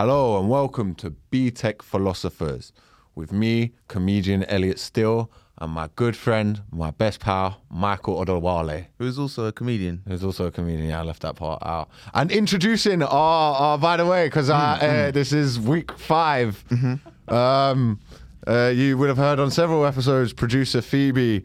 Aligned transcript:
Hello 0.00 0.40
and 0.40 0.48
welcome 0.48 0.94
to 0.94 1.14
BTEC 1.30 1.82
Philosophers 1.82 2.72
with 3.14 3.32
me, 3.32 3.74
comedian 3.86 4.44
Elliot 4.44 4.78
Steel, 4.78 5.30
and 5.58 5.72
my 5.72 5.90
good 5.94 6.16
friend, 6.16 6.62
my 6.72 6.90
best 6.90 7.20
pal, 7.20 7.60
Michael 7.70 8.16
Odewale, 8.16 8.86
who's 8.96 9.18
also 9.18 9.44
a 9.44 9.52
comedian. 9.52 10.00
who's 10.08 10.24
also 10.24 10.46
a 10.46 10.50
comedian. 10.50 10.88
Yeah, 10.88 11.00
I 11.00 11.02
left 11.02 11.20
that 11.20 11.36
part 11.36 11.62
out. 11.66 11.90
And 12.14 12.32
introducing, 12.32 13.02
oh, 13.02 13.08
oh 13.10 13.76
by 13.78 13.98
the 13.98 14.06
way, 14.06 14.28
because 14.28 14.48
Mm, 14.48 15.08
uh, 15.08 15.10
this 15.10 15.34
is 15.34 15.60
week 15.60 15.92
5 15.92 16.64
Mm-hmm. 16.70 17.34
Um, 17.34 18.00
uh, 18.48 18.72
you 18.74 18.96
would 18.96 19.10
have 19.10 19.18
heard 19.18 19.38
on 19.38 19.50
several 19.50 19.84
episodes, 19.84 20.32
producer 20.32 20.80
Phoebe, 20.80 21.44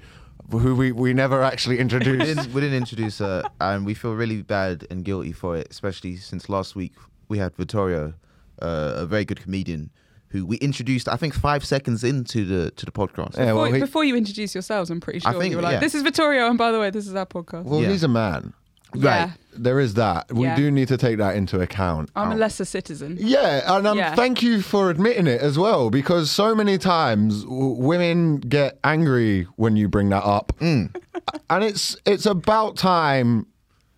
who 0.49 0.75
we, 0.75 0.93
we 0.93 1.13
never 1.13 1.43
actually 1.43 1.75
We 1.75 1.81
introduced. 1.81 2.25
didn't, 2.25 2.53
we 2.53 2.61
didn't 2.61 2.77
introduce 2.77 3.17
her, 3.17 3.43
and 3.59 3.85
we 3.85 3.93
feel 3.93 4.13
really 4.13 4.43
bad 4.43 4.87
and 4.89 5.03
guilty 5.03 5.33
for 5.33 5.57
it, 5.57 5.67
especially 5.69 6.15
since 6.15 6.47
last 6.47 6.73
week 6.73 6.93
we 7.27 7.37
had 7.37 7.53
Vittorio, 7.57 8.13
uh, 8.61 8.93
a 8.97 9.05
very 9.05 9.25
good 9.25 9.41
comedian, 9.41 9.89
who 10.29 10.45
we 10.45 10.57
introduced. 10.57 11.07
I 11.07 11.15
think 11.15 11.33
five 11.33 11.63
seconds 11.65 12.03
into 12.03 12.45
the 12.45 12.71
to 12.71 12.85
the 12.85 12.91
podcast. 12.91 13.37
Yeah, 13.37 13.53
well, 13.53 13.65
Before, 13.65 13.73
he- 13.75 13.79
before 13.81 14.03
you 14.03 14.15
introduce 14.15 14.53
yourselves, 14.55 14.89
I'm 14.89 14.99
pretty 15.01 15.23
I 15.25 15.31
sure 15.31 15.41
think- 15.41 15.51
you 15.51 15.57
were 15.57 15.63
like, 15.63 15.73
yeah. 15.73 15.79
"This 15.79 15.95
is 15.95 16.01
Vittorio," 16.03 16.47
and 16.49 16.57
by 16.57 16.71
the 16.71 16.79
way, 16.79 16.89
this 16.89 17.07
is 17.07 17.15
our 17.15 17.25
podcast. 17.25 17.65
well, 17.65 17.81
Yeah. 17.81 17.89
he's 17.89 18.03
a 18.03 18.07
man. 18.07 18.53
yeah, 18.93 19.31
There 19.57 19.79
is 19.79 19.93
that. 19.95 20.31
We 20.33 20.43
Yeah. 20.47 20.55
do 20.55 20.69
need 20.71 20.87
to 20.89 20.97
take 20.97 21.17
that 21.17 21.35
into 21.35 21.59
account. 21.61 22.09
I'm 22.15 22.29
a 22.29 22.33
Um, 22.33 22.39
lesser 22.39 22.63
citizen. 22.65 23.17
Yeah, 23.19 23.75
and 23.77 23.85
um, 23.87 23.97
Yeah. 23.97 24.13
thank 24.15 24.41
you 24.41 24.61
for 24.61 24.89
admitting 24.89 25.27
it 25.27 25.39
as 25.41 25.57
well, 25.57 25.89
because 25.89 26.29
so 26.31 26.53
many 26.55 26.77
times 26.77 27.43
w- 27.43 27.75
women 27.77 28.37
get 28.37 28.79
angry 28.85 29.47
when 29.57 29.75
you 29.77 29.87
bring 29.89 30.09
that 30.09 30.23
up, 30.25 30.53
Mm. 30.61 30.93
and 31.49 31.63
it's 31.63 31.95
it's 32.05 32.25
about 32.25 32.75
time. 32.77 33.47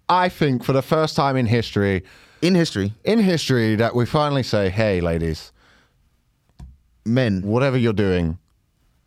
I 0.10 0.30
think 0.30 0.64
for 0.64 0.74
the 0.74 0.82
first 0.82 1.16
time 1.16 1.36
in 1.36 1.48
history, 1.48 2.04
In 2.42 2.54
history, 2.56 2.94
in 3.04 3.20
history, 3.20 3.76
that 3.76 3.96
we 3.96 4.06
finally 4.06 4.44
say, 4.44 4.70
"Hey, 4.70 5.02
ladies, 5.02 5.52
men, 7.06 7.42
whatever 7.42 7.78
you're 7.78 7.94
doing, 7.94 8.38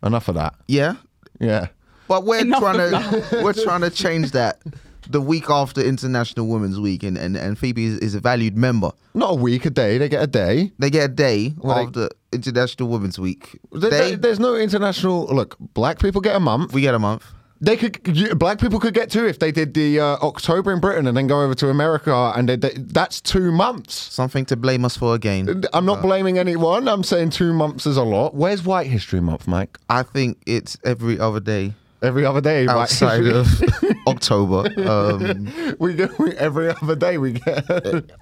enough 0.03 0.27
of 0.27 0.35
that." 0.35 0.55
yeah, 0.67 0.95
Yeah, 1.39 1.67
but 2.07 2.25
we're 2.25 2.39
Enough 2.41 2.59
trying 2.59 2.77
to 2.91 3.39
we're 3.43 3.53
trying 3.53 3.81
to 3.81 3.89
change 3.89 4.31
that. 4.31 4.61
The 5.09 5.19
week 5.19 5.49
after 5.49 5.81
International 5.81 6.47
Women's 6.47 6.79
Week, 6.79 7.03
and, 7.03 7.17
and, 7.17 7.35
and 7.35 7.57
Phoebe 7.57 7.85
is, 7.85 7.97
is 7.99 8.15
a 8.15 8.19
valued 8.21 8.55
member. 8.55 8.91
not 9.13 9.31
a 9.31 9.35
week, 9.35 9.65
a 9.65 9.69
day. 9.69 9.97
They 9.97 10.07
get 10.07 10.21
a 10.23 10.27
day. 10.27 10.71
They 10.77 10.89
get 10.89 11.05
a 11.09 11.13
day 11.13 11.53
Well, 11.57 11.75
they- 11.75 11.83
after 12.03 12.09
International 12.31 12.87
Women's 12.87 13.17
Week. 13.19 13.59
There- 13.73 13.89
They, 13.89 14.15
there's 14.15 14.39
no 14.39 14.55
international. 14.55 15.25
Look, 15.25 15.57
black 15.73 15.99
people 15.99 16.21
get 16.21 16.35
a 16.35 16.39
month. 16.39 16.71
we 16.71 16.81
get 16.81 16.93
a 16.93 16.99
month. 16.99 17.25
They 17.63 17.77
could 17.77 18.39
black 18.39 18.59
people 18.59 18.79
could 18.79 18.95
get 18.95 19.11
two 19.11 19.27
if 19.27 19.37
they 19.37 19.51
did 19.51 19.75
the 19.75 19.99
uh, 19.99 20.05
October 20.23 20.73
in 20.73 20.79
Britain 20.79 21.05
and 21.05 21.15
then 21.15 21.27
go 21.27 21.41
over 21.43 21.53
to 21.55 21.69
America 21.69 22.33
and 22.35 22.49
they, 22.49 22.55
they, 22.55 22.71
that's 22.75 23.21
two 23.21 23.51
months. 23.51 23.93
Something 23.93 24.45
to 24.45 24.55
blame 24.55 24.83
us 24.83 24.97
for 24.97 25.13
again. 25.13 25.63
I'm 25.71 25.85
not 25.85 26.01
blaming 26.01 26.39
anyone. 26.39 26.87
I'm 26.87 27.03
saying 27.03 27.29
two 27.29 27.53
months 27.53 27.85
is 27.85 27.97
a 27.97 28.03
lot. 28.03 28.33
Where's 28.33 28.63
White 28.63 28.87
History 28.87 29.21
Month, 29.21 29.47
Mike? 29.47 29.77
I 29.89 30.01
think 30.01 30.39
it's 30.47 30.75
every 30.83 31.19
other 31.19 31.39
day 31.39 31.73
Every 32.03 32.25
other 32.25 32.41
day, 32.41 32.67
outside 32.67 33.27
of 33.27 33.45
October. 34.07 34.67
Um, 34.89 35.75
we 35.79 35.93
get 35.93 36.17
we, 36.17 36.31
every 36.37 36.69
other 36.69 36.95
day 36.95 37.19
we 37.19 37.33
get. 37.33 37.63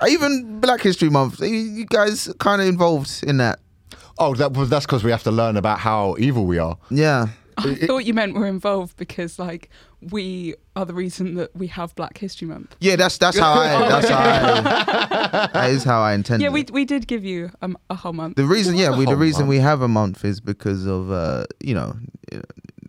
even 0.05 0.59
Black 0.59 0.81
History 0.81 1.09
Month, 1.09 1.39
you- 1.39 1.47
you 1.47 1.85
guys 1.85 2.29
kind 2.39 2.61
of 2.61 2.67
involved 2.67 3.23
in 3.25 3.37
that. 3.37 3.59
oh, 4.17 4.35
that 4.35 4.51
was 4.51 4.69
that's 4.69 4.85
because 4.85 5.05
we 5.05 5.11
have 5.11 5.23
to 5.23 5.31
learn 5.31 5.55
about 5.55 5.79
how 5.79 6.17
evil 6.19 6.45
we 6.45 6.57
are. 6.57 6.77
Yeah. 6.91 7.27
I 7.59 7.75
thought 7.75 8.05
you 8.05 8.13
meant 8.13 8.33
we're 8.35 8.47
involved 8.47 8.97
because, 8.97 9.39
like, 9.39 9.69
we 10.01 10.55
are 10.75 10.85
the 10.85 10.93
reason 10.93 11.35
that 11.35 11.55
we 11.55 11.67
have 11.67 11.93
Black 11.95 12.17
History 12.17 12.47
Month. 12.47 12.75
Yeah, 12.79 12.95
that's 12.95 13.17
that's 13.17 13.37
how 13.37 13.53
I 13.53 13.89
that's 13.89 14.09
how 14.09 14.19
I 14.19 15.49
that 15.53 15.69
is 15.69 15.83
how 15.83 16.01
I 16.01 16.13
intended. 16.13 16.43
Yeah, 16.43 16.49
we 16.51 16.65
we 16.71 16.85
did 16.85 17.07
give 17.07 17.23
you 17.23 17.51
um, 17.61 17.77
a 17.89 17.95
whole 17.95 18.13
month. 18.13 18.35
the 18.35 18.45
reason 18.45 18.75
yeah, 18.75 18.95
we, 18.95 19.05
the 19.05 19.15
reason 19.15 19.41
man. 19.43 19.49
we 19.49 19.57
have 19.57 19.81
a 19.81 19.87
month 19.87 20.23
is 20.23 20.39
because 20.39 20.85
of 20.85 21.11
uh, 21.11 21.45
you 21.59 21.73
know, 21.73 21.95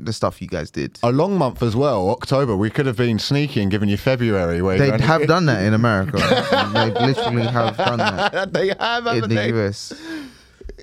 the 0.05 0.13
stuff 0.13 0.41
you 0.41 0.49
guys 0.49 0.71
did. 0.71 0.99
A 1.03 1.13
long 1.13 1.37
month 1.37 1.63
as 1.63 1.77
well, 1.77 2.11
October. 2.11 2.57
We 2.57 2.71
could 2.71 2.87
have 2.87 2.97
been 2.97 3.19
sneaky 3.19 3.61
and 3.61 3.71
given 3.71 3.89
you 3.89 3.97
February. 3.97 4.63
Where 4.63 4.79
They 4.79 4.99
have 5.05 5.27
done 5.27 5.47
that 5.47 5.63
in 5.65 5.75
America. 5.75 6.19
they 6.73 6.91
literally 7.07 7.47
have 7.47 7.77
done 7.77 7.99
that 7.99 8.53
they 8.53 8.69
have, 8.69 9.07
in 9.07 9.15
haven't 9.15 9.29
the 9.29 9.35
they? 9.35 9.53
US. 9.67 9.93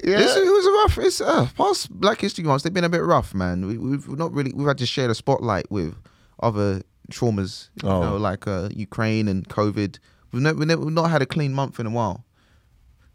Yeah. 0.04 0.20
It's, 0.20 0.36
it 0.36 0.52
was 0.52 0.66
a 0.66 0.72
rough. 0.72 0.98
It's 1.06 1.22
uh, 1.22 1.48
past 1.58 1.90
Black 1.92 2.22
History 2.22 2.44
Month. 2.44 2.64
They've 2.64 2.74
been 2.74 2.84
a 2.84 2.90
bit 2.90 3.04
rough, 3.04 3.34
man. 3.34 3.66
We, 3.68 3.78
we've 3.78 4.08
not 4.10 4.34
really. 4.34 4.54
We've 4.54 4.68
had 4.68 4.78
to 4.80 4.86
share 4.86 5.08
the 5.08 5.16
spotlight 5.16 5.70
with 5.72 5.96
other 6.42 6.82
traumas, 7.12 7.70
you 7.82 7.90
Oh. 7.90 8.02
know, 8.04 8.18
like 8.18 8.48
uh, 8.48 8.70
Ukraine 8.74 9.28
and 9.28 9.48
COVID. 9.50 9.98
We've 10.32 10.42
never, 10.42 10.58
we've 10.60 10.68
never, 10.68 10.82
we've 10.86 10.94
not 10.94 11.10
had 11.10 11.22
a 11.22 11.26
clean 11.26 11.54
month 11.54 11.80
in 11.80 11.86
a 11.86 11.90
while. 11.90 12.26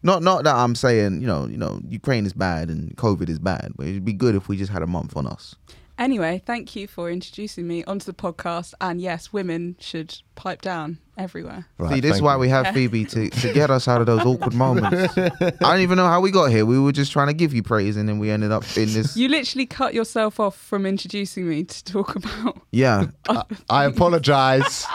Not, 0.02 0.22
not 0.22 0.42
that 0.44 0.56
I'm 0.56 0.74
saying, 0.74 1.20
you 1.20 1.26
know, 1.28 1.46
you 1.46 1.56
know, 1.56 1.80
Ukraine 1.88 2.26
is 2.26 2.32
bad 2.32 2.70
and 2.70 2.96
COVID 2.96 3.28
is 3.28 3.38
bad, 3.38 3.72
but 3.76 3.86
it'd 3.86 4.04
be 4.04 4.12
good 4.12 4.34
if 4.34 4.48
we 4.48 4.56
just 4.56 4.72
had 4.72 4.82
a 4.82 4.86
month 4.86 5.16
on 5.16 5.26
us. 5.28 5.54
Anyway, 5.98 6.42
thank 6.44 6.74
you 6.74 6.88
for 6.88 7.08
introducing 7.10 7.68
me 7.68 7.84
onto 7.84 8.06
the 8.06 8.14
podcast. 8.14 8.74
And 8.80 9.00
yes, 9.00 9.32
women 9.32 9.76
should 9.78 10.18
pipe 10.34 10.60
down 10.62 10.98
everywhere. 11.16 11.66
Right, 11.78 11.94
See, 11.94 12.00
this 12.00 12.16
is 12.16 12.22
why 12.22 12.34
you. 12.34 12.40
we 12.40 12.48
have 12.48 12.74
Phoebe 12.74 13.04
to, 13.06 13.28
to 13.28 13.52
get 13.52 13.70
us 13.70 13.88
out 13.88 14.00
of 14.00 14.06
those 14.06 14.24
awkward 14.24 14.54
moments. 14.54 15.16
I 15.18 15.50
don't 15.60 15.80
even 15.80 15.96
know 15.96 16.06
how 16.06 16.20
we 16.20 16.30
got 16.30 16.46
here. 16.50 16.64
We 16.64 16.78
were 16.78 16.92
just 16.92 17.12
trying 17.12 17.28
to 17.28 17.34
give 17.34 17.54
you 17.54 17.62
praise, 17.62 17.96
and 17.96 18.08
then 18.08 18.18
we 18.18 18.30
ended 18.30 18.52
up 18.52 18.64
in 18.76 18.92
this. 18.92 19.16
You 19.16 19.28
literally 19.28 19.66
cut 19.66 19.94
yourself 19.94 20.40
off 20.40 20.56
from 20.56 20.86
introducing 20.86 21.48
me 21.48 21.64
to 21.64 21.84
talk 21.84 22.16
about. 22.16 22.60
yeah, 22.70 23.06
I 23.70 23.84
apologize, 23.84 24.86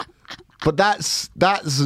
but 0.64 0.76
that's 0.76 1.30
that's 1.36 1.78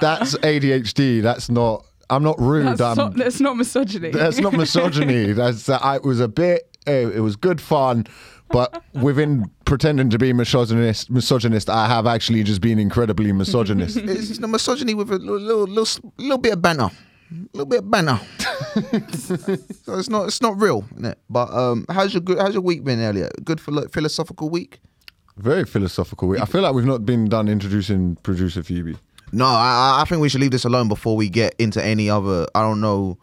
that's 0.00 0.36
ADHD. 0.36 1.22
That's 1.22 1.50
not. 1.50 1.84
I'm 2.10 2.22
not 2.22 2.40
rude. 2.40 2.78
That's, 2.78 2.80
I'm, 2.80 2.96
not, 2.96 3.14
that's 3.16 3.38
not 3.38 3.56
misogyny. 3.58 4.10
that's 4.10 4.38
not 4.38 4.54
misogyny. 4.54 5.32
That's 5.34 5.68
uh, 5.68 5.78
I 5.82 5.98
was 5.98 6.20
a 6.20 6.28
bit. 6.28 6.77
It 6.88 7.20
was 7.20 7.36
good 7.36 7.60
fun, 7.60 8.06
but 8.50 8.82
within 8.94 9.50
pretending 9.64 10.10
to 10.10 10.18
be 10.18 10.32
misogynist, 10.32 11.10
misogynist, 11.10 11.68
I 11.68 11.86
have 11.86 12.06
actually 12.06 12.42
just 12.42 12.60
been 12.60 12.78
incredibly 12.78 13.32
misogynist. 13.32 13.96
it's 13.96 14.28
just 14.28 14.42
a 14.42 14.48
misogyny 14.48 14.94
with 14.94 15.10
a 15.10 15.18
little, 15.18 15.38
little, 15.38 15.64
little, 15.66 16.12
little 16.16 16.38
bit 16.38 16.54
of 16.54 16.62
banter, 16.62 16.90
a 17.30 17.34
little 17.52 17.66
bit 17.66 17.80
of 17.80 17.90
banter. 17.90 18.18
so 19.12 19.98
it's 19.98 20.08
not, 20.08 20.26
it's 20.26 20.40
not 20.40 20.58
real, 20.60 20.82
innit? 20.96 21.16
But 21.28 21.50
um, 21.50 21.84
how's 21.90 22.14
your 22.14 22.22
good, 22.22 22.38
how's 22.38 22.54
your 22.54 22.62
week 22.62 22.84
been, 22.84 23.00
Elliot? 23.00 23.44
Good 23.44 23.60
for 23.60 23.88
philosophical 23.88 24.48
week. 24.48 24.80
Very 25.36 25.64
philosophical. 25.64 26.28
Week. 26.28 26.40
I 26.40 26.46
feel 26.46 26.62
like 26.62 26.74
we've 26.74 26.84
not 26.84 27.06
been 27.06 27.28
done 27.28 27.48
introducing 27.48 28.16
producer 28.16 28.62
Phoebe. 28.62 28.96
No, 29.30 29.44
I, 29.44 30.00
I 30.00 30.04
think 30.08 30.20
we 30.20 30.28
should 30.28 30.40
leave 30.40 30.50
this 30.50 30.64
alone 30.64 30.88
before 30.88 31.14
we 31.16 31.28
get 31.28 31.54
into 31.58 31.84
any 31.84 32.10
other. 32.10 32.46
I 32.54 32.62
don't 32.62 32.80
know 32.80 33.18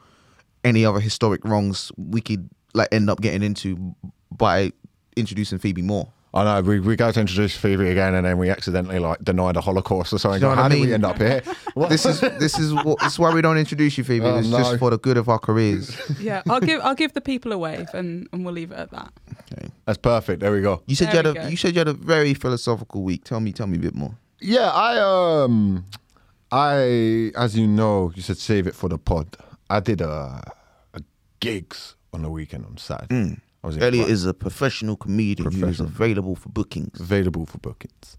any 0.63 0.85
other 0.85 0.99
historic 0.99 1.43
wrongs 1.43 1.91
we 1.97 2.21
could 2.21 2.49
like 2.75 2.89
end 2.91 3.09
up 3.09 3.21
getting 3.21 3.43
into 3.43 3.95
by 4.31 4.71
introducing 5.15 5.57
Phoebe 5.59 5.81
more. 5.81 6.09
I 6.33 6.43
know 6.43 6.61
we, 6.67 6.81
we 6.81 6.97
go 6.97 7.09
to 7.13 7.19
introduce 7.21 7.55
Phoebe 7.55 7.89
again, 7.89 8.13
and 8.13 8.25
then 8.25 8.37
we 8.37 8.49
accidentally 8.49 8.99
like 8.99 9.23
deny 9.23 9.53
the 9.53 9.61
Holocaust 9.61 10.11
or 10.11 10.19
something. 10.19 10.41
Do 10.41 10.47
you 10.47 10.51
know 10.51 10.55
How 10.57 10.65
I 10.65 10.69
did 10.69 10.75
we 10.81 10.85
mean? 10.87 10.93
end 10.95 11.05
up 11.05 11.17
here? 11.17 11.41
What? 11.75 11.89
This 11.89 12.05
is 12.05 12.19
this 12.21 12.57
is 12.59 12.73
what, 12.73 12.99
this 12.99 13.13
is 13.13 13.19
why 13.19 13.33
we 13.33 13.41
don't 13.41 13.57
introduce 13.57 13.97
you, 13.97 14.03
Phoebe. 14.03 14.25
Oh, 14.25 14.37
it's 14.39 14.47
no. 14.49 14.57
just 14.57 14.77
for 14.79 14.89
the 14.89 14.97
good 14.97 15.15
of 15.17 15.27
our 15.29 15.39
careers. 15.39 15.95
yeah, 16.21 16.41
I'll 16.49 16.59
give 16.61 16.81
I'll 16.81 16.95
give 16.95 17.13
the 17.13 17.21
people 17.21 17.51
a 17.53 17.57
wave, 17.57 17.87
and, 17.93 18.27
and 18.33 18.43
we'll 18.45 18.53
leave 18.53 18.71
it 18.71 18.77
at 18.77 18.91
that. 18.91 19.11
Okay, 19.51 19.69
That's 19.85 19.97
perfect. 19.97 20.41
There 20.41 20.51
we 20.51 20.61
go. 20.61 20.81
You 20.87 20.95
said 20.95 21.07
There 21.07 21.13
you 21.13 21.17
had 21.17 21.25
a 21.27 21.33
go. 21.41 21.47
you 21.47 21.57
said 21.57 21.73
you 21.73 21.79
had 21.79 21.87
a 21.87 21.93
very 21.93 22.33
philosophical 22.33 23.03
week. 23.03 23.23
Tell 23.23 23.39
me, 23.39 23.51
tell 23.53 23.67
me 23.67 23.77
a 23.77 23.81
bit 23.81 23.95
more. 23.95 24.15
Yeah, 24.41 24.69
I 24.71 24.97
um, 25.43 25.85
I 26.51 27.31
as 27.37 27.57
you 27.57 27.67
know, 27.67 28.11
you 28.15 28.21
said 28.21 28.37
save 28.37 28.67
it 28.67 28.75
for 28.75 28.89
the 28.89 28.97
pod. 28.97 29.35
I 29.69 29.79
did 29.79 29.99
a, 30.01 30.41
a 30.93 31.01
gigs 31.39 31.94
on 32.15 32.23
the 32.23 32.31
weekend 32.31 32.65
on 32.65 32.77
Saturday. 32.77 33.37
I 33.63 33.67
was 33.67 33.77
Elliot 33.77 34.09
is 34.09 34.25
a 34.25 34.33
professional 34.33 34.95
comedian 34.95 35.51
who 35.51 35.67
is 35.67 35.79
available 35.79 36.35
for 36.35 36.49
bookings. 36.49 36.99
available 36.99 37.45
for 37.45 37.57
bookings. 37.59 38.17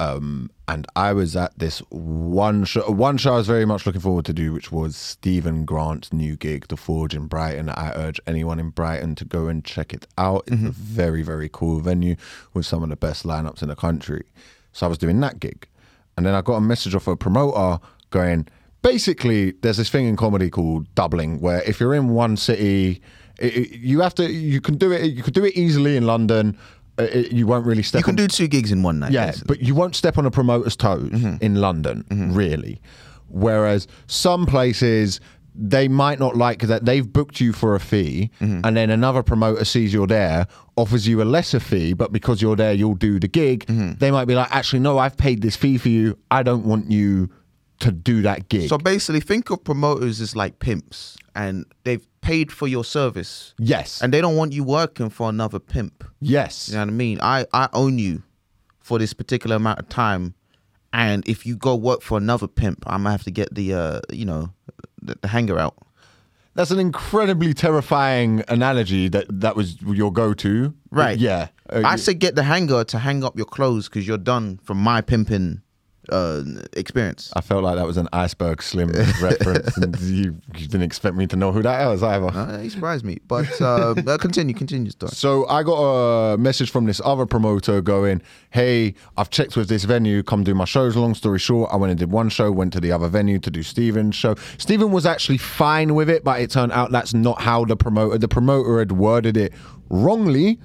Um, 0.00 0.50
and 0.68 0.86
I 0.94 1.12
was 1.12 1.34
at 1.34 1.58
this 1.58 1.80
one 1.90 2.64
show. 2.64 2.88
One 2.88 3.16
show 3.16 3.34
I 3.34 3.36
was 3.38 3.48
very 3.48 3.64
much 3.64 3.84
looking 3.84 4.00
forward 4.00 4.26
to 4.26 4.32
do, 4.32 4.52
which 4.52 4.70
was 4.70 4.96
Stephen 4.96 5.64
Grant's 5.64 6.12
new 6.12 6.36
gig, 6.36 6.68
The 6.68 6.76
Forge 6.76 7.14
in 7.14 7.26
Brighton. 7.26 7.68
I 7.68 7.92
urge 7.96 8.20
anyone 8.26 8.60
in 8.60 8.70
Brighton 8.70 9.16
to 9.16 9.24
go 9.24 9.48
and 9.48 9.64
check 9.64 9.92
it 9.92 10.06
out. 10.16 10.44
It's 10.46 10.62
a 10.62 10.70
very, 10.70 11.22
very 11.22 11.48
cool 11.52 11.80
venue 11.80 12.14
with 12.54 12.64
some 12.64 12.84
of 12.84 12.90
the 12.90 12.96
best 12.96 13.24
lineups 13.24 13.62
in 13.62 13.68
the 13.68 13.76
country. 13.76 14.26
So 14.72 14.86
I 14.86 14.88
was 14.88 14.98
doing 14.98 15.18
that 15.20 15.40
gig, 15.40 15.66
and 16.16 16.24
then 16.24 16.34
I 16.34 16.42
got 16.42 16.54
a 16.54 16.60
message 16.60 16.94
off 16.94 17.08
a 17.08 17.16
promoter 17.16 17.80
going, 18.10 18.46
basically, 18.82 19.52
there's 19.62 19.78
this 19.78 19.90
thing 19.90 20.06
in 20.06 20.16
comedy 20.16 20.48
called 20.48 20.94
doubling, 20.94 21.40
where 21.40 21.62
if 21.62 21.80
you're 21.80 21.94
in 21.94 22.10
one 22.10 22.36
city, 22.36 23.02
it, 23.38 23.56
it- 23.56 23.80
you 23.80 24.00
have 24.00 24.14
to, 24.16 24.30
you 24.30 24.60
can 24.60 24.76
do 24.76 24.92
it, 24.92 25.04
you 25.12 25.22
could 25.22 25.34
do 25.34 25.44
it 25.44 25.54
easily 25.56 25.96
in 25.96 26.06
London. 26.06 26.56
Uh, 26.98 27.04
It, 27.04 27.32
you 27.32 27.46
won't 27.46 27.64
really 27.66 27.82
step 27.84 28.00
You 28.00 28.04
can 28.04 28.12
on 28.12 28.16
do 28.16 28.28
two 28.28 28.48
gigs 28.48 28.72
in 28.72 28.82
one 28.82 28.98
night. 28.98 29.12
yeah, 29.12 29.26
basically. 29.26 29.56
but 29.56 29.66
you 29.66 29.74
won't 29.74 29.94
step 29.94 30.18
on 30.18 30.26
a 30.26 30.30
promoter's 30.30 30.76
toes 30.76 31.10
mm-hmm. 31.10 31.36
in 31.40 31.54
London, 31.56 32.04
mm-hmm. 32.10 32.34
really. 32.34 32.80
Whereas 33.28 33.86
some 34.06 34.46
places 34.46 35.20
they 35.60 35.88
might 35.88 36.18
not 36.20 36.36
like 36.36 36.60
that 36.62 36.84
they've 36.84 37.12
booked 37.12 37.40
you 37.40 37.52
for 37.52 37.74
a 37.74 37.80
fee, 37.80 38.30
mm-hmm. 38.40 38.60
and 38.64 38.76
then 38.76 38.90
another 38.90 39.22
promoter 39.22 39.64
sees 39.64 39.92
you're 39.92 40.06
there, 40.06 40.46
offers 40.76 41.06
you 41.08 41.20
a 41.20 41.24
lesser 41.24 41.58
fee, 41.60 41.92
but 41.94 42.12
because 42.12 42.40
you're 42.40 42.54
there, 42.56 42.72
you'll 42.72 42.94
do 42.94 43.18
the 43.18 43.26
gig. 43.28 43.66
They 43.98 44.10
might 44.12 44.26
be 44.26 44.34
like, 44.36 44.48
actually, 44.54 44.78
no, 44.80 44.98
I've 44.98 45.16
paid 45.16 45.42
this 45.42 45.56
fee 45.56 45.76
for 45.78 45.88
you. 45.88 46.16
I 46.30 46.42
don't 46.44 46.64
want 46.64 46.90
you 46.92 47.28
to 47.80 47.90
do 47.92 48.22
that 48.22 48.48
gig. 48.48 48.68
So 48.68 48.78
basically, 48.78 49.20
think 49.20 49.50
of 49.50 49.62
promoters 49.64 50.20
as 50.20 50.34
like 50.36 50.58
pimps, 50.60 51.16
and 51.42 51.64
they've 51.84 52.06
paid 52.20 52.50
for 52.52 52.66
your 52.68 52.84
service, 52.84 53.54
yes, 53.58 54.02
and 54.02 54.12
they 54.12 54.20
don't 54.20 54.36
want 54.36 54.52
you 54.52 54.64
working 54.64 55.08
for 55.10 55.28
another 55.28 55.58
pimp. 55.60 56.04
yes, 56.20 56.68
You 56.68 56.74
know 56.74 56.80
what 56.82 56.88
I 56.88 57.04
mean? 57.04 57.18
I 57.22 57.46
I 57.52 57.68
own 57.72 57.98
you 57.98 58.22
for 58.80 58.98
this 58.98 59.12
particular 59.14 59.56
amount 59.56 59.78
of 59.78 59.88
time, 59.88 60.34
and 60.92 61.26
if 61.28 61.46
you 61.46 61.56
go 61.56 61.74
work 61.76 62.00
for 62.02 62.18
another 62.18 62.48
pimp, 62.48 62.78
I'm 62.86 63.00
gonna 63.02 63.12
have 63.12 63.24
to 63.24 63.30
get 63.30 63.54
the 63.54 63.66
uh 63.74 64.00
you 64.10 64.24
know 64.26 64.50
the, 65.06 65.14
the 65.22 65.28
hanger 65.28 65.58
out. 65.58 65.76
that's 66.54 66.72
an 66.72 66.80
incredibly 66.80 67.54
terrifying 67.54 68.42
analogy. 68.48 69.08
That 69.08 69.26
that 69.40 69.54
was 69.56 69.80
your 69.82 70.12
go-to, 70.12 70.74
Right. 70.90 71.18
Yeah, 71.18 71.48
Uh, 71.70 71.82
I 71.84 71.96
said 71.96 72.18
get 72.18 72.34
the 72.34 72.42
hanger 72.42 72.82
to 72.84 72.98
hang 72.98 73.22
up 73.24 73.36
your 73.36 73.46
clothes 73.56 73.88
because 73.88 74.06
you're 74.08 74.24
done 74.34 74.58
from 74.64 74.78
my 74.78 75.00
pimping 75.02 75.62
uh 76.10 76.42
experience. 76.74 77.32
I 77.34 77.40
felt 77.40 77.64
like 77.64 77.76
that 77.76 77.86
was 77.86 77.96
an 77.96 78.08
iceberg 78.12 78.62
slim 78.62 78.90
reference, 79.20 79.76
and 79.76 79.98
you, 80.00 80.36
you 80.56 80.66
didn't 80.66 80.82
expect 80.82 81.16
me 81.16 81.26
to 81.26 81.36
know 81.36 81.52
who 81.52 81.62
that 81.62 81.86
was 81.86 82.02
either. 82.02 82.26
Uh, 82.26 82.58
he 82.60 82.68
surprised 82.68 83.04
me, 83.04 83.18
but 83.26 83.60
uh, 83.60 83.94
continue, 84.18 84.54
continue, 84.54 84.90
story. 84.90 85.10
So 85.12 85.46
I 85.48 85.62
got 85.62 85.76
a 85.76 86.38
message 86.38 86.70
from 86.70 86.86
this 86.86 87.00
other 87.04 87.26
promoter 87.26 87.80
going, 87.80 88.22
"Hey, 88.50 88.94
I've 89.16 89.30
checked 89.30 89.56
with 89.56 89.68
this 89.68 89.84
venue. 89.84 90.22
Come 90.22 90.44
do 90.44 90.54
my 90.54 90.64
shows." 90.64 90.96
Long 90.96 91.14
story 91.14 91.38
short, 91.38 91.70
I 91.72 91.76
went 91.76 91.90
and 91.90 91.98
did 91.98 92.10
one 92.10 92.28
show. 92.28 92.50
Went 92.50 92.72
to 92.74 92.80
the 92.80 92.92
other 92.92 93.08
venue 93.08 93.38
to 93.38 93.50
do 93.50 93.62
Steven's 93.62 94.14
show. 94.14 94.34
Steven 94.58 94.90
was 94.90 95.06
actually 95.06 95.38
fine 95.38 95.94
with 95.94 96.10
it, 96.10 96.24
but 96.24 96.40
it 96.40 96.50
turned 96.50 96.72
out 96.72 96.90
that's 96.90 97.14
not 97.14 97.40
how 97.40 97.64
the 97.64 97.76
promoter. 97.76 98.18
The 98.18 98.28
promoter 98.28 98.78
had 98.78 98.92
worded 98.92 99.36
it 99.36 99.52
wrongly 99.90 100.58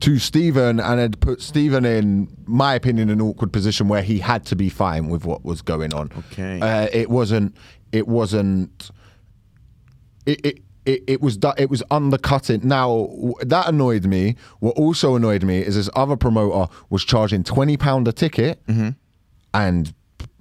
to 0.00 0.18
Stephen 0.18 0.80
and 0.80 0.98
had 1.00 1.20
put 1.20 1.40
Stephen 1.42 1.84
in 1.84 2.28
my 2.46 2.74
opinion 2.74 3.10
an 3.10 3.20
awkward 3.20 3.52
position 3.52 3.88
where 3.88 4.02
he 4.02 4.18
had 4.18 4.44
to 4.46 4.56
be 4.56 4.68
fine 4.68 5.08
with 5.08 5.24
what 5.24 5.44
was 5.44 5.62
going 5.62 5.92
on. 5.94 6.10
Okay. 6.32 6.58
uh, 6.60 6.88
it 6.92 7.10
wasn't. 7.10 7.56
It 7.92 8.06
wasn't 8.08 8.90
it, 10.26 10.44
it 10.46 10.58
it, 10.86 11.04
it 11.06 11.20
was 11.20 11.38
it 11.58 11.68
was 11.70 11.82
undercutting. 11.90 12.60
Now 12.66 13.08
that 13.42 13.68
annoyed 13.68 14.06
me. 14.06 14.36
What 14.60 14.76
also 14.76 15.14
annoyed 15.16 15.44
me 15.44 15.58
is 15.58 15.76
this 15.76 15.90
other 15.94 16.16
promoter 16.16 16.72
was 16.88 17.04
charging 17.04 17.44
twenty 17.44 17.76
pound 17.76 18.08
a 18.08 18.12
ticket, 18.12 18.62
and 19.54 19.92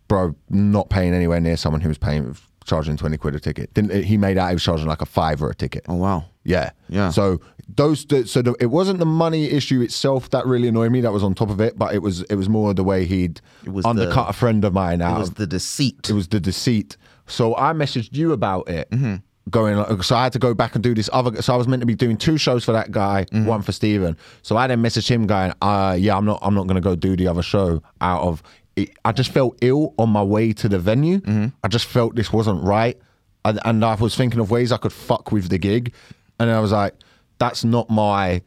bro, 0.08 0.36
not 0.50 0.90
paying 0.90 1.14
anywhere 1.14 1.40
near 1.42 1.58
someone 1.58 1.82
who 1.82 1.90
was 1.90 1.98
paying 1.98 2.36
charging 2.66 2.98
twenty 2.98 3.18
quid 3.18 3.36
a 3.36 3.40
ticket. 3.40 3.74
Didn't 3.74 4.04
he 4.06 4.18
made 4.18 4.38
out 4.38 4.48
he 4.50 4.56
was 4.56 4.64
charging 4.64 4.88
like 4.88 5.02
a 5.02 5.06
fiver 5.06 5.50
a 5.50 5.56
ticket? 5.56 5.86
Oh 5.90 5.96
wow. 5.96 6.26
Yeah, 6.46 6.72
Yeah. 6.88 7.10
So 7.12 7.42
those, 7.76 8.06
so 8.32 8.42
the, 8.42 8.56
it 8.60 8.68
wasn't 8.68 9.00
the 9.00 9.06
money 9.06 9.46
issue 9.46 9.82
itself 9.82 10.30
that 10.32 10.46
really 10.46 10.68
annoyed 10.68 10.92
me. 10.92 11.02
That 11.02 11.12
was 11.12 11.24
on 11.24 11.34
top 11.36 11.50
of 11.50 11.62
it, 11.62 11.78
but 11.78 11.94
it 11.94 12.00
was 12.00 12.22
it 12.24 12.36
was 12.36 12.50
more 12.50 12.74
the 12.74 12.84
way 12.84 13.06
he'd 13.06 13.42
undercut 13.66 13.96
the- 13.96 14.28
a 14.28 14.34
friend 14.34 14.64
of 14.66 14.74
mine 14.74 15.02
out. 15.02 15.18
It 15.18 15.20
was 15.20 15.32
the 15.32 15.48
deceit. 15.48 16.10
it 16.10 16.14
was 16.14 16.28
the 16.28 16.40
deceit. 16.40 16.98
So 17.28 17.56
I 17.56 17.74
messaged 17.74 18.16
you 18.16 18.32
about 18.34 18.70
it. 18.70 18.90
Mm-hmm. 18.90 19.16
Going, 19.50 20.04
so 20.04 20.16
I 20.16 20.24
had 20.24 20.34
to 20.34 20.40
go 20.40 20.54
back 20.54 20.76
and 20.76 20.84
do 20.84 20.94
this 20.94 21.10
other. 21.12 21.42
So 21.42 21.54
I 21.54 21.58
was 21.58 21.68
meant 21.68 21.80
to 21.80 21.88
be 21.88 21.96
doing 21.96 22.18
two 22.18 22.38
shows 22.38 22.64
for 22.64 22.72
that 22.72 22.92
guy, 22.92 23.26
mm-hmm. 23.32 23.48
one 23.48 23.64
for 23.64 23.72
Steven. 23.72 24.16
So 24.44 24.56
I 24.58 24.68
then 24.68 24.80
messaged 24.84 25.10
him 25.10 25.26
going, 25.26 25.54
uh, 25.64 25.98
yeah, 26.00 26.16
I'm 26.16 26.26
not, 26.26 26.38
I'm 26.44 26.54
not 26.54 26.68
going 26.68 26.76
to 26.76 26.82
go 26.82 26.96
do 26.96 27.16
the 27.16 27.28
other 27.28 27.42
show 27.42 27.82
out 28.00 28.22
of. 28.22 28.44
It, 28.76 28.92
I 29.06 29.12
just 29.12 29.32
felt 29.32 29.58
ill 29.62 29.96
on 29.98 30.10
my 30.10 30.22
way 30.22 30.54
to 30.54 30.70
the 30.70 30.78
venue. 30.78 31.20
Mm-hmm. 31.22 31.48
I 31.64 31.68
just 31.68 31.86
felt 31.86 32.16
this 32.16 32.32
wasn't 32.32 32.64
right, 32.64 32.96
and, 33.44 33.60
and 33.66 33.84
I 33.84 33.96
was 33.96 34.16
thinking 34.16 34.40
of 34.40 34.52
ways 34.52 34.72
I 34.72 34.78
could 34.78 34.94
fuck 34.94 35.32
with 35.32 35.50
the 35.50 35.58
gig, 35.58 35.94
and 36.40 36.52
I 36.52 36.60
was 36.60 36.72
like, 36.72 36.94
that's 37.40 37.64
not 37.64 37.90
my 37.90 38.42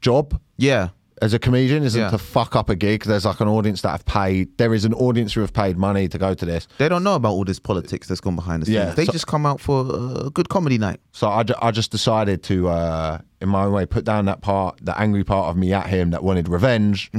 job 0.00 0.40
yeah. 0.56 0.88
as 1.20 1.32
a 1.34 1.38
comedian 1.38 1.82
isn't 1.84 2.00
Yeah. 2.00 2.10
to 2.10 2.18
fuck 2.18 2.54
up 2.56 2.68
a 2.70 2.76
gig. 2.76 3.04
There's 3.04 3.24
like 3.24 3.40
an 3.40 3.48
audience 3.48 3.82
that 3.82 3.90
have 3.90 4.04
paid. 4.04 4.56
There 4.58 4.74
is 4.74 4.84
an 4.84 4.94
audience 4.94 5.32
who 5.32 5.40
have 5.40 5.52
paid 5.52 5.76
money 5.76 6.08
to 6.08 6.18
go 6.18 6.34
to 6.34 6.44
this. 6.44 6.66
They 6.78 6.88
don't 6.88 7.02
know 7.04 7.14
about 7.14 7.32
all 7.32 7.44
this 7.44 7.58
politics 7.58 8.08
that's 8.08 8.20
gone 8.20 8.36
behind 8.36 8.62
the 8.62 8.66
scenes. 8.66 8.74
Yeah, 8.76 8.90
they 8.94 9.04
so- 9.06 9.12
just 9.12 9.26
come 9.26 9.46
out 9.46 9.60
for 9.60 9.80
a 10.26 10.30
good 10.30 10.48
comedy 10.48 10.78
night. 10.78 11.00
So 11.12 11.28
I, 11.28 11.44
I 11.60 11.70
just 11.70 11.90
decided 11.90 12.42
to, 12.44 12.68
uh, 12.68 13.18
in 13.40 13.48
my 13.48 13.64
own 13.64 13.72
way, 13.72 13.86
put 13.86 14.04
down 14.04 14.24
that 14.26 14.40
part, 14.40 14.78
the 14.82 14.98
angry 15.00 15.24
part 15.24 15.48
of 15.50 15.56
me 15.56 15.72
at 15.72 15.86
him 15.86 16.10
that 16.10 16.22
wanted 16.24 16.48
revenge, 16.48 17.10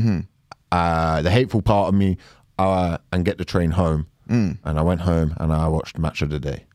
uh, 0.71 1.21
the 1.21 1.31
hateful 1.31 1.61
part 1.61 1.87
of 1.89 1.93
me, 1.95 2.17
uh, 2.59 2.97
and 3.11 3.23
get 3.25 3.37
the 3.37 3.45
train 3.45 3.71
home. 3.71 4.07
And 4.27 4.57
I 4.65 4.81
went 4.81 5.01
home 5.01 5.35
and 5.37 5.53
I 5.53 5.67
watched 5.67 5.97
Match 5.99 6.21
of 6.23 6.29
the 6.31 6.39
Day. 6.39 6.65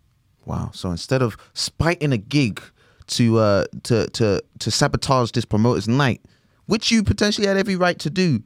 Wow. 0.47 0.70
So 0.73 0.91
instead 0.93 1.23
of 1.23 1.37
spiting 1.55 2.12
a 2.12 2.17
gig 2.17 2.62
to 3.08 3.38
uh 3.38 3.64
to 3.84 4.06
to 4.10 4.43
to 4.58 4.70
sabotage 4.70 5.32
this 5.32 5.44
promoter's 5.44 5.88
night, 5.88 6.20
which 6.66 6.90
you 6.90 7.02
potentially 7.02 7.46
had 7.46 7.56
every 7.56 7.76
right 7.76 7.99
to 7.99 8.10
do, 8.10 8.43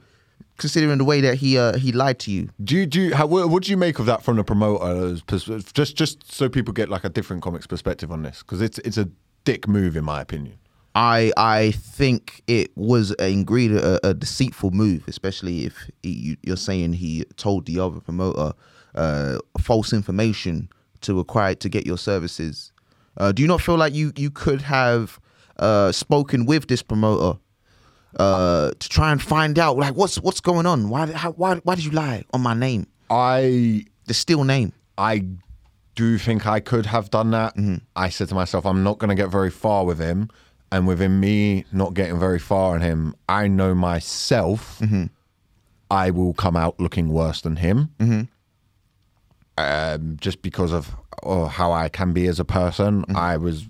considering 0.58 0.98
the 0.98 1.04
way 1.04 1.20
that 1.20 1.36
he 1.36 1.58
uh 1.58 1.76
he 1.76 1.92
lied 1.92 2.18
to 2.20 2.30
you. 2.30 2.48
Do 2.62 2.76
you, 2.76 2.86
do 2.86 3.00
you, 3.00 3.14
how, 3.14 3.26
what, 3.26 3.48
what 3.50 3.62
do 3.64 3.70
you 3.70 3.76
make 3.76 3.98
of 3.98 4.06
that 4.06 4.22
from 4.22 4.36
the 4.36 4.44
promoter's 4.44 5.22
pers- 5.22 5.44
just 5.72 5.96
just 5.96 6.32
so 6.32 6.48
people 6.48 6.72
get 6.72 6.88
like 6.88 7.04
a 7.04 7.08
different 7.08 7.42
comics 7.42 7.66
perspective 7.66 8.10
on 8.12 8.22
this 8.22 8.38
because 8.42 8.60
it's 8.60 8.78
it's 8.80 8.96
a 8.98 9.08
dick 9.44 9.66
move 9.68 9.96
in 9.96 10.04
my 10.04 10.20
opinion. 10.20 10.56
I 10.94 11.32
I 11.36 11.70
think 11.72 12.42
it 12.46 12.70
was 12.76 13.14
a 13.18 13.30
ingredient 13.32 13.82
a, 13.82 14.08
a 14.08 14.14
deceitful 14.14 14.72
move, 14.72 15.04
especially 15.08 15.64
if 15.64 15.90
he, 16.02 16.10
you- 16.10 16.36
you're 16.42 16.56
saying 16.56 16.92
he 16.94 17.24
told 17.36 17.66
the 17.66 17.78
other 17.80 18.00
promoter 18.00 18.52
uh, 18.94 19.38
false 19.58 19.92
information 19.94 20.68
to 21.00 21.18
acquire 21.18 21.54
to 21.54 21.68
get 21.68 21.86
your 21.86 21.96
services. 21.98 22.71
Uh, 23.16 23.32
do 23.32 23.42
you 23.42 23.48
not 23.48 23.60
feel 23.60 23.76
like 23.76 23.94
you 23.94 24.12
you 24.16 24.30
could 24.30 24.62
have 24.62 25.18
uh, 25.58 25.92
spoken 25.92 26.46
with 26.46 26.68
this 26.68 26.82
promoter 26.82 27.38
uh, 28.18 28.70
to 28.78 28.88
try 28.88 29.12
and 29.12 29.22
find 29.22 29.58
out 29.58 29.76
like 29.76 29.94
what's 29.94 30.16
what's 30.20 30.40
going 30.40 30.66
on? 30.66 30.88
Why 30.88 31.06
how, 31.12 31.32
why 31.32 31.56
why 31.56 31.74
did 31.74 31.84
you 31.84 31.90
lie 31.92 32.24
on 32.32 32.40
my 32.40 32.54
name, 32.54 32.86
I 33.10 33.84
the 34.06 34.14
still 34.14 34.44
name? 34.44 34.72
I 34.98 35.26
do 35.94 36.16
think 36.18 36.46
I 36.46 36.60
could 36.60 36.86
have 36.86 37.10
done 37.10 37.30
that. 37.32 37.54
I 37.96 38.08
said 38.08 38.28
to 38.30 38.34
myself, 38.34 38.64
I'm 38.64 38.82
not 38.82 38.98
going 38.98 39.10
to 39.10 39.14
get 39.14 39.30
very 39.30 39.50
far 39.50 39.84
with 39.84 39.98
him. 39.98 40.28
And 40.70 40.86
within 40.86 41.20
me 41.20 41.66
not 41.70 41.92
getting 41.92 42.18
very 42.18 42.38
far 42.38 42.74
on 42.74 42.80
him, 42.80 43.14
I 43.28 43.46
know 43.46 43.74
myself, 43.74 44.80
I 45.90 46.10
will 46.10 46.32
come 46.32 46.56
out 46.56 46.80
looking 46.80 47.08
worse 47.10 47.42
than 47.42 47.56
him. 47.56 47.90
Um, 49.58 50.16
just 50.18 50.40
because 50.40 50.72
of 50.72 50.96
oh, 51.22 51.46
how 51.46 51.72
I 51.72 51.88
can 51.88 52.12
be 52.12 52.26
as 52.26 52.40
a 52.40 52.44
person. 52.44 53.04
I 53.14 53.36
was, 53.36 53.68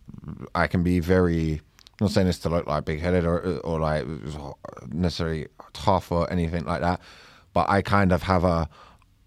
I 0.54 0.66
can 0.66 0.82
be 0.82 1.00
very, 1.00 1.60
I'm 2.00 2.06
not 2.06 2.10
saying 2.10 2.26
this 2.26 2.38
to 2.40 2.48
look 2.48 2.66
like 2.66 2.84
big 2.84 3.00
headed 3.00 3.24
or, 3.24 3.58
or 3.64 3.80
like 3.80 4.04
necessarily 4.88 5.46
tough 5.72 6.10
or 6.12 6.30
anything 6.32 6.64
like 6.64 6.80
that, 6.80 7.00
but 7.52 7.68
I 7.68 7.82
kind 7.82 8.12
of 8.12 8.22
have 8.22 8.44
a, 8.44 8.68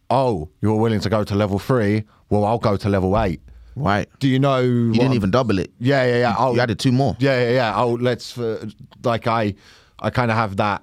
oh, 0.09 0.49
you're 0.61 0.75
willing 0.75 0.99
to 1.01 1.09
go 1.09 1.23
to 1.23 1.35
level 1.35 1.59
three? 1.59 2.03
Well, 2.29 2.45
I'll 2.45 2.59
go 2.59 2.77
to 2.77 2.89
level 2.89 3.19
eight. 3.21 3.41
Right. 3.75 4.07
Do 4.19 4.27
you 4.29 4.39
know? 4.39 4.59
You 4.61 4.93
didn't 4.93 5.13
even 5.13 5.31
double 5.31 5.59
it. 5.59 5.71
Yeah, 5.79 6.05
yeah, 6.05 6.17
yeah. 6.19 6.35
Oh, 6.37 6.53
You 6.55 6.61
added 6.61 6.79
two 6.79 6.93
more. 6.93 7.17
yeah, 7.19 7.43
yeah, 7.43 7.51
yeah. 7.51 7.73
Oh, 7.75 7.91
let's 7.93 8.37
uh, 8.37 8.65
like 9.03 9.27
I, 9.27 9.53
I 9.99 10.09
kind 10.11 10.31
of 10.31 10.37
have 10.37 10.55
that, 10.57 10.81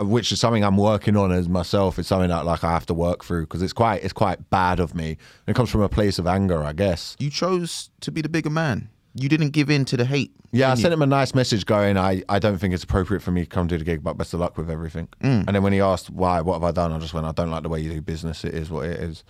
which 0.00 0.30
is 0.32 0.40
something 0.40 0.64
I'm 0.64 0.76
working 0.76 1.16
on 1.16 1.32
as 1.32 1.48
myself. 1.48 1.98
It's 1.98 2.08
something 2.08 2.28
that 2.30 2.44
like 2.44 2.62
I 2.64 2.70
have 2.72 2.86
to 2.86 2.94
work 2.94 3.24
through 3.24 3.42
because 3.42 3.62
it's 3.62 3.72
quite, 3.72 4.02
it's 4.04 4.12
quite 4.12 4.48
bad 4.50 4.80
of 4.80 4.94
me. 4.94 5.16
It 5.46 5.54
comes 5.56 5.70
from 5.70 5.80
a 5.82 5.88
place 5.88 6.18
of 6.18 6.26
anger, 6.26 6.62
I 6.62 6.72
guess. 6.72 7.16
You 7.18 7.30
chose 7.30 7.90
to 8.00 8.10
be 8.12 8.20
the 8.22 8.28
bigger 8.28 8.50
man. 8.50 8.88
You 9.14 9.28
didn't 9.28 9.50
give 9.50 9.70
in 9.70 9.84
to 9.86 9.96
the 9.96 10.04
hate. 10.04 10.30
Yeah, 10.52 10.68
I 10.68 10.74
you? 10.74 10.82
sent 10.82 10.94
him 10.94 11.02
a 11.02 11.06
nice 11.06 11.34
message 11.34 11.66
going, 11.66 11.96
I, 11.96 12.22
I 12.28 12.38
don't 12.38 12.58
think 12.58 12.74
it's 12.74 12.84
appropriate 12.84 13.20
for 13.22 13.32
me 13.32 13.40
to 13.42 13.46
come 13.46 13.66
do 13.66 13.76
the 13.76 13.84
gig, 13.84 14.02
but 14.04 14.16
best 14.16 14.34
of 14.34 14.40
luck 14.40 14.56
with 14.56 14.70
everything. 14.70 15.08
Mm. 15.22 15.46
And 15.46 15.48
then 15.48 15.62
when 15.62 15.72
he 15.72 15.80
asked 15.80 16.10
why, 16.10 16.40
what 16.40 16.54
have 16.54 16.64
I 16.64 16.70
done? 16.70 16.92
I 16.92 16.98
just 16.98 17.12
went, 17.14 17.26
I 17.26 17.32
don't 17.32 17.50
like 17.50 17.62
the 17.64 17.68
way 17.68 17.80
you 17.80 17.92
do 17.92 18.00
business. 18.00 18.44
It 18.44 18.54
is 18.54 18.70
what 18.70 18.86
it 18.86 19.00
is. 19.00 19.24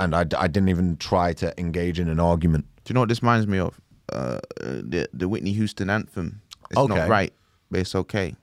And 0.00 0.14
I, 0.14 0.20
I 0.36 0.48
didn't 0.48 0.68
even 0.68 0.96
try 0.96 1.32
to 1.34 1.58
engage 1.60 2.00
in 2.00 2.08
an 2.08 2.18
argument. 2.18 2.66
Do 2.84 2.90
you 2.90 2.94
know 2.94 3.00
what 3.00 3.08
this 3.08 3.22
reminds 3.22 3.46
me 3.46 3.58
of? 3.58 3.80
Uh, 4.12 4.40
the 4.60 5.08
the 5.12 5.28
Whitney 5.28 5.52
Houston 5.52 5.88
anthem. 5.88 6.42
It's 6.70 6.78
Okay. 6.78 6.94
not 6.94 7.08
right, 7.08 7.32
but 7.70 7.80
it's 7.80 7.94
okay. 7.94 8.34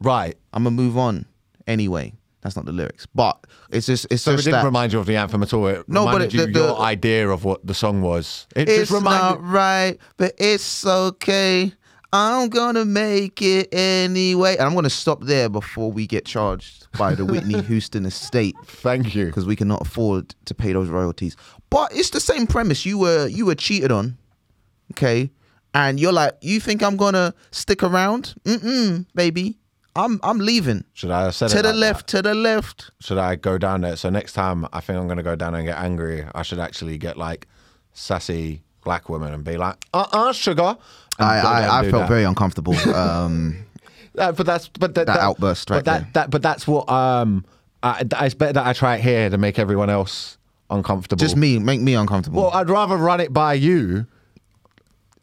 Right. 0.00 0.36
I'm 0.52 0.64
gonna 0.64 0.74
move 0.76 0.96
on 0.98 1.26
anyway. 1.66 2.14
That's 2.40 2.54
not 2.54 2.66
the 2.66 2.72
lyrics, 2.72 3.04
but 3.14 3.44
it's 3.70 3.86
just 3.86 4.06
it's 4.10 4.22
So 4.22 4.32
it 4.32 4.36
didn't 4.38 4.52
that 4.52 4.64
remind 4.64 4.92
you 4.92 5.00
of 5.00 5.06
the 5.06 5.16
anthem 5.16 5.42
at 5.42 5.52
all. 5.52 5.66
It 5.66 5.88
No, 5.88 6.04
but 6.04 6.22
it- 6.22 6.32
you 6.32 6.46
the- 6.46 6.52
the- 6.52 6.60
your 6.60 6.78
idea 6.80 7.28
of 7.28 7.44
what 7.44 7.66
the 7.66 7.74
song 7.74 8.00
was. 8.00 8.46
It 8.54 8.68
it's 8.68 8.78
just 8.78 8.92
reminded. 8.92 9.40
not 9.42 9.44
right, 9.44 9.98
but 10.16 10.34
it's 10.38 10.86
okay. 10.86 11.72
I'm 12.12 12.48
gonna 12.48 12.84
make 12.86 13.42
it 13.42 13.68
anyway, 13.74 14.52
and 14.56 14.62
I'm 14.62 14.74
gonna 14.74 14.88
stop 14.88 15.24
there 15.24 15.48
before 15.50 15.90
we 15.92 16.06
get 16.06 16.24
charged 16.24 16.86
by 16.96 17.14
the 17.14 17.24
Whitney 17.24 17.60
Houston 17.66 18.06
estate 18.06 18.54
Thank 18.66 19.14
you. 19.14 19.26
because 19.26 19.44
we 19.44 19.56
cannot 19.56 19.82
afford 19.82 20.34
to 20.46 20.54
pay 20.54 20.72
those 20.72 20.88
royalties. 20.88 21.36
But 21.70 21.94
it's 21.94 22.10
the 22.10 22.20
same 22.20 22.46
premise. 22.46 22.86
You 22.86 22.98
were 22.98 23.26
you 23.26 23.44
were 23.46 23.56
cheated 23.56 23.90
on, 23.92 24.16
okay, 24.92 25.30
and 25.74 26.00
you're 26.00 26.12
like, 26.12 26.34
you 26.40 26.60
think 26.60 26.82
I'm 26.82 26.96
gonna 26.96 27.34
stick 27.50 27.82
around? 27.82 28.34
Mm-mm, 28.44 29.04
baby, 29.14 29.58
I'm 29.98 30.20
I'm 30.22 30.38
leaving. 30.38 30.84
Should 30.94 31.10
I 31.10 31.30
said 31.30 31.48
To 31.50 31.56
the 31.56 31.62
like 31.62 31.72
that? 31.74 31.78
left, 31.78 32.06
to 32.08 32.22
the 32.22 32.34
left. 32.34 32.90
Should 33.00 33.18
I 33.18 33.36
go 33.36 33.58
down 33.58 33.80
there? 33.82 33.96
So 33.96 34.10
next 34.10 34.32
time, 34.34 34.66
I 34.72 34.80
think 34.80 34.98
I'm 34.98 35.06
going 35.06 35.16
to 35.18 35.22
go 35.22 35.36
down 35.36 35.54
and 35.54 35.66
get 35.66 35.76
angry. 35.78 36.24
I 36.34 36.42
should 36.42 36.60
actually 36.60 36.98
get 36.98 37.16
like 37.16 37.46
sassy 37.92 38.62
black 38.84 39.08
women 39.08 39.34
and 39.34 39.44
be 39.44 39.56
like, 39.56 39.76
"Uh, 39.92 40.06
uh 40.12 40.32
sugar." 40.32 40.76
and 41.18 41.28
I 41.28 41.40
I, 41.40 41.80
I 41.80 41.90
felt 41.90 42.02
that. 42.02 42.08
very 42.08 42.24
uncomfortable. 42.24 42.74
Um, 42.94 43.64
Uh, 44.16 44.32
but 44.32 44.46
that's 44.46 44.66
but 44.68 44.94
that, 44.96 45.06
That 45.06 45.18
outburst 45.20 45.68
but 45.68 45.74
right 45.74 45.84
that, 45.84 45.98
there. 46.00 46.10
that 46.14 46.30
but 46.30 46.42
that's 46.42 46.66
what 46.66 46.88
um. 46.90 47.44
I, 47.80 48.02
it's 48.22 48.34
better 48.34 48.54
that 48.54 48.66
I 48.66 48.72
try 48.72 48.96
it 48.96 49.02
here 49.02 49.30
to 49.30 49.38
make 49.38 49.56
everyone 49.60 49.88
else 49.90 50.36
uncomfortable. 50.68 51.20
Just 51.20 51.36
me, 51.36 51.60
make 51.60 51.80
me 51.80 51.94
uncomfortable. 51.94 52.42
Well, 52.42 52.50
I'd 52.50 52.68
rather 52.68 52.96
run 52.96 53.20
it 53.20 53.32
by 53.32 53.54
you. 53.54 54.06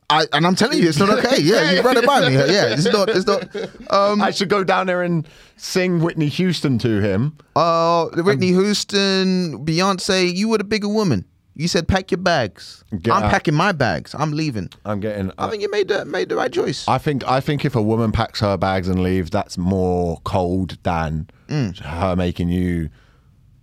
I, 0.09 0.27
and 0.33 0.45
I'm 0.45 0.55
telling 0.55 0.77
you, 0.77 0.87
it's 0.89 0.99
not 0.99 1.09
okay. 1.09 1.41
Yeah, 1.41 1.71
you 1.71 1.81
run 1.81 1.97
it 1.97 2.05
by 2.05 2.27
me. 2.29 2.35
Yeah, 2.35 2.67
it's 2.73 2.85
not. 2.85 3.09
It's 3.09 3.25
not. 3.25 3.43
Um, 3.91 4.21
I 4.21 4.31
should 4.31 4.49
go 4.49 4.63
down 4.63 4.87
there 4.87 5.01
and 5.01 5.27
sing 5.57 5.99
Whitney 6.01 6.27
Houston 6.27 6.77
to 6.79 7.01
him. 7.01 7.37
uh, 7.55 8.07
Whitney 8.15 8.49
Houston, 8.49 9.65
Beyonce, 9.65 10.33
you 10.35 10.49
were 10.49 10.57
the 10.59 10.63
bigger 10.63 10.87
woman. 10.89 11.25
You 11.57 11.67
said 11.69 11.87
pack 11.87 12.11
your 12.11 12.17
bags. 12.17 12.83
I'm 12.91 13.09
out. 13.23 13.31
packing 13.31 13.53
my 13.53 13.71
bags. 13.71 14.13
I'm 14.13 14.31
leaving. 14.33 14.69
I'm 14.83 14.99
getting. 14.99 15.31
I 15.37 15.49
think 15.49 15.61
you 15.63 15.71
made 15.71 15.87
the 15.87 16.03
made 16.03 16.27
the 16.27 16.35
right 16.35 16.51
choice. 16.51 16.85
I 16.87 16.97
think 16.97 17.25
I 17.25 17.39
think 17.39 17.63
if 17.63 17.75
a 17.77 17.81
woman 17.81 18.11
packs 18.11 18.41
her 18.41 18.57
bags 18.57 18.89
and 18.89 19.01
leaves, 19.01 19.29
that's 19.29 19.57
more 19.57 20.19
cold 20.25 20.77
than 20.83 21.29
Mm. 21.47 21.77
her 21.77 22.15
making 22.15 22.49
you 22.49 22.89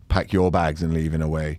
pack 0.08 0.32
your 0.32 0.50
bags 0.50 0.82
and 0.82 0.94
leaving 0.94 1.20
away. 1.20 1.58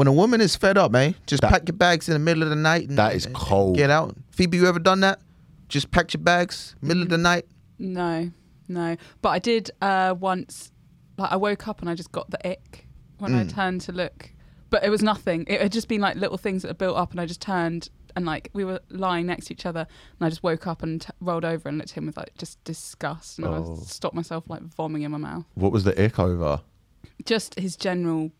When 0.00 0.06
a 0.06 0.12
woman 0.14 0.40
is 0.40 0.56
fed 0.56 0.78
up, 0.78 0.90
man, 0.92 1.14
just 1.26 1.42
That- 1.42 1.50
pack 1.50 1.68
your 1.68 1.76
bags 1.76 2.08
in 2.08 2.14
the 2.14 2.18
middle 2.18 2.42
of 2.42 2.48
the 2.48 2.56
night. 2.56 2.88
And, 2.88 2.96
That 2.96 3.14
is 3.14 3.26
and 3.26 3.34
cold. 3.34 3.76
Get 3.76 3.90
out, 3.90 4.16
Phoebe. 4.30 4.56
You 4.56 4.66
ever 4.66 4.78
done 4.78 5.00
that? 5.00 5.20
Just 5.68 5.90
pack 5.90 6.14
your 6.14 6.22
bags 6.22 6.74
middle 6.80 7.02
of 7.02 7.10
the 7.10 7.18
night. 7.18 7.44
No, 7.78 8.30
no. 8.66 8.96
But 9.20 9.28
I 9.28 9.38
did 9.38 9.70
uh, 9.82 10.14
once. 10.18 10.72
Like 11.18 11.30
I 11.32 11.36
woke 11.36 11.68
up 11.68 11.82
and 11.82 11.90
I 11.90 11.94
just 11.94 12.12
got 12.12 12.30
the 12.30 12.38
ick 12.48 12.88
when 13.18 13.34
I 13.34 13.44
turned 13.44 13.82
to 13.82 13.92
look, 13.92 14.30
but 14.70 14.82
it 14.84 14.88
was 14.88 15.02
nothing. 15.02 15.44
It 15.46 15.60
had 15.60 15.70
just 15.70 15.86
been 15.86 16.00
like 16.00 16.16
little 16.16 16.38
things 16.38 16.62
that 16.62 16.68
had 16.68 16.78
built 16.78 16.96
up, 16.96 17.10
and 17.10 17.20
I 17.20 17.26
just 17.26 17.42
turned 17.42 17.90
and 18.16 18.24
like 18.24 18.48
we 18.54 18.64
were 18.64 18.80
lying 18.88 19.26
next 19.26 19.48
to 19.48 19.52
each 19.52 19.66
other, 19.66 19.80
and 20.18 20.26
I 20.26 20.30
just 20.30 20.42
woke 20.42 20.66
up 20.66 20.82
and 20.82 21.02
t- 21.02 21.08
rolled 21.20 21.44
over 21.44 21.68
and 21.68 21.76
looked 21.76 21.90
at 21.90 21.98
him 21.98 22.06
with 22.06 22.16
like 22.16 22.32
just 22.38 22.64
disgust, 22.64 23.36
and 23.38 23.46
Oh. 23.46 23.76
I 23.78 23.84
stopped 23.84 24.14
myself 24.14 24.44
like 24.48 24.62
vomiting 24.62 25.02
in 25.02 25.10
my 25.10 25.18
mouth. 25.18 25.44
What 25.56 25.72
was 25.72 25.84
the 25.84 26.02
ick 26.02 26.18
over? 26.18 26.62
Just 27.26 27.58
his 27.60 27.76
general 27.76 28.32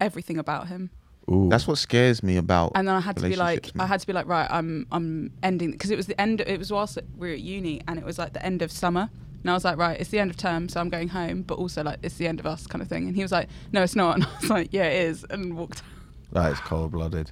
everything 0.00 0.38
about 0.38 0.68
him. 0.68 0.90
Ooh. 1.30 1.48
That's 1.50 1.66
what 1.66 1.78
scares 1.78 2.22
me 2.22 2.36
about. 2.36 2.72
and 2.76 2.86
then 2.86 2.94
I 2.94 3.00
had 3.00 3.16
to 3.16 3.28
be 3.28 3.34
like, 3.34 3.74
man. 3.74 3.84
I 3.84 3.86
had 3.88 3.98
to 4.00 4.06
be 4.06 4.12
like, 4.12 4.26
right, 4.28 4.46
I'm 4.50 4.86
I'm 4.92 5.32
ending 5.42 5.72
because 5.72 5.90
it 5.90 5.96
was 5.96 6.06
the 6.06 6.20
end. 6.20 6.40
It 6.40 6.58
was 6.58 6.70
whilst 6.70 6.98
we 7.16 7.28
were 7.28 7.34
at 7.34 7.40
uni, 7.40 7.80
and 7.88 7.98
it 7.98 8.04
was 8.04 8.18
like 8.18 8.32
the 8.32 8.44
end 8.46 8.62
of 8.62 8.70
summer. 8.70 9.10
And 9.42 9.50
I 9.50 9.54
was 9.54 9.64
like, 9.64 9.76
right, 9.76 10.00
it's 10.00 10.10
the 10.10 10.18
end 10.18 10.30
of 10.30 10.36
term, 10.36 10.68
so 10.68 10.80
I'm 10.80 10.88
going 10.88 11.08
home, 11.08 11.42
but 11.42 11.54
also 11.58 11.82
like 11.84 11.98
it's 12.02 12.16
the 12.16 12.26
end 12.26 12.40
of 12.40 12.46
us, 12.46 12.66
kind 12.66 12.82
of 12.82 12.88
thing. 12.88 13.06
And 13.06 13.14
he 13.16 13.22
was 13.22 13.30
like, 13.32 13.48
no, 13.72 13.82
it's 13.82 13.94
not. 13.96 14.14
And 14.16 14.24
I 14.24 14.28
was 14.40 14.50
like, 14.50 14.68
yeah, 14.72 14.84
it 14.86 15.02
is, 15.08 15.24
and 15.30 15.56
walked. 15.56 15.82
that 16.32 16.52
is 16.52 16.58
cold 16.60 16.92
blooded. 16.92 17.30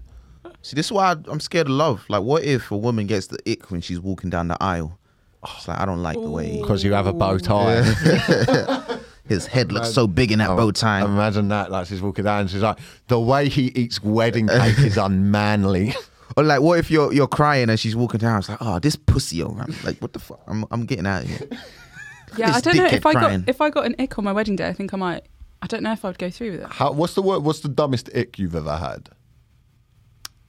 See, 0.63 0.75
this 0.77 0.87
is 0.87 0.93
why 0.93 1.13
I- 1.13 1.31
I'm 1.31 1.41
scared 1.41 1.67
of 1.69 1.73
love. 1.75 2.05
Like, 2.09 2.23
what 2.23 2.43
if 2.45 2.71
a 2.71 2.77
woman 2.77 3.07
gets 3.07 3.29
the 3.29 3.39
ick 3.51 3.71
when 3.71 3.81
she's 3.81 4.01
walking 4.01 4.29
down 4.31 4.49
the 4.49 4.57
aisle? 4.61 4.99
It's 5.57 5.69
like 5.69 5.79
I 5.79 5.85
don't 5.85 6.03
like 6.03 6.17
the 6.21 6.31
way 6.31 6.59
Because 6.61 6.83
you 6.85 6.95
have 6.95 7.07
a 7.07 7.13
bow 7.13 7.39
tie. 7.39 7.83
his 9.27 9.47
head 9.47 9.73
looks 9.73 9.91
so 9.93 10.07
big 10.07 10.33
in 10.33 10.39
that 10.39 10.49
bow 10.49 10.71
tie. 10.71 11.05
Imagine 11.05 11.49
that. 11.49 11.71
Like 11.71 11.87
she's 11.87 12.03
walking 12.03 12.25
down 12.25 12.43
and 12.43 12.51
she's 12.51 12.63
like, 12.63 12.79
the 13.09 13.19
way 13.19 13.49
he 13.49 13.67
eats 13.75 14.03
wedding 14.03 14.49
cake 14.49 14.79
is 14.79 14.97
unmanly. 14.99 15.95
Or 16.37 16.45
like, 16.45 16.61
what 16.61 16.79
if 16.79 16.91
you're 16.91 17.13
you're 17.13 17.29
crying 17.29 17.71
and 17.71 17.79
she's 17.79 17.95
walking 17.97 18.19
down? 18.21 18.41
It's 18.41 18.49
like, 18.49 18.59
oh, 18.61 18.79
this 18.79 18.97
pussy, 18.97 19.37
yo. 19.37 19.49
I'm 19.49 19.75
like, 19.85 19.99
what 19.99 20.13
the 20.13 20.19
fuck? 20.19 20.41
I'm 20.47 20.65
I'm 20.71 20.85
getting 20.87 21.07
out 21.07 21.23
of 21.23 21.29
here. 21.29 21.49
Yeah, 22.37 22.53
I 22.55 22.61
don't 22.61 22.77
know 22.77 22.87
if 22.87 23.07
I 23.07 23.13
crying. 23.13 23.41
got 23.41 23.49
if 23.49 23.61
I 23.61 23.71
got 23.71 23.87
an 23.87 23.95
ick 23.99 24.19
on 24.19 24.25
my 24.25 24.33
wedding 24.33 24.57
day. 24.57 24.67
I 24.69 24.73
think 24.73 24.93
I 24.93 24.97
might. 24.97 25.25
I 25.63 25.67
don't 25.67 25.83
know 25.83 25.93
if 25.93 26.05
I 26.05 26.09
would 26.09 26.19
go 26.19 26.29
through 26.31 26.53
with 26.53 26.61
it. 26.63 26.67
How, 26.69 26.93
what's 26.93 27.15
the 27.15 27.23
word? 27.23 27.41
What's 27.45 27.61
the 27.61 27.69
dumbest 27.69 28.11
ick 28.15 28.39
you've 28.39 28.55
ever 28.55 28.77
had? 28.77 29.09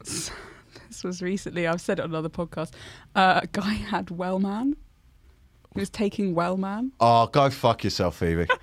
This 0.88 1.04
was 1.04 1.22
recently. 1.22 1.68
I've 1.68 1.82
said 1.82 2.00
it 2.00 2.04
on 2.04 2.12
another 2.12 2.30
podcast. 2.30 2.72
Uh, 3.16 3.42
a 3.44 3.48
guy 3.48 3.74
had 3.92 4.12
Wellman. 4.12 4.78
He 5.76 5.80
was 5.82 5.90
taking 5.92 6.34
Wellman. 6.34 6.92
Oh, 7.00 7.28
go 7.28 7.50
fuck 7.52 7.84
yourself, 7.84 8.18
Phoebe. 8.18 8.48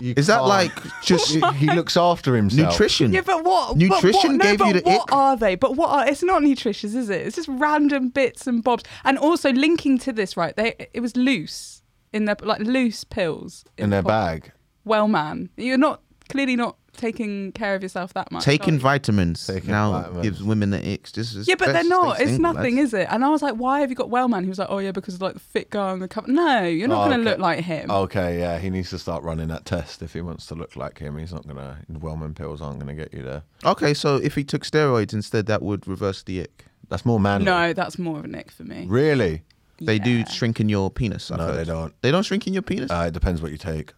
You 0.00 0.14
Is 0.16 0.28
that 0.28 0.36
can't. 0.36 0.48
like 0.48 0.72
just 1.02 1.28
he, 1.34 1.40
he 1.56 1.66
looks 1.66 1.96
after 1.96 2.36
himself. 2.36 2.70
nutrition? 2.70 3.12
Yeah, 3.12 3.22
but 3.22 3.44
what? 3.44 3.76
Nutrition 3.76 4.38
but 4.38 4.46
what, 4.46 4.58
gave 4.58 4.60
no, 4.60 4.66
you 4.66 4.72
but 4.74 4.84
the 4.84 4.90
what 4.90 5.02
ick? 5.08 5.12
are 5.12 5.36
they? 5.36 5.54
But 5.56 5.74
what 5.74 5.90
are? 5.90 6.08
It's 6.08 6.22
not 6.22 6.44
nutritious, 6.44 6.94
is 6.94 7.10
it? 7.10 7.26
It's 7.26 7.34
just 7.34 7.48
random 7.48 8.10
bits 8.10 8.46
and 8.46 8.62
bobs. 8.62 8.84
And 9.04 9.18
also 9.18 9.52
linking 9.52 9.98
to 9.98 10.12
this, 10.12 10.36
right? 10.36 10.54
They 10.54 10.88
it 10.94 11.00
was 11.00 11.16
loose 11.16 11.82
in 12.12 12.26
their 12.26 12.36
like 12.40 12.60
loose 12.60 13.02
pills 13.02 13.64
in 13.76 13.90
their 13.90 14.02
the 14.02 14.08
pot. 14.08 14.24
bag. 14.42 14.52
Well, 14.84 15.08
man, 15.08 15.50
you're 15.56 15.76
not 15.76 16.00
clearly 16.28 16.54
not 16.54 16.76
taking 16.98 17.52
care 17.52 17.74
of 17.74 17.82
yourself 17.82 18.12
that 18.12 18.30
much. 18.30 18.44
Taking 18.44 18.74
are 18.74 18.78
vitamins 18.78 19.46
Taking 19.46 19.70
now 19.70 19.92
vitamins. 19.92 20.22
gives 20.22 20.42
women 20.42 20.68
the 20.70 20.78
icks. 20.86 21.12
This 21.12 21.34
is 21.34 21.48
Yeah, 21.48 21.54
but 21.58 21.72
they're 21.72 21.84
not. 21.84 22.20
It's 22.20 22.32
single, 22.32 22.52
nothing, 22.52 22.76
lads. 22.76 22.88
is 22.92 23.00
it? 23.00 23.08
And 23.10 23.24
I 23.24 23.30
was 23.30 23.40
like, 23.40 23.54
"Why 23.54 23.80
have 23.80 23.88
you 23.88 23.96
got 23.96 24.10
Wellman?" 24.10 24.42
He 24.44 24.48
was 24.50 24.58
like, 24.58 24.68
"Oh 24.70 24.78
yeah, 24.78 24.92
because 24.92 25.14
of 25.14 25.22
like 25.22 25.34
the 25.34 25.40
fit 25.40 25.70
guy 25.70 25.88
on 25.90 26.00
the 26.00 26.08
cover." 26.08 26.30
No, 26.30 26.64
you're 26.64 26.88
not 26.88 27.06
Oh, 27.06 27.08
going 27.08 27.18
to 27.18 27.22
okay. 27.22 27.30
look 27.30 27.38
like 27.40 27.64
him. 27.64 27.90
Okay, 27.90 28.38
yeah, 28.40 28.58
he 28.58 28.68
needs 28.68 28.90
to 28.90 28.98
start 28.98 29.22
running 29.22 29.48
that 29.48 29.64
test 29.64 30.02
if 30.02 30.12
he 30.12 30.20
wants 30.20 30.44
to 30.46 30.54
look 30.54 30.76
like 30.76 30.98
him. 30.98 31.16
He's 31.16 31.32
not 31.32 31.46
gonna. 31.46 31.78
Wellman 31.88 32.34
pills 32.34 32.60
aren't 32.60 32.78
gonna 32.80 32.94
get 32.94 33.14
you 33.14 33.22
there. 33.22 33.42
Okay, 33.64 33.94
so 33.94 34.16
if 34.16 34.34
he 34.34 34.44
took 34.44 34.64
steroids 34.64 35.12
instead, 35.14 35.46
that 35.46 35.62
would 35.62 35.86
reverse 35.88 36.22
the 36.22 36.40
ick. 36.42 36.66
That's 36.88 37.04
more 37.06 37.20
manly. 37.20 37.44
no, 37.44 37.72
that's 37.72 37.98
more 37.98 38.18
of 38.18 38.24
a 38.24 38.28
nick 38.28 38.50
for 38.50 38.64
me. 38.64 38.86
Really? 38.88 39.42
They 39.80 40.00
do 40.00 40.26
shrink 40.26 40.58
in 40.58 40.68
your 40.68 40.90
penis. 40.90 41.30
I've 41.30 41.38
no, 41.38 41.46
heard. 41.46 41.56
they 41.58 41.64
don't. 41.64 41.94
They 42.02 42.10
don't 42.10 42.24
shrink 42.24 42.48
in 42.48 42.52
your 42.52 42.62
penis. 42.62 42.90
Uh, 42.90 43.04
it 43.08 43.12
depends 43.14 43.40
what 43.40 43.52
you 43.52 43.56
take. 43.58 43.92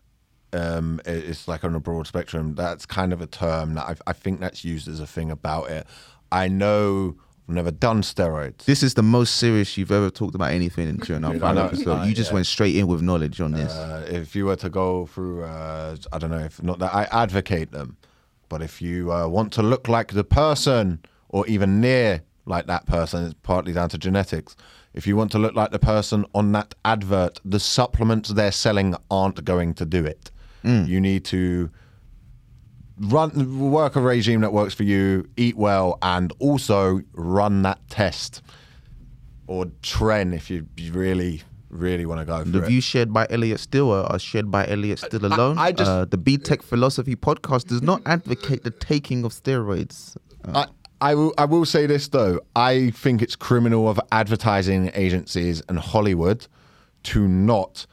Um, 0.52 1.00
it's 1.04 1.47
like 1.47 1.64
on 1.64 1.75
a 1.75 1.80
broad 1.80 2.07
spectrum. 2.07 2.54
That's 2.54 2.87
kind 2.87 3.12
of 3.12 3.21
a 3.21 3.26
term 3.26 3.75
that 3.75 3.85
I, 3.85 3.95
I 4.09 4.12
think 4.12 4.40
that's 4.40 4.64
used 4.64 4.88
as 4.88 5.00
a 5.00 5.07
thing 5.07 5.30
about 5.30 5.71
it. 5.71 5.87
I 6.33 6.49
know 6.49 7.16
I've 7.49 7.54
never 7.54 7.71
done 7.73 8.02
steroids. 8.02 8.64
this 8.64 8.83
is 8.83 8.95
the 8.95 9.02
most 9.02 9.37
serious 9.37 9.76
you've 9.76 9.90
ever 9.90 10.09
talked 10.09 10.37
about 10.37 10.52
anything 10.52 10.88
in 10.88 10.99
during 10.99 11.25
our 11.25 11.37
final 11.37 11.64
episode. 11.64 12.04
you 12.04 12.14
just 12.14 12.30
yeah. 12.30 12.35
went 12.35 12.47
straight 12.47 12.76
in 12.76 12.87
with 12.87 13.02
knowledge 13.02 13.40
on 13.40 13.50
this. 13.50 13.73
Uh, 13.73 14.07
if 14.09 14.37
you 14.37 14.47
were 14.47 14.54
to 14.57 14.71
go 14.71 15.07
through, 15.07 15.42
uh, 15.42 15.97
I 16.12 16.19
don't 16.19 16.30
know 16.30 16.38
if 16.38 16.62
not 16.62 16.78
that 16.78 16.95
I 16.95 17.09
advocate 17.11 17.73
them, 17.73 17.97
but 18.49 18.62
if 18.62 18.80
you 18.80 19.12
uh, 19.12 19.26
want 19.26 19.52
to 19.54 19.62
look 19.62 19.88
like 19.88 20.12
the 20.12 20.23
person 20.23 21.00
or 21.28 21.45
even 21.49 21.80
near 21.80 22.23
like 22.47 22.66
that 22.66 22.87
person, 22.87 23.25
it's 23.25 23.35
partly 23.42 23.73
down 23.73 23.88
to 23.88 23.99
genetics. 23.99 24.54
If 24.95 25.07
you 25.07 25.16
want 25.16 25.33
to 25.33 25.38
look 25.38 25.54
like 25.54 25.73
the 25.73 25.80
person 25.80 26.26
on 26.35 26.52
that 26.52 26.75
advert, 26.85 27.40
the 27.45 27.59
supplements 27.61 28.30
they're 28.30 28.52
selling 28.52 28.95
aren't 29.11 29.45
going 29.45 29.75
to 29.75 29.85
do 29.85 30.04
it. 30.04 30.30
You 30.64 31.00
need 31.00 31.24
to 31.26 31.70
run 32.98 33.70
work 33.70 33.96
a 33.96 34.00
regime 34.00 34.40
that 34.42 34.52
works 34.52 34.74
for 34.74 34.82
you, 34.82 35.26
eat 35.36 35.56
well, 35.56 35.98
and 36.02 36.32
also 36.38 37.00
run 37.12 37.62
that 37.62 37.78
test 37.88 38.42
or 39.46 39.66
tren 39.82 40.34
if 40.34 40.50
you, 40.50 40.66
really 40.92 41.42
really 41.70 42.04
want 42.04 42.18
to 42.20 42.24
go 42.24 42.40
for 42.42 42.50
The 42.50 42.64
it. 42.64 42.66
views 42.66 42.82
shared 42.82 43.12
by 43.12 43.28
Elliot 43.30 43.60
Steel 43.60 43.92
are 43.92 44.18
shared 44.18 44.50
by 44.50 44.66
Elliot 44.66 44.98
Steel 44.98 45.24
alone. 45.24 45.56
I 45.56 45.70
just- 45.70 45.88
uh, 45.88 46.04
the 46.04 46.18
BTEC 46.18 46.62
Philosophy 46.64 47.14
podcast 47.14 47.68
does 47.68 47.80
not 47.80 48.02
advocate 48.06 48.64
the 48.64 48.72
taking 48.72 49.24
of 49.24 49.32
steroids. 49.32 50.16
Uh, 50.44 50.66
I, 51.00 51.10
I 51.12 51.14
will 51.14 51.32
I 51.38 51.44
will 51.44 51.64
say 51.64 51.86
this 51.86 52.08
though. 52.08 52.40
I 52.56 52.90
think 52.90 53.22
it's 53.22 53.36
criminal 53.36 53.88
of 53.88 54.00
advertising 54.10 54.90
agencies 54.94 55.62
and 55.68 55.78
Hollywood 55.78 56.46
to 57.04 57.26
not 57.28 57.86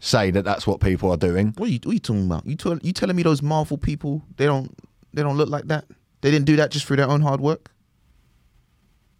say 0.00 0.30
that 0.30 0.44
that's 0.44 0.66
what 0.66 0.80
people 0.80 1.10
are 1.10 1.16
doing. 1.16 1.54
what, 1.56 1.68
are 1.68 1.72
you, 1.72 1.78
what 1.84 1.92
are 1.92 1.94
you 1.94 2.00
talking 2.00 2.26
about? 2.26 2.46
You 2.46 2.56
tell, 2.56 2.78
you 2.78 2.92
telling 2.92 3.16
me 3.16 3.22
those 3.22 3.42
Marvel 3.42 3.78
people 3.78 4.24
they 4.36 4.46
don't 4.46 4.76
they 5.12 5.22
don't 5.22 5.36
look 5.36 5.48
like 5.48 5.66
that? 5.66 5.84
They 6.22 6.30
didn't 6.30 6.46
do 6.46 6.56
that 6.56 6.70
just 6.70 6.86
through 6.86 6.96
their 6.96 7.08
own 7.08 7.22
hard 7.22 7.40
work. 7.40 7.70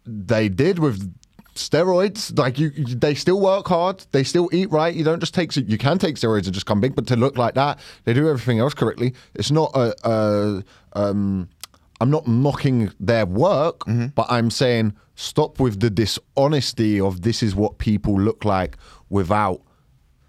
They 0.05 0.49
did 0.49 0.79
with 0.79 1.13
steroids. 1.55 2.37
Like 2.37 2.59
you, 2.59 2.69
they 2.71 3.15
still 3.15 3.39
work 3.39 3.67
hard. 3.67 4.05
They 4.11 4.23
still 4.23 4.49
eat 4.51 4.71
right. 4.71 4.93
You 4.93 5.03
don't 5.03 5.19
just 5.19 5.33
take. 5.33 5.55
You 5.55 5.77
can 5.77 5.97
take 5.97 6.15
steroids 6.15 6.45
and 6.45 6.53
just 6.53 6.65
come 6.65 6.81
big, 6.81 6.95
but 6.95 7.07
to 7.07 7.15
look 7.15 7.37
like 7.37 7.55
that, 7.55 7.79
they 8.03 8.13
do 8.13 8.27
everything 8.27 8.59
else 8.59 8.73
correctly. 8.73 9.13
It's 9.35 9.51
not 9.51 9.71
a. 9.75 9.95
a 10.07 10.63
um, 10.93 11.49
I'm 11.99 12.09
not 12.09 12.27
knocking 12.27 12.91
their 12.99 13.27
work, 13.27 13.83
but 14.15 14.25
I'm 14.27 14.49
saying 14.49 14.95
stop 15.13 15.59
with 15.59 15.81
the 15.81 15.91
dishonesty 15.91 16.99
of 16.99 17.21
this 17.21 17.43
is 17.43 17.53
what 17.53 17.77
people 17.77 18.19
look 18.19 18.43
like 18.43 18.75
without 19.09 19.61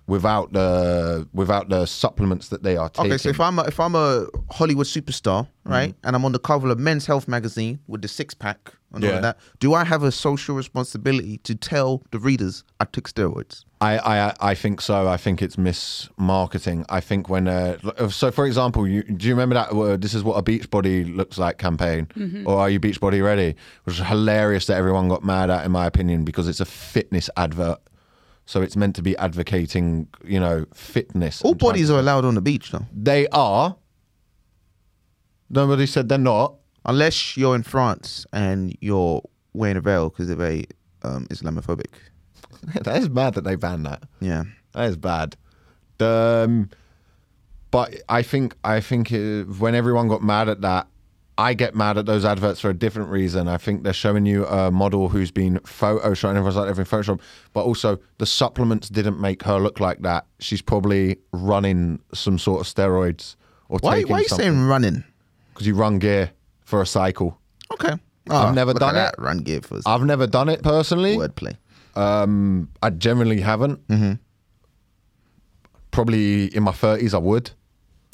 without 0.06 0.52
the 0.52 1.28
without 1.32 1.68
the 1.68 1.86
supplements 1.86 2.48
that 2.48 2.62
they 2.62 2.76
are 2.76 2.88
taking. 2.88 3.12
Okay, 3.12 3.18
so 3.18 3.28
if 3.28 3.40
I'm 3.40 3.58
a, 3.58 3.62
if 3.62 3.78
I'm 3.80 3.94
a 3.94 4.26
Hollywood 4.50 4.86
superstar, 4.86 5.46
Mm-hmm. 5.64 5.72
right, 5.72 5.94
and 6.02 6.16
I'm 6.16 6.24
on 6.24 6.32
the 6.32 6.40
cover 6.40 6.68
of 6.70 6.78
Men's 6.80 7.06
Health 7.06 7.28
magazine 7.28 7.78
with 7.86 8.02
the 8.02 8.08
six 8.08 8.34
pack 8.34 8.72
and 8.92 9.04
all 9.04 9.12
of 9.12 9.22
that, 9.22 9.38
do 9.60 9.74
I 9.74 9.84
have 9.84 10.02
a 10.02 10.10
social 10.10 10.56
responsibility 10.56 11.38
to 11.44 11.54
tell 11.54 12.02
the 12.10 12.18
readers 12.18 12.64
I 12.80 12.84
took 12.86 13.08
steroids? 13.08 13.64
I, 13.80 13.98
I 13.98 14.34
I 14.40 14.54
think 14.56 14.80
so. 14.80 15.06
I 15.06 15.16
think 15.16 15.40
it's 15.40 15.54
mismarketing. 15.56 16.84
I 16.88 17.00
think 17.00 17.28
when 17.28 17.48
uh, 17.48 17.78
so 18.08 18.30
for 18.30 18.46
example, 18.46 18.86
you, 18.88 19.02
do 19.04 19.26
you 19.28 19.34
remember 19.34 19.54
that 19.54 19.70
uh, 19.72 19.96
this 19.96 20.14
is 20.14 20.22
what 20.24 20.34
a 20.34 20.42
beach 20.42 20.68
body 20.70 21.04
looks 21.04 21.38
like 21.38 21.58
campaign, 21.58 22.08
or 22.46 22.58
are 22.58 22.68
you 22.70 22.78
beach 22.80 23.00
body 23.00 23.20
ready? 23.20 23.54
Which 23.84 23.98
was 23.98 24.06
hilarious 24.08 24.66
that 24.66 24.76
everyone 24.76 25.08
got 25.08 25.24
mad 25.24 25.50
at, 25.50 25.64
in 25.64 25.72
my 25.72 25.86
opinion, 25.86 26.24
because 26.24 26.48
it's 26.48 26.60
a 26.60 26.64
fitness 26.66 27.30
advert. 27.36 27.78
So 28.46 28.60
it's 28.60 28.76
meant 28.76 28.96
to 28.96 29.02
be 29.02 29.16
advocating, 29.16 30.08
you 30.24 30.40
know, 30.40 30.66
fitness. 30.74 31.42
All 31.42 31.54
bodies 31.54 31.90
are 31.90 31.98
allowed 31.98 32.24
on 32.24 32.34
the 32.34 32.40
beach, 32.42 32.70
though, 32.72 32.86
They 32.92 33.26
are. 33.28 33.76
Nobody 35.50 35.86
said 35.86 36.08
they're 36.08 36.18
not. 36.18 36.54
unless 36.84 37.36
you're 37.36 37.54
in 37.54 37.62
France 37.62 38.26
and 38.32 38.76
you're 38.80 39.22
wearing 39.52 39.76
a 39.76 39.80
veil 39.80 40.08
because 40.08 40.26
they're 40.26 40.36
very 40.36 40.66
um, 41.02 41.26
Islamophobic. 41.28 41.92
that 42.82 42.96
is 42.96 43.08
bad 43.08 43.34
that 43.34 43.44
they 43.44 43.54
banned 43.54 43.86
that. 43.86 44.02
Yeah. 44.20 44.44
That 44.72 44.84
is 44.88 44.96
bad. 44.96 45.36
Um, 46.00 46.70
but 47.70 47.94
I 48.08 48.22
think 48.22 48.56
I 48.64 48.80
think 48.80 49.12
uh, 49.12 49.44
when 49.58 49.74
everyone 49.74 50.08
got 50.08 50.22
mad 50.22 50.48
at 50.48 50.60
that, 50.62 50.88
I 51.38 51.54
get 51.54 51.74
mad 51.74 51.96
at 51.96 52.04
those 52.06 52.24
adverts 52.24 52.60
for 52.60 52.68
a 52.70 52.74
different 52.74 53.08
reason. 53.08 53.48
I 53.48 53.56
think 53.56 53.84
they're 53.84 53.92
showing 53.94 54.26
you 54.26 54.46
a 54.46 54.70
model 54.70 55.08
who's 55.08 55.30
been 55.30 55.58
photoshopped, 55.60 56.28
and 56.28 56.36
everyone's 56.36 56.56
like 56.56 56.68
everything 56.68 56.98
Photoshop, 57.00 57.20
but 57.54 57.62
also 57.64 57.98
the 58.18 58.26
supplements 58.26 58.88
didn't 58.90 59.18
make 59.20 59.42
her 59.44 59.58
look 59.58 59.80
like 59.80 60.02
that. 60.02 60.26
She's 60.40 60.60
probably 60.60 61.16
running 61.32 62.00
some 62.12 62.38
sort 62.38 62.60
of 62.60 62.66
steroids 62.72 63.36
or 63.70 63.78
Why, 63.80 63.96
taking 63.96 64.10
why 64.12 64.18
are 64.18 64.22
you 64.22 64.28
something 64.28 64.46
saying 64.52 64.64
running? 64.66 65.04
because 65.54 65.66
you 65.66 65.74
run 65.74 65.98
gear 65.98 66.30
for 66.64 66.80
a 66.82 66.86
cycle. 66.86 67.38
Okay. 67.72 67.94
I've 68.30 68.54
never 68.54 68.72
done 68.74 68.94
it. 68.94 68.98
that. 68.98 69.14
Run 69.18 69.38
gear 69.38 69.60
for 69.62 69.80
I've 69.86 70.04
never 70.04 70.26
done 70.26 70.48
it 70.48 70.62
personally. 70.62 71.16
wordplay. 71.16 71.56
Um, 71.96 72.68
I 72.82 72.90
generally 72.90 73.40
haven't. 73.40 73.86
Mm-hmm. 73.88 74.12
Probably 75.90 76.46
in 76.54 76.62
my 76.62 76.72
thirties, 76.72 77.14
I 77.14 77.18
would. 77.18 77.50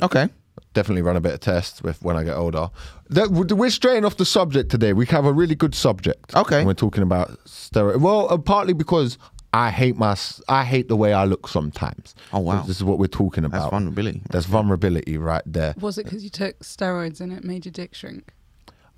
Okay. 0.03 0.29
Definitely 0.75 1.03
run 1.03 1.17
a 1.17 1.21
bit 1.21 1.33
of 1.35 1.41
tests 1.41 1.83
with 1.83 2.03
when 2.03 2.17
I 2.17 2.25
get 2.25 2.37
older. 2.37 2.71
That, 3.11 3.31
we're 3.31 3.71
straying 3.71 4.05
off 4.05 4.17
the 4.17 4.25
subject 4.25 4.71
today. 4.71 4.93
We 4.93 5.07
have 5.07 5.25
a 5.25 5.33
really 5.33 5.55
good 5.55 5.75
subject. 5.75 6.35
Okay. 6.37 6.65
We're 6.65 6.75
talking 6.75 7.03
about 7.03 7.31
steroids. 7.45 8.01
Well, 8.01 8.33
uh, 8.33 8.39
partly 8.39 8.73
because 8.75 9.19
I 9.53 9.71
hate 9.71 9.97
my 9.97 10.15
I 10.49 10.65
hate 10.65 10.89
the 10.89 10.97
way 10.97 11.13
I 11.15 11.25
look 11.25 11.49
sometimes. 11.49 12.15
Oh, 12.33 12.41
wow. 12.41 12.63
This 12.63 12.77
is 12.77 12.85
what 12.85 12.99
we're 12.99 13.07
talking 13.07 13.43
That's 13.45 13.55
about. 13.55 13.71
vulnerability. 13.71 14.23
There's 14.31 14.47
vulnerability 14.47 15.17
right 15.17 15.43
there. 15.47 15.75
Was 15.81 15.97
it 15.99 16.05
because 16.05 16.23
you 16.23 16.31
took 16.31 16.59
steroids 16.61 17.21
and 17.21 17.33
it 17.33 17.45
made 17.45 17.65
your 17.65 17.73
dick 17.73 17.95
shrink? 17.95 18.35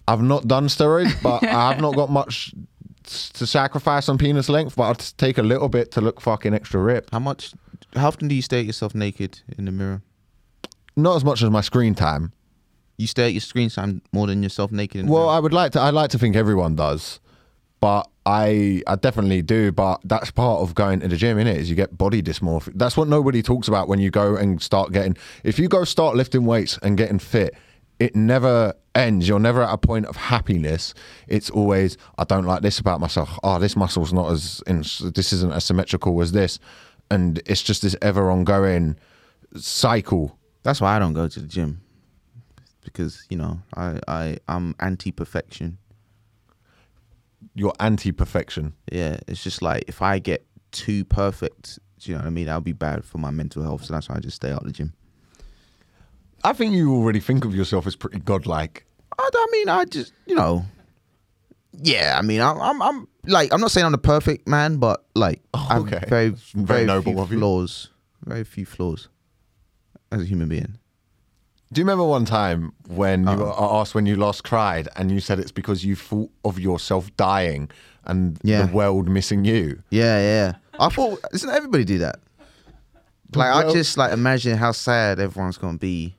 I've 0.08 0.22
not 0.22 0.48
done 0.48 0.66
steroids, 0.66 1.22
but 1.22 1.44
I 1.44 1.70
have 1.72 1.80
not 1.80 1.94
got 1.94 2.10
much 2.10 2.52
to 3.04 3.46
sacrifice 3.46 4.08
on 4.08 4.18
penis 4.18 4.48
length. 4.48 4.74
But 4.74 4.82
I'll 4.82 4.94
t- 4.96 5.12
take 5.16 5.38
a 5.38 5.42
little 5.42 5.68
bit 5.68 5.92
to 5.92 6.00
look 6.00 6.20
fucking 6.20 6.52
extra 6.52 6.80
ripped. 6.80 7.10
How 7.12 7.20
much? 7.20 7.52
How 7.94 8.08
often 8.08 8.26
do 8.26 8.34
you 8.34 8.42
stare 8.42 8.60
at 8.60 8.66
yourself 8.66 8.94
naked 8.94 9.40
in 9.56 9.66
the 9.66 9.72
mirror? 9.72 10.02
Not 10.96 11.16
as 11.16 11.24
much 11.24 11.42
as 11.42 11.50
my 11.50 11.60
screen 11.60 11.94
time. 11.94 12.32
You 12.98 13.06
stare 13.06 13.26
at 13.26 13.32
your 13.32 13.40
screen 13.40 13.70
time 13.70 14.02
more 14.12 14.26
than 14.26 14.42
yourself 14.42 14.70
naked. 14.72 15.00
In 15.00 15.06
the 15.06 15.12
Well, 15.12 15.22
mirror? 15.24 15.32
I 15.36 15.38
would 15.40 15.52
like 15.52 15.72
to. 15.72 15.80
I 15.80 15.90
like 15.90 16.10
to 16.10 16.18
think 16.18 16.36
everyone 16.36 16.74
does, 16.76 17.18
but 17.80 18.08
I 18.26 18.82
I 18.86 18.96
definitely 18.96 19.40
do. 19.40 19.72
But 19.72 20.00
that's 20.04 20.30
part 20.30 20.60
of 20.60 20.74
going 20.74 21.00
to 21.00 21.08
the 21.08 21.16
gym, 21.16 21.38
innit? 21.38 21.56
Is 21.56 21.70
you 21.70 21.76
get 21.76 21.96
body 21.96 22.22
dysmorphia. 22.22 22.72
That's 22.74 22.96
what 22.98 23.08
nobody 23.08 23.42
talks 23.42 23.68
about 23.68 23.88
when 23.88 24.00
you 24.00 24.10
go 24.10 24.36
and 24.36 24.60
start 24.60 24.92
getting. 24.92 25.16
If 25.44 25.58
you 25.58 25.68
go 25.68 25.84
start 25.84 26.14
lifting 26.16 26.44
weights 26.44 26.78
and 26.82 26.98
getting 26.98 27.18
fit, 27.18 27.54
it 27.98 28.14
never 28.14 28.74
ends. 28.94 29.26
You're 29.26 29.38
never 29.38 29.62
at 29.62 29.72
a 29.72 29.78
point 29.78 30.04
of 30.06 30.16
happiness. 30.16 30.92
It's 31.26 31.48
always 31.48 31.96
I 32.18 32.24
don't 32.24 32.44
like 32.44 32.60
this 32.60 32.78
about 32.78 33.00
myself. 33.00 33.38
Oh, 33.42 33.58
this 33.58 33.76
muscle's 33.76 34.12
not 34.12 34.30
as 34.30 34.62
in, 34.66 34.78
this 35.14 35.32
isn't 35.32 35.52
as 35.52 35.64
symmetrical 35.64 36.20
as 36.20 36.32
this, 36.32 36.58
and 37.10 37.40
it's 37.46 37.62
just 37.62 37.80
this 37.80 37.96
ever 38.02 38.30
ongoing 38.30 38.96
cycle. 39.56 40.36
That's 40.62 40.80
why 40.80 40.96
I 40.96 40.98
don't 40.98 41.14
go 41.14 41.28
to 41.28 41.40
the 41.40 41.46
gym 41.46 41.80
because 42.84 43.26
you 43.30 43.36
know 43.36 43.60
I 43.76 44.00
I 44.08 44.38
I'm 44.48 44.74
anti 44.80 45.12
perfection. 45.12 45.78
You're 47.54 47.74
anti-perfection. 47.80 48.74
Yeah, 48.92 49.18
it's 49.26 49.42
just 49.42 49.62
like 49.62 49.84
if 49.88 50.02
I 50.02 50.18
get 50.18 50.46
too 50.72 51.04
perfect, 51.04 51.78
do 51.98 52.10
you 52.10 52.16
know 52.16 52.22
what 52.22 52.26
I 52.26 52.30
mean? 52.30 52.46
That'll 52.46 52.60
be 52.60 52.72
bad 52.72 53.04
for 53.04 53.18
my 53.18 53.30
mental 53.30 53.62
health. 53.62 53.84
So 53.84 53.94
that's 53.94 54.08
why 54.08 54.16
I 54.16 54.20
just 54.20 54.36
stay 54.36 54.52
out 54.52 54.60
of 54.60 54.66
the 54.66 54.72
gym. 54.72 54.92
I 56.44 56.52
think 56.52 56.74
you 56.74 56.94
already 56.94 57.20
think 57.20 57.44
of 57.44 57.54
yourself 57.54 57.86
as 57.86 57.96
pretty 57.96 58.20
godlike. 58.20 58.84
I, 59.18 59.28
I 59.32 59.46
mean, 59.52 59.68
I 59.68 59.84
just 59.86 60.12
you 60.26 60.34
know, 60.34 60.64
yeah. 61.72 62.16
I 62.18 62.22
mean, 62.22 62.40
I'm 62.40 62.60
I'm, 62.60 62.82
I'm 62.82 63.08
like 63.24 63.52
I'm 63.52 63.60
not 63.60 63.70
saying 63.70 63.86
I'm 63.86 63.92
the 63.92 63.98
perfect 63.98 64.46
man, 64.46 64.76
but 64.76 65.04
like 65.14 65.42
oh, 65.54 65.66
I've 65.70 65.82
okay. 65.82 66.04
very 66.08 66.28
very 66.28 66.36
very, 66.54 66.84
noble 66.84 67.12
few 67.12 67.22
of 67.22 67.32
you. 67.32 67.38
flaws, 67.38 67.90
very 68.26 68.44
few 68.44 68.66
flaws 68.66 69.08
as 70.10 70.22
a 70.22 70.24
human 70.24 70.48
being. 70.48 70.78
Do 71.72 71.80
you 71.80 71.84
remember 71.84 72.04
one 72.04 72.24
time 72.24 72.72
when 72.88 73.22
you 73.24 73.28
Uh-oh. 73.30 73.44
were 73.44 73.80
asked 73.80 73.94
when 73.94 74.04
you 74.06 74.16
last 74.16 74.42
cried 74.42 74.88
and 74.96 75.10
you 75.10 75.20
said 75.20 75.38
it's 75.38 75.52
because 75.52 75.84
you 75.84 75.94
thought 75.94 76.30
of 76.44 76.58
yourself 76.58 77.14
dying 77.16 77.70
and 78.06 78.38
Yeah. 78.42 78.66
the 78.66 78.72
world 78.72 79.08
missing 79.08 79.44
you? 79.44 79.80
Yeah, 79.90 80.18
yeah. 80.18 80.52
I 80.80 80.88
thought 80.88 81.20
doesn't 81.30 81.48
everybody 81.50 81.84
do 81.84 81.98
that? 81.98 82.18
Like 83.34 83.48
I 83.54 83.64
Well- 83.64 83.72
just 83.72 83.96
like 83.96 84.12
imagine 84.12 84.56
how 84.58 84.72
sad 84.72 85.20
everyone's 85.20 85.58
gonna 85.58 85.78
be 85.78 86.16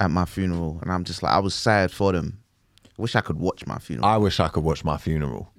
at 0.00 0.10
my 0.10 0.24
funeral, 0.24 0.78
and 0.82 0.90
I'm 0.90 1.04
just 1.04 1.22
like 1.22 1.32
I 1.32 1.38
was 1.38 1.54
sad 1.54 1.92
for 1.92 2.10
them. 2.12 2.38
Wish 2.96 3.14
I 3.14 3.20
could 3.20 3.38
watch 3.38 3.66
my 3.66 3.78
funeral. 3.78 4.06
I 4.08 4.16
wish 4.16 4.40
I 4.40 4.48
could 4.48 4.64
watch 4.64 4.82
my 4.84 4.96
funeral. 4.96 5.52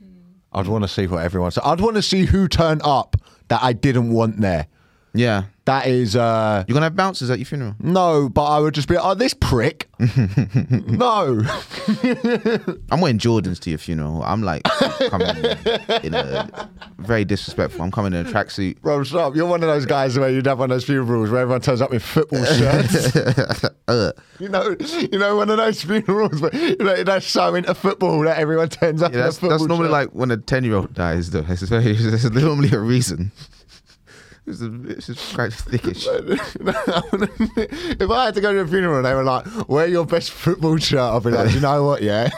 I'd 0.52 0.68
want 0.68 0.84
to 0.84 0.88
see 0.90 1.08
what 1.08 1.24
everyone 1.24 1.52
said. 1.52 1.64
I'd 1.64 1.80
want 1.80 1.96
to 1.96 2.02
see 2.02 2.26
who 2.26 2.48
turned 2.50 2.82
up 2.84 3.16
that 3.48 3.64
I 3.64 3.72
didn't 3.72 4.12
want 4.12 4.42
there. 4.42 4.68
yeah, 5.14 5.44
That 5.72 5.88
is 5.88 6.18
uh 6.18 6.66
you're 6.68 6.74
gonna 6.74 6.88
have 6.88 6.98
bouncers 6.98 7.30
at 7.30 7.40
your 7.40 7.46
funeral. 7.46 7.76
no, 7.80 8.28
but 8.28 8.44
I 8.44 8.60
would 8.60 8.74
just 8.74 8.90
be 8.90 8.98
oh 8.98 9.14
this 9.14 9.34
prick. 9.34 9.88
no. 10.00 11.42
I'm 12.92 13.00
wearing 13.00 13.18
Jordans 13.18 13.58
to 13.62 13.70
your 13.70 13.80
funeral. 13.80 14.22
I'm 14.22 14.44
like 14.44 14.64
coming 15.10 15.30
in 16.04 16.14
a 16.14 16.70
very 16.98 17.24
disrespectful. 17.24 17.84
I'm 17.84 17.92
coming 17.92 18.12
in 18.12 18.26
a 18.26 18.30
tracksuit. 18.30 18.82
Bro, 18.82 19.04
stop. 19.06 19.34
You're 19.34 19.46
one 19.46 19.64
of 19.64 19.70
those 19.70 19.86
guys 19.86 20.20
where 20.20 20.30
you'd 20.30 20.46
have 20.46 20.60
one 20.60 20.72
of 20.72 20.76
those 20.76 20.84
funerals 20.84 21.30
where 21.30 21.40
everyone 21.40 21.62
turns 21.62 21.82
up 21.82 21.94
in 21.94 22.00
football 22.00 22.44
shirts. 22.44 23.66
Uh, 23.88 24.14
you 24.40 24.48
know, 24.48 24.74
you 25.12 25.20
know, 25.20 25.36
one 25.36 25.50
of 25.50 25.58
those 25.58 25.84
funerals 25.84 26.40
where 26.40 26.56
you 26.56 26.78
know, 26.78 27.04
they're 27.04 27.20
so 27.20 27.56
into 27.56 27.74
football 27.76 28.22
that 28.22 28.38
everyone 28.38 28.70
turns 28.70 29.02
up 29.02 29.12
yeah, 29.12 29.18
in 29.18 29.22
a 29.22 29.24
that's, 29.26 29.38
football 29.38 29.58
that's 29.58 29.68
normally 29.68 29.88
shirt. 29.88 29.92
like 29.92 30.10
when 30.12 30.32
a 30.32 30.38
ten 30.38 30.64
year 30.64 30.76
old 30.76 30.94
dies. 30.94 31.32
Though 31.32 31.44
it's 31.46 31.64
very, 31.64 31.94
there's 31.94 32.32
normally 32.32 32.72
a 32.72 32.80
reason. 32.80 33.34
It's, 34.48 34.62
a, 34.62 34.74
it's 34.90 35.08
just 35.08 35.36
quite 35.36 35.52
thickish. 35.52 36.08
if 38.02 38.10
I 38.10 38.26
had 38.26 38.34
to 38.34 38.42
go 38.42 38.52
to 38.54 38.60
a 38.60 38.68
funeral 38.68 38.98
and 38.98 39.06
they 39.06 39.14
were 39.14 39.24
like, 39.24 39.46
wear 39.70 39.88
your 39.88 40.06
best 40.06 40.32
football 40.32 40.78
shirt, 40.78 41.00
I'd 41.00 41.24
be 41.24 41.30
like, 41.30 41.50
do 41.50 41.56
you 41.56 41.62
know 41.62 41.84
what, 41.84 42.02
yeah? 42.02 42.30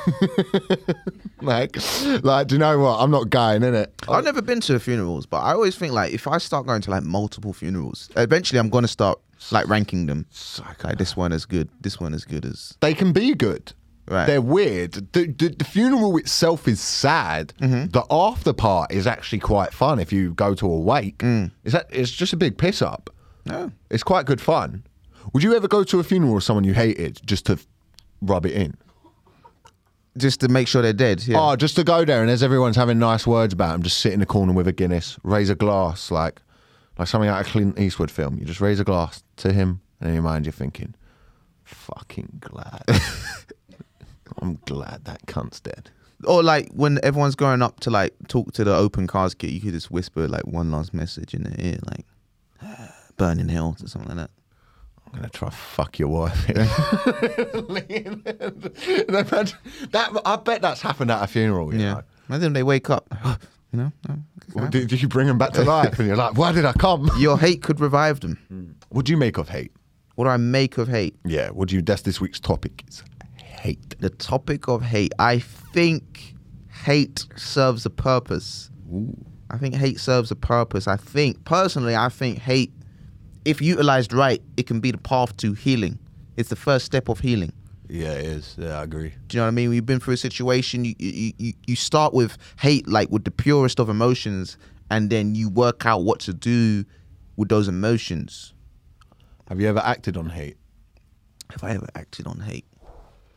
like, 1.41 1.77
like, 2.23 2.47
do 2.47 2.55
you 2.55 2.59
know 2.59 2.77
what? 2.79 2.99
I'm 2.99 3.09
not 3.09 3.29
going, 3.29 3.61
innit? 3.61 3.87
I've 4.09 4.25
never 4.25 4.41
been 4.41 4.59
to 4.61 4.75
a 4.75 4.79
funerals, 4.79 5.25
but 5.25 5.37
I 5.37 5.53
always 5.53 5.77
think 5.77 5.93
like 5.93 6.13
if 6.13 6.27
I 6.27 6.39
start 6.39 6.65
going 6.65 6.81
to 6.81 6.91
like 6.91 7.03
multiple 7.03 7.53
funerals, 7.53 8.09
eventually 8.17 8.59
I'm 8.59 8.69
gonna 8.69 8.87
start 8.87 9.19
like 9.51 9.67
ranking 9.67 10.05
them. 10.05 10.25
Like 10.83 10.97
this 10.97 11.15
one 11.15 11.31
is 11.31 11.45
good, 11.45 11.69
this 11.81 11.99
one 11.99 12.13
is 12.13 12.25
good 12.25 12.45
as 12.45 12.77
They 12.81 12.93
can 12.93 13.13
be 13.13 13.33
good. 13.33 13.73
Right. 14.07 14.25
They're 14.25 14.41
weird. 14.41 14.93
The, 15.13 15.27
the, 15.27 15.49
the 15.57 15.63
funeral 15.63 16.17
itself 16.17 16.67
is 16.67 16.81
sad. 16.81 17.53
Mm-hmm. 17.61 17.87
The 17.91 18.05
after 18.11 18.51
part 18.51 18.91
is 18.91 19.07
actually 19.07 19.39
quite 19.39 19.73
fun 19.73 19.99
if 19.99 20.11
you 20.11 20.33
go 20.33 20.53
to 20.55 20.65
a 20.69 20.79
wake. 20.79 21.19
Mm. 21.19 21.51
Is 21.63 21.71
that 21.73 21.87
it's 21.89 22.11
just 22.11 22.33
a 22.33 22.37
big 22.37 22.57
piss 22.57 22.81
up. 22.81 23.09
no. 23.45 23.71
It's 23.89 24.03
quite 24.03 24.25
good 24.25 24.41
fun. 24.41 24.83
Would 25.33 25.41
you 25.43 25.55
ever 25.55 25.69
go 25.69 25.83
to 25.85 25.99
a 25.99 26.03
funeral 26.03 26.35
of 26.35 26.43
someone 26.43 26.65
you 26.65 26.73
hated 26.73 27.21
just 27.25 27.45
to 27.45 27.57
rub 28.21 28.45
it 28.45 28.51
in? 28.53 28.75
Just 30.17 30.41
to 30.41 30.47
make 30.49 30.67
sure 30.67 30.81
they're 30.81 30.93
dead. 30.93 31.25
Yeah. 31.25 31.37
Oh, 31.39 31.55
just 31.55 31.75
to 31.77 31.83
go 31.83 32.05
there 32.05 32.21
and 32.21 32.29
as 32.29 32.43
everyone's 32.43 32.75
having 32.75 32.99
nice 32.99 33.25
words 33.25 33.53
about 33.53 33.73
him, 33.75 33.83
just 33.83 33.99
sit 33.99 34.13
in 34.13 34.19
the 34.19 34.25
corner 34.27 34.53
with 34.53 34.67
a 34.67 34.71
Guinness, 34.73 35.17
raise 35.23 35.49
a 35.49 35.55
glass, 35.55 36.11
like 36.11 36.41
like 36.99 37.07
something 37.07 37.29
out 37.29 37.41
of 37.41 37.47
a 37.47 37.49
Clint 37.49 37.79
Eastwood 37.79 38.11
film. 38.11 38.37
You 38.37 38.45
just 38.45 38.61
raise 38.61 38.79
a 38.79 38.83
glass 38.83 39.23
to 39.37 39.51
him, 39.53 39.81
and 39.99 40.09
in 40.09 40.13
your 40.13 40.23
mind 40.23 40.45
you're 40.45 40.53
thinking, 40.53 40.93
"Fucking 41.63 42.41
glad, 42.41 42.83
I'm 44.41 44.59
glad 44.65 45.05
that 45.05 45.25
cunt's 45.27 45.59
dead." 45.59 45.89
Or 46.25 46.41
like 46.41 46.69
when 46.71 46.99
everyone's 47.03 47.35
going 47.35 47.61
up 47.61 47.79
to 47.81 47.89
like 47.89 48.13
talk 48.27 48.53
to 48.53 48.63
the 48.63 48.73
open 48.75 49.07
casket, 49.07 49.49
you 49.49 49.59
could 49.59 49.73
just 49.73 49.91
whisper 49.91 50.27
like 50.27 50.47
one 50.47 50.71
last 50.71 50.93
message 50.93 51.33
in 51.33 51.43
their 51.43 51.55
ear, 51.59 51.79
like 51.85 52.05
"Burning 53.17 53.49
Hills" 53.49 53.83
or 53.83 53.87
something 53.87 54.15
like 54.15 54.27
that. 54.27 54.31
I'm 55.07 55.13
gonna 55.19 55.29
try 55.29 55.49
fuck 55.49 55.99
your 55.99 56.09
wife. 56.09 56.49
Imagine- 57.69 58.23
that 59.91 60.21
I 60.25 60.35
bet 60.37 60.61
that's 60.61 60.81
happened 60.81 61.11
at 61.11 61.23
a 61.23 61.27
funeral. 61.27 61.73
You 61.73 61.79
Yeah. 61.79 61.93
know? 61.95 62.01
And 62.29 62.41
then 62.41 62.53
they 62.53 62.63
wake 62.63 62.89
up, 62.89 63.07
you 63.71 63.79
know. 63.79 63.91
Oh, 64.09 64.15
well, 64.55 64.67
did, 64.69 64.87
did 64.87 65.01
you 65.01 65.07
bring 65.07 65.27
them 65.27 65.37
back 65.37 65.51
to 65.53 65.63
life? 65.75 65.99
And 65.99 66.07
you're 66.07 66.17
like, 66.17 66.37
why 66.37 66.51
did 66.51 66.65
I 66.65 66.73
come? 66.73 67.09
Your 67.17 67.37
hate 67.37 67.61
could 67.61 67.79
revive 67.79 68.21
them. 68.21 68.75
What 68.89 69.05
do 69.05 69.11
you 69.11 69.17
make 69.17 69.37
of 69.37 69.49
hate? 69.49 69.71
What 70.15 70.25
do 70.25 70.29
I 70.31 70.37
make 70.37 70.77
of 70.77 70.87
hate? 70.87 71.17
Yeah, 71.25 71.49
what 71.49 71.69
do 71.69 71.75
you? 71.75 71.81
That's 71.81 72.03
this 72.03 72.21
week's 72.21 72.39
topic. 72.39 72.83
Is 72.87 73.03
hate. 73.63 73.95
The 73.99 74.09
topic 74.09 74.67
of 74.67 74.81
hate. 74.81 75.13
I 75.19 75.39
think 75.39 76.35
hate 76.83 77.25
serves 77.37 77.85
a 77.85 77.89
purpose. 77.89 78.69
I 79.49 79.57
think 79.57 79.73
hate 79.75 79.99
serves 79.99 80.31
a 80.31 80.35
purpose. 80.35 80.85
I 80.87 80.97
think 80.97 81.45
personally, 81.45 81.95
I 81.95 82.09
think 82.09 82.39
hate, 82.39 82.73
if 83.45 83.61
utilized 83.61 84.11
right, 84.11 84.41
it 84.57 84.67
can 84.67 84.81
be 84.81 84.91
the 84.91 84.97
path 84.97 85.35
to 85.37 85.53
healing. 85.53 85.97
It's 86.35 86.49
the 86.49 86.57
first 86.57 86.85
step 86.85 87.07
of 87.07 87.19
healing. 87.19 87.53
Yeah, 87.87 88.13
it 88.13 88.25
is. 88.25 88.55
Yeah, 88.59 88.79
I 88.79 88.83
agree. 88.83 89.13
Do 89.27 89.37
you 89.37 89.39
know 89.39 89.45
what 89.45 89.49
I 89.49 89.51
mean? 89.51 89.69
We've 89.69 89.85
been 89.85 89.99
through 89.99 90.15
a 90.15 90.17
situation. 90.17 90.83
You 90.83 90.95
you, 90.97 91.31
you 91.37 91.53
you 91.65 91.75
start 91.75 92.13
with 92.13 92.37
hate, 92.59 92.87
like 92.87 93.09
with 93.11 93.23
the 93.23 93.31
purest 93.31 93.79
of 93.79 93.87
emotions, 93.87 94.57
and 94.89 95.09
then 95.09 95.35
you 95.35 95.49
work 95.49 95.85
out 95.85 96.03
what 96.03 96.19
to 96.21 96.33
do 96.33 96.85
with 97.37 97.49
those 97.49 97.67
emotions. 97.67 98.53
Have 99.47 99.61
you 99.61 99.67
ever 99.67 99.79
acted 99.79 100.17
on 100.17 100.29
hate? 100.29 100.57
Have 101.51 101.63
I 101.63 101.71
ever 101.71 101.87
acted 101.95 102.25
on 102.25 102.39
hate? 102.39 102.65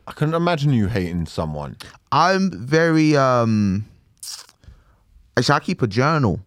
I 0.07 0.13
couldn't 0.13 0.35
imagine 0.35 0.71
you 0.73 0.87
hating 0.87 1.25
someone. 1.25 1.75
I'm 2.11 2.49
very 2.51 3.15
um. 3.17 3.85
Actually, 5.37 5.55
I 5.55 5.59
keep 5.59 5.81
a 5.81 5.87
journal. 5.87 6.39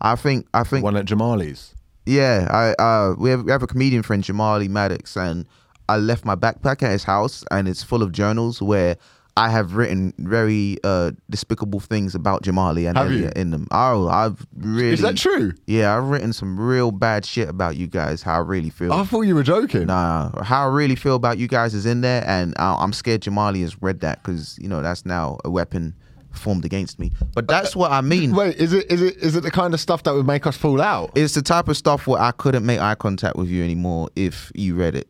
I 0.00 0.14
think 0.16 0.46
I 0.54 0.62
think 0.64 0.84
One 0.84 0.96
at 0.96 1.06
Jamali's. 1.06 1.74
yeah. 2.06 2.46
I 2.50 2.82
uh 2.82 3.14
we 3.18 3.30
have 3.30 3.44
we 3.44 3.52
have 3.52 3.62
a 3.62 3.66
comedian 3.66 4.02
friend 4.02 4.22
Jamali 4.22 4.68
Maddix, 4.68 5.16
and 5.16 5.46
I 5.88 5.96
left 5.96 6.24
my 6.24 6.34
backpack 6.36 6.82
at 6.82 6.90
his 6.92 7.04
house, 7.04 7.44
and 7.50 7.66
it's 7.66 7.82
full 7.82 8.02
of 8.02 8.12
journals 8.12 8.60
where 8.60 8.96
I 9.36 9.48
have 9.48 9.76
written 9.76 10.12
very 10.18 10.76
uh, 10.84 11.12
despicable 11.30 11.80
things 11.80 12.14
about 12.14 12.42
Jamali 12.42 12.86
and 12.86 12.98
Have 12.98 13.10
you? 13.12 13.30
In 13.34 13.50
them. 13.50 13.66
Oh, 13.70 14.08
I've 14.08 14.46
really 14.56 14.92
Is 14.92 15.00
that 15.00 15.16
true? 15.16 15.52
Yeah, 15.66 15.96
I've 15.96 16.04
written 16.04 16.32
some 16.34 16.60
real 16.60 16.90
bad 16.90 17.24
shit 17.24 17.48
about 17.48 17.76
you 17.76 17.86
guys. 17.86 18.22
How 18.22 18.34
I 18.34 18.38
really 18.38 18.68
feel. 18.70 18.92
I 18.92 19.04
thought 19.04 19.22
you 19.22 19.34
were 19.34 19.42
joking. 19.42 19.86
Nah, 19.86 20.42
how 20.42 20.68
I 20.68 20.72
really 20.72 20.96
feel 20.96 21.14
about 21.16 21.38
you 21.38 21.48
guys 21.48 21.72
is 21.72 21.86
in 21.86 22.02
there, 22.02 22.22
and 22.26 22.54
I- 22.58 22.76
I'm 22.78 22.92
scared 22.92 23.22
Jamali 23.22 23.62
has 23.62 23.80
read 23.80 24.00
that 24.00 24.22
because 24.22 24.58
you 24.60 24.68
know 24.68 24.82
that's 24.82 25.06
now 25.06 25.38
a 25.44 25.50
weapon 25.50 25.94
formed 26.32 26.64
against 26.64 26.98
me. 26.98 27.12
But 27.34 27.46
that's 27.48 27.74
what 27.76 27.90
I 27.92 28.00
mean. 28.02 28.32
Wait, 28.36 28.56
is 28.56 28.72
it 28.72 28.90
is 28.90 29.00
it 29.02 29.16
is 29.16 29.34
it 29.36 29.42
the 29.42 29.50
kind 29.50 29.72
of 29.74 29.80
stuff 29.80 30.02
that 30.02 30.14
would 30.14 30.26
make 30.26 30.46
us 30.46 30.56
fall 30.56 30.80
out? 30.80 31.10
It's 31.14 31.34
the 31.34 31.42
type 31.42 31.68
of 31.68 31.76
stuff 31.76 32.06
where 32.06 32.20
I 32.20 32.32
couldn't 32.32 32.66
make 32.66 32.80
eye 32.80 32.94
contact 32.96 33.36
with 33.36 33.48
you 33.48 33.62
anymore 33.64 34.08
if 34.14 34.52
you 34.54 34.74
read 34.74 34.94
it. 34.94 35.08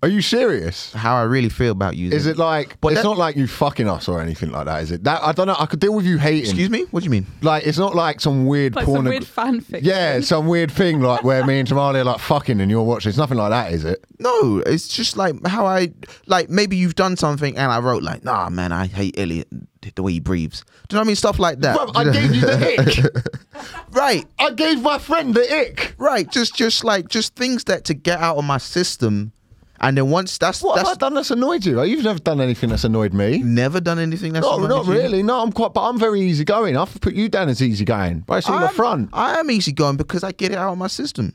Are 0.00 0.08
you 0.08 0.22
serious? 0.22 0.92
How 0.92 1.16
I 1.16 1.22
really 1.22 1.48
feel 1.48 1.72
about 1.72 1.96
you. 1.96 2.12
Is 2.12 2.26
it 2.26 2.38
like? 2.38 2.80
But 2.80 2.92
it's 2.92 3.02
that- 3.02 3.08
not 3.08 3.18
like 3.18 3.34
you 3.34 3.48
fucking 3.48 3.88
us 3.88 4.06
or 4.08 4.20
anything 4.20 4.52
like 4.52 4.66
that, 4.66 4.80
is 4.84 4.92
it? 4.92 5.02
That 5.02 5.20
I 5.24 5.32
don't 5.32 5.48
know. 5.48 5.56
I 5.58 5.66
could 5.66 5.80
deal 5.80 5.92
with 5.92 6.04
you 6.06 6.18
hating. 6.18 6.44
Excuse 6.44 6.70
me? 6.70 6.84
What 6.92 7.00
do 7.00 7.04
you 7.04 7.10
mean? 7.10 7.26
Like 7.42 7.66
it's 7.66 7.78
not 7.78 7.96
like 7.96 8.20
some 8.20 8.46
weird 8.46 8.76
Like 8.76 8.84
porn. 8.84 8.98
some 8.98 9.04
weird 9.06 9.24
fanfic. 9.24 9.80
yeah, 9.82 10.20
some 10.20 10.46
weird 10.46 10.70
thing 10.70 11.00
like 11.00 11.24
where 11.24 11.44
me 11.44 11.58
and 11.58 11.68
Jamali 11.68 11.96
are 11.96 12.04
like 12.04 12.20
fucking 12.20 12.60
and 12.60 12.70
you're 12.70 12.84
watching. 12.84 13.08
It's 13.08 13.18
nothing 13.18 13.38
like 13.38 13.50
that, 13.50 13.72
is 13.72 13.84
it? 13.84 14.04
No, 14.20 14.58
it's 14.66 14.86
just 14.86 15.16
like 15.16 15.34
how 15.46 15.66
I 15.66 15.88
like. 16.26 16.48
Maybe 16.48 16.76
you've 16.76 16.94
done 16.94 17.16
something, 17.16 17.56
and 17.56 17.72
I 17.72 17.80
wrote 17.80 18.04
like, 18.04 18.22
"Nah, 18.22 18.48
man, 18.50 18.70
I 18.70 18.86
hate 18.86 19.18
Elliot 19.18 19.48
the 19.96 20.02
way 20.04 20.12
he 20.12 20.20
breathes." 20.20 20.62
Do 20.88 20.94
you 20.94 20.96
know 20.96 21.00
what 21.00 21.04
I 21.04 21.06
mean? 21.08 21.16
Stuff 21.16 21.40
like 21.40 21.58
that. 21.60 21.76
Bruv, 21.76 21.90
I 21.96 22.04
gave 22.12 22.34
you 22.36 22.40
the 22.42 22.78
ick. 22.78 23.64
right, 23.90 24.24
I 24.38 24.52
gave 24.52 24.80
my 24.80 24.98
friend 24.98 25.34
the 25.34 25.42
ick. 25.60 25.94
right. 25.98 26.30
Just, 26.30 26.54
just 26.54 26.84
like, 26.84 27.08
just 27.08 27.34
things 27.34 27.64
that 27.64 27.84
to 27.86 27.94
get 27.94 28.20
out 28.20 28.36
of 28.36 28.44
my 28.44 28.58
system, 28.58 29.32
and 29.80 29.96
then 29.96 30.10
once 30.10 30.38
that's 30.38 30.62
What 30.62 30.76
that's 30.76 30.88
have 30.88 30.96
I 30.96 31.00
done 31.00 31.14
that's 31.14 31.30
annoyed 31.30 31.64
you? 31.66 31.82
You've 31.82 32.04
never 32.04 32.18
done 32.18 32.40
anything 32.40 32.70
that's 32.70 32.84
annoyed 32.84 33.12
me. 33.14 33.38
never 33.38 33.80
done 33.80 33.98
anything 33.98 34.32
that's 34.32 34.44
No, 34.46 34.56
annoyed 34.58 34.68
not 34.68 34.86
you. 34.86 34.92
really. 34.92 35.22
No, 35.22 35.40
I'm 35.42 35.52
quite, 35.52 35.72
but 35.74 35.88
I'm 35.88 35.98
very 35.98 36.20
easygoing. 36.20 36.76
I've 36.76 37.00
put 37.00 37.14
you 37.14 37.28
down 37.28 37.48
as 37.48 37.62
easygoing, 37.62 38.20
but 38.26 38.38
it's 38.38 38.48
all 38.48 38.60
the 38.60 38.68
front. 38.68 39.10
I 39.12 39.38
am 39.38 39.50
easygoing 39.50 39.96
because 39.96 40.22
I 40.24 40.32
get 40.32 40.52
it 40.52 40.58
out 40.58 40.72
of 40.72 40.78
my 40.78 40.88
system, 40.88 41.34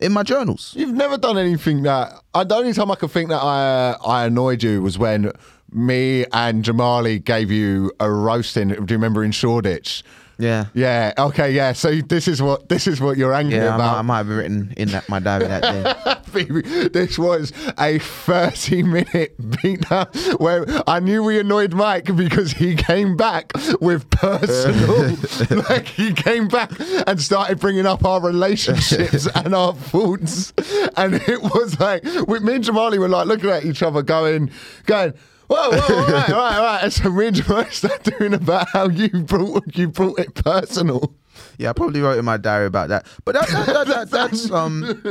in 0.00 0.12
my 0.12 0.22
journals. 0.22 0.74
You've 0.76 0.94
never 0.94 1.16
done 1.18 1.38
anything 1.38 1.82
that. 1.84 2.12
I, 2.34 2.44
the 2.44 2.54
only 2.54 2.72
time 2.72 2.90
I 2.90 2.94
could 2.96 3.10
think 3.10 3.30
that 3.30 3.42
I 3.42 3.90
uh, 3.90 3.98
I 4.06 4.24
annoyed 4.26 4.62
you 4.62 4.82
was 4.82 4.98
when 4.98 5.32
me 5.72 6.24
and 6.32 6.64
Jamali 6.64 7.22
gave 7.24 7.50
you 7.50 7.90
a 8.00 8.10
roasting. 8.10 8.68
Do 8.68 8.74
you 8.76 8.84
remember 8.96 9.24
in 9.24 9.32
Shoreditch? 9.32 10.04
Yeah. 10.38 10.66
Yeah. 10.74 11.12
Okay. 11.16 11.52
Yeah. 11.52 11.72
So 11.72 12.00
this 12.00 12.28
is 12.28 12.42
what 12.42 12.68
this 12.68 12.86
is 12.86 13.00
what 13.00 13.16
you're 13.16 13.32
angry 13.32 13.56
Yeah, 13.58 13.74
I 13.74 13.78
might, 13.78 13.98
I 13.98 14.02
might 14.02 14.18
have 14.18 14.28
written 14.28 14.74
in 14.76 14.88
that 14.90 15.08
my 15.08 15.18
diary 15.18 15.46
that 15.48 15.62
day. 15.62 16.12
This 16.36 17.18
was 17.18 17.50
a 17.78 17.98
30 17.98 18.82
minute 18.82 19.40
beatdown 19.40 20.38
where 20.38 20.66
I 20.86 21.00
knew 21.00 21.22
we 21.22 21.40
annoyed 21.40 21.72
Mike 21.72 22.14
because 22.14 22.52
he 22.52 22.74
came 22.74 23.16
back 23.16 23.52
with 23.80 24.10
personal. 24.10 25.16
like 25.70 25.86
he 25.86 26.12
came 26.12 26.48
back 26.48 26.72
and 27.06 27.22
started 27.22 27.58
bringing 27.58 27.86
up 27.86 28.04
our 28.04 28.20
relationships 28.20 29.26
and 29.34 29.54
our 29.54 29.72
faults. 29.72 30.52
And 30.96 31.14
it 31.14 31.40
was 31.42 31.80
like, 31.80 32.04
with 32.26 32.42
me 32.42 32.56
and 32.56 32.64
Jamali 32.64 32.98
were 32.98 33.08
like 33.08 33.26
looking 33.26 33.48
at 33.48 33.64
each 33.64 33.82
other 33.82 34.02
going, 34.02 34.50
going, 34.84 35.14
Whoa, 35.48 35.70
whoa, 35.70 35.94
all 35.94 36.12
right, 36.12 36.30
all 36.30 36.36
right, 36.36 36.56
all 36.56 36.64
right. 36.82 36.92
So 36.92 37.10
me 37.10 37.28
and 37.28 37.36
Jamali 37.36 37.72
started 37.72 38.18
doing 38.18 38.34
about 38.34 38.68
how 38.68 38.88
you 38.88 39.08
brought 39.22 39.76
you 39.76 39.88
brought 39.88 40.18
it 40.18 40.34
personal. 40.34 41.14
Yeah, 41.58 41.70
I 41.70 41.72
probably 41.72 42.00
wrote 42.00 42.18
in 42.18 42.24
my 42.24 42.36
diary 42.36 42.66
about 42.66 42.88
that. 42.88 43.06
But 43.24 43.34
that, 43.34 43.48
that, 43.48 43.86
that, 43.86 43.86
that 43.86 44.10
that's 44.30 44.50
um. 44.50 45.02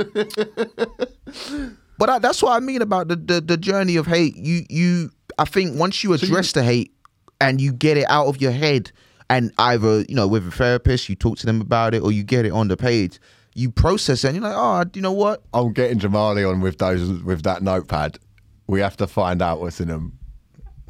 But 1.97 2.07
that, 2.07 2.21
that's 2.21 2.43
what 2.43 2.51
I 2.51 2.59
mean 2.59 2.81
about 2.81 3.07
the, 3.07 3.15
the 3.15 3.41
the 3.41 3.57
journey 3.57 3.95
of 3.95 4.07
hate. 4.07 4.35
You 4.35 4.63
you, 4.69 5.11
I 5.37 5.45
think 5.45 5.79
once 5.79 6.03
you 6.03 6.13
address 6.13 6.51
the 6.51 6.63
hate 6.63 6.93
and 7.39 7.61
you 7.61 7.71
get 7.71 7.97
it 7.97 8.05
out 8.09 8.27
of 8.27 8.41
your 8.41 8.51
head, 8.51 8.91
and 9.29 9.51
either 9.57 10.01
you 10.01 10.15
know 10.15 10.27
with 10.27 10.47
a 10.47 10.51
therapist, 10.51 11.07
you 11.09 11.15
talk 11.15 11.37
to 11.39 11.45
them 11.45 11.61
about 11.61 11.93
it, 11.93 12.01
or 12.01 12.11
you 12.11 12.23
get 12.23 12.45
it 12.45 12.51
on 12.51 12.67
the 12.67 12.77
page, 12.77 13.19
you 13.53 13.71
process 13.71 14.23
it, 14.23 14.29
and 14.29 14.37
you're 14.37 14.43
like, 14.43 14.55
oh, 14.55 14.89
you 14.93 15.01
know 15.01 15.13
what? 15.13 15.43
I'm 15.53 15.71
getting 15.71 15.99
Jamali 15.99 16.49
on 16.49 16.59
with 16.59 16.77
those 16.77 17.23
with 17.23 17.43
that 17.43 17.63
notepad. 17.63 18.19
We 18.67 18.81
have 18.81 18.97
to 18.97 19.07
find 19.07 19.41
out 19.41 19.61
what's 19.61 19.79
in 19.79 19.87
them. 19.87 20.17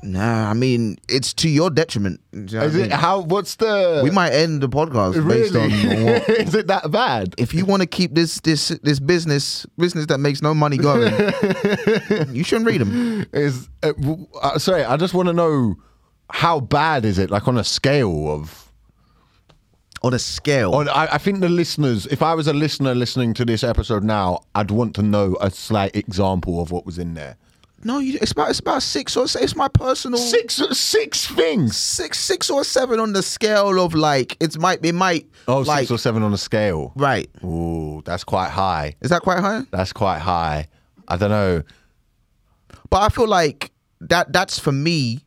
Nah, 0.06 0.50
I 0.50 0.54
mean 0.54 0.98
it's 1.10 1.34
to 1.36 1.50
your 1.50 1.70
detriment. 1.72 2.22
Do 2.32 2.38
you 2.39 2.46
know 2.46 2.58
what 2.60 2.65
Is 2.68 2.76
I 2.76 2.78
it 2.78 2.82
mean? 2.84 2.91
how? 2.91 3.20
What's 3.22 3.56
the? 3.56 4.02
we 4.04 4.12
might 4.12 4.32
end 4.34 4.62
the 4.62 4.70
podcast 4.70 5.28
based 5.28 5.56
on 5.56 5.72
what 6.06 6.30
Is 6.30 6.54
it 6.54 6.68
that 6.68 6.91
bad? 6.91 7.34
if 7.39 7.54
you 7.56 7.65
want 7.65 7.82
to 7.82 7.88
keep 7.88 8.13
this 8.13 8.39
this 8.41 8.68
this 8.84 9.00
business 9.00 9.65
business 9.78 10.06
that 10.06 10.20
makes 10.20 10.41
no 10.44 10.54
money 10.54 10.78
going, 10.78 11.12
you 12.36 12.44
shouldn't 12.44 12.68
read 12.68 12.82
them. 12.82 13.26
Is 13.34 13.68
uh, 13.82 13.94
w- 13.94 14.28
uh, 14.41 14.60
sorry, 14.60 14.84
I 14.84 14.96
just 14.98 15.13
want 15.15 15.28
to 15.28 15.34
know 15.34 15.76
how 16.30 16.60
bad 16.60 17.04
is 17.04 17.18
it? 17.18 17.32
Like 17.32 17.48
on 17.48 17.58
a 17.58 17.63
scale 17.63 18.30
of. 18.32 18.62
On 20.04 20.13
a 20.13 20.20
scale, 20.20 20.76
On, 20.76 20.88
I, 20.88 21.08
I 21.13 21.18
think 21.18 21.39
the 21.39 21.50
listeners, 21.50 22.06
if 22.08 22.22
I 22.22 22.36
was 22.36 22.46
a 22.48 22.54
listener 22.54 22.94
listening 22.94 23.34
to 23.36 23.46
this 23.46 23.63
episode 23.63 24.04
now, 24.04 24.41
I'd 24.54 24.70
want 24.70 24.94
to 24.98 25.02
know 25.02 25.36
a 25.41 25.50
slight 25.50 25.96
example 25.96 26.62
of 26.62 26.70
what 26.70 26.86
was 26.86 27.00
in 27.00 27.15
there. 27.15 27.38
No, 27.86 28.00
you, 28.00 28.17
it's 28.21 28.32
about 28.34 28.50
it's 28.50 28.60
about 28.60 28.82
six 28.84 29.15
or 29.15 29.24
it's 29.26 29.56
my 29.56 29.67
personal 29.69 30.19
Six, 30.19 30.56
six 30.78 31.28
things. 31.28 31.78
six 31.78 32.19
six 32.19 32.50
or 32.50 32.63
seven 32.63 33.00
on 33.00 33.13
the 33.13 33.21
scale 33.24 33.80
of 33.84 33.93
like 33.93 34.36
it's 34.41 34.58
might 34.58 34.84
it 34.84 34.93
might 34.93 35.28
Oh, 35.48 35.60
like 35.60 35.80
six 35.82 35.91
or 35.91 35.98
seven 35.98 36.24
on 36.24 36.32
the 36.32 36.38
scale. 36.38 36.91
right. 36.95 37.30
Ooh, 37.43 38.02
that's 38.04 38.24
quite 38.24 38.50
high. 38.50 38.95
Is 39.02 39.10
that 39.12 39.21
quite 39.21 39.39
high? 39.39 39.62
That's 39.71 39.93
quite 39.93 40.19
high. 40.19 40.67
I 41.08 41.15
don't 41.17 41.30
know. 41.30 41.62
But 42.89 43.04
I 43.04 43.10
feel 43.10 43.28
like 43.28 43.71
that 44.02 44.34
that's 44.34 44.58
for 44.60 44.71
me 44.71 45.24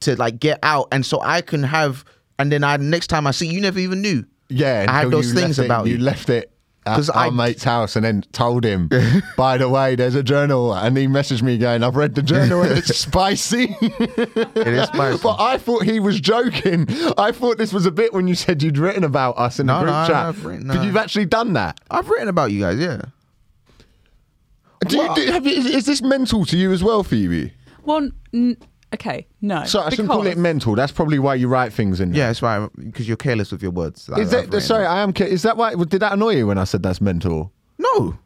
to 0.00 0.16
like 0.16 0.38
get 0.40 0.58
out, 0.62 0.88
and 0.92 1.04
so 1.04 1.20
I 1.20 1.40
can 1.42 1.62
have, 1.62 2.04
and 2.38 2.50
then 2.52 2.64
I 2.64 2.76
next 2.78 3.08
time 3.08 3.26
I 3.26 3.30
see 3.32 3.48
you, 3.48 3.60
never 3.60 3.78
even 3.78 4.00
knew. 4.00 4.24
Yeah, 4.48 4.86
I 4.88 4.92
had 5.00 5.10
those 5.10 5.32
things 5.34 5.58
left 5.58 5.58
it- 5.58 5.64
about 5.66 5.86
you. 5.86 5.94
you. 5.96 6.02
left 6.02 6.30
it 6.30 6.50
at 6.88 6.96
'Cause 6.96 7.10
our 7.10 7.26
I- 7.26 7.30
mate's 7.30 7.64
house 7.64 7.96
and 7.96 8.04
then 8.04 8.24
told 8.32 8.64
him, 8.64 8.88
by 9.36 9.58
the 9.58 9.68
way, 9.68 9.94
there's 9.94 10.14
a 10.14 10.22
journal. 10.22 10.74
And 10.74 10.96
he 10.96 11.06
messaged 11.06 11.42
me 11.42 11.58
going, 11.58 11.82
I've 11.82 11.96
read 11.96 12.14
the 12.14 12.22
journal 12.22 12.62
and 12.62 12.78
it's 12.78 12.96
spicy. 13.06 13.76
It 13.80 14.66
is 14.66 14.88
spicy. 14.88 15.20
but 15.22 15.36
I 15.40 15.58
thought 15.58 15.84
he 15.84 16.00
was 16.00 16.20
joking. 16.20 16.86
I 17.18 17.32
thought 17.32 17.58
this 17.58 17.72
was 17.72 17.86
a 17.86 17.90
bit 17.90 18.12
when 18.12 18.26
you 18.28 18.34
said 18.34 18.62
you'd 18.62 18.78
written 18.78 19.04
about 19.04 19.36
us 19.38 19.60
in 19.60 19.66
No, 19.66 19.78
the 19.78 19.84
group 19.84 19.94
no, 19.94 20.06
chat. 20.06 20.16
I've 20.26 20.44
written, 20.44 20.68
But 20.68 20.78
uh, 20.78 20.82
you've 20.82 20.96
actually 20.96 21.26
done 21.26 21.52
that. 21.54 21.80
I've 21.90 22.08
written 22.08 22.28
about 22.28 22.50
you 22.52 22.60
guys, 22.60 22.78
yeah. 22.78 23.02
Do 24.86 24.96
you, 24.96 25.14
do, 25.14 25.32
have 25.32 25.44
you, 25.46 25.52
is, 25.54 25.66
is 25.66 25.86
this 25.86 26.00
mental 26.02 26.44
to 26.46 26.56
you 26.56 26.72
as 26.72 26.84
well, 26.84 27.02
Phoebe? 27.02 27.52
Well, 27.84 28.10
n- 28.32 28.56
okay, 28.94 29.26
no. 29.40 29.64
So 29.64 29.80
I 29.80 29.90
shouldn't 29.90 30.08
call 30.08 30.26
it 30.26 30.38
mental. 30.38 30.74
That's 30.74 30.92
probably 30.92 31.18
why 31.18 31.34
you 31.36 31.48
write 31.48 31.72
things 31.72 32.00
in 32.00 32.10
there. 32.10 32.18
Yeah, 32.18 32.26
that's 32.28 32.42
right 32.42 32.68
because 32.78 33.06
you're 33.08 33.16
careless 33.16 33.52
with 33.52 33.62
your 33.62 33.70
words. 33.70 34.08
Is 34.18 34.32
I've 34.34 34.50
that, 34.50 34.60
sorry. 34.62 34.86
I 34.86 35.02
am. 35.02 35.12
ki- 35.12 35.24
Is 35.24 35.42
that 35.42 35.56
why? 35.56 35.74
Did 35.74 36.00
that 36.00 36.12
annoy 36.12 36.36
you 36.36 36.46
when 36.46 36.58
I 36.58 36.64
said 36.64 36.82
that's 36.82 37.00
mental? 37.00 37.52
No, 37.78 38.18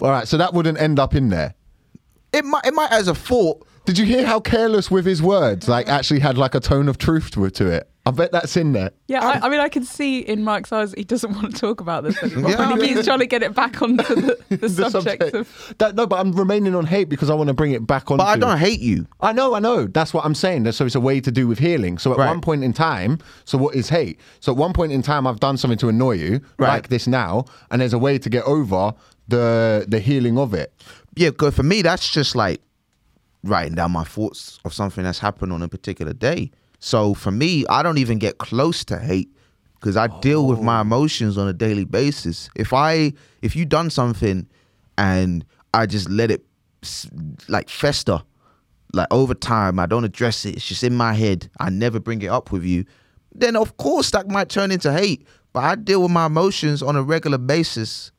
All 0.00 0.10
right, 0.10 0.26
so 0.28 0.36
that 0.36 0.54
wouldn't 0.54 0.80
end 0.80 0.98
up 1.00 1.14
in 1.14 1.30
there. 1.30 1.54
it 2.32 2.44
might. 2.44 2.64
It 2.64 2.74
might 2.74 2.92
as 2.92 3.08
a 3.08 3.14
thought. 3.14 3.66
Did 3.86 3.98
you 3.98 4.04
hear 4.04 4.24
how 4.24 4.38
careless 4.40 4.90
with 4.90 5.04
his 5.04 5.20
words? 5.20 5.68
Like, 5.68 5.88
actually 5.98 6.20
had 6.20 6.38
like 6.38 6.54
a 6.54 6.60
tone 6.60 6.88
of 6.88 6.96
truth 6.98 7.30
to, 7.32 7.50
to 7.50 7.66
it. 7.66 7.89
I 8.06 8.12
bet 8.12 8.32
that's 8.32 8.56
in 8.56 8.72
there. 8.72 8.90
Yeah, 9.08 9.20
I, 9.26 9.40
I 9.46 9.48
mean, 9.50 9.60
I 9.60 9.68
can 9.68 9.84
see 9.84 10.20
in 10.20 10.42
Mike's 10.42 10.72
eyes 10.72 10.94
he 10.94 11.04
doesn't 11.04 11.32
want 11.34 11.54
to 11.54 11.60
talk 11.60 11.80
about 11.82 12.02
this 12.02 12.20
anymore. 12.22 12.50
Yeah, 12.52 12.56
I 12.58 12.70
and 12.72 12.80
mean- 12.80 12.96
he's 12.96 13.04
trying 13.04 13.18
to 13.18 13.26
get 13.26 13.42
it 13.42 13.54
back 13.54 13.82
onto 13.82 14.02
the, 14.14 14.38
the, 14.56 14.68
subject, 14.90 15.22
of. 15.34 15.74
That, 15.78 15.94
no, 15.96 16.06
but 16.06 16.18
I'm 16.18 16.32
remaining 16.32 16.74
on 16.74 16.86
hate 16.86 17.08
because 17.10 17.28
I 17.28 17.34
want 17.34 17.48
to 17.48 17.54
bring 17.54 17.72
it 17.72 17.86
back 17.86 18.10
on. 18.10 18.16
But 18.16 18.26
I 18.26 18.36
don't 18.36 18.56
hate 18.58 18.80
you. 18.80 19.06
I 19.20 19.32
know, 19.32 19.54
I 19.54 19.58
know. 19.58 19.86
That's 19.86 20.14
what 20.14 20.24
I'm 20.24 20.34
saying. 20.34 20.70
So 20.72 20.86
it's 20.86 20.94
a 20.94 21.00
way 21.00 21.20
to 21.20 21.30
do 21.30 21.46
with 21.46 21.58
healing. 21.58 21.98
So 21.98 22.12
at 22.12 22.18
Right. 22.18 22.28
one 22.28 22.40
point 22.40 22.64
in 22.64 22.72
time, 22.72 23.18
so 23.44 23.58
what 23.58 23.74
is 23.74 23.88
hate? 23.90 24.18
So 24.40 24.50
at 24.52 24.58
one 24.58 24.72
point 24.72 24.92
in 24.92 25.02
time, 25.02 25.26
I've 25.26 25.40
done 25.40 25.56
something 25.58 25.78
to 25.78 25.88
annoy 25.90 26.12
you, 26.12 26.40
Right. 26.58 26.68
like 26.68 26.88
this 26.88 27.06
now, 27.06 27.44
and 27.70 27.80
there's 27.82 27.92
a 27.92 27.98
way 27.98 28.18
to 28.18 28.30
get 28.30 28.44
over 28.44 28.94
the 29.28 29.84
the 29.86 30.00
healing 30.00 30.38
of 30.38 30.54
it. 30.54 30.72
Yeah, 31.16 31.30
good 31.36 31.54
for 31.54 31.62
me. 31.62 31.82
That's 31.82 32.10
just 32.10 32.34
like 32.34 32.60
writing 33.44 33.74
down 33.74 33.92
my 33.92 34.04
thoughts 34.04 34.58
of 34.64 34.72
something 34.72 35.04
that's 35.04 35.18
happened 35.18 35.52
on 35.52 35.62
a 35.62 35.68
particular 35.68 36.12
day. 36.12 36.50
So 36.80 37.14
for 37.14 37.30
me, 37.30 37.64
I 37.68 37.82
don't 37.82 37.98
even 37.98 38.18
get 38.18 38.38
close 38.38 38.84
to 38.86 38.98
hate 38.98 39.30
because 39.74 39.96
I 39.96 40.08
deal 40.20 40.46
with 40.46 40.60
my 40.60 40.78
oh. 40.78 40.82
emotions 40.82 41.38
on 41.38 41.46
a 41.46 41.52
daily 41.52 41.84
basis. 41.84 42.50
If 42.56 42.72
I 42.72 43.12
if 43.42 43.54
you 43.54 43.64
done 43.64 43.90
something 43.90 44.48
and 44.98 45.44
I 45.72 45.86
just 45.86 46.10
let 46.10 46.30
it 46.30 46.44
like 47.48 47.68
fester, 47.68 48.22
like 48.92 49.08
over 49.10 49.34
time, 49.34 49.78
I 49.78 49.86
don't 49.86 50.04
address 50.04 50.44
it. 50.44 50.56
It's 50.56 50.66
just 50.66 50.82
in 50.82 50.94
my 50.94 51.12
head. 51.12 51.50
I 51.60 51.70
never 51.70 52.00
bring 52.00 52.22
it 52.22 52.28
up 52.28 52.50
with 52.50 52.64
you. 52.64 52.84
Then 53.32 53.56
of 53.56 53.76
course 53.76 54.10
that 54.10 54.28
might 54.28 54.48
turn 54.48 54.70
into 54.72 54.92
hate. 54.92 55.26
But 55.52 55.64
I 55.64 55.74
deal 55.74 56.02
with 56.02 56.12
my 56.12 56.26
emotions 56.26 56.82
on 56.82 56.94
a 56.94 57.02
regular 57.02 57.38
basis, 57.38 58.12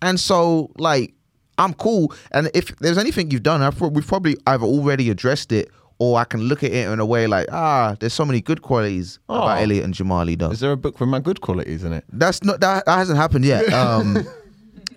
and 0.00 0.18
so 0.18 0.70
like 0.78 1.12
I'm 1.58 1.74
cool. 1.74 2.14
And 2.30 2.50
if 2.54 2.74
there's 2.78 2.98
anything 2.98 3.30
you've 3.30 3.42
done, 3.42 3.62
I've, 3.62 3.80
we've 3.80 4.06
probably 4.06 4.36
either 4.46 4.64
already 4.64 5.10
addressed 5.10 5.52
it, 5.52 5.68
or 5.98 6.18
I 6.18 6.24
can 6.24 6.42
look 6.42 6.62
at 6.62 6.70
it 6.72 6.88
in 6.88 7.00
a 7.00 7.06
way 7.06 7.26
like, 7.26 7.46
ah, 7.52 7.96
there's 7.98 8.14
so 8.14 8.24
many 8.24 8.40
good 8.40 8.62
qualities 8.62 9.18
Oh. 9.28 9.36
about 9.42 9.62
Elliot 9.62 9.84
and 9.84 9.94
Jamali. 9.94 10.38
Though 10.38 10.50
Is 10.50 10.60
there 10.60 10.72
a 10.72 10.76
book 10.76 11.00
with 11.00 11.08
my 11.08 11.18
good 11.20 11.40
qualities 11.40 11.82
in 11.84 11.92
it? 11.92 12.04
that's 12.12 12.42
not 12.44 12.60
that, 12.60 12.86
that 12.86 12.96
hasn't 12.96 13.18
happened 13.18 13.44
yet. 13.44 13.72
Um, 13.72 14.26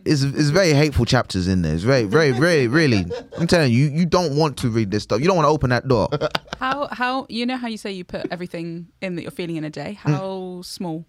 it's, 0.03 0.23
it's 0.23 0.49
very 0.49 0.73
hateful 0.73 1.05
chapters 1.05 1.47
in 1.47 1.61
there. 1.61 1.75
It's 1.75 1.83
very, 1.83 2.05
very, 2.05 2.31
very, 2.31 2.67
really. 2.67 3.05
I'm 3.37 3.45
telling 3.45 3.71
you, 3.71 3.85
you 3.85 4.05
don't 4.07 4.35
want 4.35 4.57
to 4.57 4.69
read 4.69 4.89
this 4.89 5.03
stuff. 5.03 5.19
You 5.21 5.27
don't 5.27 5.35
want 5.35 5.45
to 5.45 5.51
open 5.51 5.69
that 5.69 5.87
door. 5.87 6.09
How 6.57 6.87
how 6.91 7.27
you 7.29 7.45
know 7.45 7.55
how 7.57 7.67
you 7.67 7.77
say 7.77 7.91
you 7.91 8.03
put 8.03 8.25
everything 8.31 8.87
in 9.01 9.15
that 9.15 9.21
you're 9.21 9.29
feeling 9.31 9.57
in 9.57 9.63
a 9.63 9.69
day? 9.69 9.99
Mm. 10.03 10.11
How 10.15 10.61
small? 10.63 11.05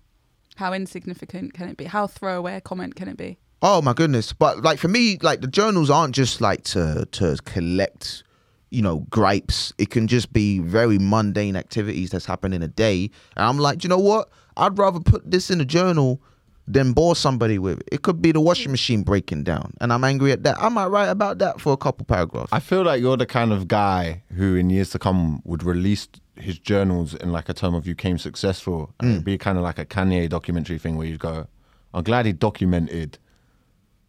How 0.57 0.75
insignificant 0.75 1.55
can 1.55 1.71
it 1.71 1.79
be? 1.79 1.85
How 1.85 2.07
throwaway 2.07 2.57
a 2.57 2.61
comment 2.61 2.95
can 2.95 3.09
it 3.09 3.17
be? 3.17 3.39
Oh 3.63 3.81
my 3.81 3.95
goodness! 3.95 4.35
But 4.35 4.63
like 4.63 4.79
for 4.79 4.89
me, 4.89 5.17
like 5.23 5.41
the 5.41 5.47
journals 5.47 5.89
aren't 5.89 6.15
just 6.15 6.43
like 6.43 6.63
to 6.65 7.07
to 7.13 7.37
collect, 7.47 8.25
you 8.73 8.83
know, 8.83 9.01
gripes. 9.11 9.73
It 9.79 9.91
can 9.91 10.09
just 10.09 10.33
be 10.33 10.59
very 10.61 10.99
mundane 10.99 11.57
activities 11.57 12.11
that's 12.11 12.27
happened 12.27 12.55
in 12.55 12.63
a 12.63 12.69
day. 12.69 13.11
And 13.37 13.45
I'm 13.47 13.59
like, 13.59 13.85
you 13.85 13.89
know 13.89 13.99
what? 13.99 14.31
I'd 14.57 14.79
rather 14.79 15.01
put 15.01 15.31
this 15.31 15.51
in 15.51 15.61
a 15.61 15.65
journal 15.65 16.21
than 16.67 16.93
bore 16.93 17.17
somebody 17.17 17.59
with 17.59 17.81
it. 17.81 17.89
It 17.93 18.03
could 18.03 18.23
be 18.23 18.33
the 18.33 18.41
washing 18.41 18.71
machine 18.71 19.03
breaking 19.03 19.45
down, 19.45 19.75
and 19.81 19.93
I'm 19.93 20.05
angry 20.05 20.33
at 20.33 20.45
that. 20.45 20.57
I 20.59 20.69
might 20.69 20.87
write 20.87 21.09
about 21.09 21.39
that 21.39 21.61
for 21.61 21.73
a 21.73 21.77
couple 21.77 22.07
paragraphs. 22.07 22.53
I 22.53 22.61
feel 22.61 22.83
like 22.83 23.01
you're 23.01 23.17
the 23.17 23.27
kind 23.27 23.53
of 23.53 23.69
guy 23.69 24.23
who, 24.37 24.55
in 24.55 24.71
years 24.71 24.91
to 24.91 24.99
come, 24.99 25.43
would 25.45 25.63
release 25.63 26.09
his 26.37 26.59
journals 26.59 27.15
in 27.15 27.33
like 27.33 27.49
a 27.49 27.55
term 27.55 27.75
of 27.75 27.87
you 27.87 27.95
came 27.95 28.19
successful, 28.19 28.95
and 29.01 29.09
hmm. 29.09 29.13
it'd 29.15 29.25
be 29.25 29.39
kind 29.39 29.59
of 29.59 29.65
like 29.65 29.79
a 29.79 29.85
Kanye 29.85 30.29
documentary 30.29 30.79
thing 30.79 30.97
where 30.97 31.07
you'd 31.07 31.21
go, 31.21 31.47
"I'm 31.93 32.05
glad 32.05 32.27
he 32.27 32.33
documented 32.33 33.19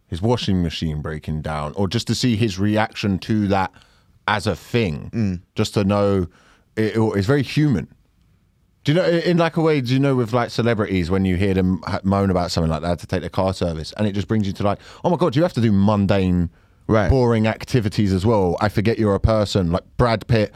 his 0.08 0.22
washing 0.22 0.62
machine 0.62 1.02
breaking 1.02 1.42
down," 1.42 1.74
or 1.76 1.88
just 1.88 2.08
to 2.08 2.16
see 2.16 2.36
his 2.36 2.60
reaction 2.60 3.18
to 3.20 3.48
that 3.48 3.72
as 4.28 4.48
a 4.48 4.56
thing, 4.56 5.10
mm. 5.14 5.42
just 5.56 5.74
to 5.76 5.84
know 5.84 6.28
it, 6.76 6.94
it's 6.96 7.28
very 7.28 7.44
human. 7.44 7.88
Do 8.84 8.92
you 8.92 8.98
know, 8.98 9.06
in 9.08 9.38
like 9.38 9.56
a 9.56 9.62
way, 9.62 9.80
do 9.80 9.94
you 9.94 10.00
know 10.00 10.16
with 10.16 10.34
like 10.34 10.50
celebrities 10.50 11.10
when 11.10 11.24
you 11.24 11.38
hear 11.38 11.54
them 11.54 11.82
moan 12.04 12.30
about 12.30 12.52
something 12.52 12.70
like 12.70 12.82
that 12.82 13.00
to 13.00 13.08
take 13.08 13.22
their 13.22 13.30
car 13.30 13.54
service, 13.54 13.94
and 13.98 14.06
it 14.08 14.12
just 14.12 14.28
brings 14.28 14.46
you 14.46 14.54
to 14.54 14.64
like, 14.64 14.80
oh 15.04 15.10
my 15.10 15.16
god, 15.18 15.36
you 15.36 15.42
have 15.44 15.54
to 15.54 15.62
do 15.62 15.72
mundane, 15.72 16.50
Right. 16.88 17.10
boring 17.10 17.48
activities 17.48 18.12
as 18.12 18.26
well. 18.26 18.58
I 18.60 18.68
forget 18.68 19.00
you're 19.00 19.16
a 19.16 19.20
person. 19.20 19.72
Like 19.72 19.84
Brad 19.96 20.28
Pitt, 20.28 20.54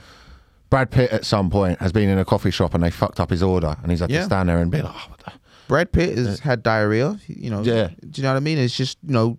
Brad 0.70 0.92
Pitt 0.92 1.10
at 1.12 1.24
some 1.24 1.50
point 1.50 1.80
has 1.80 1.94
been 1.94 2.10
in 2.10 2.18
a 2.18 2.26
coffee 2.26 2.52
shop 2.52 2.74
and 2.74 2.84
they 2.84 2.92
fucked 2.92 3.22
up 3.22 3.30
his 3.30 3.42
order, 3.42 3.78
and 3.82 3.92
he's 3.92 4.02
had 4.02 4.10
Yeah. 4.10 4.20
to 4.20 4.26
stand 4.26 4.50
there 4.50 4.58
and 4.58 4.70
be 4.70 4.82
like, 4.82 4.94
oh, 4.94 5.06
what 5.10 5.20
the? 5.20 5.32
Brad 5.70 5.92
Pitt 5.94 6.18
has 6.18 6.40
had 6.40 6.64
diarrhea. 6.64 7.18
You 7.28 7.50
know. 7.50 7.62
Yeah. 7.62 7.90
Do 8.10 8.22
you 8.22 8.24
know 8.24 8.32
what 8.32 8.38
I 8.38 8.42
mean? 8.42 8.58
It's 8.58 8.76
just 8.76 8.98
you 9.08 9.14
know 9.14 9.38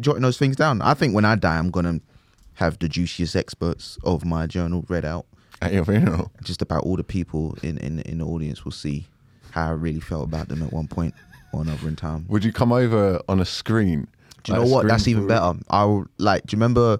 jotting 0.00 0.22
those 0.22 0.36
things 0.38 0.56
down. 0.56 0.82
I 0.82 0.92
think 0.92 1.14
when 1.14 1.24
I 1.24 1.36
die, 1.36 1.56
I'm 1.56 1.70
gonna 1.70 2.00
have 2.56 2.78
the 2.78 2.88
juiciest 2.88 3.34
experts 3.36 3.98
of 4.04 4.24
my 4.24 4.46
journal 4.46 4.84
read 4.88 5.04
out. 5.04 5.24
at 5.62 5.72
your 5.72 5.84
funeral. 5.84 6.30
Just 6.42 6.60
about 6.62 6.82
all 6.84 6.96
the 6.96 7.04
people 7.04 7.56
in 7.62 7.78
in 7.78 8.00
in 8.00 8.18
the 8.18 8.26
audience 8.26 8.64
will 8.64 8.72
see 8.72 9.06
how 9.52 9.68
I 9.68 9.70
really 9.72 10.00
felt 10.00 10.24
about 10.24 10.48
them 10.48 10.62
at 10.62 10.72
one 10.72 10.86
point 10.88 11.14
or 11.52 11.62
another 11.62 11.88
in 11.88 11.96
time. 11.96 12.26
Would 12.28 12.44
you 12.44 12.52
come 12.52 12.72
over 12.72 13.20
on 13.28 13.40
a 13.40 13.44
screen? 13.44 14.06
Do 14.44 14.52
you 14.52 14.58
Like 14.58 14.68
know 14.68 14.74
what? 14.74 14.86
That's 14.88 15.08
even 15.08 15.26
better. 15.26 15.54
I'll 15.70 16.06
like. 16.18 16.46
Do 16.46 16.54
you 16.54 16.58
remember 16.60 16.98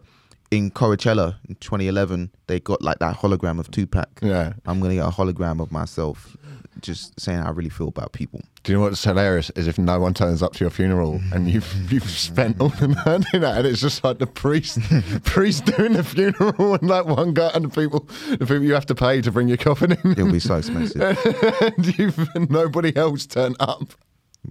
in 0.51 0.71
Coachella 0.71 1.35
in 1.49 1.57
2011 1.57 2.31
they 2.47 2.61
got 2.61 2.81
like 2.81 2.99
that 3.01 3.17
hologram 3.17 3.59
of 3.61 3.71
Tupac? 3.71 4.09
Yeah. 4.23 4.55
I'm 4.67 4.81
gonna 4.81 4.95
get 4.95 5.07
a 5.07 5.11
hologram 5.11 5.61
of 5.61 5.71
myself, 5.71 6.37
just 6.81 7.19
saying 7.21 7.39
how 7.41 7.47
I 7.49 7.51
really 7.51 7.71
feel 7.71 7.89
about 7.89 8.13
people. 8.13 8.41
Do 8.63 8.73
you 8.73 8.79
know 8.79 8.85
what's 8.85 9.03
hilarious 9.05 9.51
is 9.51 9.67
if 9.67 9.79
no 9.79 9.99
one 10.01 10.13
turns 10.15 10.43
up 10.43 10.53
to 10.55 10.65
your 10.65 10.71
funeral 10.71 11.21
and 11.33 11.49
you've 11.49 11.73
you've 11.93 12.09
spent 12.11 12.61
all 12.61 12.69
the 12.71 12.89
money 12.89 13.25
that 13.39 13.59
and 13.59 13.67
it's 13.67 13.81
just 13.81 14.03
like 14.05 14.19
the 14.19 14.27
priest 14.27 14.79
priest 15.25 15.65
doing 15.67 15.93
the 15.95 16.05
funeral 16.05 16.75
and 16.75 16.89
like 16.89 17.07
one 17.07 17.33
guy 17.35 17.51
and 17.55 17.65
the 17.65 17.69
people 17.69 18.01
the 18.31 18.39
people 18.39 18.63
you 18.63 18.75
have 18.75 18.87
to 18.87 18.95
pay 18.95 19.21
to 19.23 19.31
bring 19.31 19.49
your 19.49 19.57
coffin 19.57 19.93
in 19.93 20.13
It'll 20.13 20.33
be 20.33 20.41
so 20.41 20.57
expensive. 20.59 21.01
and 21.01 21.99
you've 21.99 22.29
nobody 22.51 22.95
else 22.97 23.27
turn 23.27 23.55
up. 23.61 23.95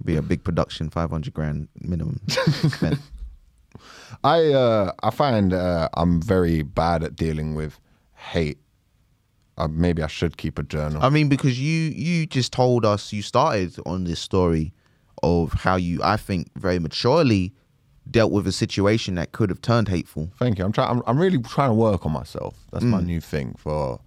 be 0.04 0.16
a 0.16 0.22
big 0.22 0.42
production, 0.44 0.90
500 0.90 1.32
grand 1.34 1.68
minimum. 1.80 2.20
I 4.24 4.52
uh 4.52 4.92
I 5.02 5.10
find 5.10 5.52
uh, 5.52 5.88
I'm 5.94 6.22
very 6.22 6.62
bad 6.62 7.02
at 7.04 7.16
dealing 7.16 7.54
with 7.54 7.78
hate. 8.14 8.58
Uh, 9.58 9.68
maybe 9.68 10.02
I 10.02 10.06
should 10.06 10.36
keep 10.36 10.58
a 10.58 10.62
journal. 10.62 11.02
I 11.02 11.08
mean, 11.08 11.28
because 11.28 11.60
you 11.60 11.90
you 11.90 12.26
just 12.26 12.52
told 12.52 12.84
us 12.84 13.12
you 13.12 13.22
started 13.22 13.76
on 13.86 14.04
this 14.04 14.20
story 14.20 14.72
of 15.22 15.52
how 15.52 15.76
you, 15.76 16.00
I 16.02 16.16
think, 16.16 16.50
very 16.56 16.78
maturely 16.78 17.54
dealt 18.10 18.32
with 18.32 18.46
a 18.46 18.52
situation 18.52 19.16
that 19.16 19.32
could 19.32 19.50
have 19.50 19.60
turned 19.60 19.88
hateful. 19.88 20.30
Thank 20.38 20.58
you. 20.58 20.64
I'm 20.64 20.72
trying. 20.72 20.90
I'm, 20.90 21.02
I'm 21.06 21.18
really 21.18 21.38
trying 21.38 21.70
to 21.70 21.74
work 21.74 22.04
on 22.06 22.12
myself. 22.12 22.54
That's 22.72 22.84
my 22.84 23.00
new 23.00 23.20
thing 23.20 23.54
for 23.58 24.00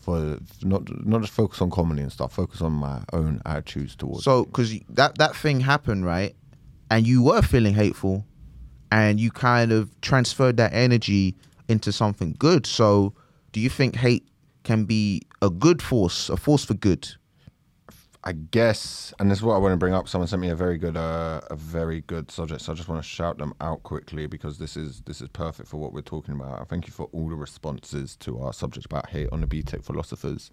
for 0.00 0.38
not 0.62 1.06
not 1.06 1.20
just 1.20 1.32
focus 1.32 1.60
on 1.60 1.70
comedy 1.70 2.02
and 2.02 2.12
stuff. 2.12 2.32
Focus 2.32 2.60
on 2.60 2.72
my 2.72 3.02
own 3.12 3.40
attitudes 3.46 3.94
towards. 3.94 4.24
So, 4.24 4.44
because 4.46 4.78
that 4.90 5.18
that 5.18 5.36
thing 5.36 5.60
happened, 5.60 6.04
right? 6.04 6.34
And 6.90 7.06
you 7.06 7.22
were 7.22 7.42
feeling 7.42 7.74
hateful, 7.74 8.24
and 8.90 9.20
you 9.20 9.30
kind 9.30 9.70
of 9.70 9.98
transferred 10.00 10.56
that 10.56 10.72
energy 10.72 11.36
into 11.68 11.92
something 11.92 12.34
good. 12.38 12.66
So, 12.66 13.12
do 13.52 13.60
you 13.60 13.68
think 13.68 13.96
hate 13.96 14.26
can 14.68 14.84
be 14.84 15.22
a 15.40 15.48
good 15.48 15.80
force, 15.80 16.28
a 16.28 16.36
force 16.36 16.62
for 16.62 16.74
good? 16.74 17.08
I 18.22 18.32
guess, 18.32 19.14
and 19.18 19.30
this 19.30 19.38
is 19.38 19.44
what 19.44 19.54
I 19.54 19.58
want 19.58 19.72
to 19.72 19.78
bring 19.78 19.94
up. 19.94 20.08
Someone 20.08 20.28
sent 20.28 20.42
me 20.42 20.50
a 20.50 20.54
very 20.54 20.76
good, 20.76 20.96
uh, 20.96 21.40
a 21.50 21.56
very 21.56 22.02
good 22.02 22.30
subject. 22.30 22.60
So 22.60 22.72
I 22.72 22.74
just 22.74 22.86
want 22.86 23.02
to 23.02 23.08
shout 23.08 23.38
them 23.38 23.54
out 23.62 23.82
quickly 23.84 24.26
because 24.26 24.58
this 24.58 24.76
is 24.76 25.00
this 25.06 25.22
is 25.22 25.28
perfect 25.28 25.70
for 25.70 25.78
what 25.78 25.94
we're 25.94 26.02
talking 26.02 26.34
about. 26.34 26.68
Thank 26.68 26.86
you 26.86 26.92
for 26.92 27.08
all 27.12 27.30
the 27.30 27.36
responses 27.36 28.16
to 28.16 28.40
our 28.40 28.52
subject 28.52 28.84
about 28.84 29.08
hate 29.08 29.28
on 29.32 29.40
the 29.40 29.46
BTEC 29.46 29.82
philosophers 29.82 30.50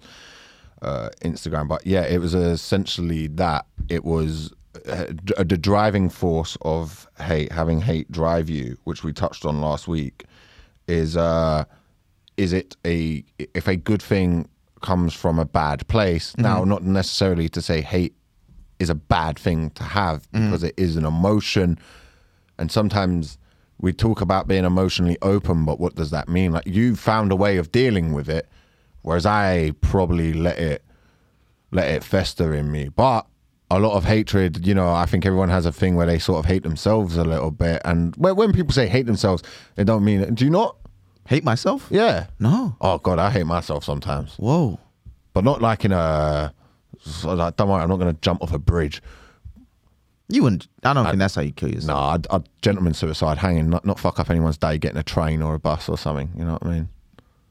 uh, 0.81 1.09
Instagram. 1.21 1.67
But 1.67 1.85
yeah, 1.85 2.03
it 2.03 2.19
was 2.19 2.33
essentially 2.33 3.27
that. 3.27 3.65
It 3.89 4.05
was 4.05 4.53
uh, 4.87 5.07
the 5.37 5.57
driving 5.59 6.09
force 6.09 6.57
of 6.61 7.09
hate, 7.19 7.51
having 7.51 7.81
hate 7.81 8.09
drive 8.09 8.49
you, 8.49 8.77
which 8.85 9.03
we 9.03 9.11
touched 9.11 9.43
on 9.45 9.59
last 9.59 9.89
week. 9.89 10.23
Is 10.87 11.17
uh, 11.17 11.65
is 12.37 12.53
it 12.53 12.75
a 12.85 13.23
if 13.37 13.67
a 13.67 13.75
good 13.75 14.01
thing 14.01 14.47
comes 14.81 15.13
from 15.13 15.39
a 15.39 15.45
bad 15.45 15.87
place? 15.87 16.31
Mm-hmm. 16.31 16.41
Now, 16.41 16.63
not 16.63 16.83
necessarily 16.83 17.49
to 17.49 17.61
say 17.61 17.81
hate 17.81 18.15
is 18.79 18.89
a 18.89 18.95
bad 18.95 19.39
thing 19.39 19.69
to 19.71 19.83
have 19.83 20.29
mm-hmm. 20.31 20.47
because 20.47 20.63
it 20.63 20.73
is 20.77 20.95
an 20.95 21.05
emotion, 21.05 21.77
and 22.57 22.71
sometimes 22.71 23.37
we 23.79 23.91
talk 23.93 24.21
about 24.21 24.47
being 24.47 24.65
emotionally 24.65 25.17
open, 25.21 25.65
but 25.65 25.79
what 25.79 25.95
does 25.95 26.11
that 26.11 26.29
mean? 26.29 26.51
Like 26.51 26.65
you 26.65 26.95
found 26.95 27.31
a 27.31 27.35
way 27.35 27.57
of 27.57 27.71
dealing 27.71 28.13
with 28.13 28.29
it, 28.29 28.47
whereas 29.01 29.25
I 29.25 29.71
probably 29.81 30.33
let 30.33 30.57
it 30.57 30.83
let 31.71 31.89
it 31.89 32.03
fester 32.03 32.53
in 32.53 32.71
me. 32.71 32.89
But 32.89 33.27
a 33.71 33.79
lot 33.79 33.95
of 33.95 34.05
hatred, 34.05 34.65
you 34.65 34.73
know, 34.73 34.89
I 34.89 35.05
think 35.05 35.25
everyone 35.25 35.49
has 35.49 35.65
a 35.65 35.71
thing 35.71 35.95
where 35.95 36.05
they 36.05 36.19
sort 36.19 36.39
of 36.39 36.45
hate 36.45 36.63
themselves 36.63 37.17
a 37.17 37.23
little 37.23 37.51
bit. 37.51 37.81
And 37.83 38.15
when, 38.15 38.35
when 38.35 38.53
people 38.53 38.73
say 38.73 38.87
hate 38.87 39.05
themselves, 39.05 39.43
they 39.75 39.83
don't 39.83 40.05
mean 40.05 40.21
it. 40.21 40.35
Do 40.35 40.45
you 40.45 40.51
not? 40.51 40.77
Hate 41.27 41.43
myself? 41.43 41.87
Yeah. 41.89 42.27
No. 42.39 42.75
Oh 42.81 42.97
God, 42.99 43.19
I 43.19 43.29
hate 43.31 43.45
myself 43.45 43.83
sometimes, 43.83 44.35
Whoa. 44.37 44.79
but 45.33 45.43
not 45.43 45.61
like 45.61 45.83
in 45.85 45.91
a. 45.91 46.53
So 47.01 47.33
like, 47.33 47.55
don't 47.57 47.69
worry, 47.69 47.81
I'm 47.83 47.89
not 47.89 47.97
going 47.99 48.13
to 48.13 48.21
jump 48.21 48.41
off 48.41 48.53
a 48.53 48.59
bridge. 48.59 49.01
You 50.27 50.41
wouldn't. 50.43 50.67
I 50.83 50.93
don't 50.93 51.05
think 51.05 51.19
that's 51.19 51.35
how 51.35 51.41
you 51.41 51.51
kill 51.51 51.69
yourself. 51.69 51.87
No, 51.87 51.95
I'd, 52.03 52.27
I'd 52.31 52.49
gentleman 52.61 52.93
suicide, 52.95 53.37
hanging, 53.37 53.69
not 53.69 53.85
not 53.85 53.99
fuck 53.99 54.19
up 54.19 54.29
anyone's 54.29 54.57
day, 54.57 54.77
getting 54.77 54.97
a 54.97 55.03
train 55.03 55.41
or 55.41 55.53
a 55.55 55.59
bus 55.59 55.87
or 55.89 55.97
something. 55.97 56.31
You 56.37 56.45
know 56.45 56.53
what 56.53 56.65
I 56.65 56.69
mean? 56.69 56.89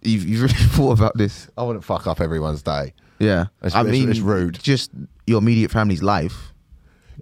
You've, 0.03 0.25
you've 0.29 0.43
really 0.43 0.55
thought 0.71 0.99
about 0.99 1.17
this. 1.17 1.49
I 1.57 1.63
wouldn't 1.63 1.85
fuck 1.85 2.07
up 2.07 2.21
everyone's 2.21 2.63
day. 2.63 2.93
Yeah. 3.21 3.47
It's- 3.63 3.75
I 3.75 3.81
it's- 3.81 3.93
mean, 3.93 4.11
it's 4.11 4.19
rude. 4.21 4.59
Just 4.61 4.91
your 5.27 5.39
immediate 5.39 5.71
family's 5.71 6.03
life. 6.03 6.53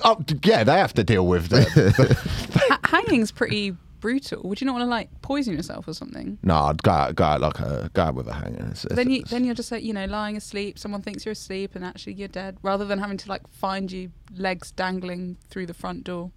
Oh 0.03 0.17
d- 0.25 0.39
yeah, 0.45 0.65
they 0.65 0.79
have 0.79 0.95
to 0.95 1.05
deal 1.05 1.27
with 1.27 1.49
that. 1.49 1.69
Ha- 2.69 2.81
hanging's 2.85 3.31
pretty 3.31 3.77
brutal. 4.03 4.43
Would 4.47 4.61
you 4.61 4.67
not 4.67 4.75
want 4.75 4.83
to 4.83 4.91
like 4.91 5.09
poison 5.23 5.55
yourself 5.55 5.89
or 5.89 5.95
something? 5.95 6.37
no, 6.43 6.55
I'd 6.57 6.83
go 6.83 6.91
out, 6.91 7.15
go 7.15 7.25
out 7.25 7.41
like 7.41 7.59
a 7.61 7.91
guy 7.95 8.11
with 8.11 8.29
a 8.29 8.35
hanging. 8.35 8.67
It's, 8.73 8.83
then 8.83 9.09
you 9.09 9.17
it's- 9.21 9.31
then 9.31 9.45
you're 9.45 9.55
just 9.55 9.73
like 9.73 9.83
you 9.83 9.95
know 9.95 10.05
lying 10.05 10.37
asleep. 10.37 10.79
Someone 10.79 11.01
thinks 11.01 11.25
you're 11.25 11.33
asleep 11.33 11.75
and 11.75 11.83
actually 11.85 12.13
you're 12.15 12.29
dead. 12.29 12.59
Rather 12.63 12.85
than 12.85 12.99
having 12.99 13.17
to 13.17 13.29
like 13.31 13.49
find 13.51 13.91
you 13.91 14.11
legs 14.37 14.71
dangling 14.73 15.39
through 15.49 15.65
the 15.67 15.75
front 15.75 16.05
door. 16.05 16.31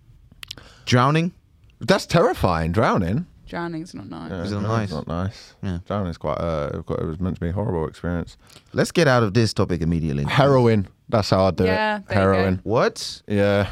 Drowning? 0.86 1.34
that's 1.82 2.06
terrifying. 2.06 2.72
Drowning. 2.72 3.26
Drowning's 3.48 3.94
not 3.94 4.10
nice. 4.10 4.32
Yeah, 4.32 4.42
Is 4.44 4.52
it 4.54 4.62
no, 4.62 4.68
nice? 4.68 4.84
It's 4.86 4.94
not 4.94 5.08
nice. 5.08 5.54
Yeah. 5.62 5.80
Drowning's 5.86 6.18
quite. 6.18 6.40
Uh, 6.40 6.82
quite- 6.82 7.00
it 7.00 7.06
was 7.06 7.20
meant 7.20 7.36
to 7.36 7.42
be 7.42 7.50
a 7.50 7.52
horrible 7.52 7.88
experience. 7.88 8.38
Let's 8.74 8.92
get 8.92 9.08
out 9.08 9.22
of 9.24 9.34
this 9.36 9.54
topic 9.54 9.82
immediately. 9.82 10.24
Heroin. 10.24 10.88
That's 11.10 11.30
how 11.30 11.46
I 11.46 11.52
do 11.52 11.66
Yeah, 11.66 11.98
it. 11.98 12.08
there 12.08 12.18
you 12.18 12.26
go. 12.26 12.34
Heroin. 12.34 12.60
What? 12.64 13.22
Yeah. 13.28 13.70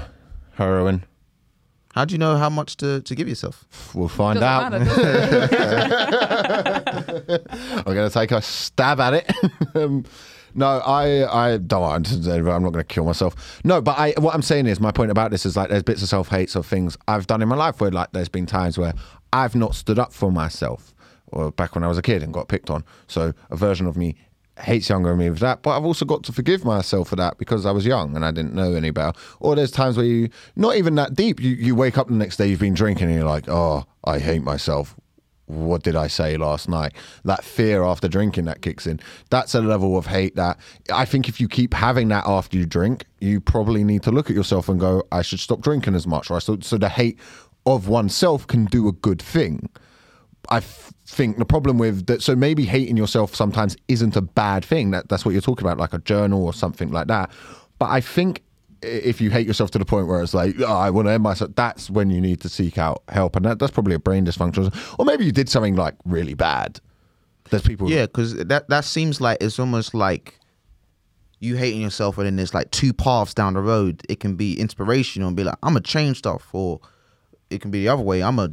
Heroin. 0.56 1.04
How 1.94 2.06
do 2.06 2.14
you 2.14 2.18
know 2.18 2.38
how 2.38 2.50
much 2.50 2.78
to, 2.78 3.02
to 3.02 3.16
give 3.16 3.28
yourself? 3.28 3.66
We'll 3.94 4.08
find 4.08 4.40
Doesn't 4.40 4.74
out. 4.74 4.82
matter. 4.82 5.54
I'm 7.86 7.94
going 7.94 8.10
to 8.10 8.14
take 8.14 8.32
a 8.32 8.42
stab 8.42 9.00
at 9.00 9.14
it. 9.14 9.32
um, 9.76 10.04
no, 10.56 10.80
I, 10.80 11.52
I 11.54 11.58
don't 11.58 11.82
want 11.82 12.06
to. 12.24 12.32
I'm 12.34 12.64
not 12.64 12.72
going 12.72 12.74
to 12.74 12.84
kill 12.84 13.06
myself. 13.06 13.62
No, 13.64 13.82
but 13.82 13.98
I, 14.00 14.14
what 14.18 14.34
I'm 14.34 14.42
saying 14.42 14.66
is, 14.68 14.80
my 14.80 14.92
point 14.92 15.12
about 15.12 15.30
this 15.32 15.46
is 15.46 15.56
like, 15.56 15.70
there's 15.70 15.84
bits 15.84 16.02
of 16.02 16.10
self 16.10 16.30
hate 16.30 16.56
of 16.56 16.66
things 16.66 16.98
I've 17.08 17.28
done 17.28 17.42
in 17.44 17.48
my 17.48 17.56
life 17.56 17.80
where, 17.82 17.92
like, 17.92 18.12
there's 18.14 18.30
been 18.30 18.46
times 18.48 18.78
where 18.78 18.94
I've 19.32 19.56
not 19.56 19.76
stood 19.76 20.00
up 20.00 20.12
for 20.12 20.32
myself, 20.32 20.94
or 21.28 21.52
back 21.52 21.76
when 21.76 21.84
I 21.84 21.88
was 21.88 21.98
a 21.98 22.04
kid 22.04 22.24
and 22.24 22.34
got 22.34 22.48
picked 22.48 22.70
on. 22.72 22.84
So 23.08 23.34
a 23.52 23.56
version 23.56 23.86
of 23.86 23.96
me 23.96 24.16
hates 24.60 24.90
younger 24.90 25.16
me 25.16 25.30
with 25.30 25.40
that, 25.40 25.64
but 25.64 25.72
I've 25.72 25.86
also 25.86 26.06
got 26.06 26.24
to 26.24 26.32
forgive 26.32 26.64
myself 26.64 27.10
for 27.10 27.16
that 27.16 27.38
because 27.38 27.66
I 27.66 27.72
was 27.72 27.86
young 27.86 28.16
and 28.16 28.24
I 28.24 28.32
didn't 28.32 28.54
know 28.54 28.74
any 28.74 28.92
better. 28.92 29.18
Or 29.40 29.56
there's 29.56 29.72
times 29.72 29.98
where 29.98 30.06
you, 30.06 30.30
not 30.56 30.76
even 30.76 30.96
that 30.96 31.16
deep, 31.16 31.42
you, 31.42 31.52
you 31.52 31.76
wake 31.76 31.98
up 31.98 32.08
the 32.08 32.14
next 32.14 32.38
day, 32.38 32.48
you've 32.48 32.60
been 32.60 32.74
drinking 32.74 33.08
and 33.08 33.16
you're 33.16 33.26
like, 33.26 33.50
oh, 33.50 33.86
I 34.04 34.20
hate 34.20 34.44
myself. 34.44 34.96
What 35.48 35.84
did 35.84 35.96
I 35.96 36.08
say 36.08 36.38
last 36.38 36.70
night? 36.70 36.94
That 37.26 37.44
fear 37.44 37.84
after 37.84 38.08
drinking 38.08 38.46
that 38.46 38.62
kicks 38.62 38.88
in. 38.88 39.00
That's 39.30 39.54
a 39.54 39.62
level 39.62 39.98
of 39.98 40.06
hate 40.06 40.36
that 40.36 40.58
I 40.92 41.06
think 41.06 41.28
if 41.28 41.42
you 41.42 41.48
keep 41.48 41.74
having 41.74 42.08
that 42.10 42.24
after 42.26 42.58
you 42.58 42.66
drink, 42.66 43.06
you 43.20 43.42
probably 43.42 43.84
need 43.84 44.04
to 44.04 44.12
look 44.12 44.30
at 44.30 44.36
yourself 44.36 44.70
and 44.70 44.80
go, 44.80 45.04
I 45.12 45.22
should 45.22 45.40
stop 45.40 45.62
drinking 45.62 45.96
as 45.96 46.08
much. 46.08 46.30
Right? 46.30 46.42
so, 46.42 46.60
so 46.62 46.78
the 46.78 46.90
hate 46.90 47.20
of 47.66 47.88
oneself 47.88 48.48
can 48.48 48.66
do 48.66 48.88
a 48.88 48.94
good 48.94 49.22
thing. 49.22 49.70
I 50.50 50.60
think 50.60 51.38
the 51.38 51.46
problem 51.46 51.78
with 51.78 52.06
that, 52.08 52.22
so 52.22 52.36
maybe 52.36 52.66
hating 52.66 52.98
yourself 52.98 53.36
sometimes 53.36 53.76
isn't 53.88 54.16
a 54.16 54.22
bad 54.22 54.66
thing. 54.66 54.92
That 54.92 55.10
that's 55.10 55.26
what 55.26 55.32
you're 55.32 55.42
talking 55.42 55.66
about, 55.66 55.78
like 55.78 55.94
a 55.94 56.00
journal 56.00 56.46
or 56.46 56.54
something 56.54 56.92
like 56.92 57.08
that. 57.08 57.32
But 57.80 57.90
I 57.90 58.02
think 58.02 58.44
if 58.82 59.22
you 59.22 59.30
hate 59.30 59.48
yourself 59.48 59.72
to 59.72 59.80
the 59.80 59.86
point 59.86 60.08
where 60.08 60.22
it's 60.22 60.34
like, 60.34 60.56
oh, 60.60 60.66
I 60.66 60.90
want 60.90 61.08
to 61.08 61.12
end 61.14 61.24
myself, 61.24 61.52
that's 61.56 61.90
when 61.90 62.10
you 62.10 62.20
need 62.20 62.42
to 62.42 62.50
seek 62.50 62.78
out 62.78 63.04
help, 63.10 63.36
and 63.36 63.46
that, 63.46 63.60
that's 63.60 63.72
probably 63.72 63.96
a 63.96 64.00
brain 64.00 64.26
dysfunction, 64.26 64.74
or 65.00 65.06
maybe 65.06 65.26
you 65.26 65.32
did 65.32 65.50
something 65.50 65.76
like 65.76 65.96
really 66.06 66.34
bad. 66.34 66.80
There's 67.50 67.64
people, 67.64 67.90
Yeah, 67.90 68.04
because 68.06 68.36
that 68.36 68.70
that 68.70 68.86
seems 68.86 69.22
like 69.22 69.38
it's 69.42 69.60
almost 69.60 69.94
like 69.94 70.40
you 71.40 71.56
hating 71.56 71.82
yourself, 71.82 72.18
and 72.18 72.26
then 72.26 72.36
there's 72.38 72.54
like 72.54 72.72
two 72.72 72.94
paths 72.94 73.34
down 73.34 73.54
the 73.54 73.62
road. 73.62 74.02
It 74.10 74.20
can 74.20 74.36
be 74.36 74.60
inspirational 74.60 75.28
and 75.28 75.38
be 75.38 75.44
like, 75.44 75.58
I'm 75.64 75.74
gonna 75.74 75.82
change 75.82 76.18
stuff, 76.18 76.48
or 76.54 76.80
it 77.50 77.62
can 77.62 77.70
be 77.72 77.82
the 77.82 77.90
other 77.90 78.02
way. 78.02 78.24
I'm 78.24 78.38
ch- 78.38 78.50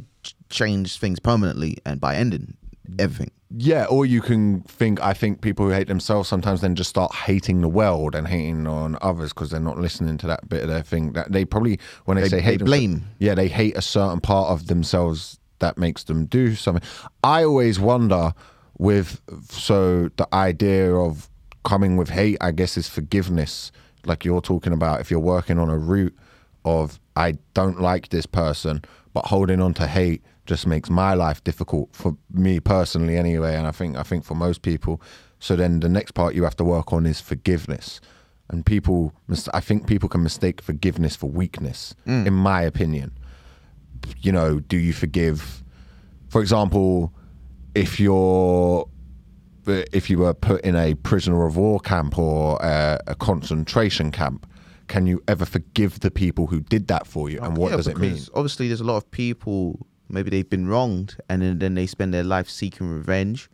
change 0.51 0.97
things 0.97 1.19
permanently, 1.19 1.77
and 1.85 1.99
by 1.99 2.15
ending 2.15 2.55
everything. 2.99 3.31
Yeah, 3.57 3.85
or 3.85 4.05
you 4.05 4.21
can 4.21 4.61
think. 4.61 5.01
I 5.01 5.13
think 5.13 5.41
people 5.41 5.65
who 5.65 5.71
hate 5.71 5.87
themselves 5.87 6.29
sometimes 6.29 6.61
then 6.61 6.75
just 6.75 6.89
start 6.89 7.13
hating 7.13 7.61
the 7.61 7.67
world 7.67 8.15
and 8.15 8.27
hating 8.27 8.65
on 8.67 8.97
others 9.01 9.33
because 9.33 9.49
they're 9.49 9.59
not 9.59 9.77
listening 9.77 10.17
to 10.19 10.27
that 10.27 10.47
bit 10.47 10.63
of 10.63 10.69
their 10.69 10.83
thing. 10.83 11.13
That 11.13 11.31
they 11.31 11.43
probably 11.43 11.79
when 12.05 12.15
they, 12.15 12.23
They- 12.23 12.29
say 12.29 12.35
they 12.37 12.41
hate 12.43 12.59
themse- 12.61 12.65
blame. 12.65 13.03
yeah, 13.19 13.35
they 13.35 13.47
hate 13.49 13.75
a 13.75 13.81
certain 13.81 14.21
part 14.21 14.49
of 14.51 14.67
themselves 14.67 15.37
that 15.59 15.77
makes 15.77 16.05
them 16.05 16.25
do 16.25 16.55
something. 16.55 16.83
I 17.23 17.43
always 17.43 17.79
wonder 17.79 18.33
with 18.77 19.21
so 19.49 20.09
the 20.15 20.27
idea 20.33 20.93
of 20.95 21.29
coming 21.65 21.97
with 21.97 22.09
hate, 22.09 22.37
I 22.41 22.51
guess, 22.51 22.77
is 22.77 22.87
forgiveness. 22.87 23.71
Like 24.05 24.23
you're 24.25 24.41
talking 24.41 24.73
about, 24.73 25.01
if 25.01 25.11
you're 25.11 25.19
working 25.19 25.59
on 25.59 25.69
a 25.69 25.77
route 25.77 26.15
of 26.65 26.99
I 27.17 27.33
don't 27.53 27.81
like 27.81 28.09
this 28.09 28.25
person, 28.25 28.81
but 29.13 29.25
holding 29.25 29.61
on 29.61 29.73
to 29.75 29.87
hate 29.87 30.23
just 30.45 30.65
makes 30.65 30.89
my 30.89 31.13
life 31.13 31.43
difficult 31.43 31.89
for 31.93 32.17
me 32.31 32.59
personally 32.59 33.17
anyway 33.17 33.55
and 33.55 33.67
I 33.67 33.71
think 33.71 33.97
I 33.97 34.03
think 34.03 34.23
for 34.23 34.35
most 34.35 34.61
people. 34.61 35.01
So 35.39 35.55
then 35.55 35.79
the 35.79 35.89
next 35.89 36.11
part 36.11 36.35
you 36.35 36.43
have 36.43 36.55
to 36.57 36.63
work 36.63 36.93
on 36.93 37.05
is 37.05 37.19
forgiveness. 37.19 38.01
And 38.49 38.65
people 38.65 39.13
I 39.53 39.59
think 39.61 39.87
people 39.87 40.09
can 40.09 40.23
mistake 40.23 40.61
forgiveness 40.61 41.15
for 41.15 41.29
weakness 41.29 41.95
mm. 42.05 42.25
in 42.25 42.33
my 42.33 42.61
opinion. 42.61 43.11
You 44.19 44.31
know 44.31 44.59
do 44.59 44.77
you 44.77 44.93
forgive? 44.93 45.63
For 46.29 46.41
example 46.41 47.13
if 47.75 47.99
you're 47.99 48.87
if 49.67 50.09
you 50.09 50.17
were 50.17 50.33
put 50.33 50.61
in 50.61 50.75
a 50.75 50.95
prisoner 50.95 51.45
of 51.45 51.55
war 51.55 51.79
camp 51.79 52.17
or 52.17 52.57
a, 52.61 52.99
a 53.07 53.15
concentration 53.15 54.11
camp 54.11 54.47
can 54.91 55.07
you 55.07 55.23
ever 55.29 55.45
forgive 55.45 56.01
the 56.01 56.11
people 56.11 56.47
who 56.47 56.59
did 56.59 56.87
that 56.87 57.07
for 57.07 57.29
you 57.29 57.39
and 57.39 57.57
uh, 57.57 57.61
what 57.61 57.71
Yeah, 57.71 57.77
does 57.77 57.87
it 57.87 57.97
mean? 57.97 58.19
Obviously, 58.33 58.67
there's 58.67 58.81
a 58.81 58.83
lot 58.83 58.97
of 58.97 59.09
people. 59.09 59.87
Maybe 60.11 60.29
they've 60.29 60.49
been 60.49 60.67
wronged, 60.67 61.17
and 61.29 61.41
then, 61.41 61.59
then 61.59 61.75
they 61.75 61.87
spend 61.87 62.13
their 62.13 62.23
life 62.23 62.49
seeking 62.49 62.87
revenge, 62.87 63.49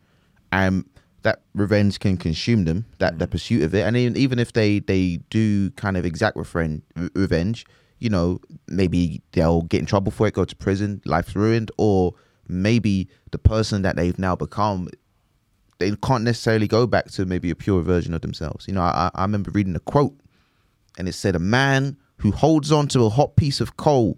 and 0.51 0.85
that 1.23 1.41
revenge 1.53 1.99
can 1.99 2.17
consume 2.17 2.65
them. 2.65 2.85
That 2.99 3.19
the 3.19 3.27
mm. 3.27 3.31
pursuit 3.31 3.63
of 3.63 3.73
it, 3.75 3.81
and 3.81 3.97
even, 3.97 4.17
even 4.17 4.39
if 4.39 4.53
they 4.53 4.79
they 4.79 5.19
do 5.29 5.71
kind 5.71 5.97
of 5.97 6.05
exact 6.05 6.37
refren- 6.37 6.81
revenge, 7.15 7.65
you 7.99 8.09
know, 8.09 8.39
maybe 8.67 9.21
they'll 9.31 9.63
get 9.63 9.79
in 9.79 9.85
trouble 9.85 10.11
for 10.11 10.27
it, 10.27 10.33
go 10.33 10.45
to 10.45 10.55
prison, 10.55 11.01
life's 11.05 11.35
ruined, 11.35 11.71
or 11.77 12.13
maybe 12.47 13.09
the 13.31 13.37
person 13.37 13.81
that 13.81 13.95
they've 13.95 14.17
now 14.17 14.35
become 14.35 14.89
they 15.79 15.91
can't 15.97 16.23
necessarily 16.23 16.67
go 16.67 16.87
back 16.87 17.05
to 17.11 17.25
maybe 17.25 17.51
a 17.51 17.55
pure 17.55 17.81
version 17.81 18.13
of 18.13 18.21
themselves. 18.21 18.67
You 18.67 18.73
know, 18.73 18.81
I, 18.81 19.11
I 19.13 19.21
remember 19.21 19.51
reading 19.51 19.75
a 19.75 19.79
quote, 19.79 20.17
and 20.97 21.07
it 21.07 21.13
said, 21.13 21.35
"A 21.35 21.39
man 21.39 21.97
who 22.17 22.31
holds 22.31 22.71
on 22.71 22.87
to 22.89 23.03
a 23.03 23.09
hot 23.09 23.35
piece 23.35 23.61
of 23.61 23.77
coal 23.77 24.17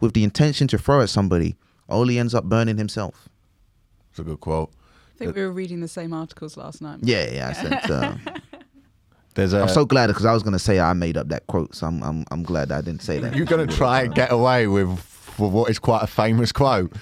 with 0.00 0.14
the 0.14 0.24
intention 0.24 0.66
to 0.68 0.78
throw 0.78 1.00
at 1.00 1.10
somebody 1.10 1.56
only 1.88 2.18
ends 2.18 2.34
up 2.34 2.44
burning 2.44 2.78
himself." 2.78 3.28
it's 4.10 4.20
a 4.20 4.24
good 4.24 4.40
quote 4.40 4.70
I 5.14 5.18
think 5.18 5.36
we 5.36 5.42
were 5.42 5.52
reading 5.52 5.80
the 5.80 5.88
same 5.88 6.12
articles 6.12 6.56
last 6.56 6.82
night. 6.82 6.98
Yeah, 7.02 7.30
yeah. 7.30 7.48
I 7.48 7.52
said, 7.52 7.90
uh, 7.90 8.16
there's 9.34 9.52
a 9.52 9.62
I'm 9.62 9.68
so 9.68 9.84
glad 9.84 10.08
because 10.08 10.24
I 10.24 10.32
was 10.32 10.42
gonna 10.42 10.58
say 10.58 10.80
I 10.80 10.92
made 10.92 11.16
up 11.16 11.28
that 11.28 11.46
quote, 11.46 11.74
so 11.74 11.86
I'm 11.86 12.02
I'm, 12.02 12.24
I'm 12.32 12.42
glad 12.42 12.72
I 12.72 12.80
didn't 12.80 13.02
say 13.02 13.20
that. 13.20 13.34
you're 13.36 13.46
going 13.46 13.66
to 13.66 13.76
try 13.76 14.02
and 14.02 14.14
get 14.14 14.32
away 14.32 14.66
with, 14.66 14.88
with 15.38 15.52
what 15.52 15.70
is 15.70 15.78
quite 15.78 16.02
a 16.02 16.08
famous 16.08 16.50
quote 16.50 16.92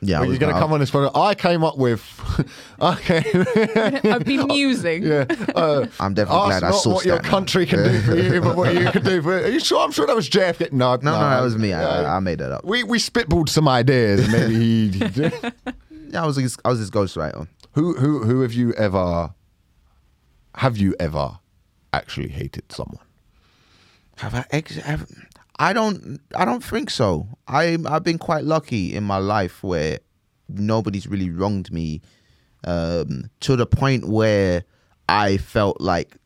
yeah, 0.00 0.20
I 0.20 0.24
you're 0.24 0.38
going 0.38 0.52
to 0.54 0.60
come 0.60 0.72
on 0.72 0.80
this 0.80 0.90
product, 0.90 1.16
I 1.16 1.34
came 1.34 1.64
up 1.64 1.78
with. 1.78 2.02
Okay. 2.80 3.22
I've 4.04 4.24
been 4.24 4.46
musing. 4.46 5.02
yeah. 5.04 5.24
Uh, 5.54 5.86
I'm 6.00 6.12
definitely 6.14 6.46
glad 6.46 6.62
I 6.62 6.70
not 6.70 6.82
sourced 6.84 6.94
what 6.94 7.04
your 7.06 7.18
country 7.20 7.64
can 7.66 7.82
do 7.82 8.00
for 8.02 8.14
you, 8.16 8.40
but 8.40 8.56
what 8.56 8.74
you 8.74 8.90
can 8.90 9.02
do 9.02 9.22
for. 9.22 9.38
It. 9.38 9.44
Are 9.46 9.50
you 9.50 9.60
sure? 9.60 9.80
I'm 9.80 9.92
sure 9.92 10.06
that 10.06 10.14
was 10.14 10.28
JFK. 10.28 10.72
No, 10.72 10.96
No, 10.96 11.12
no, 11.12 11.18
that 11.18 11.40
was 11.42 11.56
me. 11.56 11.70
Yeah. 11.70 11.86
I, 11.88 12.16
I 12.16 12.20
made 12.20 12.38
that 12.40 12.52
up. 12.52 12.64
we 12.64 12.82
we 12.84 12.98
spitballed 12.98 13.48
some 13.48 13.66
ideas. 13.68 14.20
and 14.24 14.32
Maybe 14.32 14.54
he. 14.54 14.88
he 14.90 15.08
did. 15.08 15.32
Yeah, 16.10 16.22
I 16.22 16.26
was 16.26 16.36
his, 16.36 16.56
I 16.64 16.68
was 16.68 16.78
his 16.78 16.90
ghostwriter. 16.90 17.48
who 17.72 17.94
who 17.94 18.24
who 18.24 18.42
have 18.42 18.52
you 18.52 18.72
ever? 18.74 19.34
Have 20.56 20.76
you 20.76 20.94
ever 21.00 21.38
actually 21.92 22.28
hated 22.28 22.70
someone? 22.70 23.02
Have 24.18 24.34
I? 24.34 24.44
Ex- 24.50 24.76
have, 24.76 25.06
I 25.58 25.72
don't. 25.72 26.20
I 26.34 26.44
don't 26.44 26.62
think 26.62 26.90
so. 26.90 27.28
I 27.48 27.78
I've 27.86 28.04
been 28.04 28.18
quite 28.18 28.44
lucky 28.44 28.94
in 28.94 29.04
my 29.04 29.18
life 29.18 29.62
where 29.62 29.98
nobody's 30.48 31.06
really 31.06 31.30
wronged 31.30 31.72
me 31.72 32.02
um, 32.64 33.30
to 33.40 33.56
the 33.56 33.66
point 33.66 34.08
where 34.08 34.64
I 35.08 35.36
felt 35.38 35.80
like 35.80 36.16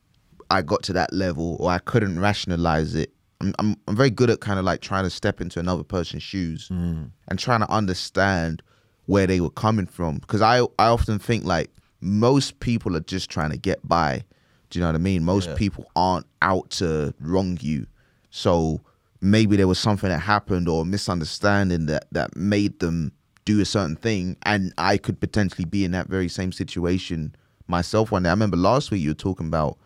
I 0.51 0.63
got 0.63 0.83
to 0.85 0.93
that 0.95 1.13
level 1.13 1.57
or 1.61 1.71
I 1.71 1.79
couldn't 1.79 2.19
rationalize 2.19 2.95
it. 2.95 3.13
I'm 3.41 3.55
I'm, 3.59 3.77
I'm 3.87 3.97
very 3.97 4.11
good 4.11 4.31
at 4.31 4.41
kind 4.41 4.59
of 4.59 4.65
like 4.65 4.81
trying 4.81 5.05
to 5.05 5.11
step 5.11 5.41
into 5.41 5.61
another 5.61 5.85
person's 5.85 6.23
shoes 6.23 6.69
and 6.71 7.39
trying 7.39 7.61
to 7.61 7.71
understand 7.71 8.63
where 9.07 9.27
they 9.27 9.41
were 9.41 9.51
coming 9.51 9.87
from 9.87 10.19
because 10.19 10.43
I 10.43 10.61
I 10.79 10.89
often 10.89 11.19
think 11.19 11.45
like 11.45 11.71
most 12.01 12.59
people 12.61 12.97
are 12.97 13.01
just 13.01 13.31
trying 13.31 13.51
to 13.51 13.59
get 13.59 13.87
by. 13.87 14.25
Do 14.71 14.79
you 14.79 14.81
know 14.83 14.89
what 14.89 14.95
I 14.97 14.99
mean? 14.99 15.25
Most 15.25 15.49
people 15.57 15.91
aren't 15.97 16.27
out 16.43 16.71
to 16.71 17.13
wrong 17.21 17.59
you. 17.61 17.87
So 18.31 18.81
maybe 19.21 19.57
there 19.57 19.69
was 19.69 19.79
something 19.79 20.09
that 20.09 20.19
happened 20.19 20.69
or 20.69 20.85
misunderstanding 20.85 21.87
that 21.87 22.07
that 22.13 22.35
made 22.37 22.79
them 22.81 23.13
do 23.45 23.61
a 23.61 23.65
certain 23.65 23.97
thing 23.97 24.37
and 24.43 24.73
I 24.79 24.97
could 24.97 25.21
potentially 25.21 25.65
be 25.65 25.85
in 25.85 25.93
that 25.93 26.09
very 26.09 26.29
same 26.29 26.53
situation 26.53 27.35
myself 27.67 28.11
one 28.11 28.23
day. 28.23 28.29
I 28.29 28.33
remember 28.33 28.57
last 28.57 28.91
week 28.91 29.03
you 29.03 29.11
were 29.11 29.15
talking 29.15 29.47
about 29.47 29.79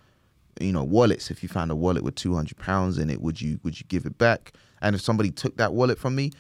you 0.61 0.73
know 0.73 0.85
wallets. 0.85 1.31
If 1.31 1.43
you 1.43 1.49
found 1.49 1.71
a 1.71 1.77
wallet 1.77 2.03
with 2.03 2.15
200 2.15 2.57
pounds 2.59 2.99
in 2.99 3.11
it 3.11 3.21
would 3.21 3.41
you 3.41 3.59
would 3.63 3.79
you 3.79 3.87
give 3.89 4.07
it 4.07 4.19
back? 4.19 4.53
And 4.81 4.95
if 4.95 5.01
somebody 5.03 5.31
took 5.31 5.57
that 5.57 5.73
wallet 5.73 5.99
from 5.99 6.15
me 6.15 6.31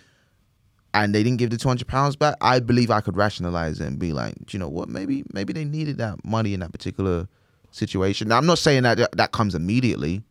and 0.92 1.14
they 1.14 1.22
didn't 1.22 1.38
give 1.38 1.50
the 1.50 1.57
200 1.57 1.88
pounds 1.88 2.14
back 2.14 2.37
i 2.40 2.61
believe 2.61 2.90
i 2.90 3.00
could 3.00 3.16
rationalize 3.16 3.80
it 3.80 3.87
and 3.87 3.98
be 3.98 4.12
like 4.12 4.35
"Do 4.46 4.57
you 4.57 4.59
know 4.59 4.68
what? 4.68 4.88
Maybe 4.88 5.24
maybe 5.33 5.52
they 5.52 5.64
needed 5.64 5.98
that 5.98 6.24
money 6.24 6.54
in 6.54 6.61
that 6.61 6.72
particular 6.72 7.26
situation. 7.70 8.28
Now 8.28 8.38
i'm 8.38 8.46
not 8.46 8.59
saying 8.59 8.85
that 8.85 9.11
that 9.16 9.33
comes 9.33 9.54
immediately 9.54 10.22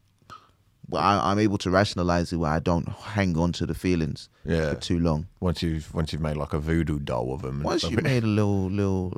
I, 0.93 1.32
i'm 1.32 1.39
able 1.39 1.58
to 1.60 1.69
rationalize 1.69 2.34
it 2.34 2.38
where 2.38 2.52
i 2.52 2.60
don't 2.60 2.88
hang 2.89 3.38
on 3.38 3.52
to 3.54 3.65
the 3.65 3.74
feelings 3.74 4.30
Yeah. 4.46 4.74
for 4.74 4.80
too 4.82 5.00
long 5.00 5.28
Once 5.39 5.63
you've 5.63 5.93
once 5.93 6.12
you've 6.13 6.22
made 6.22 6.38
like 6.38 6.54
a 6.54 6.60
voodoo 6.60 7.00
doll 7.00 7.34
of 7.34 7.41
them. 7.41 7.63
once 7.63 7.82
stuff. 7.82 7.91
you 7.91 7.98
made 8.02 8.24
a 8.24 8.28
little 8.28 8.69
little 8.69 9.13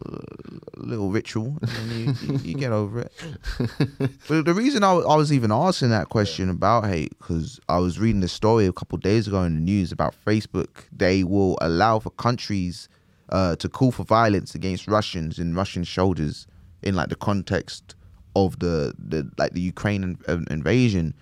little 0.78 1.10
ritual, 1.10 1.58
and 1.62 1.92
you, 1.92 2.14
you, 2.22 2.38
you 2.44 2.56
get 2.56 2.72
over 2.72 3.00
it. 3.02 3.12
but 4.28 4.46
the 4.46 4.54
reason 4.54 4.84
I, 4.84 4.92
I 4.94 5.16
was 5.16 5.32
even 5.34 5.52
asking 5.52 5.90
that 5.90 6.10
question 6.10 6.50
about 6.50 6.86
hate 6.86 7.18
because 7.18 7.60
I 7.70 7.78
was 7.80 7.98
reading 8.00 8.22
the 8.22 8.28
story 8.28 8.66
a 8.68 8.74
couple 8.74 8.98
days 8.98 9.28
ago 9.28 9.44
in 9.44 9.56
the 9.56 9.62
news 9.62 9.92
about 9.92 10.14
Facebook. 10.26 10.86
They 10.92 11.24
will 11.24 11.58
allow 11.62 12.00
for 12.00 12.12
countries 12.12 12.88
uh, 13.30 13.56
to 13.58 13.68
call 13.70 13.92
for 13.92 14.04
violence 14.04 14.54
against 14.54 14.88
Russians 14.88 15.40
in 15.40 15.56
Russian 15.56 15.84
shoulders 15.84 16.46
in 16.84 16.94
like 16.96 17.10
the 17.10 17.16
context 17.16 17.96
of 18.36 18.60
the 18.60 18.94
the 19.00 19.30
like 19.38 19.54
the 19.54 19.74
in- 19.86 20.18
invasion, 20.52 21.14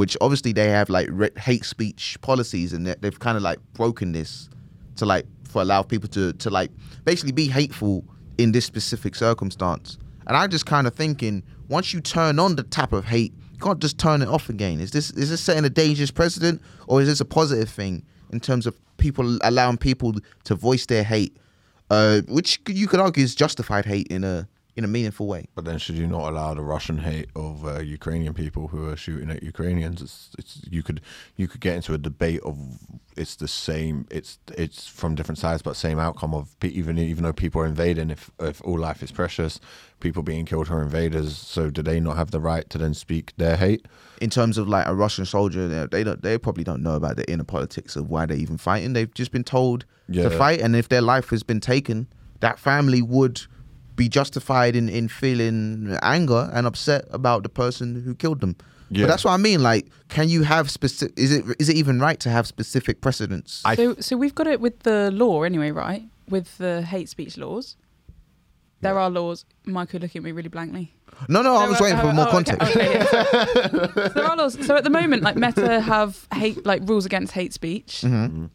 which 0.00 0.16
obviously 0.22 0.50
they 0.50 0.68
have 0.70 0.88
like 0.88 1.06
re- 1.10 1.28
hate 1.36 1.62
speech 1.62 2.16
policies 2.22 2.72
and 2.72 2.86
they- 2.86 2.96
they've 3.02 3.18
kind 3.18 3.36
of 3.36 3.42
like 3.42 3.58
broken 3.74 4.12
this 4.12 4.48
to 4.96 5.04
like 5.04 5.26
for 5.44 5.60
allow 5.60 5.82
people 5.82 6.08
to 6.08 6.32
to 6.44 6.48
like 6.48 6.70
basically 7.04 7.32
be 7.32 7.48
hateful 7.48 8.02
in 8.38 8.52
this 8.52 8.64
specific 8.64 9.14
circumstance. 9.14 9.98
And 10.26 10.34
I'm 10.38 10.48
just 10.48 10.64
kind 10.64 10.86
of 10.86 10.94
thinking, 10.94 11.42
once 11.68 11.92
you 11.92 12.00
turn 12.00 12.38
on 12.38 12.56
the 12.56 12.62
tap 12.62 12.94
of 12.94 13.04
hate, 13.04 13.34
you 13.52 13.58
can't 13.58 13.78
just 13.78 13.98
turn 13.98 14.22
it 14.22 14.28
off 14.28 14.48
again. 14.48 14.80
Is 14.80 14.90
this 14.90 15.10
is 15.10 15.28
this 15.28 15.42
setting 15.42 15.66
a 15.66 15.70
dangerous 15.84 16.10
precedent, 16.10 16.62
or 16.86 17.02
is 17.02 17.06
this 17.06 17.20
a 17.20 17.26
positive 17.26 17.68
thing 17.68 18.02
in 18.32 18.40
terms 18.40 18.66
of 18.66 18.72
people 18.96 19.38
allowing 19.42 19.76
people 19.76 20.14
to 20.44 20.54
voice 20.54 20.86
their 20.86 21.04
hate, 21.04 21.36
uh, 21.90 22.22
which 22.38 22.58
you 22.68 22.86
could 22.88 23.00
argue 23.00 23.22
is 23.22 23.34
justified 23.34 23.84
hate 23.84 24.06
in 24.06 24.24
a 24.24 24.48
in 24.80 24.84
a 24.84 24.88
meaningful 24.88 25.26
way. 25.26 25.46
But 25.54 25.64
then, 25.66 25.78
should 25.78 25.96
you 25.96 26.06
not 26.06 26.30
allow 26.30 26.54
the 26.54 26.62
Russian 26.62 26.98
hate 26.98 27.28
of 27.36 27.66
uh, 27.66 27.80
Ukrainian 27.98 28.32
people 28.34 28.68
who 28.68 28.88
are 28.88 28.96
shooting 28.96 29.30
at 29.30 29.42
Ukrainians? 29.42 30.00
It's, 30.06 30.30
it's 30.38 30.52
you 30.70 30.82
could 30.82 31.00
you 31.36 31.46
could 31.50 31.60
get 31.60 31.74
into 31.76 31.92
a 31.94 31.98
debate 31.98 32.40
of 32.50 32.56
it's 33.16 33.36
the 33.36 33.48
same. 33.48 34.06
It's 34.10 34.38
it's 34.64 34.80
from 34.88 35.14
different 35.14 35.38
sides, 35.38 35.60
but 35.62 35.76
same 35.76 35.98
outcome 35.98 36.32
of 36.34 36.48
even 36.64 36.98
even 36.98 37.22
though 37.24 37.34
people 37.44 37.60
are 37.62 37.66
invading. 37.66 38.08
If 38.10 38.22
if 38.40 38.56
all 38.64 38.78
life 38.88 39.02
is 39.02 39.12
precious, 39.12 39.60
people 40.00 40.22
being 40.22 40.46
killed 40.46 40.70
are 40.70 40.82
invaders. 40.82 41.36
So 41.36 41.62
do 41.76 41.82
they 41.82 42.00
not 42.00 42.16
have 42.16 42.30
the 42.30 42.40
right 42.40 42.66
to 42.70 42.78
then 42.78 42.94
speak 42.94 43.34
their 43.36 43.56
hate? 43.64 43.82
In 44.22 44.30
terms 44.30 44.56
of 44.58 44.66
like 44.76 44.86
a 44.86 44.94
Russian 44.94 45.26
soldier, 45.26 45.68
they- 45.68 45.86
they 45.94 46.04
don't 46.04 46.22
they 46.22 46.38
probably 46.38 46.64
don't 46.64 46.82
know 46.82 46.96
about 47.02 47.16
the 47.20 47.30
inner 47.32 47.44
politics 47.56 47.92
of 47.96 48.08
why 48.08 48.24
they're 48.26 48.36
even 48.46 48.56
fighting. 48.56 48.94
They've 48.94 49.12
just 49.22 49.32
been 49.32 49.44
told 49.58 49.84
Yeah. 50.08 50.24
to 50.24 50.30
fight, 50.30 50.60
and 50.64 50.74
if 50.82 50.88
their 50.88 51.02
life 51.14 51.28
has 51.34 51.42
been 51.42 51.60
taken, 51.74 51.98
that 52.40 52.58
family 52.58 53.02
would 53.02 53.36
be 54.02 54.08
justified 54.20 54.74
in 54.80 54.88
in 54.98 55.08
feeling 55.08 55.96
anger 56.16 56.42
and 56.54 56.66
upset 56.66 57.02
about 57.10 57.40
the 57.42 57.48
person 57.62 57.86
who 58.04 58.14
killed 58.14 58.40
them. 58.40 58.54
Yeah. 58.92 59.02
But 59.02 59.08
that's 59.10 59.24
what 59.26 59.34
I 59.38 59.40
mean. 59.48 59.60
Like, 59.70 59.84
can 60.16 60.26
you 60.34 60.42
have 60.54 60.64
specific? 60.70 61.14
Is 61.24 61.30
it 61.36 61.42
is 61.62 61.68
it 61.68 61.76
even 61.82 62.00
right 62.06 62.18
to 62.20 62.28
have 62.36 62.44
specific 62.46 62.96
precedents? 63.00 63.50
I- 63.70 63.76
So, 63.76 63.94
so 64.00 64.16
we've 64.22 64.34
got 64.40 64.46
it 64.46 64.60
with 64.60 64.76
the 64.88 65.10
law 65.22 65.44
anyway, 65.44 65.70
right? 65.84 66.02
With 66.28 66.48
the 66.58 66.72
hate 66.92 67.08
speech 67.08 67.36
laws. 67.36 67.76
There 68.82 68.98
are 68.98 69.10
laws. 69.10 69.44
Michael 69.64 70.00
looking 70.00 70.20
at 70.20 70.24
me 70.24 70.32
really 70.32 70.48
blankly. 70.48 70.86
no, 71.28 71.42
no, 71.42 71.52
I 71.54 71.66
was 71.68 71.78
Oh, 71.80 71.84
waiting 71.84 71.98
oh, 72.00 72.02
for 72.08 72.12
more 72.14 72.28
oh, 72.28 72.38
okay, 72.38 72.56
context. 72.56 72.76
okay, 72.76 72.92
yeah. 72.94 73.04
so 74.06 74.08
there 74.16 74.24
are 74.30 74.36
laws. 74.36 74.54
So 74.66 74.72
at 74.80 74.84
the 74.84 74.90
moment, 75.00 75.22
like 75.22 75.36
Meta 75.36 75.80
have 75.94 76.12
hate, 76.42 76.64
like 76.64 76.80
rules 76.88 77.04
against 77.06 77.32
hate 77.40 77.52
speech, 77.52 77.92
Mm-hmm. 78.04 78.46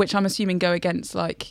which 0.00 0.12
I'm 0.16 0.24
assuming 0.30 0.58
go 0.58 0.72
against 0.72 1.14
like 1.14 1.42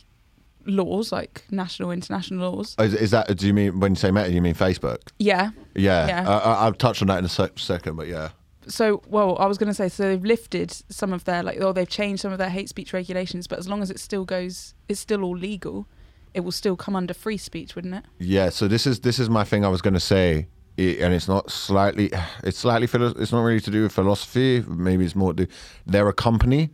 laws, 0.66 1.12
like 1.12 1.44
national, 1.50 1.90
international 1.90 2.52
laws. 2.52 2.74
Is, 2.78 2.94
is 2.94 3.10
that? 3.12 3.36
Do 3.36 3.46
you 3.46 3.54
mean 3.54 3.80
when 3.80 3.92
you 3.92 3.96
say 3.96 4.10
Meta? 4.10 4.30
You 4.32 4.42
mean 4.42 4.54
Facebook? 4.54 4.98
Yeah. 5.18 5.50
Yeah, 5.74 6.06
Yeah. 6.08 6.28
Uh, 6.28 6.56
I'll 6.60 6.72
touch 6.72 7.02
on 7.02 7.08
that 7.08 7.18
in 7.18 7.24
a 7.24 7.28
sec- 7.28 7.58
second. 7.58 7.96
But 7.96 8.08
yeah, 8.08 8.30
So, 8.68 9.02
well, 9.08 9.36
I 9.38 9.46
was 9.46 9.58
going 9.58 9.68
to 9.68 9.74
say, 9.74 9.88
so 9.88 10.08
they've 10.08 10.24
lifted 10.24 10.72
some 10.88 11.12
of 11.12 11.24
their 11.24 11.42
like, 11.42 11.60
or 11.60 11.72
they've 11.72 11.88
changed 11.88 12.22
some 12.22 12.32
of 12.32 12.38
their 12.38 12.50
hate 12.50 12.68
speech 12.68 12.92
regulations, 12.92 13.46
but 13.46 13.58
as 13.58 13.68
long 13.68 13.82
as 13.82 13.90
it 13.90 14.00
still 14.00 14.24
goes, 14.24 14.74
it's 14.88 15.00
still 15.00 15.22
all 15.22 15.36
legal. 15.36 15.86
It 16.34 16.40
will 16.40 16.52
still 16.52 16.76
come 16.76 16.94
under 16.96 17.14
free 17.14 17.38
speech, 17.38 17.74
wouldn't 17.74 17.94
it? 17.94 18.04
yeah. 18.18 18.50
So 18.50 18.68
this 18.68 18.86
is 18.86 19.00
this 19.00 19.18
is 19.18 19.30
my 19.30 19.44
thing. 19.44 19.64
I 19.64 19.68
was 19.68 19.80
going 19.80 19.94
to 19.94 20.00
say, 20.00 20.48
it, 20.76 20.98
and 21.00 21.14
it's 21.14 21.28
not 21.28 21.50
slightly. 21.50 22.10
It's 22.42 22.58
slightly. 22.58 22.88
It's 23.22 23.32
not 23.32 23.40
really 23.42 23.60
to 23.60 23.70
do 23.70 23.82
with 23.84 23.92
philosophy. 23.92 24.62
Maybe 24.68 25.04
it's 25.04 25.14
more 25.16 25.32
to. 25.34 25.46
They're 25.86 26.08
a 26.08 26.12
company, 26.12 26.70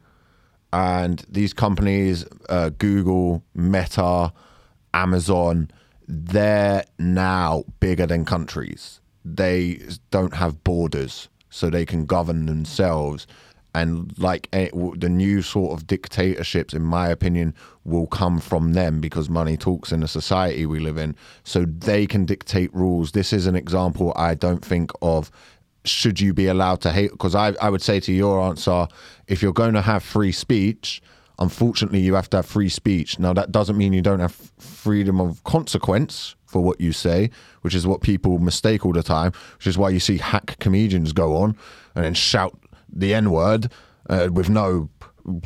and 0.72 1.24
these 1.28 1.52
companies, 1.52 2.24
uh, 2.48 2.70
Google, 2.70 3.44
Meta, 3.54 4.32
Amazon, 4.94 5.70
they're 6.08 6.84
now 6.98 7.64
bigger 7.80 8.06
than 8.06 8.24
countries. 8.24 9.00
They 9.24 9.80
don't 10.10 10.34
have 10.34 10.64
borders, 10.64 11.28
so 11.50 11.68
they 11.68 11.84
can 11.84 12.06
govern 12.06 12.46
themselves. 12.46 13.26
And 13.74 14.12
like 14.18 14.48
eh, 14.52 14.68
the 14.96 15.08
new 15.08 15.40
sort 15.40 15.72
of 15.72 15.86
dictatorships, 15.86 16.74
in 16.74 16.82
my 16.82 17.08
opinion, 17.08 17.54
will 17.84 18.06
come 18.06 18.38
from 18.38 18.74
them 18.74 19.00
because 19.00 19.30
money 19.30 19.56
talks 19.56 19.92
in 19.92 20.00
the 20.00 20.08
society 20.08 20.66
we 20.66 20.78
live 20.78 20.98
in. 20.98 21.16
So 21.44 21.64
they 21.64 22.06
can 22.06 22.26
dictate 22.26 22.74
rules. 22.74 23.12
This 23.12 23.32
is 23.32 23.46
an 23.46 23.56
example 23.56 24.12
I 24.14 24.34
don't 24.34 24.64
think 24.64 24.90
of 25.00 25.30
should 25.84 26.20
you 26.20 26.32
be 26.32 26.46
allowed 26.46 26.80
to 26.82 26.90
hate? 26.90 27.10
Because 27.10 27.34
I, 27.34 27.54
I 27.60 27.70
would 27.70 27.82
say 27.82 28.00
to 28.00 28.12
your 28.12 28.40
answer, 28.40 28.86
if 29.26 29.42
you're 29.42 29.52
going 29.52 29.74
to 29.74 29.82
have 29.82 30.02
free 30.02 30.32
speech, 30.32 31.02
unfortunately, 31.38 32.00
you 32.00 32.14
have 32.14 32.30
to 32.30 32.38
have 32.38 32.46
free 32.46 32.68
speech. 32.68 33.18
Now, 33.18 33.32
that 33.32 33.52
doesn't 33.52 33.76
mean 33.76 33.92
you 33.92 34.02
don't 34.02 34.20
have 34.20 34.34
freedom 34.58 35.20
of 35.20 35.42
consequence 35.44 36.36
for 36.46 36.62
what 36.62 36.80
you 36.80 36.92
say, 36.92 37.30
which 37.62 37.74
is 37.74 37.86
what 37.86 38.00
people 38.00 38.38
mistake 38.38 38.84
all 38.86 38.92
the 38.92 39.02
time, 39.02 39.32
which 39.56 39.66
is 39.66 39.78
why 39.78 39.90
you 39.90 40.00
see 40.00 40.18
hack 40.18 40.56
comedians 40.60 41.12
go 41.12 41.36
on 41.36 41.56
and 41.94 42.04
then 42.04 42.14
shout 42.14 42.56
the 42.88 43.14
N 43.14 43.30
word 43.30 43.72
uh, 44.08 44.28
with 44.32 44.50
no 44.50 44.88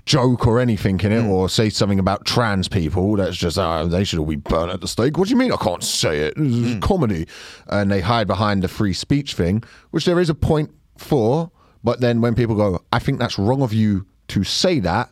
joke 0.05 0.47
or 0.47 0.59
anything 0.59 1.01
in 1.01 1.13
it, 1.13 1.25
or 1.25 1.49
say 1.49 1.69
something 1.69 1.99
about 1.99 2.25
trans 2.25 2.69
people. 2.69 3.17
That's 3.17 3.37
just, 3.37 3.59
uh, 3.59 3.85
they 3.87 4.05
should 4.05 4.19
all 4.19 4.27
be 4.27 4.37
burnt 4.37 4.73
at 4.73 4.81
the 4.81 4.89
stake. 4.89 5.19
What 5.19 5.29
do 5.29 5.31
you 5.31 5.37
mean 5.37 5.53
I 5.53 5.57
can't 5.57 5.85
say 5.85 6.21
it? 6.21 6.35
This 6.37 6.55
is 6.55 6.79
comedy. 6.81 7.27
And 7.67 7.91
they 7.91 8.01
hide 8.01 8.27
behind 8.27 8.63
the 8.63 8.69
free 8.69 8.93
speech 8.93 9.35
thing, 9.35 9.63
which 9.91 10.05
there 10.05 10.21
is 10.21 10.31
a 10.31 10.35
point 10.35 10.71
for. 10.97 11.51
But 11.85 12.01
then 12.01 12.21
when 12.21 12.35
people 12.35 12.57
go, 12.57 12.83
I 12.93 12.99
think 12.99 13.19
that's 13.19 13.39
wrong 13.39 13.63
of 13.63 13.73
you 13.73 14.07
to 14.29 14.45
say 14.45 14.81
that, 14.81 15.11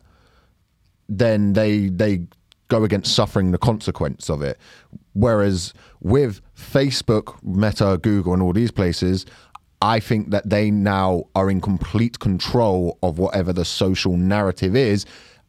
then 1.07 1.53
they 1.53 1.89
they 1.89 2.27
go 2.67 2.83
against 2.83 3.13
suffering 3.13 3.51
the 3.51 3.57
consequence 3.59 4.29
of 4.29 4.41
it. 4.41 4.57
Whereas 5.13 5.73
with 6.01 6.41
Facebook, 6.57 7.41
Meta, 7.43 7.99
Google, 8.01 8.33
and 8.33 8.41
all 8.41 8.53
these 8.53 8.71
places, 8.71 9.25
I 9.85 9.99
think 9.99 10.31
that 10.31 10.49
they 10.49 10.71
now 10.71 11.25
are 11.35 11.47
in 11.47 11.61
complete 11.61 12.17
control 12.17 12.97
of 13.03 13.19
whatever 13.19 13.53
the 13.53 13.63
social 13.63 14.17
narrative 14.17 14.75
is, 14.75 15.05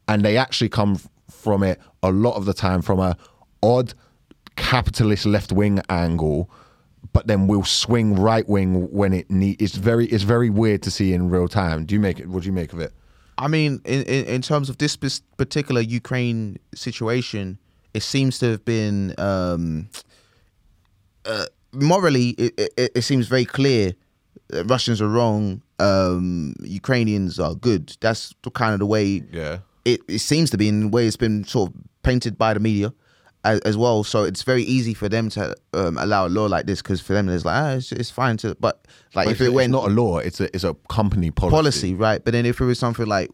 and 0.08 0.22
they 0.22 0.36
actually 0.36 0.68
come 0.68 1.00
from 1.30 1.62
it 1.62 1.80
a 2.02 2.10
lot 2.10 2.34
of 2.34 2.44
the 2.44 2.52
time 2.52 2.82
from 2.82 3.00
a 3.00 3.16
odd 3.62 3.94
capitalist 4.56 5.24
left 5.24 5.52
wing 5.52 5.80
angle. 5.88 6.50
But 7.14 7.28
then 7.28 7.46
we'll 7.46 7.64
swing 7.64 8.14
right 8.14 8.46
wing 8.46 8.90
when 8.92 9.14
it 9.14 9.30
need. 9.30 9.62
It's 9.62 9.76
very, 9.76 10.04
it's 10.04 10.24
very 10.24 10.50
weird 10.50 10.82
to 10.82 10.90
see 10.90 11.14
in 11.14 11.30
real 11.30 11.48
time. 11.48 11.86
Do 11.86 11.94
you 11.94 12.00
make 12.00 12.20
it? 12.20 12.28
What 12.28 12.42
do 12.42 12.46
you 12.46 12.52
make 12.52 12.74
of 12.74 12.80
it? 12.80 12.92
I 13.38 13.48
mean, 13.48 13.80
in, 13.86 14.02
in, 14.02 14.26
in 14.26 14.42
terms 14.42 14.68
of 14.68 14.76
this 14.76 14.96
particular 15.38 15.80
Ukraine 15.80 16.58
situation, 16.74 17.58
it 17.94 18.02
seems 18.02 18.38
to 18.40 18.50
have 18.50 18.66
been 18.66 19.14
um, 19.16 19.88
uh, 21.24 21.46
morally, 21.72 22.30
it, 22.30 22.52
it, 22.76 22.92
it 22.96 23.02
seems 23.02 23.28
very 23.28 23.46
clear 23.46 23.94
Russians 24.66 25.00
are 25.02 25.08
wrong, 25.08 25.62
um, 25.78 26.54
Ukrainians 26.62 27.38
are 27.40 27.54
good. 27.54 27.96
That's 28.00 28.34
the 28.42 28.50
kind 28.50 28.72
of 28.74 28.78
the 28.80 28.86
way 28.86 29.22
Yeah. 29.32 29.58
it, 29.84 30.00
it 30.08 30.18
seems 30.20 30.50
to 30.50 30.56
be 30.56 30.68
in 30.68 30.80
the 30.82 30.88
way 30.88 31.06
it's 31.06 31.16
been 31.16 31.44
sort 31.44 31.70
of 31.70 31.76
painted 32.02 32.38
by 32.38 32.54
the 32.54 32.60
media 32.60 32.92
as, 33.44 33.60
as 33.60 33.76
well. 33.76 34.04
So 34.04 34.24
it's 34.24 34.42
very 34.42 34.62
easy 34.62 34.94
for 34.94 35.08
them 35.08 35.28
to 35.30 35.54
um, 35.74 35.98
allow 35.98 36.26
a 36.26 36.30
law 36.30 36.46
like 36.46 36.66
this 36.66 36.80
because 36.82 37.00
for 37.00 37.12
them 37.12 37.28
it's 37.28 37.44
like 37.44 37.56
ah, 37.56 37.70
it's, 37.72 37.92
it's 37.92 38.10
fine 38.10 38.36
to. 38.38 38.54
But 38.60 38.86
like 39.14 39.26
But 39.26 39.32
if 39.32 39.40
it 39.40 39.50
went 39.50 39.72
it's 39.74 39.82
not 39.82 39.90
a 39.90 39.92
law, 39.94 40.18
it's 40.18 40.40
a 40.40 40.44
it's 40.54 40.64
a 40.64 40.74
company 40.88 41.30
policy. 41.30 41.54
policy, 41.56 41.94
right? 41.94 42.24
But 42.24 42.32
then 42.32 42.46
if 42.46 42.60
it 42.60 42.64
was 42.64 42.78
something 42.78 43.06
like 43.06 43.30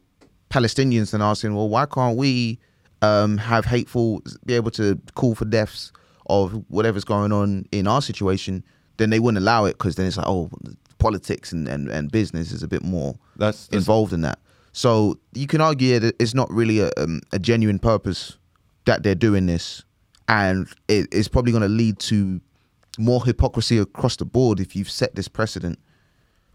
Palestinians, 0.51 1.11
then 1.13 1.23
asking, 1.23 1.55
well, 1.55 1.69
why 1.69 1.87
can't 1.87 2.17
we 2.17 2.59
um, 3.03 3.39
have 3.39 3.65
hateful, 3.65 4.23
be 4.47 4.55
able 4.55 4.71
to 4.73 4.99
call 5.15 5.35
for 5.35 5.45
deaths 5.45 5.93
of 6.27 6.63
whatever's 6.69 7.05
going 7.05 7.33
on 7.33 7.67
in 7.73 7.87
our 7.87 8.03
situation? 8.03 8.63
Then 8.99 9.09
they 9.11 9.19
wouldn't 9.19 9.43
allow 9.43 9.65
it 9.65 9.73
because 9.79 9.97
then 9.97 10.07
it's 10.07 10.19
like, 10.19 10.27
oh, 10.29 10.51
politics 11.03 11.53
and, 11.53 11.69
and, 11.69 11.89
and 11.89 12.11
business 12.11 12.53
is 12.53 12.63
a 12.63 12.69
bit 12.69 12.83
more 12.83 13.15
That's, 13.37 13.67
that's 13.67 13.77
involved 13.77 14.13
in 14.13 14.21
that. 14.23 14.39
So 14.73 15.19
you 15.35 15.47
can 15.47 15.61
argue 15.61 15.99
that 15.99 16.15
it's 16.23 16.35
not 16.35 16.49
really 16.51 16.79
a, 16.81 16.91
um, 16.97 17.21
a 17.33 17.39
genuine 17.39 17.79
purpose 17.79 18.39
that 18.85 19.03
they're 19.03 19.15
doing 19.29 19.47
this, 19.47 19.85
and 20.29 20.67
it, 20.89 21.09
it's 21.13 21.29
probably 21.29 21.53
going 21.53 21.63
to 21.63 21.69
lead 21.69 21.99
to 22.11 22.41
more 22.99 23.25
hypocrisy 23.25 23.79
across 23.79 24.17
the 24.17 24.25
board 24.25 24.61
if 24.61 24.75
you've 24.77 24.91
set 24.91 25.15
this 25.15 25.29
precedent. 25.29 25.79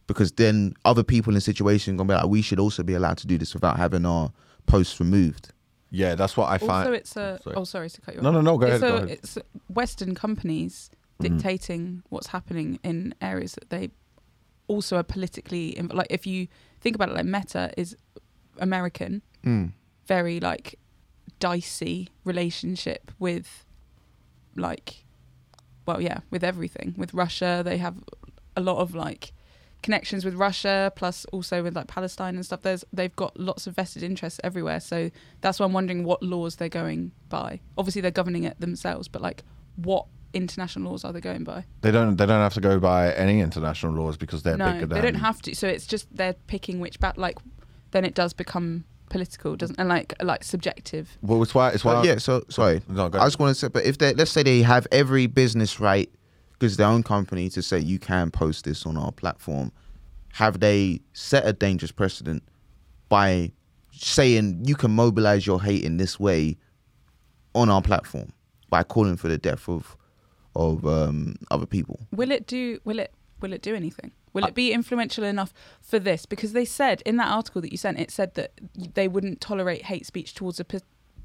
Because 0.07 0.31
then 0.31 0.73
other 0.85 1.03
people 1.03 1.31
in 1.31 1.35
the 1.35 1.41
situation 1.41 1.97
gonna 1.97 2.07
be 2.07 2.13
like, 2.15 2.27
we 2.27 2.41
should 2.41 2.59
also 2.59 2.81
be 2.81 2.93
allowed 2.93 3.17
to 3.17 3.27
do 3.27 3.37
this 3.37 3.53
without 3.53 3.75
having 3.77 4.05
our 4.05 4.31
posts 4.65 4.99
removed. 5.01 5.51
yeah. 5.91 6.15
That's 6.15 6.37
what 6.37 6.47
I 6.49 6.57
find. 6.57 6.87
Also, 6.87 6.93
it's 6.93 7.15
a. 7.17 7.39
Sorry. 7.43 7.55
Oh, 7.57 7.65
sorry 7.65 7.89
to 7.89 8.01
cut 8.01 8.13
you 8.13 8.19
off. 8.21 8.23
No, 8.23 8.31
no, 8.31 8.39
no, 8.41 8.57
go 8.57 8.67
it's 8.67 8.81
ahead, 8.81 8.95
a- 8.95 8.99
go 8.99 9.03
ahead. 9.05 9.17
It's 9.21 9.37
Western 9.67 10.15
companies 10.15 10.89
Mm-hmm. 11.19 11.37
dictating 11.37 12.03
what's 12.09 12.27
happening 12.27 12.77
in 12.83 13.15
areas 13.21 13.53
that 13.55 13.71
they 13.71 13.89
also 14.68 14.97
a 14.97 15.03
politically 15.03 15.76
inv- 15.78 15.93
like. 15.93 16.07
If 16.09 16.26
you 16.28 16.47
think 16.82 16.95
about 16.95 17.09
it, 17.09 17.15
like 17.15 17.26
Meta 17.26 17.72
is 17.78 17.95
American, 18.59 19.22
hmm. 19.43 19.68
very 20.05 20.39
like 20.39 20.80
dicey 21.39 22.09
relationship 22.24 23.11
with 23.20 23.65
like 24.55 25.05
well 25.86 26.01
yeah 26.01 26.20
with 26.30 26.43
everything. 26.43 26.95
With 26.97 27.13
russia 27.13 27.61
they 27.63 27.78
have 27.78 27.95
a 28.55 28.61
lot 28.61 28.78
of 28.78 28.95
like 28.95 29.34
connections 29.84 30.26
with 30.26 30.34
russia 30.34 30.91
plus 30.95 31.26
also 31.26 31.61
with 31.61 31.76
like 31.76 31.88
palestine 31.88 32.36
and 32.36 32.45
stuff. 32.45 32.61
There's 32.61 32.84
they've 32.91 33.15
got 33.15 33.39
lots 33.39 33.68
of 33.68 33.76
vested 33.76 34.03
interests 34.03 34.39
everywhere. 34.43 34.80
So 34.80 35.11
that's 35.41 35.59
why 35.59 35.65
i'm 35.65 35.74
wondering 35.74 36.03
what 36.03 36.24
laws 36.24 36.55
they're 36.55 36.70
going 36.70 37.11
by. 37.30 37.59
Obviously 37.78 38.01
they're 38.01 38.11
governing 38.11 38.43
it 38.43 38.59
themselves 38.59 39.07
but 39.07 39.22
like 39.22 39.43
what 39.76 40.07
international 40.38 40.91
laws 40.91 41.03
are 41.03 41.11
they 41.11 41.19
going 41.19 41.43
by 41.43 41.65
They 41.81 41.91
don't. 41.91 42.15
They 42.15 42.25
don't 42.25 42.41
have 42.41 42.53
to 42.53 42.61
go 42.61 42.79
by 42.79 43.13
any 43.13 43.41
international 43.41 43.93
laws 43.93 44.17
because 44.17 44.43
they're 44.43 44.57
bigger 44.57 44.71
than 44.71 44.79
no 44.79 44.88
bigger 44.88 45.01
they 45.01 45.11
don't 45.11 45.19
have 45.19 45.41
to 45.41 45.55
so 45.55 45.67
it's 45.67 45.85
just 45.85 46.07
they're 46.15 46.33
picking 46.47 46.79
which 46.79 46.99
bat 46.99 47.17
like 47.17 47.38
then 47.91 48.05
it 48.05 48.13
does 48.13 48.33
become 48.33 48.85
political 49.09 49.55
doesn't 49.55 49.79
and 49.79 49.89
like 49.89 50.13
like 50.21 50.43
subjective 50.43 51.17
Well, 51.21 51.41
it's 51.43 51.55
why. 51.55 51.69
It's 51.69 51.83
why. 51.83 51.95
But 51.95 52.05
yeah, 52.05 52.17
so 52.17 52.35
oh, 52.35 52.43
sorry. 52.49 52.81
No, 52.88 53.09
go 53.09 53.19
I 53.19 53.25
just 53.25 53.39
want 53.39 53.51
to 53.51 53.59
say, 53.59 53.67
but 53.67 53.85
if 53.85 53.97
they 53.97 54.13
let's 54.13 54.31
say 54.31 54.43
they 54.43 54.61
have 54.61 54.88
every 54.91 55.27
business 55.27 55.79
right 55.79 56.09
because 56.53 56.77
their 56.77 56.88
own 56.88 57.03
company 57.03 57.49
to 57.49 57.61
say 57.61 57.79
you 57.79 57.99
can 57.99 58.31
post 58.31 58.65
this 58.65 58.85
on 58.85 58.97
our 58.97 59.11
platform, 59.11 59.71
have 60.33 60.59
they 60.59 61.01
set 61.13 61.45
a 61.47 61.53
dangerous 61.53 61.91
precedent 61.91 62.43
by 63.09 63.51
saying 63.91 64.63
you 64.65 64.75
can 64.75 64.91
mobilize 64.91 65.47
your 65.47 65.61
hate 65.61 65.83
in 65.83 65.97
this 65.97 66.19
way 66.19 66.57
on 67.55 67.69
our 67.69 67.81
platform 67.81 68.31
by 68.69 68.83
calling 68.83 69.17
for 69.17 69.27
the 69.27 69.38
death 69.38 69.67
of 69.69 69.97
of 70.57 70.85
um, 70.85 71.35
other 71.51 71.65
people. 71.65 71.99
Will 72.11 72.31
it 72.31 72.47
do? 72.47 72.79
Will 72.83 72.99
it? 72.99 73.11
Will 73.41 73.53
it 73.53 73.61
do 73.61 73.75
anything? 73.75 74.11
Will 74.33 74.45
it 74.45 74.53
be 74.55 74.71
influential 74.71 75.23
enough 75.23 75.53
for 75.81 75.97
this? 75.99 76.25
Because 76.25 76.53
they 76.53 76.65
said 76.65 77.01
in 77.05 77.17
that 77.17 77.27
article 77.27 77.61
that 77.61 77.71
you 77.71 77.77
sent, 77.77 77.99
it 77.99 78.11
said 78.11 78.33
that 78.35 78.51
they 78.93 79.07
wouldn't 79.07 79.41
tolerate 79.41 79.83
hate 79.85 80.05
speech 80.05 80.33
towards 80.35 80.59
a 80.59 80.65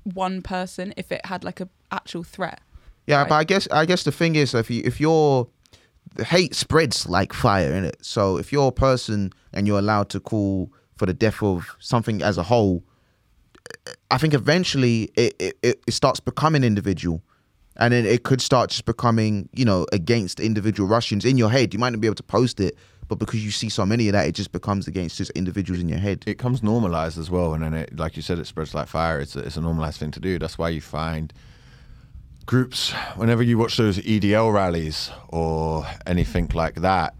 one 0.05 0.41
person 0.43 0.95
if 0.97 1.13
it 1.13 1.27
had 1.27 1.45
like 1.45 1.61
a 1.61 1.69
actual 1.91 2.23
threat. 2.23 2.61
Yeah, 3.07 3.19
Right. 3.21 3.29
but 3.29 3.35
I 3.35 3.45
guess 3.45 3.69
I 3.71 3.85
guess 3.87 4.05
the 4.05 4.13
thing 4.13 4.37
is 4.37 4.55
if 4.55 4.71
you 4.71 4.83
if 4.85 5.01
you're 5.01 5.47
the 6.15 6.25
hate 6.25 6.55
spreads 6.55 7.07
like 7.09 7.33
fire 7.33 7.73
in 7.73 7.85
it. 7.85 7.97
So 8.05 8.37
if 8.39 8.53
you're 8.53 8.69
a 8.69 8.73
person 8.73 9.31
and 9.53 9.67
you're 9.67 9.79
allowed 9.79 10.09
to 10.11 10.21
call 10.21 10.71
for 10.97 11.07
the 11.07 11.15
death 11.15 11.43
of 11.43 11.77
something 11.81 12.23
as 12.23 12.37
a 12.39 12.43
whole, 12.43 12.83
I 14.11 14.19
think 14.19 14.35
eventually 14.35 15.11
it, 15.17 15.35
it 15.39 15.57
it 15.63 15.93
starts 15.93 16.21
becoming 16.21 16.65
individual. 16.65 17.23
And 17.83 17.93
then 17.93 18.07
it 18.07 18.23
could 18.23 18.41
start 18.41 18.71
just 18.71 18.85
becoming, 18.85 19.49
you 19.55 19.65
know, 19.65 19.87
against 19.93 20.39
individual 20.39 20.89
Russians 20.89 21.25
in 21.25 21.37
your 21.37 21.51
head. 21.51 21.75
You 21.75 21.81
might 21.81 21.91
not 21.91 22.01
be 22.01 22.07
able 22.07 22.15
to 22.15 22.23
post 22.23 22.61
it, 22.61 22.79
but 23.09 23.17
because 23.17 23.45
you 23.45 23.51
see 23.51 23.69
so 23.69 23.85
many 23.85 24.07
of 24.07 24.13
that, 24.13 24.29
it 24.29 24.37
just 24.37 24.53
becomes 24.53 24.87
against 24.87 25.19
just 25.19 25.33
individuals 25.33 25.81
in 25.81 25.89
your 25.89 25.99
head. 25.99 26.23
it 26.25 26.39
comes 26.39 26.63
normalized 26.63 27.19
as 27.19 27.29
well, 27.29 27.55
and 27.55 27.65
then 27.65 27.75
it, 27.75 27.99
like 27.99 28.15
you 28.15 28.23
said, 28.23 28.39
it 28.39 28.47
spreads 28.47 28.73
like 28.73 28.87
fire. 28.87 29.19
It's 29.19 29.35
a, 29.35 29.41
it's 29.41 29.57
a 29.57 29.61
normalized 29.61 29.99
thing 29.99 30.13
to 30.13 30.21
do. 30.21 30.39
That's 30.39 30.57
why 30.59 30.69
you 30.69 30.81
find 30.81 31.33
groups 32.47 32.93
whenever 33.17 33.43
you 33.43 33.59
watch 33.59 33.77
those 33.79 33.99
EDL 33.99 34.55
rallies 34.55 35.11
or 35.31 35.85
anything 36.07 36.53
like 36.55 36.77
that. 36.83 37.15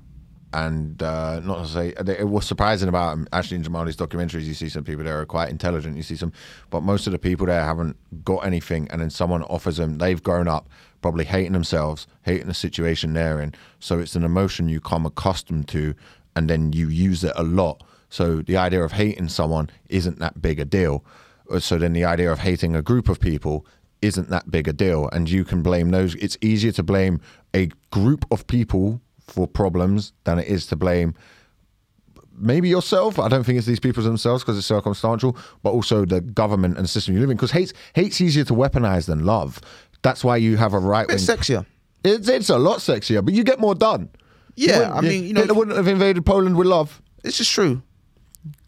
And 0.55 1.03
uh, 1.03 1.41
not 1.41 1.65
to 1.65 1.69
say 1.69 1.95
it 1.97 2.29
was 2.29 2.47
surprising 2.47 2.89
about 2.89 3.19
Ashley 3.33 3.57
and 3.57 3.65
Jamali's 3.65 3.97
documentaries. 3.97 4.45
You 4.45 4.55
see 4.55 4.69
some 4.69 4.85
people 4.85 5.05
there 5.05 5.21
are 5.21 5.27
quite 5.27 5.49
intelligent. 5.49 5.97
You 5.97 6.03
see 6.03 6.17
some, 6.17 6.33
but 6.71 6.83
most 6.83 7.07
of 7.07 7.13
the 7.13 7.19
people 7.19 7.47
there 7.47 7.65
haven't 7.65 7.97
got 8.25 8.45
anything. 8.45 8.89
And 8.91 9.01
then 9.01 9.11
someone 9.11 9.43
offers 9.45 9.79
them. 9.79 9.99
They've 9.99 10.23
grown 10.23 10.49
up 10.49 10.69
probably 11.01 11.25
hating 11.25 11.53
themselves, 11.53 12.07
hating 12.23 12.47
the 12.47 12.55
situation 12.55 13.13
they're 13.13 13.41
in. 13.41 13.55
So 13.81 13.99
it's 13.99 14.15
an 14.15 14.25
emotion 14.25 14.69
you 14.69 14.81
come 14.81 15.05
accustomed 15.05 15.69
to, 15.69 15.95
and 16.37 16.49
then 16.49 16.73
you 16.73 16.89
use 16.89 17.25
it 17.25 17.33
a 17.37 17.43
lot. 17.43 17.83
So 18.09 18.43
the 18.43 18.57
idea 18.57 18.83
of 18.83 18.93
hating 18.93 19.29
someone 19.29 19.71
isn't 19.89 20.19
that 20.19 20.41
big 20.41 20.61
a 20.61 20.65
deal. 20.65 21.05
Uh, 21.51 21.61
So 21.61 21.79
then 21.79 21.93
the 21.93 22.05
idea 22.05 22.31
of 22.31 22.41
hating 22.41 22.77
a 22.77 22.83
group 22.83 23.09
of 23.09 23.19
people 23.19 23.67
isn't 24.01 24.29
that 24.31 24.51
big 24.51 24.69
a 24.69 24.73
deal. 24.73 25.09
And 25.13 25.31
you 25.31 25.45
can 25.45 25.63
blame 25.63 25.91
those. 25.91 26.15
It's 26.17 26.37
easier 26.41 26.73
to 26.73 26.83
blame 26.83 27.21
a 27.55 27.71
group 27.91 28.25
of 28.31 28.47
people 28.47 29.01
for 29.33 29.47
problems 29.47 30.13
than 30.25 30.39
it 30.39 30.47
is 30.49 30.67
to 30.69 30.77
blame 30.77 31.15
maybe 32.39 32.69
yourself. 32.69 33.19
I 33.19 33.29
don't 33.29 33.45
think 33.45 33.59
it's 33.59 33.67
these 33.67 33.81
people 33.81 34.03
themselves 34.03 34.43
because 34.43 34.57
it's 34.59 34.67
circumstantial, 34.67 35.37
but 35.63 35.71
also 35.71 36.05
the 36.05 36.21
government 36.21 36.79
and 36.79 36.89
system 36.89 37.15
you 37.15 37.21
live 37.21 37.31
in. 37.31 37.37
Because 37.37 37.51
hate's, 37.53 37.73
hate's 37.95 38.21
easier 38.21 38.45
to 38.45 38.55
weaponize 38.55 39.07
than 39.07 39.25
love. 39.25 39.61
That's 40.03 40.25
why 40.25 40.37
you 40.39 40.57
have 40.57 40.75
a 40.75 40.79
right 40.79 41.07
bit 41.07 41.17
wing. 41.17 41.25
sexier. 41.25 41.67
It's, 42.05 42.29
it's 42.29 42.49
a 42.51 42.59
lot 42.59 42.79
sexier, 42.79 43.25
but 43.25 43.35
you 43.35 43.45
get 43.45 43.61
more 43.61 43.75
done. 43.75 44.09
Yeah, 44.57 44.91
I 44.93 45.01
mean, 45.01 45.25
you 45.25 45.33
know, 45.35 45.41
Hitler 45.43 45.55
wouldn't 45.55 45.77
have 45.77 45.89
invaded 45.89 46.27
Poland 46.27 46.57
with 46.57 46.67
love. 46.67 47.01
it's 47.25 47.39
just 47.39 47.53
true. 47.53 47.83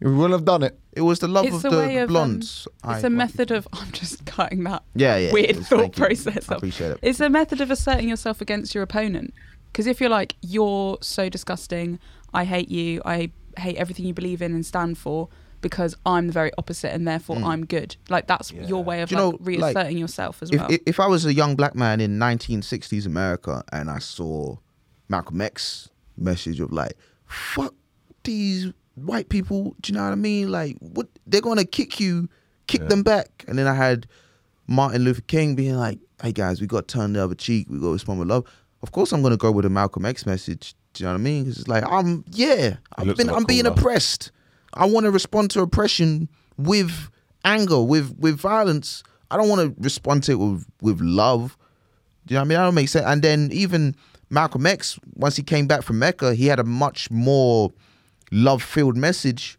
We 0.00 0.12
wouldn't 0.12 0.32
have 0.32 0.44
done 0.44 0.62
it. 0.62 0.78
It 0.92 1.00
was 1.00 1.18
the 1.18 1.26
love 1.26 1.44
it's 1.46 1.56
of 1.56 1.62
the 1.62 1.70
way 1.78 1.96
of 1.96 2.02
um, 2.04 2.08
blondes. 2.08 2.68
it's 2.84 3.04
I- 3.04 3.06
a 3.06 3.10
method 3.10 3.50
of. 3.50 3.66
I'm 3.72 3.90
just 3.90 4.24
cutting 4.24 4.62
that 4.64 4.84
Yeah, 4.94 5.16
yeah. 5.16 5.32
weird 5.32 5.56
thought 5.66 5.96
process. 5.96 6.48
I 6.48 6.56
appreciate 6.56 6.92
it. 6.92 6.98
It's 7.02 7.18
a 7.20 7.28
method 7.28 7.60
of 7.60 7.70
asserting 7.72 8.08
yourself 8.08 8.40
against 8.40 8.74
your 8.74 8.84
opponent. 8.84 9.34
Because 9.74 9.88
if 9.88 10.00
you're 10.00 10.08
like, 10.08 10.36
you're 10.40 10.98
so 11.00 11.28
disgusting, 11.28 11.98
I 12.32 12.44
hate 12.44 12.68
you, 12.68 13.02
I 13.04 13.32
hate 13.58 13.76
everything 13.76 14.06
you 14.06 14.14
believe 14.14 14.40
in 14.40 14.54
and 14.54 14.64
stand 14.64 14.96
for, 14.96 15.28
because 15.62 15.96
I'm 16.06 16.28
the 16.28 16.32
very 16.32 16.52
opposite 16.56 16.92
and 16.92 17.08
therefore 17.08 17.38
hmm. 17.38 17.44
I'm 17.44 17.66
good. 17.66 17.96
Like 18.08 18.28
that's 18.28 18.52
your 18.52 18.84
way 18.84 19.02
of 19.02 19.10
you 19.10 19.16
like, 19.16 19.32
know, 19.32 19.38
reasserting 19.40 19.96
like, 19.96 19.96
yourself 19.96 20.44
as 20.44 20.50
if, 20.52 20.60
well. 20.60 20.70
if 20.70 20.80
if 20.86 21.00
I 21.00 21.08
was 21.08 21.26
a 21.26 21.34
young 21.34 21.56
black 21.56 21.74
man 21.74 22.00
in 22.00 22.20
1960s 22.20 23.04
America 23.04 23.64
and 23.72 23.90
I 23.90 23.98
saw 23.98 24.58
Malcolm 25.08 25.40
X 25.40 25.88
message 26.16 26.60
of 26.60 26.70
like, 26.70 26.96
fuck 27.26 27.74
these 28.22 28.72
white 28.94 29.28
people, 29.28 29.74
do 29.80 29.92
you 29.92 29.98
know 29.98 30.04
what 30.04 30.12
I 30.12 30.14
mean? 30.14 30.52
Like, 30.52 30.76
what 30.78 31.08
they're 31.26 31.40
gonna 31.40 31.64
kick 31.64 31.98
you, 31.98 32.28
kick 32.68 32.86
them 32.86 33.02
back. 33.02 33.44
And 33.48 33.58
then 33.58 33.66
I 33.66 33.74
had 33.74 34.06
Martin 34.68 35.02
Luther 35.02 35.22
King 35.22 35.56
being 35.56 35.74
like, 35.74 35.98
hey 36.22 36.30
guys, 36.30 36.60
we 36.60 36.68
got 36.68 36.86
to 36.86 36.94
turn 36.96 37.14
the 37.14 37.24
other 37.24 37.34
cheek, 37.34 37.66
we 37.68 37.78
got 37.80 37.86
to 37.86 37.92
respond 37.94 38.20
with 38.20 38.28
love. 38.28 38.44
Of 38.84 38.92
course, 38.92 39.12
I'm 39.12 39.22
gonna 39.22 39.38
go 39.38 39.50
with 39.50 39.64
a 39.64 39.70
Malcolm 39.70 40.04
X 40.04 40.26
message. 40.26 40.74
Do 40.92 41.02
you 41.02 41.06
know 41.08 41.14
what 41.14 41.20
I 41.20 41.22
mean? 41.22 41.44
'Cause 41.46 41.58
it's 41.60 41.68
like, 41.68 41.84
I'm 41.90 42.22
yeah, 42.30 42.76
I've 42.98 43.06
been, 43.16 43.28
I'm 43.30 43.44
being 43.46 43.64
oppressed. 43.78 44.30
I 44.74 44.84
want 44.84 45.04
to 45.04 45.10
respond 45.10 45.50
to 45.52 45.62
oppression 45.62 46.28
with 46.58 47.08
anger, 47.46 47.80
with 47.80 48.14
with 48.18 48.36
violence. 48.38 49.02
I 49.30 49.38
don't 49.38 49.48
want 49.48 49.62
to 49.62 49.82
respond 49.82 50.22
to 50.24 50.32
it 50.32 50.34
with 50.38 50.66
with 50.82 51.00
love. 51.00 51.56
Do 52.26 52.34
you 52.34 52.36
know 52.36 52.42
what 52.42 52.44
I 52.44 52.48
mean? 52.48 52.56
That 52.58 52.64
don't 52.64 52.74
make 52.74 52.88
sense. 52.90 53.06
And 53.06 53.22
then 53.22 53.48
even 53.52 53.96
Malcolm 54.28 54.66
X, 54.66 54.98
once 55.14 55.36
he 55.36 55.42
came 55.42 55.66
back 55.66 55.80
from 55.82 55.98
Mecca, 55.98 56.34
he 56.34 56.44
had 56.46 56.60
a 56.60 56.64
much 56.64 57.10
more 57.10 57.72
love 58.30 58.62
filled 58.62 58.98
message. 58.98 59.58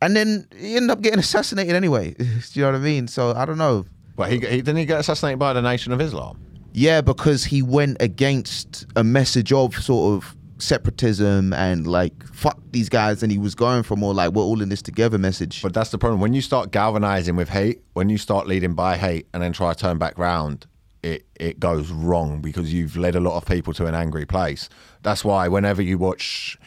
And 0.00 0.16
then 0.16 0.46
he 0.56 0.76
ended 0.76 0.90
up 0.90 1.02
getting 1.02 1.18
assassinated 1.26 1.74
anyway. 1.74 2.14
Do 2.14 2.24
you 2.54 2.62
know 2.62 2.72
what 2.72 2.78
I 2.78 2.80
mean? 2.82 3.08
So 3.08 3.34
I 3.34 3.44
don't 3.44 3.58
know. 3.58 3.84
But 4.16 4.30
he, 4.30 4.36
he 4.38 4.62
didn't 4.62 4.76
he 4.78 4.86
get 4.86 5.00
assassinated 5.00 5.38
by 5.38 5.52
the 5.52 5.60
Nation 5.62 5.92
of 5.92 6.00
Islam. 6.00 6.38
Yeah, 6.72 7.00
because 7.00 7.44
he 7.44 7.62
went 7.62 7.96
against 8.00 8.86
a 8.94 9.02
message 9.02 9.52
of 9.52 9.74
sort 9.76 10.16
of 10.16 10.36
separatism 10.58 11.52
and 11.52 11.86
like 11.86 12.26
fuck 12.32 12.58
these 12.70 12.88
guys, 12.88 13.22
and 13.22 13.32
he 13.32 13.38
was 13.38 13.54
going 13.54 13.82
for 13.82 13.96
more 13.96 14.14
like 14.14 14.32
we're 14.32 14.42
all 14.42 14.60
in 14.60 14.68
this 14.68 14.82
together 14.82 15.18
message. 15.18 15.62
But 15.62 15.74
that's 15.74 15.90
the 15.90 15.98
problem. 15.98 16.20
When 16.20 16.34
you 16.34 16.42
start 16.42 16.70
galvanizing 16.70 17.36
with 17.36 17.48
hate, 17.48 17.80
when 17.94 18.08
you 18.08 18.18
start 18.18 18.46
leading 18.46 18.74
by 18.74 18.96
hate 18.96 19.26
and 19.32 19.42
then 19.42 19.52
try 19.52 19.72
to 19.72 19.78
turn 19.78 19.98
back 19.98 20.18
round, 20.18 20.66
it, 21.02 21.26
it 21.36 21.60
goes 21.60 21.90
wrong 21.90 22.40
because 22.40 22.72
you've 22.72 22.96
led 22.96 23.14
a 23.14 23.20
lot 23.20 23.36
of 23.36 23.46
people 23.46 23.72
to 23.74 23.86
an 23.86 23.94
angry 23.94 24.26
place. 24.26 24.68
That's 25.02 25.24
why 25.24 25.48
whenever 25.48 25.82
you 25.82 25.98
watch 25.98 26.58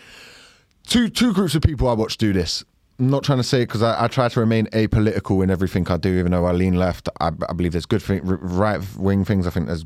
two 0.88 1.10
two 1.10 1.34
groups 1.34 1.56
of 1.56 1.62
people 1.62 1.88
I 1.88 1.94
watch 1.94 2.18
do 2.18 2.34
this. 2.34 2.64
I'm 3.02 3.10
not 3.10 3.24
trying 3.24 3.40
to 3.40 3.44
say 3.44 3.62
because 3.64 3.82
I, 3.82 4.04
I 4.04 4.08
try 4.08 4.30
to 4.30 4.40
remain 4.40 4.68
apolitical 4.68 5.44
in 5.44 5.50
everything 5.50 5.88
I 5.88 5.98
do, 5.98 6.20
even 6.20 6.34
though 6.34 6.46
I 6.46 6.52
lean 6.52 6.76
left. 6.76 7.10
I, 7.20 7.32
I 7.50 7.54
believe 7.54 7.72
there's 7.72 7.88
good 7.88 8.04
thing, 8.04 8.22
right 8.24 8.80
wing 8.96 9.26
things. 9.26 9.48
I 9.48 9.50
think 9.50 9.66
there's 9.66 9.86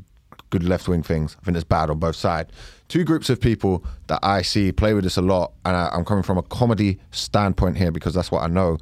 good 0.50 0.62
left 0.62 0.86
wing 0.86 1.02
things. 1.02 1.34
I 1.40 1.44
think 1.44 1.54
there's 1.54 1.64
bad 1.64 1.88
on 1.88 1.98
both 1.98 2.16
sides. 2.16 2.52
Two 2.88 3.04
groups 3.04 3.30
of 3.30 3.40
people 3.40 3.82
that 4.08 4.18
I 4.22 4.42
see 4.42 4.70
play 4.70 4.92
with 4.92 5.04
this 5.04 5.16
a 5.16 5.22
lot, 5.22 5.52
and 5.64 5.74
I, 5.74 5.88
I'm 5.94 6.04
coming 6.04 6.24
from 6.24 6.36
a 6.36 6.42
comedy 6.42 7.00
standpoint 7.10 7.78
here 7.78 7.90
because 7.90 8.12
that's 8.12 8.30
what 8.30 8.42
I 8.42 8.48
know. 8.48 8.76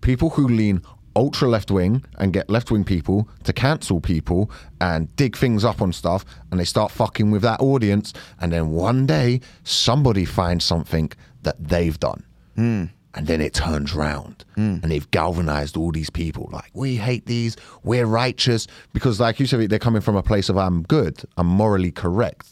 People 0.00 0.30
who 0.30 0.46
lean 0.46 0.82
ultra 1.16 1.48
left 1.48 1.72
wing 1.72 2.04
and 2.18 2.32
get 2.32 2.48
left 2.48 2.70
wing 2.70 2.84
people 2.84 3.28
to 3.42 3.52
cancel 3.52 4.00
people 4.00 4.48
and 4.80 5.14
dig 5.16 5.36
things 5.36 5.64
up 5.64 5.82
on 5.82 5.92
stuff, 5.92 6.24
and 6.52 6.60
they 6.60 6.64
start 6.64 6.92
fucking 6.92 7.32
with 7.32 7.42
that 7.42 7.58
audience, 7.60 8.12
and 8.40 8.52
then 8.52 8.70
one 8.70 9.06
day 9.06 9.40
somebody 9.64 10.24
finds 10.24 10.64
something 10.64 11.10
that 11.42 11.56
they've 11.58 11.98
done. 11.98 12.22
Hmm. 12.54 12.84
And 13.14 13.26
then 13.26 13.40
it 13.42 13.52
turns 13.52 13.94
round 13.94 14.44
hmm. 14.54 14.78
and 14.82 14.90
they've 14.90 15.10
galvanized 15.10 15.76
all 15.76 15.92
these 15.92 16.08
people 16.08 16.48
like, 16.50 16.70
we 16.72 16.96
hate 16.96 17.26
these, 17.26 17.56
we're 17.84 18.06
righteous. 18.06 18.66
Because, 18.94 19.20
like 19.20 19.38
you 19.38 19.46
said, 19.46 19.68
they're 19.68 19.78
coming 19.78 20.00
from 20.00 20.16
a 20.16 20.22
place 20.22 20.48
of, 20.48 20.56
I'm 20.56 20.82
good, 20.82 21.22
I'm 21.36 21.46
morally 21.46 21.90
correct. 21.90 22.48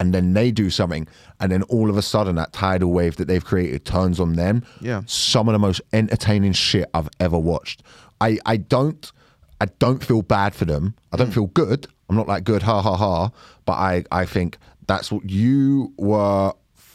And 0.00 0.14
then 0.14 0.34
they 0.34 0.52
do 0.52 0.70
something, 0.70 1.08
and 1.40 1.50
then 1.50 1.64
all 1.64 1.90
of 1.90 1.96
a 1.96 2.02
sudden, 2.02 2.36
that 2.36 2.52
tidal 2.52 2.92
wave 2.92 3.16
that 3.16 3.26
they've 3.26 3.44
created 3.44 3.84
turns 3.84 4.20
on 4.20 4.34
them. 4.34 4.64
Yeah. 4.80 5.02
Some 5.06 5.48
of 5.48 5.54
the 5.54 5.58
most 5.58 5.80
entertaining 5.92 6.52
shit 6.52 6.88
I've 6.94 7.08
ever 7.18 7.36
watched. 7.36 7.82
I, 8.20 8.38
I 8.46 8.58
don't 8.58 9.10
I 9.60 9.66
don't 9.78 10.04
feel 10.04 10.22
bad 10.22 10.54
for 10.54 10.64
them. 10.64 10.94
I 11.12 11.16
don't 11.16 11.28
hmm. 11.28 11.34
feel 11.34 11.46
good. 11.48 11.86
I'm 12.08 12.16
not 12.16 12.28
like 12.28 12.44
good, 12.44 12.62
ha 12.62 12.80
ha 12.80 12.96
ha. 12.96 13.30
But 13.64 13.72
I, 13.72 14.04
I 14.10 14.24
think 14.24 14.58
that's 14.86 15.12
what 15.12 15.28
you 15.28 15.92
were 15.98 16.52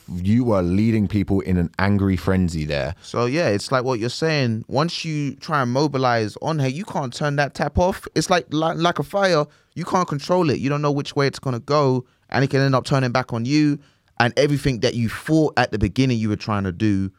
you 0.07 0.43
were 0.43 0.61
leading 0.61 1.07
people 1.07 1.39
in 1.41 1.57
an 1.57 1.69
angry 1.79 2.17
frenzy 2.17 2.65
there. 2.65 2.95
So 3.01 3.25
yeah, 3.25 3.49
it's 3.49 3.71
like 3.71 3.83
what 3.83 3.99
you're 3.99 4.09
saying. 4.09 4.65
Once 4.67 5.05
you 5.05 5.35
try 5.35 5.61
and 5.61 5.71
mobilize 5.71 6.37
on 6.41 6.59
her, 6.59 6.67
you 6.67 6.85
can't 6.85 7.13
turn 7.13 7.35
that 7.37 7.53
tap 7.53 7.77
off. 7.77 8.07
It's 8.15 8.29
like 8.29 8.45
like, 8.53 8.77
like 8.77 8.99
a 8.99 9.03
fire. 9.03 9.45
You 9.75 9.85
can't 9.85 10.07
control 10.07 10.49
it. 10.49 10.59
You 10.59 10.69
don't 10.69 10.81
know 10.81 10.91
which 10.91 11.15
way 11.15 11.27
it's 11.27 11.39
gonna 11.39 11.59
go, 11.59 12.05
and 12.29 12.43
it 12.43 12.49
can 12.49 12.61
end 12.61 12.75
up 12.75 12.85
turning 12.85 13.11
back 13.11 13.33
on 13.33 13.45
you. 13.45 13.79
And 14.19 14.33
everything 14.37 14.81
that 14.81 14.93
you 14.93 15.09
thought 15.09 15.53
at 15.57 15.71
the 15.71 15.79
beginning 15.79 16.19
you 16.19 16.29
were 16.29 16.35
trying 16.35 16.63
to 16.63 16.71
do 16.71 17.11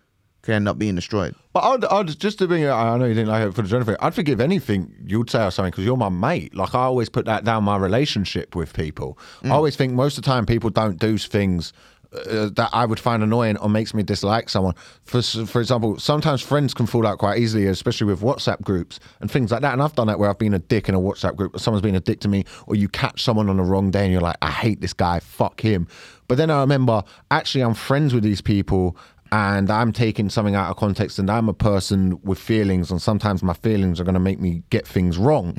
can 0.44 0.54
end 0.54 0.68
up 0.68 0.78
being 0.78 0.94
destroyed. 0.94 1.34
But 1.52 1.60
I'd, 1.64 1.84
I'd 1.86 2.20
just 2.20 2.38
to 2.38 2.46
bring 2.46 2.62
it, 2.62 2.70
I 2.70 2.96
know 2.96 3.06
you 3.06 3.14
didn't 3.14 3.30
like 3.30 3.48
it 3.48 3.54
for 3.54 3.62
the 3.62 3.68
Jennifer. 3.68 3.96
I'd 4.00 4.14
forgive 4.14 4.40
anything 4.40 4.94
you'd 5.06 5.30
say 5.30 5.44
or 5.44 5.50
something 5.50 5.70
because 5.70 5.84
you're 5.84 5.96
my 5.96 6.08
mate. 6.08 6.54
Like 6.54 6.74
I 6.74 6.80
always 6.80 7.08
put 7.08 7.24
that 7.24 7.44
down 7.44 7.64
my 7.64 7.76
relationship 7.76 8.54
with 8.54 8.72
people. 8.74 9.18
Mm. 9.42 9.50
I 9.50 9.54
always 9.54 9.74
think 9.74 9.94
most 9.94 10.18
of 10.18 10.24
the 10.24 10.30
time 10.30 10.46
people 10.46 10.70
don't 10.70 10.98
do 10.98 11.18
things 11.18 11.72
uh, 12.14 12.50
that 12.54 12.70
I 12.72 12.86
would 12.86 13.00
find 13.00 13.22
annoying 13.22 13.56
or 13.58 13.68
makes 13.68 13.94
me 13.94 14.02
dislike 14.02 14.48
someone. 14.48 14.74
For 15.04 15.22
for 15.22 15.60
example, 15.60 15.98
sometimes 15.98 16.42
friends 16.42 16.74
can 16.74 16.86
fall 16.86 17.06
out 17.06 17.18
quite 17.18 17.38
easily, 17.38 17.66
especially 17.66 18.06
with 18.06 18.20
WhatsApp 18.20 18.62
groups 18.62 19.00
and 19.20 19.30
things 19.30 19.50
like 19.50 19.62
that. 19.62 19.72
And 19.72 19.82
I've 19.82 19.94
done 19.94 20.06
that 20.06 20.18
where 20.18 20.30
I've 20.30 20.38
been 20.38 20.54
a 20.54 20.58
dick 20.58 20.88
in 20.88 20.94
a 20.94 21.00
WhatsApp 21.00 21.36
group, 21.36 21.54
or 21.54 21.58
someone's 21.58 21.82
been 21.82 21.94
a 21.94 22.00
dick 22.00 22.20
to 22.20 22.28
me, 22.28 22.44
or 22.66 22.74
you 22.74 22.88
catch 22.88 23.22
someone 23.22 23.48
on 23.48 23.56
the 23.56 23.62
wrong 23.62 23.90
day 23.90 24.04
and 24.04 24.12
you're 24.12 24.20
like, 24.20 24.36
I 24.42 24.50
hate 24.50 24.80
this 24.80 24.92
guy, 24.92 25.20
fuck 25.20 25.60
him. 25.60 25.86
But 26.28 26.38
then 26.38 26.50
I 26.50 26.60
remember 26.60 27.02
actually 27.30 27.62
I'm 27.62 27.74
friends 27.74 28.14
with 28.14 28.22
these 28.24 28.40
people 28.40 28.96
and 29.32 29.70
I'm 29.70 29.92
taking 29.92 30.30
something 30.30 30.54
out 30.54 30.70
of 30.70 30.76
context 30.76 31.18
and 31.18 31.28
I'm 31.30 31.48
a 31.48 31.54
person 31.54 32.20
with 32.22 32.38
feelings 32.38 32.90
and 32.90 33.02
sometimes 33.02 33.42
my 33.42 33.54
feelings 33.54 34.00
are 34.00 34.04
going 34.04 34.14
to 34.14 34.20
make 34.20 34.40
me 34.40 34.62
get 34.70 34.86
things 34.86 35.18
wrong. 35.18 35.54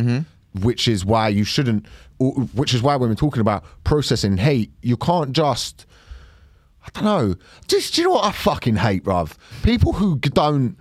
which 0.61 0.87
is 0.87 1.03
why 1.03 1.27
you 1.27 1.43
shouldn't. 1.43 1.85
Which 2.19 2.73
is 2.73 2.81
why 2.81 2.95
when 2.95 3.09
we're 3.09 3.15
talking 3.15 3.41
about 3.41 3.65
processing 3.83 4.37
hate, 4.37 4.71
you 4.81 4.95
can't 4.97 5.33
just. 5.33 5.85
I 6.85 6.89
don't 6.93 7.03
know. 7.03 7.35
Just 7.67 7.95
do 7.95 8.01
you 8.01 8.07
know 8.07 8.15
what 8.15 8.25
I 8.25 8.31
fucking 8.31 8.77
hate, 8.77 9.03
bruv? 9.03 9.35
People 9.63 9.93
who 9.93 10.17
don't. 10.19 10.77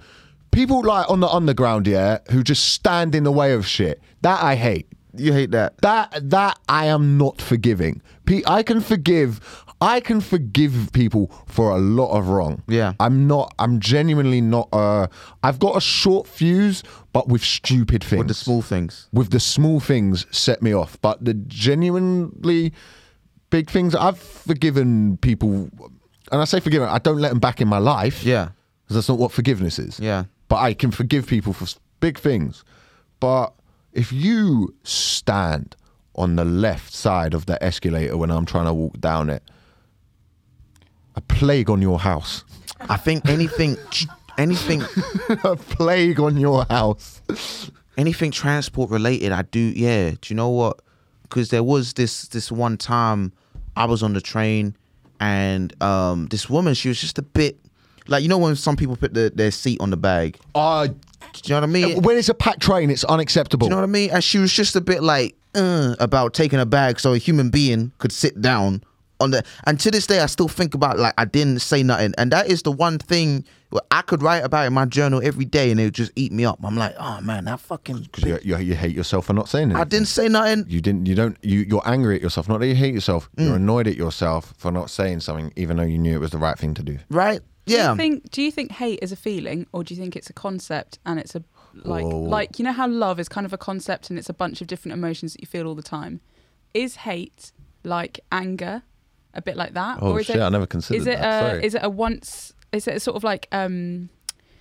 People 0.51 0.85
like 0.85 1.11
on 1.11 1.21
the 1.21 1.29
underground, 1.29 1.87
yeah, 1.87 2.19
who 2.31 2.45
just 2.45 2.73
stand 2.73 3.15
in 3.15 3.25
the 3.25 3.33
way 3.33 3.53
of 3.55 3.67
shit. 3.67 4.01
That 4.23 4.43
I 4.43 4.55
hate. 4.55 4.87
You 5.17 5.33
hate 5.33 5.51
that. 5.53 5.79
That 5.79 6.31
that 6.31 6.59
I 6.69 6.87
am 6.87 7.19
not 7.19 7.41
forgiving. 7.41 8.03
I 8.47 8.63
can 8.63 8.81
forgive. 8.81 9.41
I 9.81 10.01
can 10.01 10.21
forgive 10.21 10.91
people 10.93 11.31
for 11.47 11.71
a 11.71 11.79
lot 11.79 12.17
of 12.17 12.29
wrong. 12.29 12.63
Yeah. 12.69 12.95
I'm 13.01 13.27
not. 13.27 13.53
I'm 13.59 13.81
genuinely 13.81 14.41
not. 14.41 14.69
Uh, 14.73 15.09
I've 15.43 15.59
got 15.59 15.77
a 15.77 15.81
short 15.81 16.27
fuse, 16.27 16.83
but 17.13 17.29
with 17.29 17.43
stupid 17.43 18.03
things. 18.03 18.19
With 18.19 18.29
the 18.29 18.35
small 18.35 18.63
things. 18.63 19.09
With 19.13 19.31
the 19.31 19.41
small 19.41 19.81
things 19.81 20.27
set 20.31 20.63
me 20.63 20.73
off, 20.73 20.99
but 21.03 21.25
the 21.25 21.35
genuinely 21.35 22.73
big 23.51 23.71
things, 23.71 23.95
I've 23.95 24.19
forgiven 24.19 25.17
people, 25.19 25.71
and 26.35 26.43
I 26.43 26.47
say 26.47 26.59
forgiven. 26.59 26.89
I 26.89 26.99
don't 26.99 27.19
let 27.19 27.29
them 27.29 27.39
back 27.39 27.61
in 27.61 27.69
my 27.69 27.79
life. 27.79 28.25
Yeah. 28.25 28.49
because 28.83 28.97
that's 28.97 29.09
not 29.09 29.19
what 29.19 29.31
forgiveness 29.31 29.79
is. 29.79 30.01
Yeah. 30.01 30.25
But 30.49 30.57
I 30.57 30.75
can 30.75 30.91
forgive 30.91 31.29
people 31.29 31.53
for 31.53 31.65
big 32.01 32.19
things. 32.19 32.65
But 33.21 33.53
if 33.93 34.13
you 34.13 34.75
stand 34.83 35.77
on 36.17 36.35
the 36.35 36.45
left 36.45 36.93
side 36.93 37.35
of 37.35 37.47
the 37.47 37.63
escalator 37.63 38.17
when 38.17 38.33
I'm 38.33 38.47
trying 38.47 38.67
to 38.67 38.75
walk 38.75 38.99
down 39.01 39.31
it, 39.31 39.45
a 41.15 41.21
plague 41.21 41.71
on 41.71 41.81
your 41.81 42.01
house. 42.01 42.43
I 42.81 42.97
think 42.97 43.29
anything, 43.29 43.77
anything, 44.37 44.83
a 45.45 45.55
plague 45.55 46.19
on 46.19 46.37
your 46.37 46.65
house. 46.65 47.21
anything 47.97 48.33
transport 48.33 48.91
related. 48.91 49.31
I 49.31 49.43
do. 49.43 49.61
Yeah. 49.61 50.11
Do 50.11 50.19
you 50.27 50.35
know 50.35 50.49
what? 50.49 50.81
Because 51.23 51.51
there 51.51 51.63
was 51.63 51.93
this 51.93 52.27
this 52.27 52.51
one 52.51 52.77
time 52.77 53.33
I 53.77 53.85
was 53.85 54.03
on 54.03 54.13
the 54.15 54.21
train 54.21 54.77
and 55.25 55.83
um 55.83 56.27
this 56.27 56.51
woman 56.51 56.75
she 56.75 56.89
was 56.89 57.01
just 57.01 57.19
a 57.19 57.23
bit 57.23 57.59
like 58.09 58.23
you 58.23 58.29
know 58.29 58.37
when 58.39 58.55
some 58.57 58.77
people 58.77 58.97
put 58.97 59.15
the, 59.15 59.33
their 59.35 59.51
seat 59.51 59.81
on 59.81 59.89
the 59.91 59.97
bag. 59.97 60.39
Uh, 60.55 60.89
Do 60.89 60.93
you 61.45 61.51
know 61.51 61.57
what 61.57 61.63
I 61.65 61.67
mean? 61.67 62.03
when 62.03 62.19
it's 62.19 62.29
a 62.29 62.35
packed 62.35 62.61
train, 62.61 62.91
it's 62.91 63.05
unacceptable. 63.05 63.67
Do 63.67 63.71
you 63.71 63.77
know 63.77 63.83
what 63.83 63.89
I 63.89 63.99
mean? 64.01 64.11
And 64.11 64.23
she 64.23 64.39
was 64.39 64.53
just 64.53 64.77
a 64.77 64.81
bit 64.83 65.03
like 65.03 65.35
uh, 65.55 65.97
about 65.99 66.35
taking 66.35 66.61
a 66.61 66.67
bag 66.67 67.01
so 67.01 67.15
a 67.15 67.19
human 67.19 67.49
being 67.49 67.93
could 67.99 68.13
sit 68.13 68.41
down 68.43 68.83
on 69.21 69.31
the. 69.31 69.43
And 69.65 69.79
to 69.81 69.91
this 69.91 70.07
day, 70.07 70.21
I 70.21 70.27
still 70.27 70.49
think 70.49 70.75
about 70.75 70.99
like 70.99 71.15
I 71.19 71.25
didn't 71.25 71.61
say 71.61 71.83
nothing, 71.83 72.15
and 72.19 72.31
that 72.33 72.49
is 72.49 72.63
the 72.63 72.73
one 72.73 72.99
thing 72.99 73.45
I 73.91 74.03
could 74.03 74.23
write 74.23 74.45
about 74.45 74.67
in 74.67 74.73
my 74.73 74.85
journal 74.85 75.21
every 75.25 75.45
day, 75.45 75.71
and 75.71 75.81
it 75.81 75.85
would 75.85 75.95
just 75.95 76.13
eat 76.17 76.31
me 76.33 76.45
up. 76.45 76.59
I'm 76.63 76.77
like, 76.77 76.95
oh 76.99 77.21
man, 77.21 77.45
that 77.47 77.61
fucking. 77.61 78.09
'Cause 78.13 78.25
you, 78.25 78.39
you, 78.43 78.57
you 78.59 78.75
hate 78.75 78.95
yourself 78.95 79.27
for 79.27 79.33
not 79.33 79.49
saying 79.49 79.71
it. 79.73 79.77
I 79.77 79.85
didn't 79.85 80.09
say 80.09 80.29
nothing. 80.29 80.65
You 80.69 80.81
didn't. 80.81 81.07
You 81.07 81.15
don't. 81.15 81.37
You, 81.43 81.61
you're 81.61 81.83
angry 81.87 82.17
at 82.17 82.23
yourself. 82.23 82.49
Not 82.49 82.59
that 82.61 82.67
you 82.67 82.75
hate 82.75 82.95
yourself. 82.95 83.29
Mm. 83.37 83.47
You're 83.47 83.57
annoyed 83.57 83.87
at 83.89 83.97
yourself 83.97 84.55
for 84.57 84.71
not 84.71 84.91
saying 84.91 85.21
something, 85.21 85.53
even 85.57 85.77
though 85.77 85.83
you 85.85 85.99
knew 85.99 86.15
it 86.15 86.21
was 86.21 86.31
the 86.31 86.39
right 86.39 86.59
thing 86.59 86.75
to 86.75 86.83
do. 86.83 86.99
Right? 87.11 87.41
Do 87.67 87.73
Yeah. 87.75 87.93
you 87.93 87.97
think 87.97 88.31
do 88.31 88.43
you 88.43 88.51
think 88.53 88.73
hate 88.73 88.99
is 89.03 89.11
a 89.11 89.17
feeling 89.17 89.67
or 89.73 89.83
do 89.83 89.95
you 89.95 90.01
think 90.01 90.17
it's 90.17 90.29
a 90.29 90.35
concept 90.35 90.99
and 91.07 91.19
it's 91.19 91.35
a 91.35 91.43
like 91.83 92.05
Whoa. 92.05 92.19
like 92.19 92.59
you 92.59 92.65
know 92.65 92.73
how 92.73 92.87
love 92.87 93.19
is 93.19 93.29
kind 93.29 93.47
of 93.47 93.53
a 93.55 93.59
concept 93.59 94.11
and 94.11 94.19
it's 94.19 94.29
a 94.29 94.35
bunch 94.35 94.61
of 94.61 94.67
different 94.67 94.93
emotions 94.93 95.33
that 95.33 95.41
you 95.41 95.47
feel 95.47 95.67
all 95.67 95.75
the 95.75 95.83
time? 95.83 96.21
Is 96.75 96.97
hate 96.97 97.53
like 97.83 98.21
anger? 98.31 98.83
A 99.35 99.43
bit 99.43 99.57
like 99.57 99.75
that? 99.75 99.99
Oh 100.01 100.13
or 100.13 100.21
is 100.21 100.27
shit! 100.27 100.37
it 100.37 100.41
I 100.43 100.49
never 100.49 100.67
considered 100.67 101.01
is 101.01 101.07
it 101.07 101.19
that. 101.19 101.45
a, 101.45 101.49
Sorry. 101.51 101.65
is 101.67 101.75
it 101.75 101.85
a 101.85 101.91
once 101.91 102.53
is 102.73 102.87
it 102.89 102.97
a 102.97 103.01
sort 103.01 103.17
of 103.17 103.25
like 103.25 103.49
um 103.53 104.09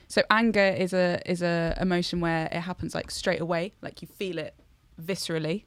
so 0.07 0.21
anger 0.29 0.59
is 0.67 0.93
a 0.93 1.19
is 1.25 1.41
a 1.41 1.75
emotion 1.79 2.19
where 2.21 2.45
it 2.51 2.61
happens 2.61 2.93
like 2.95 3.09
straight 3.11 3.41
away 3.41 3.73
like 3.81 4.01
you 4.01 4.07
feel 4.07 4.37
it 4.37 4.53
viscerally 5.01 5.65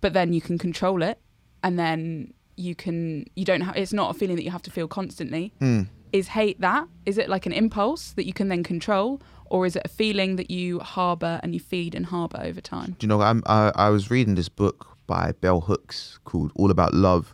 but 0.00 0.12
then 0.12 0.32
you 0.32 0.40
can 0.40 0.58
control 0.58 1.02
it 1.02 1.18
and 1.62 1.78
then 1.78 2.32
you 2.56 2.74
can 2.74 3.24
you 3.36 3.44
don't 3.44 3.60
have 3.62 3.76
it's 3.76 3.92
not 3.92 4.14
a 4.14 4.18
feeling 4.18 4.36
that 4.36 4.42
you 4.42 4.50
have 4.50 4.62
to 4.62 4.70
feel 4.70 4.88
constantly 4.88 5.52
Mm. 5.60 5.88
is 6.12 6.28
hate 6.28 6.60
that 6.60 6.86
is 7.06 7.18
it 7.18 7.28
like 7.28 7.46
an 7.46 7.52
impulse 7.52 8.12
that 8.12 8.26
you 8.26 8.32
can 8.32 8.48
then 8.48 8.62
control 8.62 9.20
or 9.46 9.66
is 9.66 9.76
it 9.76 9.82
a 9.84 9.88
feeling 9.88 10.36
that 10.36 10.50
you 10.50 10.80
harbor 10.80 11.38
and 11.42 11.54
you 11.54 11.60
feed 11.60 11.94
and 11.94 12.06
harbor 12.06 12.40
over 12.42 12.60
time 12.60 12.96
Do 12.98 13.04
you 13.04 13.08
know? 13.08 13.20
I'm, 13.20 13.42
I 13.46 13.70
I 13.74 13.90
was 13.90 14.10
reading 14.10 14.34
this 14.34 14.48
book 14.48 14.96
by 15.06 15.32
Bell 15.40 15.60
Hooks 15.60 16.18
called 16.24 16.50
All 16.56 16.70
About 16.70 16.94
Love, 16.94 17.33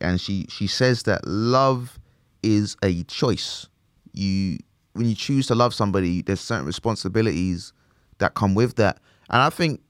and 0.00 0.20
she 0.20 0.46
she 0.48 0.66
says 0.66 1.04
that 1.04 1.26
love 1.26 1.98
is 2.42 2.76
a 2.82 3.02
choice. 3.04 3.66
You 4.12 4.58
when 4.94 5.06
you 5.06 5.14
choose 5.14 5.46
to 5.48 5.54
love 5.54 5.74
somebody, 5.74 6.22
there's 6.22 6.40
certain 6.40 6.66
responsibilities 6.66 7.72
that 8.18 8.34
come 8.34 8.54
with 8.54 8.76
that, 8.76 8.98
and 9.30 9.42
I 9.42 9.50
think 9.50 9.80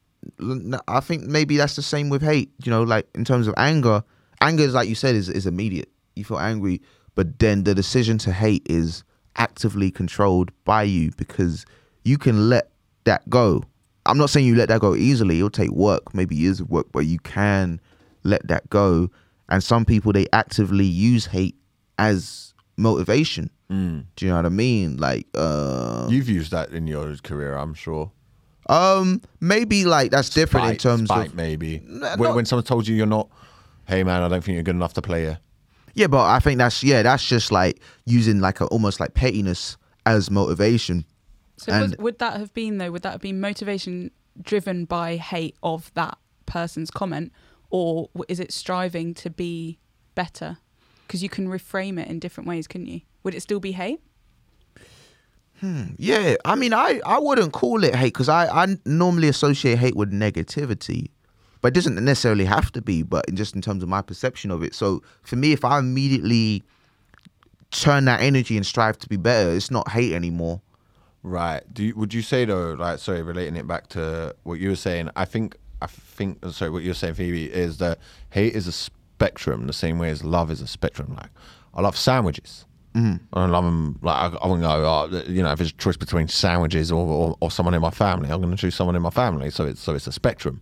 I 0.89 1.01
think 1.01 1.25
maybe 1.25 1.57
that's 1.57 1.77
the 1.77 1.83
same 1.83 2.09
with 2.09 2.23
hate. 2.23 2.51
You 2.65 2.71
know, 2.71 2.83
like 2.83 3.09
in 3.15 3.25
terms 3.25 3.47
of 3.47 3.55
anger, 3.57 4.03
anger 4.41 4.65
is 4.65 4.75
like 4.75 4.89
you 4.89 4.95
said 4.95 5.15
is 5.15 5.29
is 5.29 5.47
immediate. 5.47 5.89
You 6.17 6.25
feel 6.25 6.39
angry, 6.39 6.83
but 7.15 7.39
then 7.39 7.65
the 7.65 7.75
decision 7.75 8.19
to 8.19 8.33
hate 8.33 8.67
is 8.69 9.05
actively 9.37 9.91
controlled 9.91 10.51
by 10.65 10.83
you 10.83 11.13
because 11.17 11.65
you 12.05 12.19
can 12.19 12.49
let 12.49 12.71
that 13.05 13.29
go. 13.31 13.63
I'm 14.07 14.19
not 14.19 14.31
saying 14.31 14.47
you 14.47 14.57
let 14.57 14.69
that 14.69 14.81
go 14.81 14.95
easily. 14.95 15.37
It'll 15.39 15.51
take 15.51 15.71
work, 15.71 16.15
maybe 16.15 16.35
years 16.35 16.61
of 16.61 16.71
work, 16.71 16.87
but 16.93 17.07
you 17.07 17.19
can 17.21 17.81
let 18.25 18.47
that 18.49 18.69
go. 18.71 19.11
And 19.49 19.63
some 19.65 19.85
people 19.85 20.13
they 20.13 20.27
actively 20.33 20.85
use 20.85 21.27
hate 21.27 21.57
as 21.99 22.55
motivation. 22.77 23.51
Mm. 23.71 24.05
Do 24.17 24.25
you 24.25 24.31
know 24.31 24.37
what 24.37 24.47
I 24.47 24.51
mean? 24.51 24.97
Like, 24.97 25.27
uh, 25.35 26.07
You've 26.11 26.29
used 26.29 26.51
that 26.53 26.71
in 26.71 26.87
your 26.87 27.15
career, 27.17 27.57
I'm 27.57 27.75
sure. 27.75 28.13
um, 28.69 29.23
maybe 29.41 29.85
like 29.85 30.11
that's 30.11 30.31
different 30.31 30.69
in 30.71 30.77
terms 30.77 31.09
spite, 31.09 31.29
of 31.29 31.35
maybe 31.35 31.83
No, 31.87 32.15
when, 32.17 32.35
when 32.35 32.45
someone 32.45 32.65
told 32.65 32.87
you 32.87 32.95
you're 32.95 33.07
not. 33.07 33.29
Hey 33.87 34.05
man, 34.05 34.23
I 34.23 34.29
don't 34.29 34.45
think 34.45 34.55
you're 34.55 34.63
good 34.63 34.75
enough 34.75 34.93
to 34.95 35.03
play 35.03 35.23
here. 35.23 35.39
yeah, 35.95 36.07
but 36.07 36.27
I 36.27 36.39
think 36.41 36.59
that's 36.59 36.83
yeah, 36.85 37.03
that's 37.03 37.27
just 37.27 37.51
like 37.51 37.81
using 38.05 38.41
like 38.41 38.61
a 38.61 38.67
almost 38.67 39.01
like 39.01 39.15
pettiness 39.15 39.79
as 40.05 40.31
motivation. 40.31 41.05
so 41.57 41.73
was, 41.81 41.97
would 41.97 42.19
that 42.19 42.35
have 42.39 42.53
been 42.53 42.77
though 42.79 42.91
would 42.91 43.03
that 43.03 43.13
have 43.13 43.23
been 43.23 43.41
motivation 43.41 44.11
driven 44.43 44.85
by 44.85 45.17
hate 45.17 45.57
of 45.63 45.91
that 45.95 46.19
person's 46.47 46.91
comment 46.91 47.33
or 47.71 48.09
is 48.29 48.41
it 48.41 48.53
striving 48.53 49.15
to 49.15 49.31
be 49.31 49.79
better 50.15 50.59
because 51.07 51.23
you 51.23 51.29
can 51.29 51.49
reframe 51.49 52.01
it 52.01 52.09
in 52.09 52.19
different 52.19 52.49
ways 52.49 52.67
couldn't 52.67 52.87
you 52.87 53.01
would 53.23 53.35
it 53.35 53.41
still 53.41 53.61
be 53.61 53.73
hate 53.73 54.01
hmm, 55.61 55.85
Yeah, 55.97 56.37
I 56.45 56.55
mean, 56.55 56.73
I, 56.73 57.01
I 57.05 57.19
wouldn't 57.19 57.53
call 57.53 57.85
it 57.85 57.95
hate 57.95 58.13
because 58.15 58.29
I, 58.29 58.47
I 58.47 58.77
normally 58.85 59.29
associate 59.29 59.79
hate 59.79 59.97
with 59.97 60.13
negativity, 60.13 61.11
but 61.61 61.69
it 61.69 61.75
doesn't 61.75 62.03
necessarily 62.03 62.45
have 62.45 62.71
to 62.73 62.83
be. 62.83 63.03
But 63.03 63.29
in 63.29 63.37
just 63.37 63.55
in 63.55 63.63
terms 63.63 63.83
of 63.83 63.89
my 63.89 64.03
perception 64.03 64.51
of 64.51 64.63
it, 64.63 64.75
so 64.75 65.03
for 65.23 65.37
me, 65.37 65.53
if 65.53 65.65
I 65.65 65.79
immediately 65.79 66.63
turn 67.71 68.05
that 68.07 68.21
energy 68.21 68.57
and 68.57 68.65
strive 68.65 68.99
to 68.99 69.09
be 69.09 69.17
better, 69.17 69.51
it's 69.51 69.71
not 69.71 69.91
hate 69.91 70.13
anymore. 70.13 70.61
Right. 71.23 71.63
Do 71.73 71.85
you, 71.85 71.95
would 71.97 72.15
you 72.15 72.23
say 72.23 72.45
though, 72.45 72.75
like, 72.75 72.99
sorry, 72.99 73.23
relating 73.23 73.57
it 73.57 73.67
back 73.67 73.89
to 73.89 74.35
what 74.45 74.61
you 74.61 74.71
were 74.71 74.77
saying? 74.77 75.11
I 75.17 75.25
think, 75.25 75.57
I 75.81 75.87
think, 75.87 76.45
sorry, 76.51 76.71
what 76.71 76.83
you're 76.83 76.95
saying, 76.95 77.15
Phoebe, 77.15 77.45
is 77.45 77.79
that 77.79 77.99
hate 78.31 78.55
is 78.55 78.67
a 78.67 78.73
spectrum, 78.73 79.67
the 79.67 79.73
same 79.73 79.99
way 79.99 80.11
as 80.11 80.25
love 80.25 80.51
is 80.51 80.61
a 80.61 80.67
spectrum. 80.67 81.15
Like, 81.17 81.31
I 81.75 81.81
love 81.81 81.97
sandwiches. 81.97 82.65
Mm. 82.95 83.21
I 83.33 83.47
love 83.47 83.65
them. 83.65 83.99
Like, 84.03 84.17
I, 84.17 84.37
I 84.37 84.47
wouldn't 84.47 84.63
go, 84.63 84.71
oh, 84.71 85.23
you 85.29 85.43
know, 85.43 85.53
if 85.53 85.61
it's 85.61 85.71
a 85.71 85.75
choice 85.75 85.97
between 85.97 86.29
sandwiches 86.29 86.91
or, 86.91 87.07
or, 87.07 87.37
or 87.41 87.51
someone 87.51 87.75
in 87.75 87.83
my 87.83 87.91
family, 87.91 88.31
I'm 88.31 88.41
going 88.41 88.51
to 88.51 88.57
choose 88.57 88.75
someone 88.75 88.97
in 88.97 89.03
my 89.03 89.11
family. 89.11 89.51
So 89.51 89.67
it's 89.67 89.81
so 89.81 89.95
it's 89.95 90.07
a 90.07 90.13
spectrum. 90.13 90.61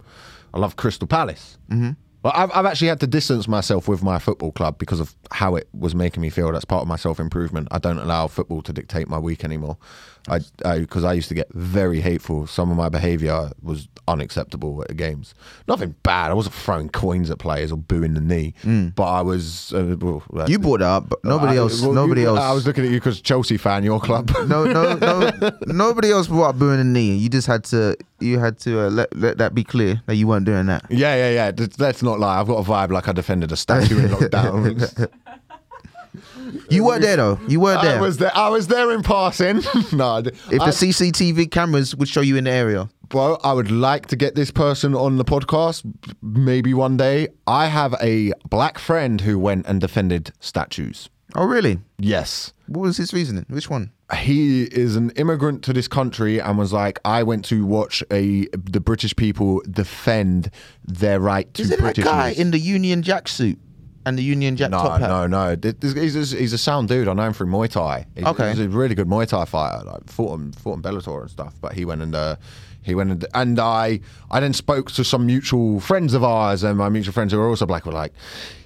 I 0.52 0.58
love 0.58 0.76
Crystal 0.76 1.06
Palace. 1.06 1.58
Mm-hmm. 1.70 1.92
But 2.22 2.36
I've, 2.36 2.50
I've 2.54 2.66
actually 2.66 2.88
had 2.88 2.98
to 3.00 3.06
distance 3.06 3.46
myself 3.46 3.86
with 3.86 4.02
my 4.02 4.18
football 4.18 4.50
club 4.50 4.78
because 4.78 4.98
of 4.98 5.14
how 5.30 5.54
it 5.54 5.68
was 5.72 5.94
making 5.94 6.22
me 6.22 6.28
feel. 6.28 6.50
That's 6.50 6.64
part 6.64 6.82
of 6.82 6.88
my 6.88 6.96
self 6.96 7.20
improvement. 7.20 7.68
I 7.70 7.78
don't 7.78 7.98
allow 7.98 8.26
football 8.26 8.62
to 8.62 8.72
dictate 8.72 9.08
my 9.08 9.18
week 9.18 9.44
anymore. 9.44 9.76
I 10.28 10.40
because 10.78 11.04
I, 11.04 11.12
used 11.12 11.28
to 11.28 11.34
get 11.34 11.48
very 11.52 12.00
hateful. 12.00 12.46
Some 12.46 12.70
of 12.70 12.76
my 12.76 12.88
behaviour 12.88 13.50
was 13.62 13.88
unacceptable 14.08 14.82
at 14.82 14.88
the 14.88 14.94
games. 14.94 15.34
Nothing 15.68 15.94
bad. 16.02 16.30
I 16.30 16.34
wasn't 16.34 16.54
throwing 16.56 16.88
coins 16.88 17.30
at 17.30 17.38
players 17.38 17.70
or 17.70 17.76
booing 17.78 18.14
the 18.14 18.20
knee, 18.20 18.54
but 18.96 19.04
I 19.04 19.20
was. 19.22 19.72
Uh, 19.72 19.96
well, 20.00 20.48
You 20.50 20.58
brought 20.58 20.80
that 20.80 20.86
up, 20.88 21.08
but 21.08 21.24
nobody 21.24 21.52
I- 21.54 21.56
else. 21.60 21.80
well, 21.80 21.92
nobody 21.92 22.22
you- 22.22 22.28
else. 22.28 22.40
I 22.40 22.52
was 22.52 22.66
looking 22.66 22.84
at 22.84 22.90
you 22.90 22.96
because 22.98 23.20
Chelsea 23.20 23.56
fan, 23.56 23.84
your 23.84 24.00
club. 24.00 24.30
no, 24.46 24.64
no, 24.64 24.94
no. 24.96 25.30
nobody 25.66 26.10
else 26.10 26.26
brought 26.26 26.50
up 26.50 26.58
booing 26.58 26.78
the 26.78 26.84
knee. 26.84 27.14
You 27.16 27.28
just 27.28 27.46
had 27.46 27.64
to. 27.66 27.96
You 28.18 28.38
had 28.38 28.58
to 28.60 28.86
uh, 28.86 28.90
let 28.90 29.14
let 29.16 29.38
that 29.38 29.54
be 29.54 29.62
clear 29.62 30.00
that 30.06 30.16
you 30.16 30.26
weren't 30.26 30.46
doing 30.46 30.66
that. 30.66 30.84
Yeah, 30.90 31.14
yeah, 31.14 31.50
yeah. 31.56 31.66
Let's 31.78 32.02
not 32.02 32.18
lie. 32.18 32.40
I've 32.40 32.46
got 32.48 32.56
a 32.58 32.68
vibe 32.68 32.90
like 32.90 33.06
I 33.08 33.12
defended 33.12 33.52
a 33.52 33.56
statue 33.56 33.98
in 33.98 34.08
lockdown. 34.10 35.08
You 36.70 36.84
were 36.84 36.98
there 36.98 37.16
though. 37.16 37.38
You 37.48 37.60
were 37.60 37.80
there. 37.82 37.98
I 37.98 38.00
was 38.00 38.16
there. 38.18 38.30
I 38.36 38.48
was 38.48 38.66
there 38.68 38.90
in 38.92 39.02
passing. 39.02 39.62
no, 39.92 40.06
I, 40.06 40.18
if 40.18 40.30
the 40.50 40.62
I- 40.62 40.68
CCTV 40.70 41.50
cameras 41.50 41.94
would 41.96 42.08
show 42.08 42.20
you 42.20 42.36
in 42.36 42.44
the 42.44 42.50
area. 42.50 42.88
bro, 43.08 43.38
I 43.44 43.52
would 43.52 43.70
like 43.70 44.06
to 44.06 44.16
get 44.16 44.34
this 44.34 44.50
person 44.50 44.94
on 44.94 45.16
the 45.16 45.24
podcast. 45.24 45.84
Maybe 46.22 46.74
one 46.74 46.96
day. 46.96 47.28
I 47.46 47.66
have 47.68 47.94
a 48.02 48.32
black 48.50 48.78
friend 48.78 49.20
who 49.20 49.38
went 49.38 49.66
and 49.66 49.80
defended 49.80 50.32
statues. 50.40 51.08
Oh 51.34 51.44
really? 51.46 51.78
Yes. 51.98 52.52
What 52.66 52.82
was 52.82 52.96
his 52.96 53.12
reasoning? 53.12 53.46
Which 53.48 53.68
one? 53.70 53.90
he 54.18 54.62
is 54.62 54.94
an 54.94 55.10
immigrant 55.16 55.64
to 55.64 55.72
this 55.72 55.88
country 55.88 56.40
and 56.40 56.56
was 56.56 56.72
like, 56.72 57.00
I 57.04 57.24
went 57.24 57.44
to 57.46 57.66
watch 57.66 58.04
a 58.12 58.46
the 58.52 58.78
British 58.80 59.16
people 59.16 59.62
defend 59.68 60.48
their 60.84 61.18
right 61.18 61.52
to 61.54 61.62
Is 61.62 61.72
it 61.72 61.78
that 61.78 61.82
British. 61.82 62.04
guy 62.04 62.28
in 62.30 62.52
the 62.52 62.60
Union 62.60 63.02
Jack 63.02 63.26
suit 63.26 63.58
and 64.06 64.16
the 64.16 64.22
Union 64.22 64.56
Jack 64.56 64.70
no, 64.70 64.78
top 64.78 65.00
hat? 65.00 65.08
no, 65.10 65.26
no. 65.26 65.54
This- 65.56 65.92
He's 65.92 66.32
a, 66.32 66.36
he's 66.36 66.52
a 66.54 66.58
sound 66.58 66.88
dude. 66.88 67.08
I 67.08 67.12
know 67.12 67.24
him 67.24 67.32
through 67.34 67.48
Muay 67.48 67.68
Thai. 67.68 68.06
He's, 68.14 68.24
Okay. 68.24 68.50
he's 68.50 68.60
a 68.60 68.68
really 68.68 68.94
good 68.94 69.08
Muay 69.08 69.26
Thai 69.26 69.44
fighter. 69.44 69.84
Like 69.84 70.08
fought 70.08 70.34
him, 70.34 70.52
fought 70.52 70.76
in 70.76 70.82
Bellator 70.82 71.20
and 71.20 71.30
stuff. 71.30 71.54
But 71.60 71.74
he 71.74 71.84
went 71.84 72.00
and 72.00 72.14
uh, 72.14 72.36
he 72.82 72.94
went 72.94 73.10
and, 73.10 73.26
and 73.34 73.58
I 73.58 73.98
I 74.30 74.38
then 74.38 74.52
spoke 74.52 74.92
to 74.92 75.02
some 75.02 75.26
mutual 75.26 75.80
friends 75.80 76.14
of 76.14 76.22
ours, 76.22 76.62
and 76.62 76.78
my 76.78 76.88
mutual 76.88 77.12
friends 77.12 77.32
who 77.32 77.40
are 77.40 77.48
also 77.48 77.66
black 77.66 77.84
were 77.84 77.90
like, 77.92 78.12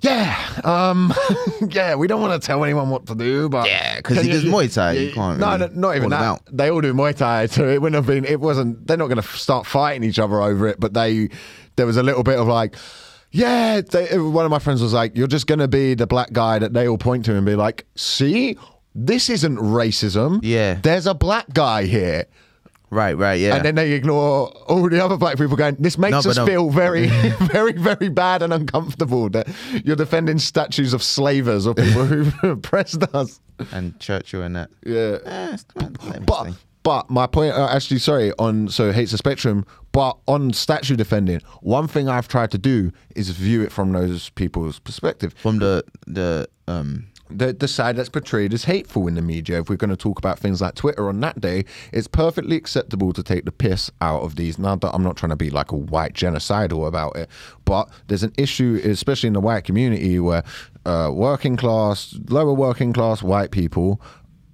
yeah, 0.03 0.36
um, 0.62 1.12
yeah, 1.70 1.95
we 1.95 2.07
don't 2.07 2.20
want 2.20 2.41
to 2.41 2.47
tell 2.47 2.62
anyone 2.62 2.91
what 2.91 3.07
to 3.07 3.14
do, 3.14 3.49
but 3.49 3.66
yeah, 3.66 3.97
because 3.97 4.20
he 4.22 4.30
does 4.30 4.45
Muay 4.45 4.72
Thai, 4.72 4.93
you 4.93 5.12
can't 5.12 5.38
No, 5.41 5.53
really 5.57 5.68
no, 5.74 5.80
not 5.88 5.97
even 5.97 6.11
that. 6.11 6.43
They 6.53 6.70
all 6.70 6.82
do 6.82 6.93
Muay 6.93 7.16
Thai, 7.16 7.47
so 7.47 7.66
it 7.66 7.80
wouldn't 7.80 7.97
have 7.97 8.07
been. 8.07 8.26
It 8.26 8.41
wasn't. 8.41 8.86
They're 8.86 8.99
not 8.99 9.07
going 9.09 9.22
to 9.22 9.26
start 9.28 9.64
fighting 9.66 10.05
each 10.05 10.18
other 10.18 10.41
over 10.43 10.68
it. 10.68 10.78
But 10.78 10.93
they, 10.93 11.30
there 11.76 11.86
was 11.86 11.97
a 11.97 12.03
little 12.03 12.22
bit 12.22 12.38
of 12.38 12.47
like. 12.47 12.76
Yeah, 13.33 13.81
they, 13.81 14.18
one 14.18 14.45
of 14.45 14.51
my 14.51 14.59
friends 14.59 14.83
was 14.83 14.93
like, 14.93 15.16
"You're 15.16 15.26
just 15.28 15.47
gonna 15.47 15.68
be 15.68 15.95
the 15.95 16.07
black 16.07 16.33
guy 16.33 16.59
that 16.59 16.72
they 16.72 16.89
all 16.89 16.99
point 16.99 17.24
to 17.26 17.37
and 17.37 17.47
be 17.47 17.55
like, 17.55 17.87
see, 17.95 18.57
this 18.95 19.31
isn't 19.31 19.57
racism. 19.57 20.41
Yeah. 20.43 20.74
there's 20.83 21.07
a 21.07 21.14
black 21.14 21.47
guy 21.53 21.85
here." 21.85 22.26
Right, 22.93 23.16
right, 23.16 23.39
yeah. 23.39 23.55
And 23.55 23.64
then 23.64 23.76
they 23.76 23.93
ignore 23.93 24.49
all 24.66 24.89
the 24.91 24.99
other 25.05 25.16
black 25.16 25.39
people 25.39 25.55
going, 25.57 25.76
this 25.78 25.97
makes 25.97 26.24
No, 26.24 26.31
us 26.31 26.37
no. 26.37 26.45
feel 26.45 26.70
very, 26.70 27.07
very, 27.41 27.72
very 27.74 28.09
bad 28.09 28.43
and 28.43 28.53
uncomfortable 28.53 29.31
that 29.31 29.47
you're 29.85 29.95
defending 29.95 30.41
statues 30.41 30.93
of 30.93 31.01
slavers 31.01 31.68
or 31.68 31.74
people 31.74 32.05
who 32.05 32.33
oppressed 32.51 33.05
us. 33.14 33.39
and 33.70 33.97
Churchill 34.01 34.43
and 34.43 34.57
that. 34.57 34.70
Yeah. 34.85 35.18
Eh, 35.24 35.57
But 36.26 36.45
thing. 36.47 36.57
But 36.83 37.11
my 37.11 37.26
point, 37.26 37.55
uh, 37.55 37.68
actually, 37.70 37.99
sorry, 37.99 38.33
on 38.39 38.68
so 38.68 38.93
hates 38.93 39.12
the 39.12 39.18
spectrum, 39.18 39.66
but 39.93 40.16
on 40.26 40.53
statue 40.53 40.97
defending, 40.97 41.41
one 41.61 41.89
thing 41.89 42.09
I've 42.09 42.28
tried 42.28 42.51
to 42.53 42.59
do 42.59 42.93
is 43.14 43.31
view 43.31 43.62
it 43.62 43.72
from 43.72 43.93
those 43.93 44.31
people's 44.31 44.78
perspective. 44.78 45.35
from 45.35 45.59
the 45.59 45.85
the 46.07 46.49
um 46.66 47.07
The, 47.31 47.53
the 47.53 47.68
side 47.68 47.95
that's 47.95 48.09
portrayed 48.09 48.53
as 48.53 48.64
hateful 48.64 49.07
in 49.07 49.14
the 49.14 49.22
media. 49.22 49.61
If 49.61 49.68
we're 49.68 49.76
going 49.76 49.97
to 49.97 50.05
talk 50.09 50.18
about 50.18 50.41
things 50.41 50.61
like 50.61 50.74
Twitter 50.74 51.09
on 51.09 51.20
that 51.20 51.41
day, 51.41 51.64
it's 51.93 52.09
perfectly 52.09 52.57
acceptable 52.57 53.12
to 53.12 53.22
take 53.22 53.45
the 53.45 53.53
piss 53.53 53.89
out 54.01 54.22
of 54.22 54.35
these. 54.35 54.59
Now 54.59 54.74
that 54.74 54.91
I'm 54.93 55.05
not 55.05 55.16
trying 55.16 55.31
to 55.31 55.37
be 55.37 55.51
like 55.51 55.70
a 55.70 55.76
white 55.76 56.12
genocidal 56.12 56.89
about 56.89 57.14
it, 57.16 57.28
but 57.64 57.89
there's 58.09 58.24
an 58.24 58.33
issue, 58.37 58.81
especially 58.85 59.28
in 59.28 59.35
the 59.35 59.41
white 59.41 59.62
community, 59.62 60.18
where 60.18 60.43
uh, 60.85 61.11
working 61.12 61.57
class, 61.57 62.18
lower 62.28 62.53
working 62.53 62.93
class 62.93 63.22
white 63.22 63.53
people 63.53 64.01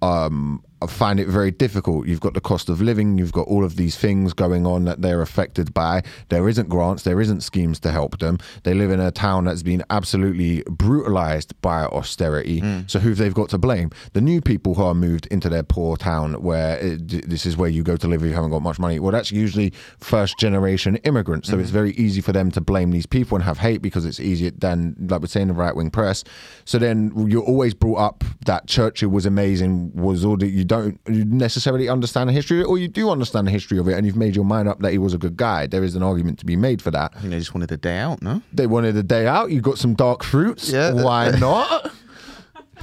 um, 0.03 0.63
find 0.89 1.19
it 1.19 1.27
very 1.27 1.51
difficult. 1.51 2.07
You've 2.07 2.21
got 2.21 2.35
the 2.35 2.41
cost 2.41 2.69
of 2.69 2.83
living, 2.83 3.17
you've 3.17 3.33
got 3.33 3.49
all 3.49 3.65
of 3.65 3.77
these 3.77 3.97
things 3.97 4.35
going 4.35 4.67
on 4.67 4.85
that 4.85 5.01
they're 5.01 5.23
affected 5.23 5.73
by. 5.73 6.03
There 6.29 6.49
isn't 6.49 6.69
grants, 6.69 7.03
there 7.03 7.21
isn't 7.21 7.41
schemes 7.41 7.81
to 7.81 7.91
help 7.91 8.19
them. 8.19 8.39
They 8.65 8.75
live 8.75 8.91
in 8.91 9.01
a 9.01 9.11
town 9.11 9.45
that's 9.45 9.63
been 9.63 9.83
absolutely 9.89 10.63
brutalized 10.69 11.59
by 11.63 11.85
austerity. 11.85 12.61
Hmm. 12.61 12.81
So 12.89 12.99
who 12.99 13.11
have 13.11 13.19
they've 13.19 13.33
got 13.33 13.49
to 13.51 13.59
blame? 13.59 13.91
The 14.13 14.21
new 14.21 14.43
people 14.43 14.75
who 14.75 14.83
are 14.83 14.95
moved 14.95 15.27
into 15.27 15.49
their 15.49 15.63
poor 15.63 15.97
town 15.97 16.43
where 16.43 16.79
eh, 16.79 16.99
it, 16.99 17.31
this 17.31 17.47
is 17.47 17.57
where 17.57 17.71
you 17.71 17.83
go 17.83 17.97
to 17.97 18.07
live 18.07 18.23
if 18.23 18.29
you 18.29 18.35
haven't 18.35 18.51
got 18.51 18.63
much 18.63 18.79
money. 18.79 19.01
Well, 19.01 19.13
that's 19.13 19.33
usually 19.33 19.73
first 20.01 20.39
generation 20.39 20.97
immigrants. 20.97 21.49
So 21.49 21.59
it's 21.59 21.71
hmm. 21.71 21.75
very 21.75 21.93
easy 21.93 22.21
for 22.21 22.33
them 22.33 22.51
to 22.51 22.61
blame 22.61 22.91
these 22.91 23.07
people 23.07 23.37
and 23.37 23.45
have 23.45 23.59
hate 23.59 23.81
because 23.81 24.05
it's 24.05 24.21
easier 24.21 24.51
than, 24.51 24.95
like 25.09 25.23
we're 25.23 25.27
saying, 25.29 25.49
the 25.49 25.55
right 25.55 25.75
wing 25.75 25.91
press. 25.91 26.23
So 26.67 26.79
then 26.79 27.13
you're 27.29 27.43
always 27.43 27.73
brought 27.73 27.99
up 27.99 28.25
that 28.45 28.67
Churchill 28.67 29.09
was 29.09 29.25
amazing, 29.25 29.93
was 29.95 30.25
all 30.25 30.37
that 30.37 30.49
you 30.49 30.66
don't 30.67 30.99
necessarily 31.09 31.89
understand 31.89 32.29
the 32.29 32.33
history, 32.33 32.59
of 32.59 32.65
it, 32.65 32.69
or 32.69 32.79
you 32.79 32.89
do 32.89 33.11
understand 33.11 33.47
the 33.47 33.51
history 33.51 33.79
of 33.79 33.89
it, 33.89 33.95
and 33.95 34.07
you've 34.07 34.17
made 34.17 34.37
your 34.37 34.45
mind 34.45 34.69
up 34.69 34.81
that 34.81 34.93
he 34.93 34.99
was 34.99 35.15
a 35.15 35.19
good 35.19 35.37
guy. 35.37 35.67
There 35.67 35.85
is 35.85 35.95
an 35.97 36.03
argument 36.03 36.39
to 36.41 36.47
be 36.47 36.57
made 36.57 36.83
for 36.83 36.91
that. 36.91 37.13
I 37.17 37.21
think 37.21 37.31
they 37.31 37.39
just 37.39 37.55
wanted 37.55 37.73
a 37.73 37.77
day 37.77 37.99
out, 37.99 38.23
no? 38.23 38.43
They 38.53 38.67
wanted 38.67 38.97
a 38.97 39.03
day 39.03 39.27
out. 39.27 39.51
You 39.51 39.61
got 39.61 39.79
some 39.79 39.95
dark 39.95 40.23
fruits. 40.25 40.71
Yeah. 40.71 40.93
Why 40.93 41.31
not? 41.39 41.91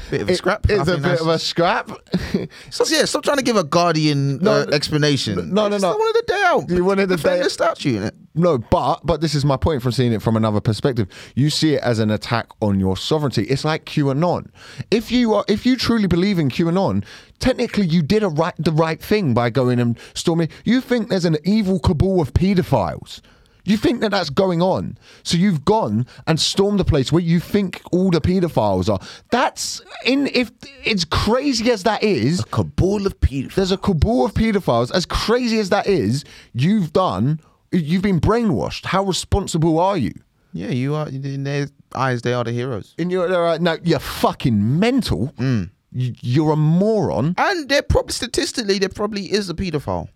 Bit 0.10 0.22
of 0.22 0.30
a 0.30 0.36
scrap. 0.36 0.66
It's 0.70 0.88
a 0.88 0.94
bit 0.96 1.02
that's- 1.02 1.22
of 1.22 1.28
a 1.28 1.40
scrap. 1.40 1.92
So, 2.72 2.84
yeah, 2.88 3.06
stop 3.06 3.24
trying 3.24 3.38
to 3.38 3.44
give 3.44 3.56
a 3.58 3.64
Guardian 3.64 4.38
No, 4.40 4.52
uh, 4.62 4.66
explanation. 4.74 5.54
no, 5.54 5.68
no, 5.68 5.78
no. 5.78 5.92
I 5.92 5.96
wanted 5.96 6.24
a 6.24 6.26
day 6.26 6.44
out. 6.46 6.70
You 6.70 6.84
wanted 6.84 7.12
a 7.12 7.16
day- 7.18 7.42
the 7.44 7.50
statue 7.50 7.98
in 7.98 8.04
it. 8.04 8.16
No, 8.36 8.58
but 8.58 9.02
but 9.06 9.22
this 9.22 9.36
is 9.36 9.46
my 9.46 9.56
point 9.58 9.84
from 9.84 9.92
seeing 9.92 10.12
it 10.12 10.22
from 10.22 10.36
another 10.36 10.60
perspective. 10.60 11.08
You 11.36 11.52
see 11.52 11.76
it 11.76 11.82
as 11.84 12.00
an 12.00 12.10
attack 12.10 12.48
on 12.62 12.80
your 12.80 12.98
sovereignty. 12.98 13.44
It's 13.44 13.64
like 13.64 13.86
QAnon. 13.86 14.50
If 14.90 15.12
you 15.12 15.36
are 15.36 15.46
if 15.48 15.66
you 15.68 15.76
truly 15.78 16.08
believe 16.08 16.40
in 16.40 16.50
QAnon, 16.50 17.06
technically 17.40 17.86
you 17.86 18.02
did 18.02 18.24
a 18.24 18.30
right 18.30 18.56
the 18.58 18.72
right 18.72 19.00
thing 19.00 19.36
by 19.36 19.52
going 19.52 19.80
and 19.80 20.00
storming. 20.16 20.50
You 20.66 20.82
think 20.82 21.10
there's 21.10 21.26
an 21.26 21.38
evil 21.44 21.80
cabal 21.80 22.20
of 22.22 22.34
pedophiles. 22.34 23.22
You 23.66 23.78
think 23.78 24.02
that 24.02 24.12
that's 24.12 24.30
going 24.30 24.62
on. 24.62 24.98
So 25.24 25.38
you've 25.38 25.64
gone 25.64 26.06
and 26.28 26.40
stormed 26.40 26.80
the 26.80 26.86
place 26.86 27.12
where 27.12 27.22
you 27.22 27.40
think 27.40 27.82
all 27.92 28.12
the 28.12 28.20
pedophiles 28.20 28.90
are. 28.92 29.00
That's 29.32 29.82
in 30.06 30.28
if 30.28 30.52
it's 30.84 31.06
crazy 31.06 31.72
as 31.72 31.84
that 31.84 32.04
is, 32.04 32.42
A 32.42 32.44
Cabal 32.46 33.06
of 33.06 33.20
pedophiles. 33.22 33.56
there's 33.56 33.72
a 33.72 33.78
cabal 33.78 34.26
of 34.26 34.34
pedophiles. 34.34 34.92
As 34.92 35.06
crazy 35.06 35.60
as 35.60 35.70
that 35.70 35.88
is, 35.88 36.26
you've 36.54 36.92
done, 36.92 37.40
you've 37.72 38.02
been 38.02 38.20
brainwashed. 38.20 38.86
How 38.86 39.04
responsible 39.04 39.80
are 39.80 39.98
you? 39.98 40.14
Yeah, 40.52 40.70
you 40.70 40.94
are. 40.96 41.08
In 41.08 41.44
their 41.46 41.68
eyes, 41.96 42.22
they 42.22 42.34
are 42.34 42.44
the 42.44 42.52
heroes. 42.52 42.94
In 42.98 43.10
your 43.10 43.32
uh, 43.46 43.58
no, 43.60 43.78
you're 43.84 44.00
fucking 44.00 44.80
mental. 44.80 45.34
You, 45.40 46.14
you're 46.22 46.52
a 46.52 46.56
moron. 46.56 47.34
And 47.38 47.70
they're 47.70 47.82
probably 47.82 48.14
statistically, 48.14 48.78
there 48.80 48.90
probably 48.90 49.32
is 49.32 49.50
a 49.50 49.54
pedophile 49.54 50.10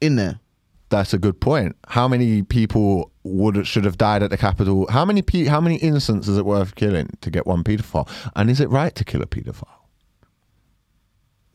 in 0.00 0.16
there. 0.16 0.38
That's 0.90 1.12
a 1.12 1.18
good 1.18 1.40
point. 1.40 1.76
How 1.88 2.08
many 2.08 2.42
people 2.42 3.12
would 3.22 3.66
should 3.66 3.84
have 3.84 3.98
died 3.98 4.22
at 4.22 4.30
the 4.30 4.38
Capitol? 4.38 4.86
How 4.90 5.04
many 5.04 5.20
pe- 5.22 5.44
how 5.44 5.60
many 5.60 5.76
innocents 5.76 6.28
is 6.28 6.38
it 6.38 6.46
worth 6.46 6.74
killing 6.76 7.10
to 7.20 7.30
get 7.30 7.46
one 7.46 7.62
pedophile? 7.62 8.08
And 8.34 8.48
is 8.48 8.58
it 8.60 8.70
right 8.70 8.94
to 8.94 9.04
kill 9.04 9.20
a 9.22 9.26
pedophile? 9.26 9.64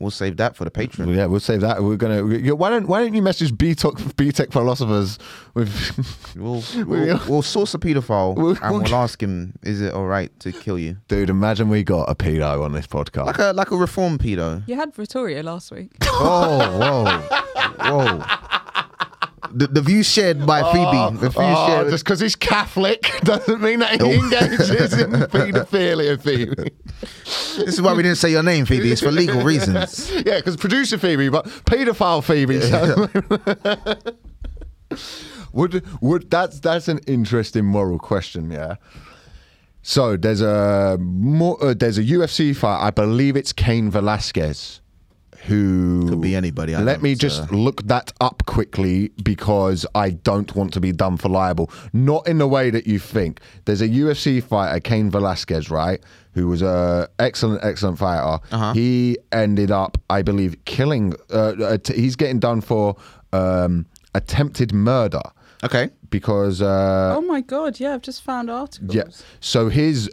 We'll 0.00 0.10
save 0.10 0.36
that 0.38 0.54
for 0.56 0.64
the 0.64 0.70
Patreon. 0.72 1.14
Yeah, 1.16 1.26
we'll 1.26 1.40
save 1.40 1.60
that. 1.62 1.82
We're 1.82 1.96
gonna. 1.96 2.24
we- 2.24 2.50
Why 2.52 2.68
don't 2.68 2.86
Why 2.88 3.02
don't 3.02 3.14
you 3.14 3.22
message 3.22 3.52
BTEC 3.52 3.92
BTEC 4.14 4.52
philosophers 4.52 5.18
with? 5.54 5.70
We'll, 6.36 6.62
We'll- 6.74 6.86
we'll, 6.86 7.20
we'll 7.28 7.42
source 7.42 7.74
a 7.74 7.78
pedophile 7.78 8.34
We'll- 8.36 8.58
and 8.60 8.70
we'll- 8.72 8.82
we'll 8.82 8.94
ask 8.96 9.22
him, 9.22 9.54
is 9.62 9.80
it 9.80 9.94
all 9.94 10.06
right 10.06 10.30
to 10.40 10.52
kill 10.52 10.78
you? 10.78 10.96
Dude, 11.08 11.30
imagine 11.30 11.68
we 11.68 11.84
got 11.84 12.10
a 12.10 12.14
pedo 12.14 12.62
on 12.64 12.72
this 12.72 12.86
podcast. 12.88 13.26
Like 13.26 13.38
a 13.38 13.52
like 13.52 13.70
a 13.70 13.76
reform 13.76 14.18
pedo. 14.18 14.62
You 14.68 14.74
had 14.76 14.94
Vittorio 14.94 15.42
last 15.42 15.70
week. 15.72 15.92
Oh, 16.02 16.78
whoa, 16.78 17.98
whoa. 18.18 18.24
The, 19.52 19.66
the 19.66 19.82
view 19.82 20.02
shared 20.02 20.46
by 20.46 20.62
Phoebe. 20.72 21.18
The 21.20 21.28
view 21.30 21.42
Oh, 21.42 21.66
shared. 21.66 21.90
just 21.90 22.04
because 22.04 22.20
he's 22.20 22.36
Catholic 22.36 23.02
doesn't 23.24 23.60
mean 23.60 23.80
that 23.80 24.00
he 24.00 24.14
engages 24.14 24.92
in 24.94 25.10
paedophilia, 25.34 26.20
Phoebe. 26.22 26.70
This 27.00 27.74
is 27.74 27.82
why 27.82 27.92
we 27.94 28.02
didn't 28.02 28.18
say 28.18 28.30
your 28.30 28.42
name, 28.42 28.64
Phoebe. 28.66 28.90
It's 28.90 29.00
for 29.00 29.10
legal 29.12 29.42
reasons. 29.44 30.10
yeah, 30.10 30.36
because 30.36 30.56
producer 30.56 30.98
Phoebe, 30.98 31.28
but 31.28 31.44
paedophile 31.66 32.22
Phoebe. 32.24 32.60
so- 32.60 33.08
would 35.52 35.84
would 36.00 36.30
that's 36.30 36.60
that's 36.60 36.88
an 36.88 36.98
interesting 37.06 37.64
moral 37.64 37.98
question, 37.98 38.50
yeah. 38.50 38.76
So 39.82 40.16
there's 40.16 40.40
a 40.40 40.96
more, 40.98 41.62
uh, 41.62 41.74
there's 41.74 41.98
a 41.98 42.02
UFC 42.02 42.56
fight. 42.56 42.86
I 42.86 42.90
believe 42.90 43.36
it's 43.36 43.52
Cain 43.52 43.90
Velasquez, 43.90 44.80
who 45.46 46.08
Could 46.08 46.20
be 46.20 46.34
anybody. 46.34 46.74
I 46.74 46.80
Let 46.82 46.94
don't, 46.94 47.02
me 47.02 47.14
just 47.14 47.42
uh, 47.42 47.46
look 47.56 47.82
that 47.84 48.12
up 48.20 48.44
quickly 48.46 49.08
because 49.22 49.84
I 49.94 50.10
don't 50.10 50.54
want 50.54 50.72
to 50.74 50.80
be 50.80 50.92
done 50.92 51.16
for 51.16 51.28
liable. 51.28 51.70
Not 51.92 52.26
in 52.26 52.38
the 52.38 52.46
way 52.48 52.70
that 52.70 52.86
you 52.86 52.98
think. 52.98 53.40
There's 53.64 53.80
a 53.82 53.88
UFC 53.88 54.42
fighter, 54.42 54.80
Cain 54.80 55.10
Velasquez, 55.10 55.70
right? 55.70 56.00
Who 56.32 56.48
was 56.48 56.62
a 56.62 57.08
excellent, 57.18 57.62
excellent 57.64 57.98
fighter. 57.98 58.42
Uh-huh. 58.50 58.72
He 58.72 59.18
ended 59.32 59.70
up, 59.70 59.98
I 60.10 60.22
believe, 60.22 60.56
killing. 60.64 61.14
Uh, 61.32 61.52
uh, 61.60 61.78
he's 61.94 62.16
getting 62.16 62.38
done 62.40 62.60
for 62.60 62.96
um, 63.32 63.86
attempted 64.14 64.72
murder 64.72 65.22
Okay. 65.62 65.90
because. 66.10 66.60
Uh, 66.62 67.14
oh 67.16 67.22
my 67.22 67.40
god! 67.40 67.78
Yeah, 67.80 67.94
I've 67.94 68.02
just 68.02 68.22
found 68.22 68.50
articles. 68.50 68.94
yeah. 68.94 69.04
So 69.40 69.68
his, 69.68 70.10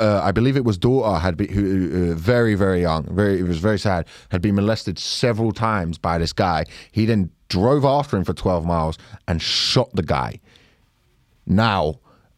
uh, 0.00 0.20
I 0.22 0.32
believe 0.32 0.56
it 0.56 0.64
was 0.64 0.78
daughter 0.78 1.18
had 1.18 1.36
been 1.36 1.48
who 1.52 2.12
uh, 2.12 2.14
very 2.14 2.54
very 2.54 2.80
young, 2.80 3.04
very 3.14 3.38
it 3.40 3.44
was 3.48 3.58
very 3.58 3.78
sad, 3.78 4.06
had 4.30 4.40
been 4.42 4.54
molested 4.54 4.98
several 4.98 5.52
times 5.52 5.98
by 5.98 6.18
this 6.18 6.32
guy. 6.32 6.64
He 6.92 7.06
then 7.06 7.30
drove 7.48 7.84
after 7.84 8.16
him 8.16 8.24
for 8.24 8.32
twelve 8.34 8.64
miles 8.66 8.98
and 9.28 9.40
shot 9.42 9.88
the 9.94 10.02
guy. 10.02 10.40
Now. 11.46 11.96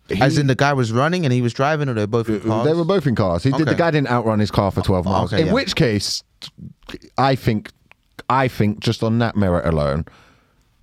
he- 0.08 0.20
As 0.20 0.38
in 0.38 0.46
the 0.46 0.54
guy 0.54 0.72
was 0.72 0.92
running 0.92 1.24
and 1.24 1.32
he 1.32 1.40
was 1.42 1.52
driving, 1.52 1.88
or 1.88 1.94
they're 1.94 2.06
both 2.06 2.28
in 2.28 2.40
cars? 2.40 2.66
they 2.66 2.74
were 2.74 2.84
both 2.84 3.06
in 3.06 3.14
cars. 3.14 3.42
He 3.42 3.50
did, 3.52 3.66
the 3.68 3.74
guy 3.74 3.90
didn't 3.90 4.10
outrun 4.10 4.38
his 4.38 4.50
car 4.50 4.70
for 4.70 4.82
12 4.82 5.06
Oh, 5.06 5.10
miles. 5.10 5.32
okay, 5.32 5.42
in 5.42 5.48
yeah. 5.48 5.52
which 5.54 5.74
case, 5.76 6.22
I 7.16 7.34
think, 7.34 7.70
I 8.28 8.48
think 8.48 8.80
just 8.80 9.02
on 9.02 9.18
that 9.20 9.36
merit 9.36 9.66
alone, 9.66 10.04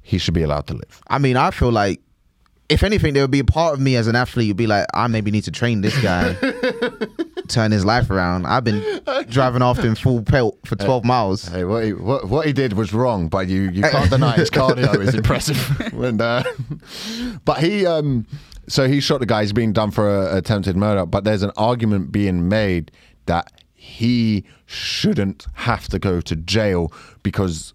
he 0.02 0.18
should 0.18 0.34
be 0.34 0.42
allowed 0.44 0.68
to 0.68 0.74
live. 0.74 1.02
I 1.08 1.20
mean, 1.20 1.38
I 1.38 1.52
feel 1.52 1.72
like 1.72 2.02
if 2.72 2.84
anything, 2.84 3.14
there 3.14 3.24
would 3.24 3.32
be 3.32 3.40
a 3.40 3.46
part 3.46 3.74
of 3.74 3.80
me 3.80 3.96
as 3.96 4.08
an 4.08 4.16
athlete. 4.16 4.48
You'd 4.48 4.58
be 4.58 4.68
like, 4.68 4.86
I 4.94 5.08
maybe 5.08 5.30
need 5.32 5.44
to 5.44 5.52
train 5.52 5.82
this 5.82 6.00
guy 6.02 6.34
turn 7.52 7.72
his 7.72 7.86
life 7.86 8.10
around. 8.10 8.48
I've 8.48 8.64
been 8.64 9.02
driving 9.30 9.62
off 9.62 9.80
in 9.80 9.96
full 9.96 10.24
pelt 10.24 10.58
for 10.66 10.76
12 10.76 11.04
miles. 11.04 11.48
Hey, 11.48 11.64
what 11.64 11.84
he, 11.84 11.94
what, 11.94 12.28
what 12.28 12.48
he 12.48 12.54
did 12.54 12.74
was 12.74 12.94
wrong, 12.94 13.28
but 13.28 13.48
you, 13.48 13.64
you 13.64 13.84
can't 13.84 14.10
deny 14.10 14.34
his 14.34 14.50
cardio 14.50 15.00
is 15.00 15.14
impressive. 15.22 15.94
when, 15.94 16.20
uh, 16.20 16.44
but 17.46 17.60
he, 17.60 17.86
um, 17.86 18.26
so 18.68 18.88
he 18.88 19.00
shot 19.00 19.20
the 19.20 19.26
guy. 19.26 19.42
He's 19.42 19.54
being 19.54 19.74
done 19.74 19.92
for 19.92 20.10
a, 20.10 20.38
attempted 20.38 20.76
murder. 20.76 21.06
But 21.06 21.24
there's 21.24 21.44
an 21.44 21.52
argument 21.58 22.12
being 22.12 22.48
made 22.48 22.92
that 23.26 23.52
he 23.76 24.46
shouldn't 24.66 25.46
have 25.54 25.88
to 25.90 26.00
go 26.00 26.22
to 26.22 26.36
jail 26.36 26.92
because. 27.22 27.74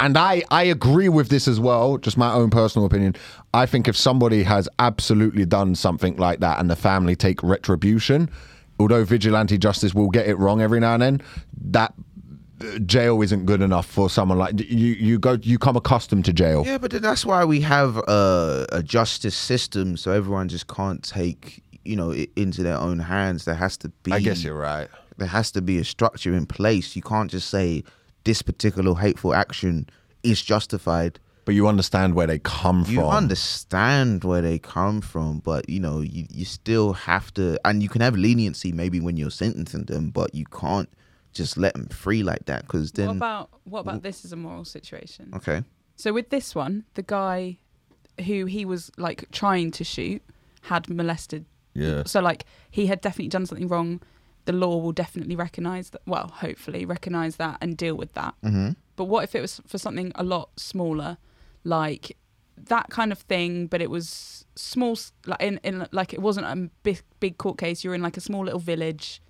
And 0.00 0.18
I, 0.18 0.42
I 0.50 0.64
agree 0.64 1.08
with 1.08 1.28
this 1.28 1.46
as 1.46 1.60
well, 1.60 1.98
just 1.98 2.16
my 2.16 2.32
own 2.32 2.50
personal 2.50 2.84
opinion. 2.86 3.14
I 3.52 3.66
think 3.66 3.86
if 3.86 3.96
somebody 3.96 4.42
has 4.42 4.68
absolutely 4.78 5.44
done 5.44 5.74
something 5.74 6.16
like 6.16 6.40
that 6.40 6.58
and 6.58 6.68
the 6.68 6.76
family 6.76 7.14
take 7.14 7.42
retribution, 7.42 8.28
although 8.80 9.04
vigilante 9.04 9.56
justice 9.56 9.94
will 9.94 10.10
get 10.10 10.26
it 10.26 10.36
wrong 10.38 10.60
every 10.60 10.80
now 10.80 10.94
and 10.94 11.02
then, 11.02 11.22
that 11.70 11.94
uh, 12.60 12.78
jail 12.80 13.22
isn't 13.22 13.46
good 13.46 13.62
enough 13.62 13.86
for 13.86 14.10
someone 14.10 14.38
like 14.38 14.58
you. 14.60 14.94
You 14.94 15.18
go, 15.18 15.38
you 15.42 15.58
come 15.58 15.76
accustomed 15.76 16.24
to 16.24 16.32
jail. 16.32 16.64
Yeah, 16.66 16.78
but 16.78 16.90
that's 16.90 17.24
why 17.24 17.44
we 17.44 17.60
have 17.60 17.96
a, 17.96 18.66
a 18.72 18.82
justice 18.82 19.36
system, 19.36 19.96
so 19.96 20.10
everyone 20.10 20.48
just 20.48 20.66
can't 20.66 21.02
take 21.02 21.62
you 21.84 21.96
know 21.96 22.10
it 22.10 22.30
into 22.36 22.62
their 22.62 22.78
own 22.78 22.98
hands. 22.98 23.44
There 23.44 23.54
has 23.54 23.76
to 23.78 23.88
be. 23.88 24.12
I 24.12 24.20
guess 24.20 24.42
you're 24.42 24.58
right. 24.58 24.88
There 25.16 25.28
has 25.28 25.52
to 25.52 25.62
be 25.62 25.78
a 25.78 25.84
structure 25.84 26.34
in 26.34 26.46
place. 26.46 26.96
You 26.96 27.02
can't 27.02 27.30
just 27.30 27.48
say 27.48 27.84
this 28.24 28.42
particular 28.42 28.94
hateful 28.94 29.34
action 29.34 29.88
is 30.22 30.42
justified. 30.42 31.18
But 31.44 31.54
you 31.54 31.68
understand 31.68 32.14
where 32.14 32.26
they 32.26 32.38
come 32.38 32.78
You 32.80 32.84
from. 32.84 32.94
You 32.94 33.04
understand 33.04 34.24
where 34.24 34.40
they 34.40 34.58
come 34.58 35.02
from, 35.02 35.40
but 35.40 35.68
you 35.68 35.78
know 35.78 36.00
you 36.00 36.26
you 36.30 36.46
still 36.46 36.94
have 36.94 37.32
to, 37.34 37.58
and 37.66 37.82
you 37.82 37.88
can 37.90 38.00
have 38.00 38.16
leniency 38.16 38.72
maybe 38.72 38.98
when 38.98 39.16
you're 39.18 39.30
sentencing 39.30 39.84
them, 39.84 40.08
but 40.10 40.34
you 40.34 40.46
can't 40.46 40.88
just 41.34 41.58
let 41.58 41.74
them 41.74 41.86
free 41.88 42.22
like 42.22 42.46
that 42.46 42.62
because 42.62 42.92
then. 42.92 43.08
what 43.08 43.16
about 43.16 43.50
what 43.64 43.80
about 43.80 44.02
this 44.02 44.24
is 44.24 44.32
a 44.32 44.36
moral 44.36 44.64
situation? 44.64 45.30
okay. 45.34 45.62
So 45.96 46.12
with 46.12 46.30
this 46.30 46.54
one, 46.54 46.84
the 46.94 47.02
guy 47.02 47.58
who 48.24 48.46
he 48.46 48.64
was 48.64 48.90
like 48.96 49.30
trying 49.30 49.70
to 49.72 49.84
shoot 49.84 50.22
had 50.62 50.88
molested. 50.88 51.44
yeah. 51.74 52.04
So 52.06 52.20
like 52.20 52.46
he 52.70 52.86
had 52.86 53.00
definitely 53.02 53.28
done 53.28 53.44
something 53.46 53.68
wrong. 53.68 54.00
The 54.46 54.52
law 54.52 54.78
will 54.78 54.92
definitely 54.92 55.36
recognise 55.36 55.90
that. 55.90 56.02
Well, 56.06 56.28
hopefully 56.28 56.84
recognise 56.84 57.36
that 57.36 57.58
and 57.60 57.76
deal 57.76 57.94
with 57.94 58.12
that. 58.14 58.34
Mm-hmm. 58.44 58.70
But 58.96 59.04
what 59.04 59.24
if 59.24 59.34
it 59.34 59.40
was 59.40 59.60
for 59.66 59.78
something 59.78 60.12
a 60.14 60.22
lot 60.22 60.50
smaller, 60.56 61.16
like 61.64 62.16
that 62.56 62.90
kind 62.90 63.10
of 63.10 63.18
thing? 63.20 63.66
But 63.66 63.80
it 63.80 63.90
was 63.90 64.44
small, 64.54 64.98
like 65.26 65.42
in, 65.42 65.58
in 65.64 65.86
like 65.92 66.12
it 66.12 66.20
wasn't 66.20 66.46
a 66.46 66.70
big 66.82 67.00
big 67.20 67.38
court 67.38 67.58
case. 67.58 67.84
You're 67.84 67.94
in 67.94 68.02
like 68.02 68.16
a 68.16 68.20
small 68.20 68.44
little 68.44 68.60
village. 68.60 69.22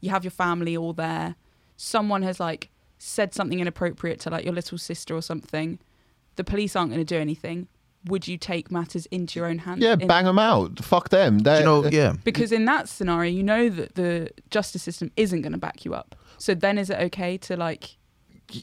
You 0.00 0.10
have 0.10 0.24
your 0.24 0.30
family 0.30 0.76
all 0.76 0.92
there. 0.92 1.36
Someone 1.76 2.22
has 2.22 2.40
like 2.40 2.70
said 2.98 3.34
something 3.34 3.60
inappropriate 3.60 4.20
to 4.20 4.30
like 4.30 4.44
your 4.44 4.54
little 4.54 4.78
sister 4.78 5.14
or 5.14 5.22
something. 5.22 5.78
The 6.36 6.44
police 6.44 6.74
aren't 6.74 6.90
going 6.90 7.04
to 7.04 7.14
do 7.14 7.20
anything. 7.20 7.68
Would 8.06 8.28
you 8.28 8.36
take 8.36 8.70
matters 8.70 9.06
into 9.06 9.38
your 9.38 9.48
own 9.48 9.58
hands? 9.58 9.80
Yeah, 9.82 9.94
in- 9.98 10.06
bang 10.06 10.24
them 10.26 10.38
out. 10.38 10.84
Fuck 10.84 11.08
them. 11.08 11.38
Do 11.38 11.44
They 11.44 11.58
you 11.60 11.64
know, 11.64 11.86
yeah. 11.86 12.14
Because 12.22 12.52
in 12.52 12.64
that 12.66 12.88
scenario, 12.88 13.30
you 13.30 13.42
know 13.42 13.68
that 13.70 13.94
the 13.94 14.30
justice 14.50 14.82
system 14.82 15.10
isn't 15.16 15.40
going 15.42 15.52
to 15.52 15.58
back 15.58 15.84
you 15.84 15.94
up. 15.94 16.14
So 16.38 16.54
then, 16.54 16.76
is 16.78 16.90
it 16.90 16.98
okay 17.00 17.38
to 17.38 17.56
like 17.56 17.96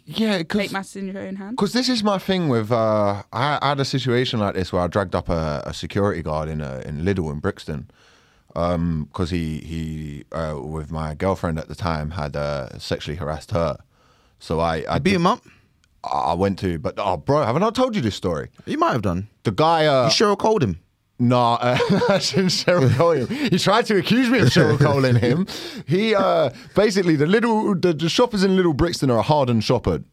yeah, 0.05 0.43
take 0.43 0.71
matters 0.71 0.95
in 0.95 1.07
your 1.07 1.21
own 1.23 1.37
hands? 1.37 1.51
Because 1.51 1.73
this 1.73 1.89
is 1.89 2.03
my 2.03 2.19
thing 2.19 2.49
with 2.49 2.71
uh, 2.71 3.23
I, 3.33 3.57
I 3.61 3.69
had 3.69 3.79
a 3.79 3.85
situation 3.85 4.39
like 4.39 4.53
this 4.53 4.71
where 4.71 4.81
I 4.83 4.87
dragged 4.87 5.15
up 5.15 5.27
a, 5.29 5.63
a 5.65 5.73
security 5.73 6.21
guard 6.21 6.47
in 6.47 6.61
a, 6.61 6.79
in 6.85 7.01
Lidl 7.03 7.31
in 7.31 7.39
Brixton, 7.39 7.89
because 8.49 9.29
he 9.31 9.57
he 9.59 10.25
uh, 10.31 10.59
with 10.61 10.91
my 10.91 11.15
girlfriend 11.15 11.57
at 11.57 11.67
the 11.67 11.75
time 11.75 12.11
had 12.11 12.35
uh, 12.35 12.77
sexually 12.77 13.17
harassed 13.17 13.51
her. 13.51 13.77
So 14.39 14.59
I 14.59 14.83
I, 14.87 14.99
Beat 14.99 15.11
did- 15.11 15.15
him 15.17 15.27
up. 15.27 15.41
I 16.03 16.33
went 16.33 16.57
to, 16.59 16.79
but 16.79 16.95
oh 16.97 17.17
bro, 17.17 17.43
haven't 17.43 17.61
I 17.63 17.67
not 17.67 17.75
told 17.75 17.95
you 17.95 18.01
this 18.01 18.15
story? 18.15 18.49
You 18.65 18.77
might 18.77 18.93
have 18.93 19.01
done. 19.03 19.27
The 19.43 19.51
guy, 19.51 19.85
uh, 19.85 20.05
You 20.05 20.09
Cheryl 20.11 20.37
called 20.37 20.63
him. 20.63 20.79
no, 21.19 21.37
uh, 21.39 21.77
I 22.09 22.17
shouldn't 22.19 22.49
Cheryl 22.51 22.91
Cole 22.95 23.11
him. 23.11 23.27
He 23.27 23.57
tried 23.59 23.85
to 23.87 23.97
accuse 23.97 24.29
me 24.29 24.39
of 24.39 24.47
Cheryl 24.47 24.79
Coling 24.79 25.17
him. 25.17 25.45
He 25.87 26.15
uh, 26.15 26.49
basically 26.75 27.15
the 27.15 27.27
little 27.27 27.75
the, 27.75 27.93
the 27.93 28.09
shoppers 28.09 28.43
in 28.43 28.51
Lidl 28.57 28.75
Brixton 28.75 29.11
are 29.11 29.17
a 29.19 29.21
hardened 29.21 29.63
shopper. 29.63 30.03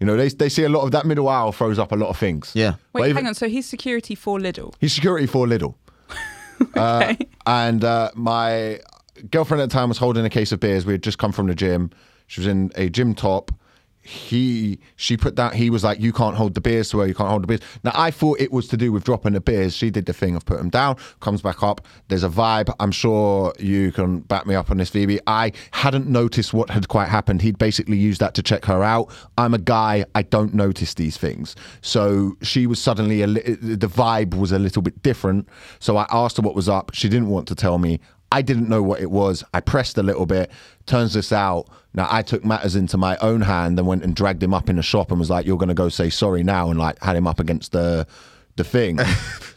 You 0.00 0.06
know, 0.06 0.16
they 0.16 0.28
they 0.28 0.48
see 0.48 0.64
a 0.64 0.68
lot 0.68 0.82
of 0.82 0.90
that 0.90 1.06
middle 1.06 1.28
aisle 1.28 1.52
throws 1.52 1.78
up 1.78 1.92
a 1.92 1.96
lot 1.96 2.08
of 2.08 2.16
things. 2.18 2.50
Yeah. 2.54 2.72
Wait, 2.72 2.78
But 2.92 3.02
even- 3.10 3.16
hang 3.16 3.26
on. 3.28 3.34
So 3.34 3.48
he's 3.48 3.66
security 3.66 4.14
for 4.16 4.38
Lidl. 4.40 4.74
He's 4.80 4.92
security 4.92 5.26
for 5.26 5.46
Lidl. 5.46 5.74
Uh, 6.74 7.00
Okay. 7.12 7.18
and 7.46 7.84
uh, 7.84 8.10
my 8.14 8.80
girlfriend 9.30 9.62
at 9.62 9.68
the 9.68 9.72
time 9.74 9.88
was 9.90 9.98
holding 9.98 10.24
a 10.24 10.30
case 10.30 10.52
of 10.52 10.60
beers. 10.60 10.86
We 10.86 10.92
had 10.94 11.02
just 11.02 11.18
come 11.18 11.30
from 11.32 11.46
the 11.48 11.54
gym. 11.54 11.90
She 12.28 12.40
was 12.40 12.46
in 12.48 12.72
a 12.76 12.88
gym 12.88 13.14
top. 13.14 13.50
He, 14.06 14.78
she 14.96 15.16
put 15.16 15.36
that. 15.36 15.54
He 15.54 15.70
was 15.70 15.84
like, 15.84 16.00
"You 16.00 16.12
can't 16.12 16.36
hold 16.36 16.54
the 16.54 16.60
beers 16.60 16.90
to 16.90 17.00
her. 17.00 17.06
You 17.06 17.14
can't 17.14 17.28
hold 17.28 17.42
the 17.42 17.46
beers." 17.46 17.60
Now 17.84 17.92
I 17.94 18.10
thought 18.10 18.40
it 18.40 18.52
was 18.52 18.68
to 18.68 18.76
do 18.76 18.92
with 18.92 19.04
dropping 19.04 19.32
the 19.32 19.40
beers. 19.40 19.76
She 19.76 19.90
did 19.90 20.06
the 20.06 20.12
thing 20.12 20.36
of 20.36 20.44
put 20.44 20.58
them 20.58 20.70
down. 20.70 20.96
Comes 21.20 21.42
back 21.42 21.62
up. 21.62 21.86
There's 22.08 22.24
a 22.24 22.28
vibe. 22.28 22.72
I'm 22.80 22.92
sure 22.92 23.52
you 23.58 23.92
can 23.92 24.20
back 24.20 24.46
me 24.46 24.54
up 24.54 24.70
on 24.70 24.78
this, 24.78 24.90
Phoebe. 24.90 25.20
I 25.26 25.52
hadn't 25.72 26.06
noticed 26.06 26.54
what 26.54 26.70
had 26.70 26.88
quite 26.88 27.08
happened. 27.08 27.42
He'd 27.42 27.58
basically 27.58 27.96
used 27.96 28.20
that 28.20 28.34
to 28.34 28.42
check 28.42 28.64
her 28.66 28.82
out. 28.82 29.10
I'm 29.36 29.54
a 29.54 29.58
guy. 29.58 30.04
I 30.14 30.22
don't 30.22 30.54
notice 30.54 30.94
these 30.94 31.16
things. 31.16 31.56
So 31.80 32.36
she 32.42 32.66
was 32.66 32.80
suddenly 32.80 33.26
li- 33.26 33.56
the 33.60 33.88
vibe 33.88 34.34
was 34.34 34.52
a 34.52 34.58
little 34.58 34.82
bit 34.82 35.02
different. 35.02 35.48
So 35.78 35.96
I 35.96 36.06
asked 36.10 36.36
her 36.36 36.42
what 36.42 36.54
was 36.54 36.68
up. 36.68 36.92
She 36.94 37.08
didn't 37.08 37.28
want 37.28 37.48
to 37.48 37.54
tell 37.54 37.78
me. 37.78 38.00
I 38.32 38.42
didn't 38.42 38.68
know 38.68 38.82
what 38.82 39.00
it 39.00 39.10
was. 39.10 39.44
I 39.54 39.60
pressed 39.60 39.98
a 39.98 40.02
little 40.02 40.26
bit. 40.26 40.50
Turns 40.86 41.14
this 41.14 41.32
out. 41.32 41.68
Now 41.94 42.08
I 42.10 42.22
took 42.22 42.44
matters 42.44 42.76
into 42.76 42.96
my 42.98 43.16
own 43.18 43.40
hand 43.40 43.78
and 43.78 43.86
went 43.86 44.02
and 44.04 44.14
dragged 44.14 44.42
him 44.42 44.52
up 44.52 44.68
in 44.68 44.76
the 44.76 44.82
shop 44.82 45.10
and 45.10 45.18
was 45.18 45.30
like, 45.30 45.46
"You're 45.46 45.56
to 45.68 45.74
go 45.74 45.88
say 45.88 46.10
sorry 46.10 46.42
now," 46.42 46.70
and 46.70 46.78
like 46.78 47.02
had 47.02 47.16
him 47.16 47.26
up 47.26 47.40
against 47.40 47.72
the 47.72 48.06
the 48.56 48.64
thing. 48.64 48.98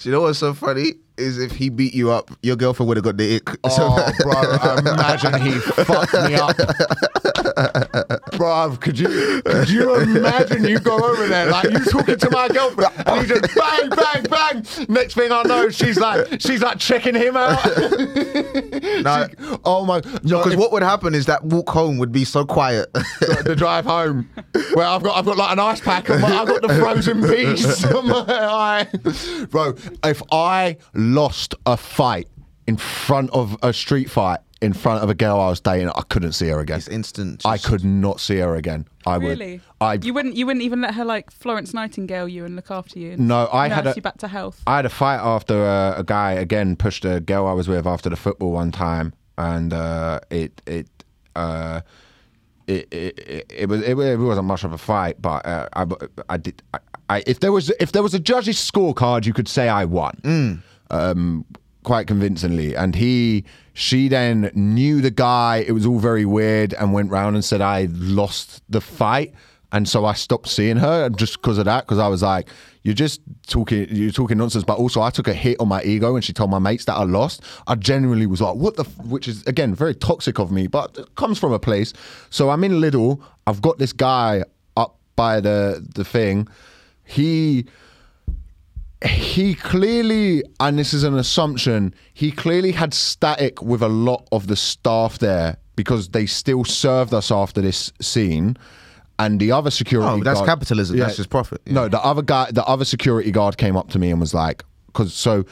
You 0.01 0.13
know 0.13 0.21
what's 0.21 0.39
so 0.39 0.53
funny? 0.53 0.93
Is 1.19 1.37
if 1.37 1.51
he 1.51 1.69
beat 1.69 1.93
you 1.93 2.11
up, 2.11 2.31
your 2.41 2.55
girlfriend 2.55 2.87
would 2.87 2.97
have 2.97 3.03
got 3.03 3.17
the 3.17 3.35
ick. 3.35 3.49
So- 3.69 3.89
Oh, 4.01 4.11
bro, 4.21 4.93
imagine 4.93 5.41
he 5.41 5.51
fucked 5.59 6.13
me 6.13 6.35
up. 6.35 6.55
bro, 8.37 8.77
could 8.79 8.97
you 8.99 9.41
could 9.43 9.69
you 9.69 9.95
imagine 9.95 10.63
you 10.65 10.79
go 10.79 10.97
over 10.97 11.27
there 11.27 11.47
like 11.51 11.69
you 11.69 11.79
talking 11.85 12.17
to 12.17 12.29
my 12.31 12.47
girlfriend 12.47 12.93
and 13.05 13.21
he 13.21 13.27
just 13.27 13.55
bang, 13.55 13.89
bang, 13.89 14.23
bang. 14.23 14.65
Next 14.87 15.13
thing 15.15 15.31
I 15.31 15.43
know, 15.43 15.69
she's 15.69 15.99
like 15.99 16.39
she's 16.41 16.61
like 16.61 16.77
checking 16.79 17.15
him 17.15 17.35
out. 17.37 17.59
Nah. 18.99 19.27
She- 19.27 19.33
oh 19.65 19.85
my 19.85 20.01
no, 20.23 20.39
Because 20.43 20.55
what 20.55 20.71
would 20.71 20.83
happen 20.83 21.13
is 21.15 21.25
that 21.27 21.43
walk 21.43 21.69
home 21.69 21.97
would 21.99 22.11
be 22.11 22.25
so 22.25 22.45
quiet. 22.45 22.91
the, 22.93 23.43
the 23.45 23.55
drive 23.55 23.85
home 23.85 24.29
where 24.73 24.85
I've 24.85 25.03
got 25.03 25.17
I've 25.17 25.25
got 25.25 25.37
like 25.37 25.51
an 25.51 25.59
ice 25.59 25.79
pack 25.79 26.09
my, 26.09 26.15
I've 26.15 26.47
got 26.47 26.61
the 26.61 26.69
frozen 26.69 27.21
beast 27.21 27.85
on 27.85 28.07
my 28.07 28.25
eye. 28.27 28.87
Bro, 29.49 29.75
if 30.03 30.21
I 30.31 30.77
lost 31.13 31.55
a 31.65 31.77
fight 31.77 32.27
in 32.67 32.77
front 32.77 33.29
of 33.31 33.57
a 33.63 33.73
street 33.73 34.09
fight 34.09 34.39
in 34.61 34.73
front 34.73 35.01
of 35.01 35.09
a 35.09 35.15
girl 35.15 35.39
I 35.39 35.49
was 35.49 35.61
dating, 35.61 35.87
I 35.89 36.01
couldn't 36.09 36.33
see 36.33 36.49
her 36.49 36.59
again. 36.59 36.77
it's 36.79 36.87
instant. 36.89 37.43
I 37.45 37.57
could 37.57 37.85
not 37.85 38.19
see 38.19 38.37
her 38.39 38.55
again. 38.55 38.85
I 39.05 39.15
Really? 39.15 39.53
would. 39.53 39.61
I 39.79 39.93
You 40.05 40.13
wouldn't. 40.13 40.35
You 40.35 40.45
wouldn't 40.45 40.63
even 40.63 40.81
let 40.81 40.95
her 40.95 41.05
like 41.05 41.31
Florence 41.31 41.73
Nightingale 41.73 42.27
you 42.27 42.43
and 42.43 42.55
look 42.57 42.69
after 42.69 42.99
you. 42.99 43.15
No. 43.17 43.47
I 43.53 43.69
nurse 43.69 43.75
had 43.75 43.87
a 43.87 43.93
you 43.95 44.01
back 44.01 44.17
to 44.17 44.27
health. 44.27 44.61
I 44.67 44.75
had 44.75 44.85
a 44.85 44.89
fight 44.89 45.19
after 45.19 45.63
uh, 45.65 45.95
a 45.97 46.03
guy 46.03 46.33
again 46.33 46.75
pushed 46.75 47.05
a 47.05 47.21
girl 47.21 47.47
I 47.47 47.53
was 47.53 47.69
with 47.69 47.87
after 47.87 48.09
the 48.09 48.17
football 48.17 48.51
one 48.51 48.71
time, 48.71 49.13
and 49.37 49.73
uh, 49.73 50.19
it 50.29 50.61
it. 50.67 50.87
Uh, 51.35 51.81
it, 52.67 52.87
it, 52.93 53.19
it, 53.19 53.51
it 53.61 53.69
was 53.69 53.81
it, 53.81 53.97
it 53.97 54.17
wasn't 54.19 54.45
much 54.45 54.63
of 54.63 54.73
a 54.73 54.77
fight, 54.77 55.19
but 55.21 55.43
uh, 55.45 55.67
I, 55.73 55.85
I 56.29 56.37
did 56.37 56.61
I, 56.73 56.79
I 57.09 57.23
if 57.25 57.39
there 57.39 57.51
was 57.51 57.71
if 57.79 57.91
there 57.93 58.03
was 58.03 58.13
a 58.13 58.19
judge's 58.19 58.57
scorecard, 58.57 59.25
you 59.25 59.33
could 59.33 59.47
say 59.47 59.67
I 59.69 59.85
won, 59.85 60.61
um, 60.89 61.45
quite 61.83 62.07
convincingly. 62.07 62.75
And 62.75 62.95
he 62.95 63.45
she 63.73 64.07
then 64.07 64.51
knew 64.53 65.01
the 65.01 65.11
guy. 65.11 65.63
It 65.67 65.71
was 65.71 65.85
all 65.85 65.99
very 65.99 66.25
weird, 66.25 66.73
and 66.73 66.93
went 66.93 67.11
round 67.11 67.35
and 67.35 67.45
said 67.45 67.61
I 67.61 67.87
lost 67.91 68.61
the 68.69 68.81
fight. 68.81 69.33
And 69.71 69.87
so 69.87 70.03
I 70.03 70.13
stopped 70.13 70.47
seeing 70.49 70.77
her 70.77 71.09
just 71.09 71.39
because 71.39 71.59
of 71.59 71.65
that. 71.65 71.85
Because 71.85 71.99
I 71.99 72.07
was 72.07 72.23
like, 72.23 72.49
"You're 72.81 72.95
just 72.95 73.21
talking, 73.47 73.87
you're 73.91 74.11
talking 74.11 74.37
nonsense." 74.37 74.63
But 74.63 74.79
also, 74.79 75.01
I 75.01 75.11
took 75.11 75.27
a 75.27 75.33
hit 75.33 75.59
on 75.59 75.67
my 75.67 75.83
ego, 75.83 76.15
and 76.15 76.25
she 76.25 76.33
told 76.33 76.49
my 76.49 76.57
mates 76.59 76.85
that 76.85 76.95
I 76.95 77.03
lost. 77.03 77.43
I 77.67 77.75
genuinely 77.75 78.25
was 78.25 78.41
like, 78.41 78.55
"What 78.55 78.75
the?" 78.77 78.83
F-? 78.83 79.05
Which 79.05 79.27
is 79.27 79.45
again 79.45 79.75
very 79.75 79.93
toxic 79.93 80.39
of 80.39 80.51
me, 80.51 80.65
but 80.67 80.97
it 80.97 81.15
comes 81.15 81.37
from 81.37 81.53
a 81.53 81.59
place. 81.59 81.93
So 82.31 82.49
I'm 82.49 82.63
in 82.63 82.73
Lidl. 82.81 83.21
I've 83.45 83.61
got 83.61 83.77
this 83.77 83.93
guy 83.93 84.43
up 84.75 84.97
by 85.15 85.39
the 85.39 85.85
the 85.93 86.03
thing. 86.03 86.47
He 87.05 87.65
he 89.05 89.55
clearly, 89.55 90.43
and 90.59 90.77
this 90.77 90.93
is 90.93 91.03
an 91.03 91.17
assumption, 91.17 91.93
he 92.13 92.31
clearly 92.31 92.71
had 92.73 92.93
static 92.93 93.61
with 93.61 93.81
a 93.81 93.87
lot 93.89 94.27
of 94.31 94.47
the 94.47 94.55
staff 94.55 95.19
there 95.19 95.57
because 95.75 96.09
they 96.09 96.25
still 96.25 96.65
served 96.65 97.13
us 97.13 97.31
after 97.31 97.61
this 97.61 97.91
scene. 98.01 98.57
And 99.17 99.39
the 99.39 99.51
other 99.51 99.69
security 99.71 100.21
Oh, 100.21 100.23
that's 100.23 100.39
guard- 100.39 100.47
capitalism. 100.49 100.97
That's 100.97 101.17
just 101.17 101.29
profit. 101.29 101.61
No, 101.67 101.87
the 101.87 102.01
other 102.03 102.21
guy, 102.21 102.51
the 102.51 102.63
other 102.65 102.85
security 102.85 103.31
guard 103.31 103.57
came 103.57 103.75
up 103.75 103.89
to 103.91 103.99
me 103.99 104.11
and 104.11 104.19
was 104.19 104.33
like, 104.33 104.63
because 104.87 105.13
so 105.13 105.45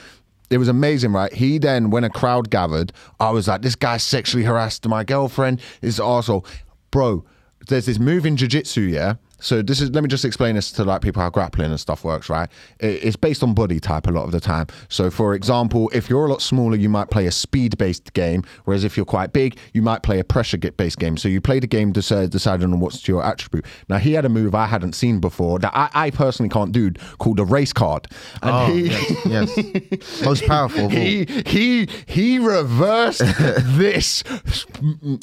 it 0.49 0.57
was 0.57 0.69
amazing, 0.69 1.11
right? 1.11 1.31
He 1.33 1.57
then, 1.57 1.89
when 1.89 2.03
a 2.05 2.09
crowd 2.09 2.49
gathered, 2.49 2.93
I 3.19 3.29
was 3.31 3.47
like, 3.49 3.61
this 3.61 3.75
guy 3.75 3.97
sexually 3.97 4.45
harassed 4.45 4.87
my 4.87 5.03
girlfriend. 5.03 5.59
Is 5.81 5.99
arsehole. 5.99 6.45
Bro, 6.91 7.25
there's 7.67 7.85
this 7.85 7.99
move 7.99 8.25
in 8.25 8.37
jiu-jitsu, 8.37 8.81
yeah? 8.81 9.15
So 9.39 9.61
this 9.61 9.81
is 9.81 9.91
let 9.91 10.03
me 10.03 10.07
just 10.09 10.25
explain 10.25 10.55
this 10.55 10.71
to 10.73 10.83
like 10.83 11.01
people 11.01 11.21
how 11.21 11.29
grappling 11.29 11.69
and 11.71 11.79
stuff 11.79 12.03
works, 12.03 12.29
right? 12.29 12.49
It's 12.79 13.15
based 13.15 13.43
on 13.43 13.53
body 13.53 13.79
type 13.79 14.07
a 14.07 14.11
lot 14.11 14.23
of 14.23 14.31
the 14.31 14.39
time. 14.39 14.67
So 14.89 15.09
for 15.11 15.33
example, 15.35 15.89
if 15.93 16.09
you're 16.09 16.25
a 16.25 16.29
lot 16.29 16.41
smaller, 16.41 16.75
you 16.75 16.89
might 16.89 17.09
play 17.11 17.27
a 17.27 17.31
speed-based 17.31 18.13
game, 18.13 18.43
whereas 18.65 18.83
if 18.83 18.97
you're 18.97 19.05
quite 19.05 19.33
big, 19.33 19.57
you 19.73 19.81
might 19.81 20.01
play 20.03 20.19
a 20.19 20.23
pressure-based 20.23 20.97
game. 20.97 21.17
So 21.17 21.29
you 21.29 21.39
play 21.39 21.59
the 21.59 21.67
game 21.67 21.91
decide, 21.91 22.31
deciding 22.31 22.73
on 22.73 22.79
what's 22.79 23.07
your 23.07 23.23
attribute. 23.23 23.65
Now 23.89 23.97
he 23.97 24.13
had 24.13 24.25
a 24.25 24.29
move 24.29 24.55
I 24.55 24.65
hadn't 24.65 24.93
seen 24.93 25.19
before 25.19 25.59
that 25.59 25.71
I, 25.75 25.89
I 25.93 26.09
personally 26.11 26.49
can't 26.49 26.71
do 26.71 26.91
called 27.19 27.39
a 27.39 27.45
race 27.45 27.73
card, 27.73 28.07
and 28.41 28.51
Oh, 28.51 28.65
he. 28.73 28.87
yes, 28.87 29.21
yes. 29.25 30.21
Most 30.23 30.45
powerful. 30.45 30.89
He 30.89 31.25
he 31.45 31.87
he 32.07 32.39
reversed 32.39 33.19
this. 33.77 34.23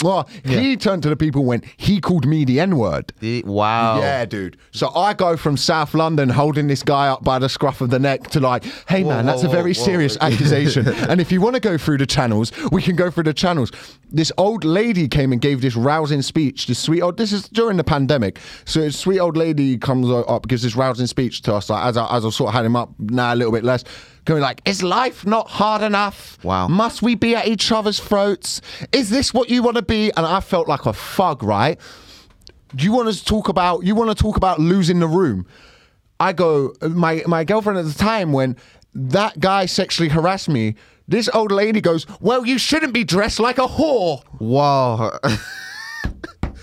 Well, 0.03 0.29
He 0.45 0.77
turned 0.77 1.03
to 1.03 1.09
the 1.09 1.17
people 1.17 1.45
when 1.45 1.63
he 1.77 2.01
called 2.01 2.27
me 2.27 2.45
the 2.45 2.61
N 2.61 2.77
word. 2.77 3.13
Wow. 3.45 4.01
Yeah, 4.04 4.04
dude. 4.27 4.57
So 4.71 4.89
I 4.95 5.15
go 5.15 5.37
from 5.37 5.57
South 5.57 5.95
London 5.95 6.29
holding 6.29 6.67
this 6.67 6.83
guy 6.83 7.09
up 7.09 7.25
by 7.25 7.39
the 7.39 7.49
scruff 7.49 7.81
of 7.81 7.91
the 7.91 7.99
neck 7.99 8.31
to 8.31 8.41
like, 8.41 8.65
hey 8.89 9.03
Whoa, 9.03 9.11
man, 9.11 9.27
that's 9.27 9.43
whoa, 9.43 9.49
a 9.49 9.53
very 9.53 9.73
whoa, 9.73 9.81
whoa. 9.81 9.87
serious 9.87 10.17
accusation. 10.21 10.89
and 11.09 11.21
if 11.21 11.31
you 11.31 11.41
want 11.41 11.55
to 11.55 11.61
go 11.61 11.79
through 11.79 11.99
the 11.99 12.07
channels, 12.07 12.53
we 12.71 12.83
can 12.83 12.97
go 12.97 13.11
through 13.11 13.25
the 13.25 13.35
channels. 13.35 13.71
This 14.11 14.31
old 14.39 14.65
lady 14.65 15.09
came 15.09 15.33
and 15.33 15.41
gave 15.41 15.61
this 15.61 15.77
rousing 15.77 16.23
speech. 16.23 16.67
This 16.67 16.79
sweet 16.79 17.03
old. 17.03 17.17
This 17.17 17.33
is 17.33 17.49
during 17.49 17.77
the 17.77 17.85
pandemic. 17.85 18.39
So 18.65 18.81
this 18.81 18.99
sweet 18.99 19.19
old 19.19 19.37
lady 19.37 19.77
comes 19.77 20.11
up, 20.11 20.47
gives 20.47 20.63
this 20.63 20.77
rousing 20.77 21.07
speech 21.07 21.43
to 21.43 21.55
us. 21.55 21.69
Like 21.71 21.85
as 21.85 21.97
I, 21.97 22.17
as 22.17 22.25
I 22.25 22.31
sort 22.31 22.49
of 22.49 22.55
had 22.55 22.65
him 22.65 22.77
up 22.77 22.91
now 22.99 23.35
a 23.35 23.37
little 23.37 23.53
bit 23.53 23.65
less. 23.65 23.85
Going 24.25 24.41
like, 24.41 24.63
is 24.65 24.83
life 24.83 25.27
not 25.27 25.49
hard 25.49 25.83
enough? 25.83 26.43
Wow. 26.43 26.67
Must 26.69 27.03
we 27.03 27.15
be 27.15 27.35
at 27.37 27.47
each 27.47 27.71
other's 27.71 28.01
throats? 28.01 28.63
Is 28.91 29.11
this 29.11 29.35
what 29.35 29.51
you 29.51 29.63
want 29.63 29.77
to 29.77 29.83
be? 29.83 30.11
And 30.17 30.25
I 30.25 30.41
felt 30.41 30.67
like 30.67 30.87
a 30.87 30.95
thug, 30.95 31.43
right? 31.43 31.79
Do 32.75 32.85
you 32.85 32.93
want 32.93 33.13
to 33.13 33.25
talk 33.25 33.49
about 33.49 33.85
you 33.85 33.95
want 33.95 34.17
to 34.17 34.21
talk 34.21 34.37
about 34.37 34.59
losing 34.59 35.01
the 35.01 35.09
room? 35.09 35.47
I 36.21 36.33
go, 36.33 36.75
my 36.83 37.23
my 37.27 37.45
girlfriend 37.45 37.79
at 37.79 37.85
the 37.85 37.95
time 37.95 38.33
when 38.33 38.57
that 38.95 39.41
guy 39.41 39.67
sexually 39.67 40.09
harassed 40.09 40.49
me, 40.49 40.75
this 41.09 41.29
old 41.35 41.53
lady 41.53 41.81
goes, 41.81 42.07
Well, 42.21 42.47
you 42.47 42.59
shouldn't 42.59 42.93
be 42.93 43.05
dressed 43.05 43.41
like 43.41 43.59
a 43.59 43.67
whore. 43.67 44.23
Wow. 44.41 45.19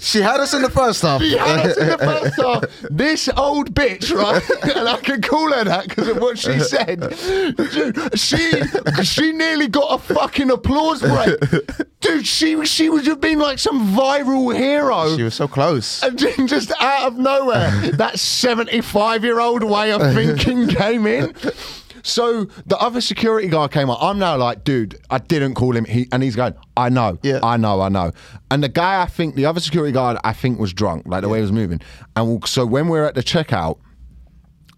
she 0.00 0.20
had 0.20 0.40
us 0.40 0.54
in 0.54 0.62
the 0.62 0.70
first 0.70 1.02
half. 1.02 1.20
She 1.22 1.36
had 1.36 1.66
us 1.66 1.76
in 1.76 1.86
the 1.88 1.98
first 2.38 2.40
half. 2.40 2.88
This 2.90 3.28
old 3.36 3.74
bitch, 3.74 4.14
right? 4.14 4.42
And 4.76 4.88
I 4.88 4.96
can 4.98 5.20
call 5.22 5.52
her 5.52 5.64
that 5.64 5.88
because 5.88 6.08
of 6.08 6.18
what 6.18 6.38
she 6.38 6.58
said. 6.60 7.00
Dude, 7.56 8.18
she 8.18 8.62
she 9.02 9.32
nearly 9.32 9.68
got 9.68 9.94
a 9.94 9.98
fucking 10.14 10.50
applause 10.50 11.00
break. 11.02 11.38
Dude, 12.00 12.26
she 12.26 12.64
she 12.64 12.88
would 12.88 13.06
have 13.06 13.20
been 13.20 13.38
like 13.38 13.58
some 13.58 13.94
viral 13.94 14.54
hero. 14.56 15.16
She 15.16 15.22
was 15.22 15.34
so 15.34 15.46
close. 15.48 16.02
And 16.02 16.18
just 16.48 16.72
out 16.80 17.08
of 17.08 17.18
nowhere, 17.18 17.70
that 17.92 18.18
75 18.18 19.24
year 19.24 19.40
old 19.40 19.62
way 19.62 19.92
of 19.92 20.00
thinking 20.14 20.68
came 20.68 21.06
in. 21.06 21.34
So 22.02 22.46
the 22.66 22.76
other 22.78 23.00
security 23.00 23.48
guy 23.48 23.68
came 23.68 23.88
up. 23.90 24.02
I'm 24.02 24.18
now 24.18 24.36
like, 24.36 24.64
dude, 24.64 25.00
I 25.10 25.18
didn't 25.18 25.54
call 25.54 25.76
him. 25.76 25.84
He, 25.84 26.08
and 26.12 26.22
he's 26.22 26.36
going, 26.36 26.54
I 26.76 26.88
know, 26.88 27.18
Yeah. 27.22 27.40
I 27.42 27.56
know, 27.56 27.80
I 27.80 27.88
know. 27.88 28.12
And 28.50 28.62
the 28.62 28.68
guy, 28.68 29.02
I 29.02 29.06
think, 29.06 29.34
the 29.36 29.46
other 29.46 29.60
security 29.60 29.92
guard, 29.92 30.18
I 30.24 30.32
think 30.32 30.58
was 30.58 30.72
drunk, 30.72 31.04
like 31.06 31.22
the 31.22 31.28
way 31.28 31.38
he 31.38 31.42
was 31.42 31.52
moving. 31.52 31.80
And 32.16 32.46
so 32.46 32.66
when 32.66 32.88
we're 32.88 33.04
at 33.04 33.14
the 33.14 33.22
checkout, 33.22 33.78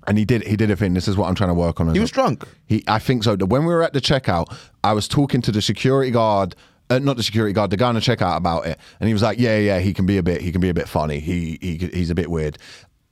and 0.06 0.18
he 0.18 0.26
did 0.26 0.46
he 0.46 0.54
did 0.54 0.70
a 0.70 0.76
thing. 0.76 0.92
This 0.92 1.08
is 1.08 1.16
what 1.16 1.28
I'm 1.28 1.34
trying 1.34 1.48
to 1.48 1.54
work 1.54 1.80
on. 1.80 1.92
He 1.94 1.98
was 1.98 2.10
drunk. 2.10 2.44
He, 2.66 2.84
I 2.86 2.98
think 2.98 3.24
so. 3.24 3.36
When 3.36 3.64
we 3.64 3.72
were 3.72 3.82
at 3.82 3.94
the 3.94 4.02
checkout, 4.02 4.54
I 4.82 4.92
was 4.92 5.08
talking 5.08 5.40
to 5.40 5.50
the 5.50 5.62
security 5.62 6.10
guard, 6.10 6.54
uh, 6.90 6.98
not 6.98 7.16
the 7.16 7.22
security 7.22 7.54
guard, 7.54 7.70
the 7.70 7.78
guy 7.78 7.88
on 7.88 7.94
the 7.94 8.02
checkout 8.02 8.36
about 8.36 8.66
it, 8.66 8.78
and 9.00 9.08
he 9.08 9.14
was 9.14 9.22
like, 9.22 9.38
"Yeah, 9.38 9.56
yeah, 9.56 9.78
he 9.78 9.94
can 9.94 10.04
be 10.04 10.18
a 10.18 10.22
bit, 10.22 10.42
he 10.42 10.52
can 10.52 10.60
be 10.60 10.68
a 10.68 10.74
bit 10.74 10.90
funny. 10.90 11.20
He, 11.20 11.58
he 11.62 11.78
he's 11.78 12.10
a 12.10 12.14
bit 12.14 12.30
weird." 12.30 12.58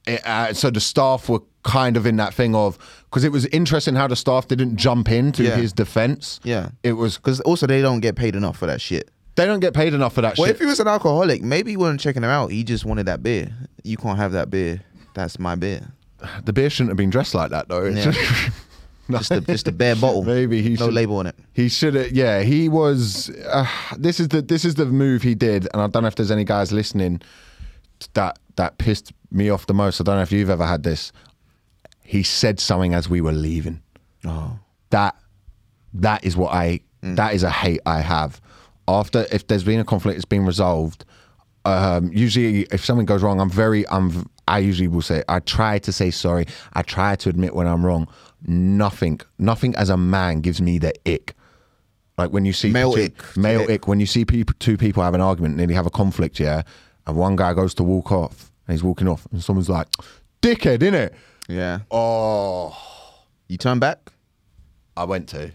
It, 0.06 0.20
uh, 0.26 0.52
so 0.52 0.68
the 0.70 0.80
staff 0.80 1.30
were 1.30 1.40
kind 1.64 1.96
of 1.96 2.06
in 2.06 2.16
that 2.16 2.34
thing 2.34 2.54
of 2.54 2.76
because 3.04 3.24
it 3.24 3.30
was 3.32 3.46
interesting 3.46 3.94
how 3.94 4.06
the 4.08 4.16
staff 4.16 4.48
didn't 4.48 4.76
jump 4.76 5.10
into 5.10 5.44
Yeah. 5.44 5.56
his 5.56 5.72
defense. 5.72 6.40
Yeah. 6.42 6.70
it 6.82 6.92
was 6.94 7.16
Because 7.16 7.40
also 7.42 7.66
they 7.66 7.80
don't 7.82 8.00
get 8.00 8.16
paid 8.16 8.34
enough 8.34 8.56
for 8.58 8.66
that 8.66 8.80
shit. 8.80 9.10
they 9.36 9.46
don't 9.46 9.60
get 9.60 9.72
paid 9.74 9.94
enough 9.94 10.12
for 10.14 10.22
that 10.22 10.30
shit. 10.36 10.38
Well, 10.38 10.46
shit. 10.48 10.56
if 10.56 10.60
he 10.60 10.66
was 10.66 10.80
an 10.80 10.88
alcoholic, 10.88 11.40
maybe 11.42 11.70
he 11.72 11.76
wasn't 11.76 12.00
checking 12.00 12.22
her 12.22 12.28
out. 12.30 12.50
He 12.50 12.64
just 12.64 12.84
wanted 12.84 13.06
that 13.06 13.22
beer. 13.22 13.48
You 13.84 13.96
can't 13.96 14.18
have 14.18 14.32
that 14.32 14.50
beer. 14.50 14.80
That's 15.14 15.38
my 15.38 15.54
beer. 15.54 15.92
the 16.44 16.52
beer 16.52 16.68
shouldn't 16.68 16.90
have 16.90 16.96
been 16.96 17.10
dressed 17.10 17.34
like 17.34 17.50
that 17.50 17.68
though. 17.68 17.84
Yeah. 17.84 18.12
Just 19.10 19.30
a 19.32 19.40
just 19.42 19.68
a 19.68 19.72
bare 19.72 19.96
bottle. 19.96 20.22
Maybe 20.22 20.62
he 20.62 20.70
no 20.70 20.86
should- 20.86 20.94
label 20.94 21.16
on 21.18 21.26
it. 21.26 21.34
He 21.52 21.68
should 21.68 21.94
have. 21.94 22.12
Yeah, 22.12 22.42
he 22.42 22.68
was. 22.68 23.30
Uh, 23.46 23.66
this 23.98 24.18
is 24.20 24.28
the 24.28 24.40
this 24.40 24.64
is 24.64 24.76
the 24.76 24.86
move 24.86 25.22
he 25.22 25.34
did, 25.34 25.68
and 25.74 25.82
I 25.82 25.86
don't 25.88 26.02
know 26.02 26.08
if 26.08 26.14
there's 26.14 26.30
any 26.30 26.44
guys 26.44 26.72
listening 26.72 27.20
that 28.14 28.38
that 28.56 28.78
pissed 28.78 29.12
me 29.30 29.50
off 29.50 29.66
the 29.66 29.74
most. 29.74 30.00
I 30.00 30.04
don't 30.04 30.16
know 30.16 30.22
if 30.22 30.32
you've 30.32 30.48
ever 30.48 30.64
had 30.64 30.82
this. 30.84 31.12
He 32.12 32.22
said 32.22 32.60
something 32.60 32.92
as 32.92 33.08
we 33.08 33.22
were 33.22 33.32
leaving. 33.32 33.80
Oh. 34.26 34.58
That 34.90 35.16
that 35.94 36.24
is 36.24 36.36
what 36.36 36.52
I. 36.52 36.80
Mm. 37.02 37.16
That 37.16 37.32
is 37.34 37.42
a 37.42 37.50
hate 37.50 37.80
I 37.86 38.00
have. 38.00 38.38
After 38.86 39.26
if 39.32 39.46
there's 39.46 39.64
been 39.64 39.80
a 39.80 39.84
conflict, 39.84 40.16
it's 40.16 40.26
been 40.26 40.44
resolved. 40.44 41.06
Um, 41.64 42.10
usually, 42.12 42.62
if 42.70 42.84
something 42.84 43.06
goes 43.06 43.22
wrong, 43.22 43.40
I'm 43.40 43.48
very. 43.50 43.88
I'm. 43.88 44.28
I 44.46 44.58
usually 44.58 44.88
will 44.88 45.00
say. 45.00 45.22
I 45.26 45.38
try 45.40 45.78
to 45.78 45.90
say 45.92 46.10
sorry. 46.10 46.46
I 46.74 46.82
try 46.82 47.16
to 47.16 47.30
admit 47.30 47.54
when 47.54 47.66
I'm 47.66 47.86
wrong. 47.86 48.08
Nothing. 48.46 49.20
Nothing 49.38 49.74
as 49.76 49.88
a 49.88 49.96
man 49.96 50.42
gives 50.42 50.60
me 50.60 50.78
the 50.78 50.92
ick. 51.06 51.34
Like 52.18 52.30
when 52.30 52.44
you 52.44 52.52
see 52.52 52.70
Male 52.70 52.92
two- 52.92 53.02
ick. 53.04 53.36
male 53.38 53.62
Ick. 53.62 53.70
ick. 53.70 53.88
When 53.88 54.00
you 54.00 54.06
see 54.06 54.26
people, 54.26 54.54
two 54.58 54.76
people 54.76 55.02
have 55.02 55.14
an 55.14 55.22
argument, 55.22 55.56
nearly 55.56 55.72
have 55.74 55.86
a 55.86 55.90
conflict, 55.90 56.38
yeah, 56.38 56.60
and 57.06 57.16
one 57.16 57.36
guy 57.36 57.54
goes 57.54 57.72
to 57.74 57.82
walk 57.82 58.12
off, 58.12 58.52
and 58.66 58.74
he's 58.74 58.84
walking 58.84 59.08
off, 59.08 59.26
and 59.32 59.42
someone's 59.42 59.70
like, 59.70 59.88
"Dickhead, 60.42 60.80
innit?" 60.80 61.12
Yeah. 61.53 61.80
Oh, 61.90 62.76
You 63.48 63.59
turn 63.59 63.78
back 63.78 64.11
I 64.96 65.05
went 65.05 65.28
to. 65.30 65.53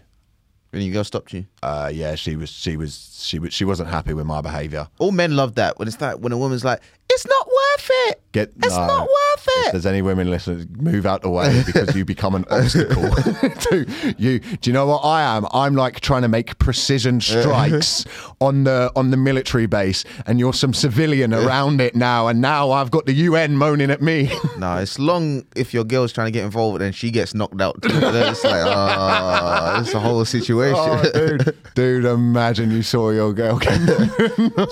and 0.72 0.82
your 0.82 0.92
girl 0.92 1.04
stopped 1.04 1.32
you. 1.32 1.46
Uh, 1.62 1.90
yeah, 1.92 2.14
she 2.14 2.36
was, 2.36 2.50
she 2.50 2.76
was, 2.76 3.20
she 3.24 3.38
was, 3.38 3.52
she 3.52 3.64
wasn't 3.64 3.88
happy 3.88 4.12
with 4.14 4.26
my 4.26 4.40
behaviour. 4.40 4.88
All 4.98 5.12
men 5.12 5.34
love 5.36 5.54
that 5.56 5.78
when 5.78 5.88
it's 5.88 6.00
like 6.00 6.16
when 6.18 6.32
a 6.32 6.38
woman's 6.38 6.64
like, 6.64 6.80
"It's 7.18 7.26
not 7.26 7.46
worth 7.46 7.90
it. 8.08 8.22
Get 8.32 8.52
it's 8.62 8.76
no. 8.76 8.86
not 8.86 9.00
worth 9.00 9.48
If 9.48 9.66
it." 9.68 9.72
there's 9.72 9.86
any 9.86 10.02
women 10.02 10.30
listening, 10.30 10.68
move 10.78 11.06
out 11.06 11.22
the 11.22 11.30
way 11.30 11.62
because 11.66 11.96
you 11.96 12.04
become 12.04 12.34
an 12.34 12.44
obstacle 12.50 13.10
to 13.70 13.86
you. 14.18 14.38
Do 14.38 14.70
you 14.70 14.72
know 14.72 14.86
what 14.86 14.98
I 14.98 15.22
am? 15.36 15.46
I'm 15.52 15.74
like 15.74 16.00
trying 16.00 16.22
to 16.22 16.28
make 16.28 16.58
precision 16.58 17.20
strikes 17.20 18.04
on 18.40 18.64
the 18.64 18.92
on 18.94 19.10
the 19.10 19.16
military 19.16 19.66
base, 19.66 20.04
and 20.26 20.38
you're 20.38 20.52
some 20.52 20.72
civilian 20.72 21.34
around 21.34 21.80
it 21.80 21.96
now, 21.96 22.28
and 22.28 22.40
now 22.40 22.70
I've 22.70 22.90
got 22.90 23.06
the 23.06 23.14
UN 23.14 23.56
moaning 23.56 23.90
at 23.90 24.02
me. 24.02 24.30
No, 24.58 24.76
it's 24.78 24.98
long 24.98 25.44
if 25.54 25.72
your 25.72 25.84
girl's 25.84 26.12
trying 26.12 26.26
to 26.26 26.30
get 26.32 26.44
involved 26.44 26.82
and 26.82 26.92
she 26.92 27.12
gets 27.12 27.32
knocked 27.32 27.60
out. 27.60 27.80
Too. 27.80 27.90
It's 27.92 28.42
like, 28.42 28.64
oh, 28.66 29.80
it's 29.80 29.94
a 29.94 30.00
whole 30.00 30.24
situation. 30.24 30.74
Oh, 30.76 31.10
dude, 31.14 31.56
dude, 31.74 32.04
imagine 32.04 32.72
you 32.72 32.82
saw 32.82 33.10
your 33.10 33.32
girl. 33.32 33.60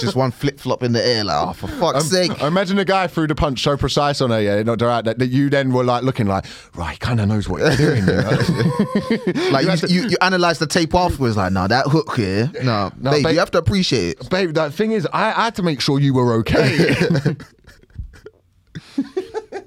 Just 0.00 0.16
one 0.16 0.32
flip 0.32 0.58
flop 0.58 0.82
in 0.82 0.92
the 0.92 1.06
air, 1.06 1.22
like, 1.22 1.48
oh, 1.48 1.52
for 1.52 1.68
fuck's 1.68 2.00
um, 2.00 2.02
sake. 2.02 2.35
I 2.40 2.46
imagine 2.48 2.76
the 2.76 2.84
guy 2.84 3.06
threw 3.06 3.26
the 3.26 3.34
punch 3.34 3.62
so 3.62 3.76
precise 3.76 4.20
on 4.20 4.30
her, 4.30 4.40
yeah, 4.40 4.62
not 4.62 4.78
direct, 4.78 5.06
that, 5.06 5.18
that 5.18 5.28
you 5.28 5.48
then 5.48 5.72
were 5.72 5.84
like 5.84 6.02
looking 6.02 6.26
like, 6.26 6.44
right, 6.74 6.92
he 6.92 6.98
kind 6.98 7.20
of 7.20 7.28
knows 7.28 7.48
what 7.48 7.62
he's 7.62 7.78
doing. 7.78 8.06
You 8.06 8.12
know? 8.12 8.30
Like 9.50 9.64
You 9.64 9.70
you, 9.70 9.76
to- 9.76 9.88
you, 9.88 10.08
you 10.08 10.16
analyze 10.20 10.58
the 10.58 10.66
tape 10.66 10.94
afterwards, 10.94 11.36
like, 11.36 11.52
no, 11.52 11.66
that 11.66 11.86
hook 11.86 12.16
here, 12.16 12.50
no, 12.62 12.92
No, 13.00 13.12
babe, 13.12 13.24
babe- 13.24 13.32
you 13.34 13.38
have 13.38 13.50
to 13.52 13.58
appreciate 13.58 14.20
it. 14.20 14.30
Babe, 14.30 14.52
that 14.54 14.74
thing 14.74 14.92
is, 14.92 15.06
I, 15.12 15.28
I 15.28 15.44
had 15.44 15.54
to 15.56 15.62
make 15.62 15.80
sure 15.80 15.98
you 15.98 16.14
were 16.14 16.34
okay. 16.34 17.36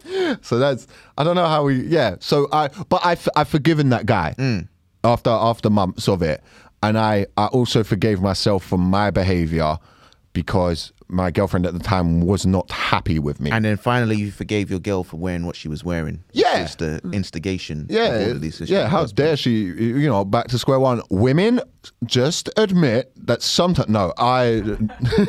so 0.42 0.60
that's 0.60 0.88
I 1.18 1.24
don't 1.24 1.36
know 1.36 1.48
how 1.48 1.64
we 1.66 1.86
yeah. 1.86 2.16
So 2.20 2.48
I 2.52 2.70
but 2.90 3.02
I 3.04 3.18
I've 3.36 3.50
forgiven 3.50 3.90
that 3.90 4.06
guy 4.06 4.36
mm. 4.38 4.68
after 5.04 5.30
after 5.30 5.70
months 5.70 6.08
of 6.08 6.22
it, 6.22 6.44
and 6.84 6.98
I 6.98 7.28
I 7.38 7.48
also 7.48 7.84
forgave 7.84 8.22
myself 8.22 8.64
for 8.64 8.78
my 8.78 9.12
behavior 9.12 9.78
because 10.34 10.92
my 11.10 11.32
girlfriend 11.32 11.66
at 11.66 11.74
the 11.74 11.80
time 11.80 12.22
was 12.22 12.46
not 12.46 12.72
happy 12.72 13.18
with 13.18 13.40
me. 13.40 13.50
And 13.50 13.66
then 13.66 13.78
finally, 13.78 14.16
you 14.16 14.32
forgave 14.32 14.70
your 14.70 14.80
girl 14.80 15.04
for 15.04 15.18
wearing 15.18 15.46
what 15.46 15.56
she 15.56 15.68
was 15.68 15.84
wearing. 15.84 16.24
Yeah. 16.34 16.64
is 16.64 16.76
the 16.76 17.02
mm. 17.04 17.14
instigation. 17.14 17.88
of 17.90 17.92
all 17.92 17.98
yeah, 17.98 18.50
yeah. 18.66 18.88
How 18.88 19.06
dare 19.08 19.36
she? 19.36 19.52
You 19.52 20.08
know, 20.08 20.24
back 20.24 20.50
to 20.50 20.60
square 20.60 20.80
one. 20.80 21.02
Women, 21.10 21.62
just 22.06 22.50
admit 22.58 23.12
that 23.26 23.42
sometimes. 23.42 23.90
No, 23.90 24.14
I, 24.20 24.78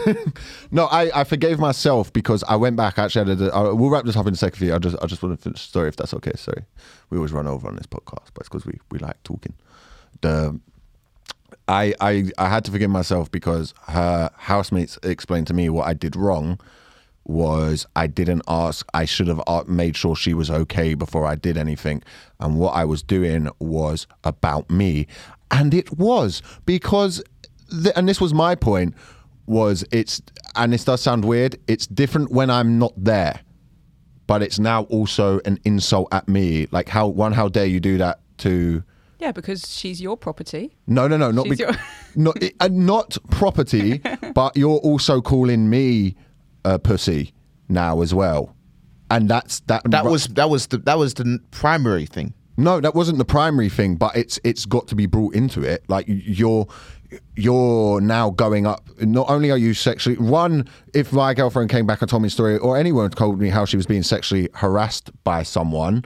no, 0.71 0.85
I, 0.87 1.21
I 1.21 1.25
forgave 1.25 1.59
myself 1.59 2.13
because 2.13 2.45
I 2.45 2.57
went 2.57 2.77
back. 2.77 2.99
Actually, 2.99 3.33
I 3.33 3.35
did, 3.35 3.51
I, 3.51 3.63
we'll 3.71 3.91
wrap 3.91 4.05
this 4.05 4.17
up 4.17 4.27
in 4.27 4.35
a 4.35 4.37
second. 4.37 4.59
For 4.59 4.65
you. 4.67 4.75
I 4.75 4.79
just, 4.79 4.97
I 5.03 5.07
just 5.07 5.23
want 5.23 5.39
to 5.39 5.43
finish 5.43 5.63
the 5.63 5.69
story 5.69 5.89
if 5.89 5.97
that's 5.97 6.13
okay. 6.13 6.33
Sorry, 6.37 6.65
we 7.09 7.17
always 7.17 7.33
run 7.33 7.47
over 7.47 7.67
on 7.67 7.77
this 7.77 7.87
podcast, 7.87 8.29
but 8.35 8.41
it's 8.41 8.49
because 8.51 8.67
we, 8.67 8.79
we 8.91 8.99
like 8.99 9.23
talking. 9.23 9.55
The, 10.21 10.61
I, 11.71 11.95
I, 12.01 12.31
I 12.37 12.49
had 12.49 12.65
to 12.67 12.71
forgive 12.73 12.91
myself 12.91 13.31
because 13.31 13.75
her 13.87 14.31
housemates 14.37 14.99
explained 15.03 15.47
to 15.49 15.55
me 15.55 15.69
what 15.69 15.87
I 15.87 15.95
did 15.95 16.17
wrong. 16.17 16.59
was 17.25 17.87
I 17.95 18.09
didn't 18.09 18.43
ask. 18.49 18.87
I 18.93 19.05
should 19.05 19.29
have 19.29 19.41
made 19.69 19.97
sure 19.97 20.17
she 20.17 20.35
was 20.35 20.51
okay 20.51 20.95
before 20.95 21.27
I 21.27 21.37
did 21.37 21.57
anything. 21.57 22.03
And 22.41 22.59
what 22.59 22.73
I 22.73 22.85
was 22.85 23.03
doing 23.03 23.49
was 23.61 24.07
about 24.25 24.69
me, 24.71 25.07
and 25.51 25.73
it 25.73 25.97
was 25.97 26.43
because, 26.67 27.23
and 27.95 28.09
this 28.09 28.21
was 28.21 28.35
my 28.35 28.55
point. 28.55 28.95
Was 29.47 29.85
it's 29.91 30.23
and 30.55 30.73
this 30.73 30.85
does 30.85 31.01
sound 31.01 31.25
weird. 31.25 31.57
It's 31.67 31.87
different 31.87 32.31
when 32.31 32.51
I'm 32.51 32.79
not 32.79 32.93
there 32.97 33.41
but 34.29 34.43
it's 34.45 34.61
now 34.61 34.85
also 34.85 35.41
an 35.45 35.59
insult 35.65 36.07
at 36.13 36.29
me. 36.29 36.69
Like 36.71 36.89
how 36.89 37.09
one, 37.09 37.33
how 37.33 37.49
dare 37.49 37.67
you 37.67 37.81
do 37.81 37.99
that 37.99 38.21
to? 38.39 38.85
Yeah, 39.21 39.33
because 39.33 39.71
she's 39.71 40.01
your 40.01 40.17
property. 40.17 40.75
No, 40.87 41.07
no, 41.07 41.17
no, 41.19 41.31
not 41.31 41.45
be, 41.45 41.57
your- 41.57 41.73
not 42.17 42.37
uh, 42.61 42.69
not 42.71 43.17
property, 43.31 44.01
but 44.35 44.57
you're 44.57 44.79
also 44.79 45.21
calling 45.21 45.69
me 45.69 46.17
a 46.65 46.79
pussy 46.79 47.33
now 47.69 48.01
as 48.01 48.15
well, 48.15 48.57
and 49.11 49.29
that's 49.29 49.61
that. 49.61 49.83
That 49.91 50.05
was 50.07 50.27
that 50.29 50.49
was 50.49 50.67
the 50.69 50.79
that 50.79 50.99
was 50.99 51.15
the 51.15 51.39
primary 51.51 52.07
thing. 52.07 52.33
No, 52.57 52.81
that 52.81 52.95
wasn't 52.95 53.19
the 53.19 53.25
primary 53.25 53.69
thing, 53.69 53.97
but 53.97 54.17
it's 54.17 54.41
it's 54.43 54.65
got 54.67 54.89
to 54.89 54.95
be 54.95 55.07
brought 55.07 55.35
into 55.35 55.63
it. 55.63 55.85
Like 55.89 56.05
you're 56.09 56.67
you're 57.37 58.01
now 58.01 58.31
going 58.31 58.67
up. 58.67 58.89
Not 59.01 59.29
only 59.31 59.51
are 59.51 59.59
you 59.59 59.75
sexually 59.75 60.17
one, 60.19 60.69
if 60.95 61.13
my 61.13 61.35
girlfriend 61.35 61.71
came 61.71 61.87
back 61.87 62.01
and 62.03 62.11
told 62.11 62.23
me 62.23 62.29
a 62.29 62.31
story, 62.31 62.59
or 62.59 62.77
anyone 62.77 63.11
told 63.11 63.39
me 63.41 63.49
how 63.49 63.65
she 63.65 63.77
was 63.77 63.87
being 63.87 64.03
sexually 64.03 64.49
harassed 64.55 65.11
by 65.25 65.43
someone, 65.43 66.05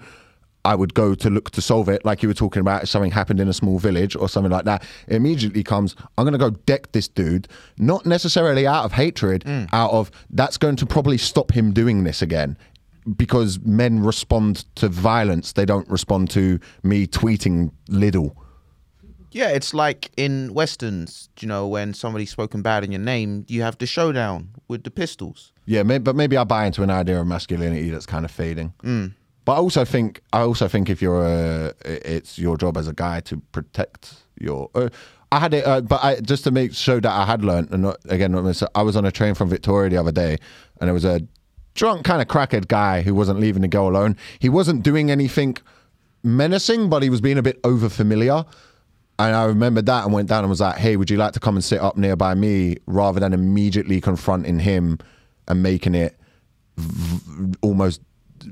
I 0.64 0.74
would 0.74 0.94
go 0.94 1.14
to 1.14 1.30
look 1.30 1.50
to 1.50 1.60
solve 1.60 1.88
it. 1.88 2.04
Like 2.04 2.22
you 2.22 2.28
were 2.28 2.34
talking 2.34 2.60
about, 2.60 2.84
if 2.84 2.88
something 2.88 3.10
happened 3.10 3.40
in 3.40 3.48
a 3.48 3.52
small 3.52 3.78
village 3.78 4.16
or 4.16 4.28
something 4.28 4.50
like 4.50 4.64
that. 4.64 4.82
It 5.08 5.16
immediately 5.16 5.62
comes. 5.62 5.94
I'm 6.16 6.24
going 6.24 6.32
to 6.32 6.38
go 6.38 6.50
deck 6.50 6.92
this 6.92 7.08
dude, 7.08 7.48
not 7.78 8.06
necessarily 8.06 8.66
out 8.66 8.84
of 8.84 8.92
hatred, 8.92 9.44
mm. 9.44 9.68
out 9.72 9.90
of 9.90 10.10
that's 10.30 10.56
going 10.56 10.76
to 10.76 10.86
probably 10.86 11.18
stop 11.18 11.52
him 11.52 11.72
doing 11.72 12.04
this 12.04 12.22
again 12.22 12.56
because 13.16 13.58
men 13.60 14.00
respond 14.00 14.64
to 14.76 14.88
violence. 14.88 15.52
They 15.52 15.66
don't 15.66 15.88
respond 15.90 16.30
to 16.30 16.58
me 16.82 17.06
tweeting 17.06 17.70
Lidl. 17.88 18.34
Yeah, 19.30 19.48
it's 19.48 19.74
like 19.74 20.12
in 20.16 20.54
westerns, 20.54 21.28
you 21.40 21.48
know, 21.48 21.66
when 21.66 21.92
somebody's 21.92 22.30
spoken 22.30 22.62
bad 22.62 22.84
in 22.84 22.92
your 22.92 23.00
name, 23.00 23.44
you 23.48 23.62
have 23.62 23.76
the 23.78 23.86
showdown 23.86 24.50
with 24.68 24.84
the 24.84 24.92
pistols. 24.92 25.52
Yeah, 25.66 25.82
but 25.82 26.14
maybe 26.14 26.36
I 26.36 26.44
buy 26.44 26.66
into 26.66 26.84
an 26.84 26.90
idea 26.90 27.20
of 27.20 27.26
masculinity 27.26 27.90
that's 27.90 28.06
kind 28.06 28.24
of 28.24 28.30
fading. 28.30 28.72
Mm. 28.84 29.14
But 29.44 29.54
I 29.54 29.56
also 29.56 29.84
think 29.84 30.22
I 30.32 30.40
also 30.40 30.68
think 30.68 30.88
if 30.88 31.02
you're 31.02 31.26
a, 31.26 31.74
it's 31.84 32.38
your 32.38 32.56
job 32.56 32.76
as 32.76 32.88
a 32.88 32.92
guy 32.92 33.20
to 33.20 33.38
protect 33.52 34.14
your. 34.40 34.70
Uh, 34.74 34.88
I 35.32 35.40
had 35.40 35.52
it, 35.52 35.66
uh, 35.66 35.80
but 35.80 36.02
I 36.02 36.20
just 36.20 36.44
to 36.44 36.50
make 36.50 36.74
show 36.74 37.00
that 37.00 37.10
I 37.10 37.26
had 37.26 37.44
learned. 37.44 37.70
And 37.72 37.82
not, 37.82 37.96
again, 38.08 38.34
I 38.74 38.82
was 38.82 38.96
on 38.96 39.04
a 39.04 39.10
train 39.10 39.34
from 39.34 39.48
Victoria 39.48 39.90
the 39.90 39.96
other 39.96 40.12
day, 40.12 40.38
and 40.80 40.88
there 40.88 40.94
was 40.94 41.04
a 41.04 41.20
drunk 41.74 42.04
kind 42.04 42.22
of 42.22 42.28
crackhead 42.28 42.68
guy 42.68 43.02
who 43.02 43.14
wasn't 43.14 43.40
leaving 43.40 43.62
the 43.62 43.68
girl 43.68 43.88
alone. 43.88 44.16
He 44.38 44.48
wasn't 44.48 44.82
doing 44.82 45.10
anything 45.10 45.56
menacing, 46.22 46.88
but 46.88 47.02
he 47.02 47.10
was 47.10 47.20
being 47.20 47.38
a 47.38 47.42
bit 47.42 47.58
over 47.64 47.88
familiar. 47.88 48.44
And 49.18 49.36
I 49.36 49.44
remembered 49.44 49.86
that 49.86 50.04
and 50.04 50.12
went 50.12 50.28
down 50.28 50.42
and 50.42 50.50
was 50.50 50.60
like, 50.60 50.76
hey, 50.76 50.96
would 50.96 51.10
you 51.10 51.16
like 51.16 51.32
to 51.34 51.40
come 51.40 51.54
and 51.54 51.64
sit 51.64 51.80
up 51.80 51.96
nearby 51.96 52.34
me 52.34 52.76
rather 52.86 53.20
than 53.20 53.32
immediately 53.32 54.00
confronting 54.00 54.58
him 54.58 54.98
and 55.46 55.62
making 55.62 55.94
it 55.94 56.16
v- 56.76 57.54
almost 57.60 58.00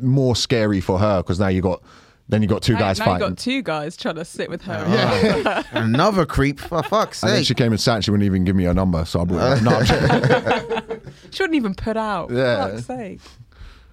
more 0.01 0.35
scary 0.37 0.81
for 0.81 0.99
her 0.99 1.19
because 1.23 1.39
now 1.41 1.49
you 1.49 1.61
got 1.61 1.83
then 2.29 2.41
you 2.41 2.49
got 2.49 2.63
two 2.63 2.73
Now- 2.75 2.79
guys 2.79 2.99
now 2.99 3.13
you 3.15 3.19
got 3.19 3.37
two 3.37 3.63
guys 3.63 3.97
trying 3.97 4.15
to 4.15 4.25
sit 4.25 4.49
with 4.49 4.63
her. 4.63 4.85
Yeah. 4.89 5.63
Another 5.73 6.25
creep, 6.25 6.61
for 6.61 6.83
fuck's 6.83 7.19
sake. 7.19 7.29
and 7.29 7.37
then 7.37 7.45
she 7.45 7.55
came 7.55 7.73
and 7.73 7.81
sat 7.81 8.05
she 8.05 8.11
wouldn't 8.11 8.25
even 8.27 8.45
give 8.45 8.57
me 8.57 8.65
her 8.65 8.73
number, 8.75 9.05
so 9.05 9.21
I 9.21 9.25
brought 9.25 9.59
her. 9.59 9.65
No, 9.65 9.71
I'm. 9.79 11.01
She 11.31 11.43
wouldn't 11.43 11.57
even 11.57 11.75
put 11.75 11.97
out. 11.97 12.29
For 12.29 12.35
Yeah. 12.37 12.69
fuck's 12.69 12.87
sake. 12.87 13.21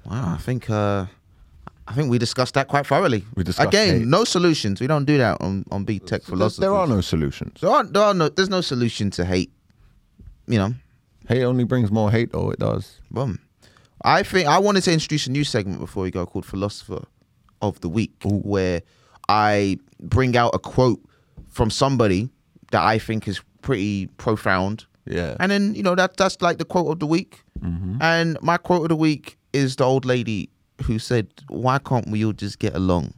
Wow, 0.05 0.33
I 0.35 0.37
think 0.37 0.69
uh, 0.69 1.05
I 1.87 1.93
think 1.93 2.09
we 2.09 2.17
discussed 2.17 2.53
that 2.53 2.67
quite 2.67 2.85
thoroughly. 2.85 3.25
We 3.35 3.43
discussed 3.43 3.67
again, 3.67 3.99
hate. 3.99 4.07
no 4.07 4.23
solutions. 4.23 4.79
We 4.81 4.87
don't 4.87 5.05
do 5.05 5.17
that 5.17 5.41
on 5.41 5.65
on 5.71 5.85
BTEC 5.85 6.07
there, 6.09 6.19
philosophy. 6.19 6.61
there 6.61 6.73
are 6.75 6.87
no 6.87 7.01
solutions. 7.01 7.59
there 7.61 7.71
are, 7.71 7.83
there 7.83 8.03
are 8.03 8.13
no 8.13 8.29
there's 8.29 8.49
no 8.49 8.61
solution 8.61 9.09
to 9.11 9.25
hate. 9.25 9.51
You 10.47 10.57
know, 10.59 10.73
Hate 11.27 11.43
only 11.43 11.63
brings 11.63 11.91
more 11.91 12.09
hate, 12.11 12.31
though 12.31 12.49
it 12.51 12.59
does. 12.59 12.99
boom. 13.11 13.39
I 14.03 14.23
think 14.23 14.47
I 14.47 14.59
wanted 14.59 14.83
to 14.83 14.93
introduce 14.93 15.27
a 15.27 15.31
new 15.31 15.43
segment 15.43 15.79
before 15.79 16.03
we 16.03 16.11
go 16.11 16.25
called 16.25 16.45
Philosopher 16.45 17.05
of 17.61 17.79
the 17.81 17.89
Week, 17.89 18.13
where 18.23 18.81
I 19.27 19.77
bring 19.99 20.37
out 20.37 20.51
a 20.53 20.59
quote 20.59 21.01
from 21.49 21.69
somebody 21.69 22.29
that 22.71 22.83
I 22.83 22.99
think 22.99 23.27
is 23.27 23.41
pretty 23.61 24.07
profound. 24.17 24.85
Yeah. 25.05 25.35
And 25.39 25.51
then, 25.51 25.75
you 25.75 25.83
know, 25.83 25.95
that 25.95 26.17
that's 26.17 26.41
like 26.41 26.57
the 26.57 26.65
quote 26.65 26.91
of 26.91 26.99
the 26.99 27.07
week. 27.07 27.41
Mm-hmm. 27.59 28.01
And 28.01 28.37
my 28.41 28.57
quote 28.57 28.83
of 28.83 28.89
the 28.89 28.95
week 28.95 29.37
is 29.53 29.75
the 29.75 29.83
old 29.83 30.05
lady 30.05 30.49
who 30.83 30.99
said, 30.99 31.27
Why 31.47 31.79
can't 31.79 32.09
we 32.09 32.23
all 32.23 32.33
just 32.33 32.59
get 32.59 32.75
along? 32.75 33.13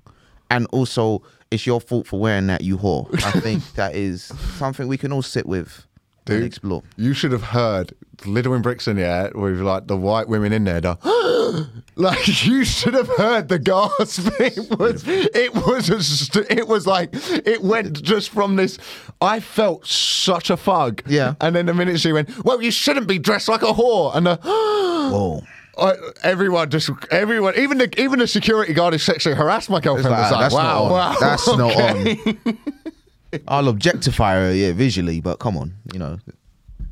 And 0.50 0.68
also, 0.72 1.22
it's 1.52 1.66
your 1.66 1.80
fault 1.80 2.08
for 2.08 2.20
wearing 2.20 2.48
that, 2.48 2.62
you 2.62 2.78
whore. 2.78 3.14
I 3.24 3.32
think 3.40 3.64
that 3.76 3.96
is 3.96 4.24
something 4.58 4.88
we 4.88 4.98
can 4.98 5.12
all 5.12 5.22
sit 5.22 5.46
with 5.46 5.86
Dude. 6.26 6.44
explore. 6.44 6.84
You 6.98 7.14
should 7.14 7.32
have 7.32 7.44
heard 7.44 7.94
Lidl 8.20 8.56
in 8.56 8.62
Brixton, 8.62 8.98
yeah, 8.98 9.30
with 9.34 9.60
like 9.60 9.88
the 9.88 9.98
white 9.98 10.28
women 10.28 10.54
in 10.54 10.64
there. 10.64 10.80
The, 10.82 11.68
like 11.96 12.28
you 12.46 12.64
should 12.64 12.94
have 12.94 13.08
heard 13.18 13.50
the 13.50 13.58
gasp. 13.60 14.28
It 14.40 14.58
was, 14.80 15.04
it 15.08 15.54
was, 15.56 15.90
a 16.36 16.54
it 16.60 16.68
was 16.68 16.86
like 16.86 17.10
it 17.14 17.62
went 17.64 18.02
just 18.04 18.30
from 18.30 18.56
this. 18.56 18.78
I 19.20 19.40
felt 19.40 19.86
such 19.88 20.50
a 20.50 20.58
thug. 20.58 21.02
Yeah. 21.08 21.34
and 21.42 21.56
then 21.56 21.66
the 21.66 21.74
minute 21.74 22.00
she 22.00 22.14
went, 22.14 22.44
well, 22.46 22.62
you 22.62 22.72
shouldn't 22.72 23.08
be 23.08 23.18
dressed 23.20 23.48
like 23.50 23.64
a 23.64 23.74
whore, 23.74 24.16
and 24.16 24.26
the. 24.28 24.36
Whoa. 24.44 25.42
I, 25.78 25.94
everyone 26.24 26.70
just 26.70 26.90
everyone 27.12 27.58
even 27.58 27.78
the 27.78 28.00
even 28.00 28.20
the 28.20 28.28
security 28.28 28.74
guard 28.74 28.94
who 28.94 29.00
sexually 29.00 29.36
harassed 29.36 29.70
my 29.70 29.80
girlfriend 29.80 30.14
It's 30.20 30.30
was 30.30 30.32
like, 30.32 30.52
like, 30.52 30.52
that's 30.52 30.54
not 30.54 30.76
on. 30.76 30.92
wow, 30.92 31.16
That's 31.20 31.48
not 31.48 32.56
on. 32.56 32.94
I'll 33.48 33.68
objectify 33.68 34.36
her, 34.36 34.54
yeah, 34.54 34.74
visually, 34.74 35.22
but 35.22 35.40
come 35.40 35.58
on, 35.58 35.74
you 35.94 36.00
know. 36.00 36.20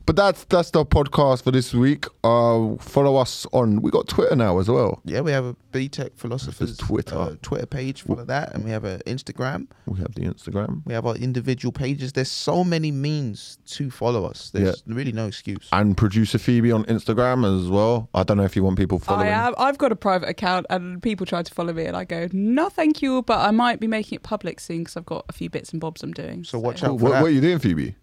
But 0.10 0.16
that's 0.16 0.44
that's 0.46 0.72
the 0.72 0.84
podcast 0.88 1.44
for 1.44 1.52
this 1.52 1.72
week. 1.72 2.08
Uh, 2.24 2.78
follow 2.78 3.16
us 3.18 3.46
on. 3.54 3.80
We 3.84 3.92
got 3.92 4.08
Twitter 4.08 4.36
now 4.36 4.58
as 4.58 4.68
well. 4.68 5.04
Yeah, 5.06 5.22
we 5.22 5.32
have 5.32 5.46
a 5.46 5.56
BTEC 5.72 6.18
Philosophers 6.18 6.76
Twitter. 6.78 7.16
uh, 7.16 7.36
Twitter 7.44 7.68
page 7.68 8.02
for 8.02 8.26
that, 8.26 8.56
and 8.56 8.66
we 8.66 8.72
have 8.72 8.86
an 8.86 9.02
Instagram. 9.06 9.68
We 9.86 10.00
have 10.00 10.16
the 10.16 10.22
Instagram 10.22 10.82
We 10.88 10.96
have 10.96 11.06
our 11.06 11.16
individual 11.16 11.72
pages. 11.72 12.14
There's 12.14 12.32
so 12.32 12.64
many 12.64 12.90
means 12.90 13.60
to 13.68 13.92
follow 13.92 14.26
us. 14.26 14.50
There's 14.50 14.82
really 14.88 15.12
no 15.12 15.28
excuse. 15.28 15.70
and 15.72 15.96
producer 15.96 16.40
Phoebe 16.40 16.72
on 16.72 16.86
Instagram 16.86 17.46
as 17.46 17.70
well. 17.70 18.10
I 18.16 18.24
don't 18.24 18.38
know 18.38 18.46
if 18.46 18.56
you 18.56 18.64
want 18.64 18.80
people 18.80 18.98
following. 18.98 19.28
I 19.28 19.48
am. 19.48 19.54
I've 19.60 19.78
got 19.78 19.92
a 19.92 19.96
private 19.96 20.28
account, 20.30 20.66
and 20.72 21.04
people 21.04 21.28
try 21.28 21.44
to 21.44 21.54
follow 21.54 21.72
me, 21.72 21.86
and 21.86 21.96
I 21.96 22.06
go, 22.06 22.28
"No, 22.34 22.70
thank 22.70 23.04
you." 23.04 23.22
But 23.22 23.42
I 23.48 23.52
might 23.52 23.80
be 23.80 23.86
making 23.86 24.16
it 24.16 24.24
public 24.24 24.60
soon 24.60 24.80
because 24.80 24.98
I've 24.98 25.06
got 25.06 25.26
a 25.30 25.34
few 25.34 25.52
bits 25.52 25.70
and 25.72 25.80
bobs 25.80 26.02
I'm 26.02 26.14
doing. 26.14 26.46
So 26.46 26.58
watch 26.58 26.82
out 26.82 26.98
for 26.98 27.04
What, 27.04 27.12
that. 27.12 27.22
what 27.22 27.28
are 27.28 27.36
you 27.36 27.42
doing, 27.42 27.60
Phoebe? 27.60 27.96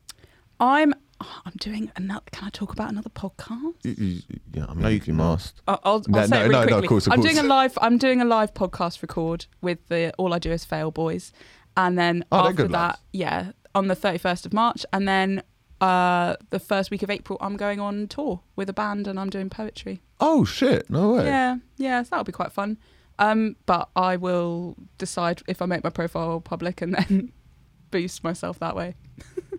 I'm. 0.61 0.95
I'm 1.21 1.53
doing 1.59 1.91
another. 1.97 2.25
Can 2.33 2.47
I 2.47 2.51
talk 2.51 2.73
about 2.73 2.91
another 2.91 3.09
podcast? 3.11 3.75
You, 3.85 3.93
you, 3.99 4.23
yeah, 4.53 4.67
I 4.69 4.75
mean, 4.75 4.83
no, 4.83 4.89
you, 4.89 5.01
you 5.05 5.15
must. 5.15 5.63
I'll, 5.67 5.81
I'll 5.83 6.03
no, 6.09 6.27
say 6.27 6.29
no, 6.29 6.37
it 6.45 6.49
really 6.49 6.53
no, 6.53 6.59
quickly. 6.59 6.71
No, 6.73 6.79
of 6.79 6.87
course, 6.87 7.07
of 7.07 7.13
I'm 7.15 7.21
course. 7.21 7.33
doing 7.35 7.45
a 7.45 7.49
live. 7.49 7.79
I'm 7.81 7.99
doing 7.99 8.21
a 8.21 8.25
live 8.25 8.55
podcast 8.55 9.01
record 9.03 9.47
with 9.63 9.79
the 9.89 10.13
All 10.19 10.35
I 10.35 10.39
Do 10.39 10.51
Is 10.53 10.65
Fail 10.65 10.91
boys, 10.91 11.33
and 11.77 11.99
then 11.99 12.25
Oh, 12.31 12.41
after 12.41 12.53
good 12.55 12.73
that, 12.73 12.79
lads. 12.79 12.99
yeah, 13.13 13.53
on 13.75 13.89
the 13.89 13.97
31st 13.97 14.47
of 14.47 14.53
March, 14.53 14.85
and 14.93 15.09
then 15.09 15.43
uh, 15.81 16.37
the 16.51 16.59
first 16.59 16.91
week 16.91 17.03
of 17.03 17.11
April, 17.11 17.39
I'm 17.41 17.57
going 17.57 17.81
on 17.81 18.09
tour 18.09 18.41
with 18.55 18.69
a 18.69 18.73
band, 18.75 19.07
and 19.07 19.19
I'm 19.19 19.31
doing 19.31 19.49
poetry. 19.51 20.03
Oh 20.21 20.45
shit! 20.45 20.89
No 20.91 21.13
way. 21.15 21.25
Yeah, 21.25 21.57
yeah, 21.79 22.03
so 22.03 22.09
that'll 22.11 22.25
be 22.25 22.33
quite 22.33 22.53
fun. 22.53 22.79
Um, 23.19 23.57
but 23.65 23.89
I 23.97 24.17
will 24.17 24.77
decide 24.99 25.43
if 25.49 25.63
I 25.63 25.67
make 25.67 25.83
my 25.83 25.89
profile 25.91 26.39
public 26.41 26.83
and 26.83 26.95
then 26.95 27.33
boost 27.91 28.23
myself 28.23 28.59
that 28.59 28.77
way. 28.77 28.95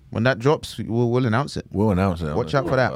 When 0.10 0.24
that 0.24 0.40
drops, 0.40 0.78
we'll, 0.78 1.10
we'll 1.12 1.26
announce 1.26 1.58
it. 1.58 1.66
We'll 1.72 1.92
announce 1.92 2.22
it. 2.22 2.34
Watch 2.36 2.54
out 2.56 2.68
for 2.68 2.76
that. 2.76 2.92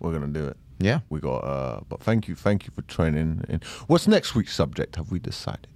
We're 0.00 0.12
gonna 0.12 0.26
do 0.28 0.44
it. 0.46 0.56
Yeah. 0.78 1.00
We 1.08 1.20
got. 1.20 1.38
uh 1.38 1.80
But 1.88 2.00
thank 2.02 2.28
you, 2.28 2.34
thank 2.34 2.66
you 2.66 2.72
for 2.74 2.82
training. 2.82 3.44
In. 3.48 3.60
What's 3.86 4.06
next 4.06 4.34
week's 4.34 4.54
subject? 4.54 4.96
Have 4.96 5.10
we 5.10 5.18
decided? 5.18 5.68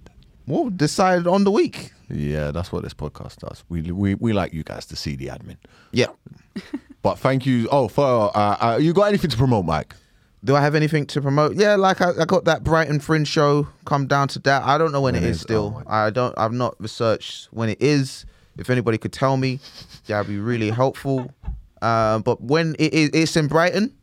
We'll 0.45 0.69
decide 0.71 1.27
on 1.27 1.43
the 1.43 1.51
week. 1.51 1.93
Yeah, 2.09 2.49
that's 2.51 2.71
what 2.71 2.83
this 2.83 2.93
podcast 2.93 3.37
does. 3.37 3.63
We 3.69 3.91
we 3.91 4.15
we 4.15 4.33
like 4.33 4.53
you 4.53 4.63
guys 4.63 4.85
to 4.87 4.95
see 4.95 5.15
the 5.15 5.27
admin. 5.27 5.57
Yeah. 5.91 6.07
But 7.01 7.17
thank 7.17 7.45
you. 7.45 7.69
Oh, 7.71 7.87
for 7.87 8.29
uh, 8.35 8.57
uh, 8.59 8.77
you 8.81 8.91
got 8.91 9.03
anything 9.05 9.29
to 9.29 9.37
promote, 9.37 9.63
Mike? 9.63 9.95
Do 10.43 10.53
I 10.53 10.59
have 10.59 10.75
anything 10.75 11.05
to 11.07 11.21
promote? 11.21 11.55
Yeah, 11.55 11.75
like 11.75 12.01
I, 12.01 12.09
I 12.19 12.25
got 12.25 12.43
that 12.43 12.61
Brighton 12.61 12.99
Fringe 12.99 13.25
show. 13.25 13.69
Come 13.85 14.05
down 14.05 14.27
to 14.29 14.39
that. 14.39 14.63
I 14.63 14.77
don't 14.77 14.91
know 14.91 14.99
when, 14.99 15.13
When 15.13 15.23
it 15.23 15.27
it 15.27 15.29
is 15.29 15.37
is. 15.37 15.41
still. 15.41 15.81
Oh 15.87 15.89
I 15.89 16.09
don't. 16.09 16.37
I've 16.37 16.51
not 16.51 16.75
researched 16.81 17.47
when 17.51 17.69
it 17.69 17.81
is. 17.81 18.25
If 18.59 18.69
anybody 18.69 18.97
could 18.97 19.13
tell 19.13 19.37
me, 19.37 19.59
that'd 20.07 20.27
be 20.27 20.37
really 20.37 20.69
helpful. 20.69 21.33
Uh, 21.81 22.19
but 22.19 22.41
when 22.41 22.75
it 22.77 22.93
is, 22.93 23.09
it's 23.13 23.35
in 23.35 23.47
Brighton, 23.47 23.95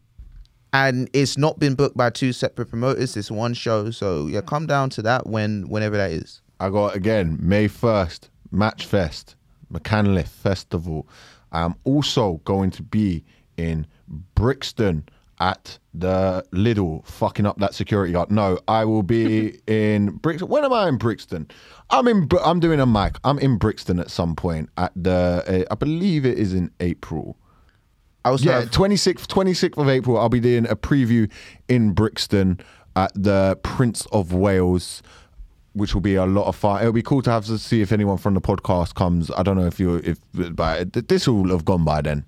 and 0.73 1.09
it's 1.12 1.37
not 1.37 1.59
been 1.59 1.74
booked 1.74 1.97
by 1.97 2.11
two 2.11 2.33
separate 2.33 2.66
promoters. 2.66 3.16
It's 3.16 3.31
one 3.31 3.55
show. 3.55 3.91
So 3.91 4.27
yeah, 4.27 4.41
come 4.41 4.66
down 4.66 4.91
to 4.91 5.03
that 5.03 5.27
when 5.27 5.69
whenever 5.69 5.97
that 5.97 6.11
is. 6.11 6.41
I 6.59 6.70
got 6.70 6.97
again 6.97 7.39
May 7.41 7.69
first 7.69 8.31
Match 8.51 8.87
Fest, 8.87 9.37
Machynlleth 9.73 10.28
Festival. 10.28 11.07
I'm 11.53 11.74
also 11.85 12.41
going 12.45 12.70
to 12.73 12.83
be 12.83 13.24
in 13.57 13.87
Brixton 14.35 15.09
at 15.39 15.78
the 15.98 16.44
Lidl, 16.52 17.06
fucking 17.06 17.47
up 17.47 17.59
that 17.59 17.74
security 17.74 18.12
guard. 18.12 18.31
No, 18.31 18.59
I 18.68 18.85
will 18.85 19.02
be 19.02 19.60
in 19.66 20.16
Brixton. 20.16 20.48
When 20.48 20.64
am 20.64 20.73
I 20.73 20.89
in 20.89 20.98
Brixton? 20.98 21.48
I'm 21.90 22.06
in. 22.09 22.28
I'm 22.44 22.60
doing 22.60 22.81
a 22.81 22.86
mic. 22.86 23.16
I'm 23.24 23.39
in 23.39 23.56
Brixton 23.59 23.98
at 23.98 24.10
some 24.10 24.36
point 24.36 24.68
at 24.77 24.93
the. 24.94 25.64
Uh, 25.68 25.73
I 25.73 25.74
believe 25.74 26.27
it 26.27 26.39
is 26.39 26.52
in 26.52 26.70
April. 26.81 27.36
I 28.24 28.31
was 28.31 28.44
Yeah, 28.44 28.62
26th, 28.62 29.27
26th 29.27 29.78
of 29.78 29.89
April, 29.89 30.18
I'll 30.18 30.28
be 30.28 30.40
doing 30.40 30.66
a 30.66 30.74
preview 30.74 31.31
in 31.68 31.93
Brixton 31.93 32.59
at 32.97 33.12
the 33.14 33.56
Prince 33.62 34.05
of 34.06 34.32
Wales, 34.32 35.01
which 35.74 35.94
will 35.94 36.01
be 36.01 36.16
a 36.16 36.27
lot 36.27 36.47
of 36.47 36.56
fun. 36.56 36.81
It'll 36.81 36.93
be 36.93 37.02
cool 37.02 37.23
to 37.23 37.31
have 37.31 37.44
to 37.47 37.56
see 37.56 37.82
if 37.82 37.93
anyone 37.93 38.18
from 38.18 38.35
the 38.35 38.40
podcast 38.40 38.94
comes. 38.94 39.31
I 39.31 39.44
don't 39.44 39.56
know 39.56 39.66
if 39.66 39.78
you 39.78 39.97
if 39.97 40.18
but 40.32 40.93
this 40.93 41.28
will 41.28 41.51
have 41.51 41.64
gone 41.64 41.85
by 41.85 42.01
then. 42.01 42.24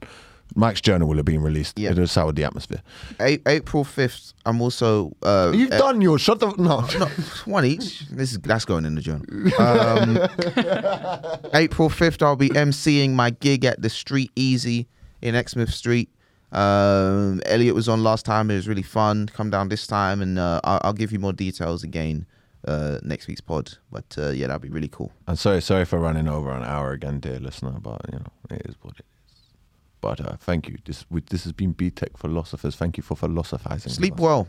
Mike's 0.54 0.80
journal 0.80 1.08
will 1.08 1.16
have 1.16 1.24
been 1.24 1.42
released. 1.42 1.78
Yeah. 1.78 1.90
It'll 1.90 2.06
soured 2.06 2.36
the 2.36 2.44
atmosphere. 2.44 2.82
A- 3.20 3.40
April 3.46 3.84
fifth. 3.84 4.32
I'm 4.46 4.60
also. 4.60 5.12
Uh, 5.22 5.52
You've 5.54 5.72
uh, 5.72 5.78
done 5.78 6.00
yours. 6.00 6.20
Shut 6.20 6.40
the 6.40 6.48
no. 6.56 6.80
no, 6.98 7.06
one 7.44 7.64
each. 7.64 8.08
This 8.08 8.32
is 8.32 8.38
that's 8.38 8.64
going 8.64 8.84
in 8.84 8.94
the 8.94 9.00
journal. 9.00 9.26
Um, 9.60 11.50
April 11.54 11.88
fifth, 11.88 12.22
I'll 12.22 12.36
be 12.36 12.50
emceeing 12.50 13.10
my 13.10 13.30
gig 13.30 13.64
at 13.64 13.82
the 13.82 13.90
Street 13.90 14.32
Easy 14.36 14.88
in 15.22 15.34
Exmouth 15.34 15.72
Street. 15.72 16.10
Um, 16.50 17.42
Elliot 17.44 17.74
was 17.74 17.88
on 17.88 18.02
last 18.02 18.24
time. 18.24 18.50
It 18.50 18.54
was 18.54 18.66
really 18.66 18.82
fun. 18.82 19.28
Come 19.28 19.50
down 19.50 19.68
this 19.68 19.86
time, 19.86 20.22
and 20.22 20.38
uh, 20.38 20.60
I'll, 20.64 20.80
I'll 20.82 20.92
give 20.94 21.12
you 21.12 21.18
more 21.18 21.34
details 21.34 21.84
again 21.84 22.26
uh, 22.66 22.98
next 23.02 23.26
week's 23.28 23.40
pod. 23.42 23.76
But 23.92 24.16
uh, 24.16 24.30
yeah, 24.30 24.46
that'd 24.46 24.62
be 24.62 24.70
really 24.70 24.88
cool. 24.88 25.12
I'm 25.26 25.36
sorry, 25.36 25.60
sorry 25.60 25.84
for 25.84 25.98
running 25.98 26.26
over 26.26 26.50
an 26.50 26.64
hour 26.64 26.92
again, 26.92 27.20
dear 27.20 27.38
listener, 27.38 27.72
but 27.80 28.00
you 28.12 28.18
know 28.18 28.56
it 28.56 28.62
is 28.64 28.74
what 28.80 28.94
it 28.94 29.00
is. 29.00 29.17
But 30.00 30.20
uh, 30.20 30.36
thank 30.38 30.68
you. 30.68 30.78
This 30.84 31.04
we, 31.10 31.20
this 31.22 31.44
has 31.44 31.52
been 31.52 31.74
BTEC 31.74 32.16
Philosophers. 32.16 32.76
Thank 32.76 32.96
you 32.96 33.02
for 33.02 33.16
philosophizing. 33.16 33.92
Sleep 33.92 34.18
well. 34.18 34.46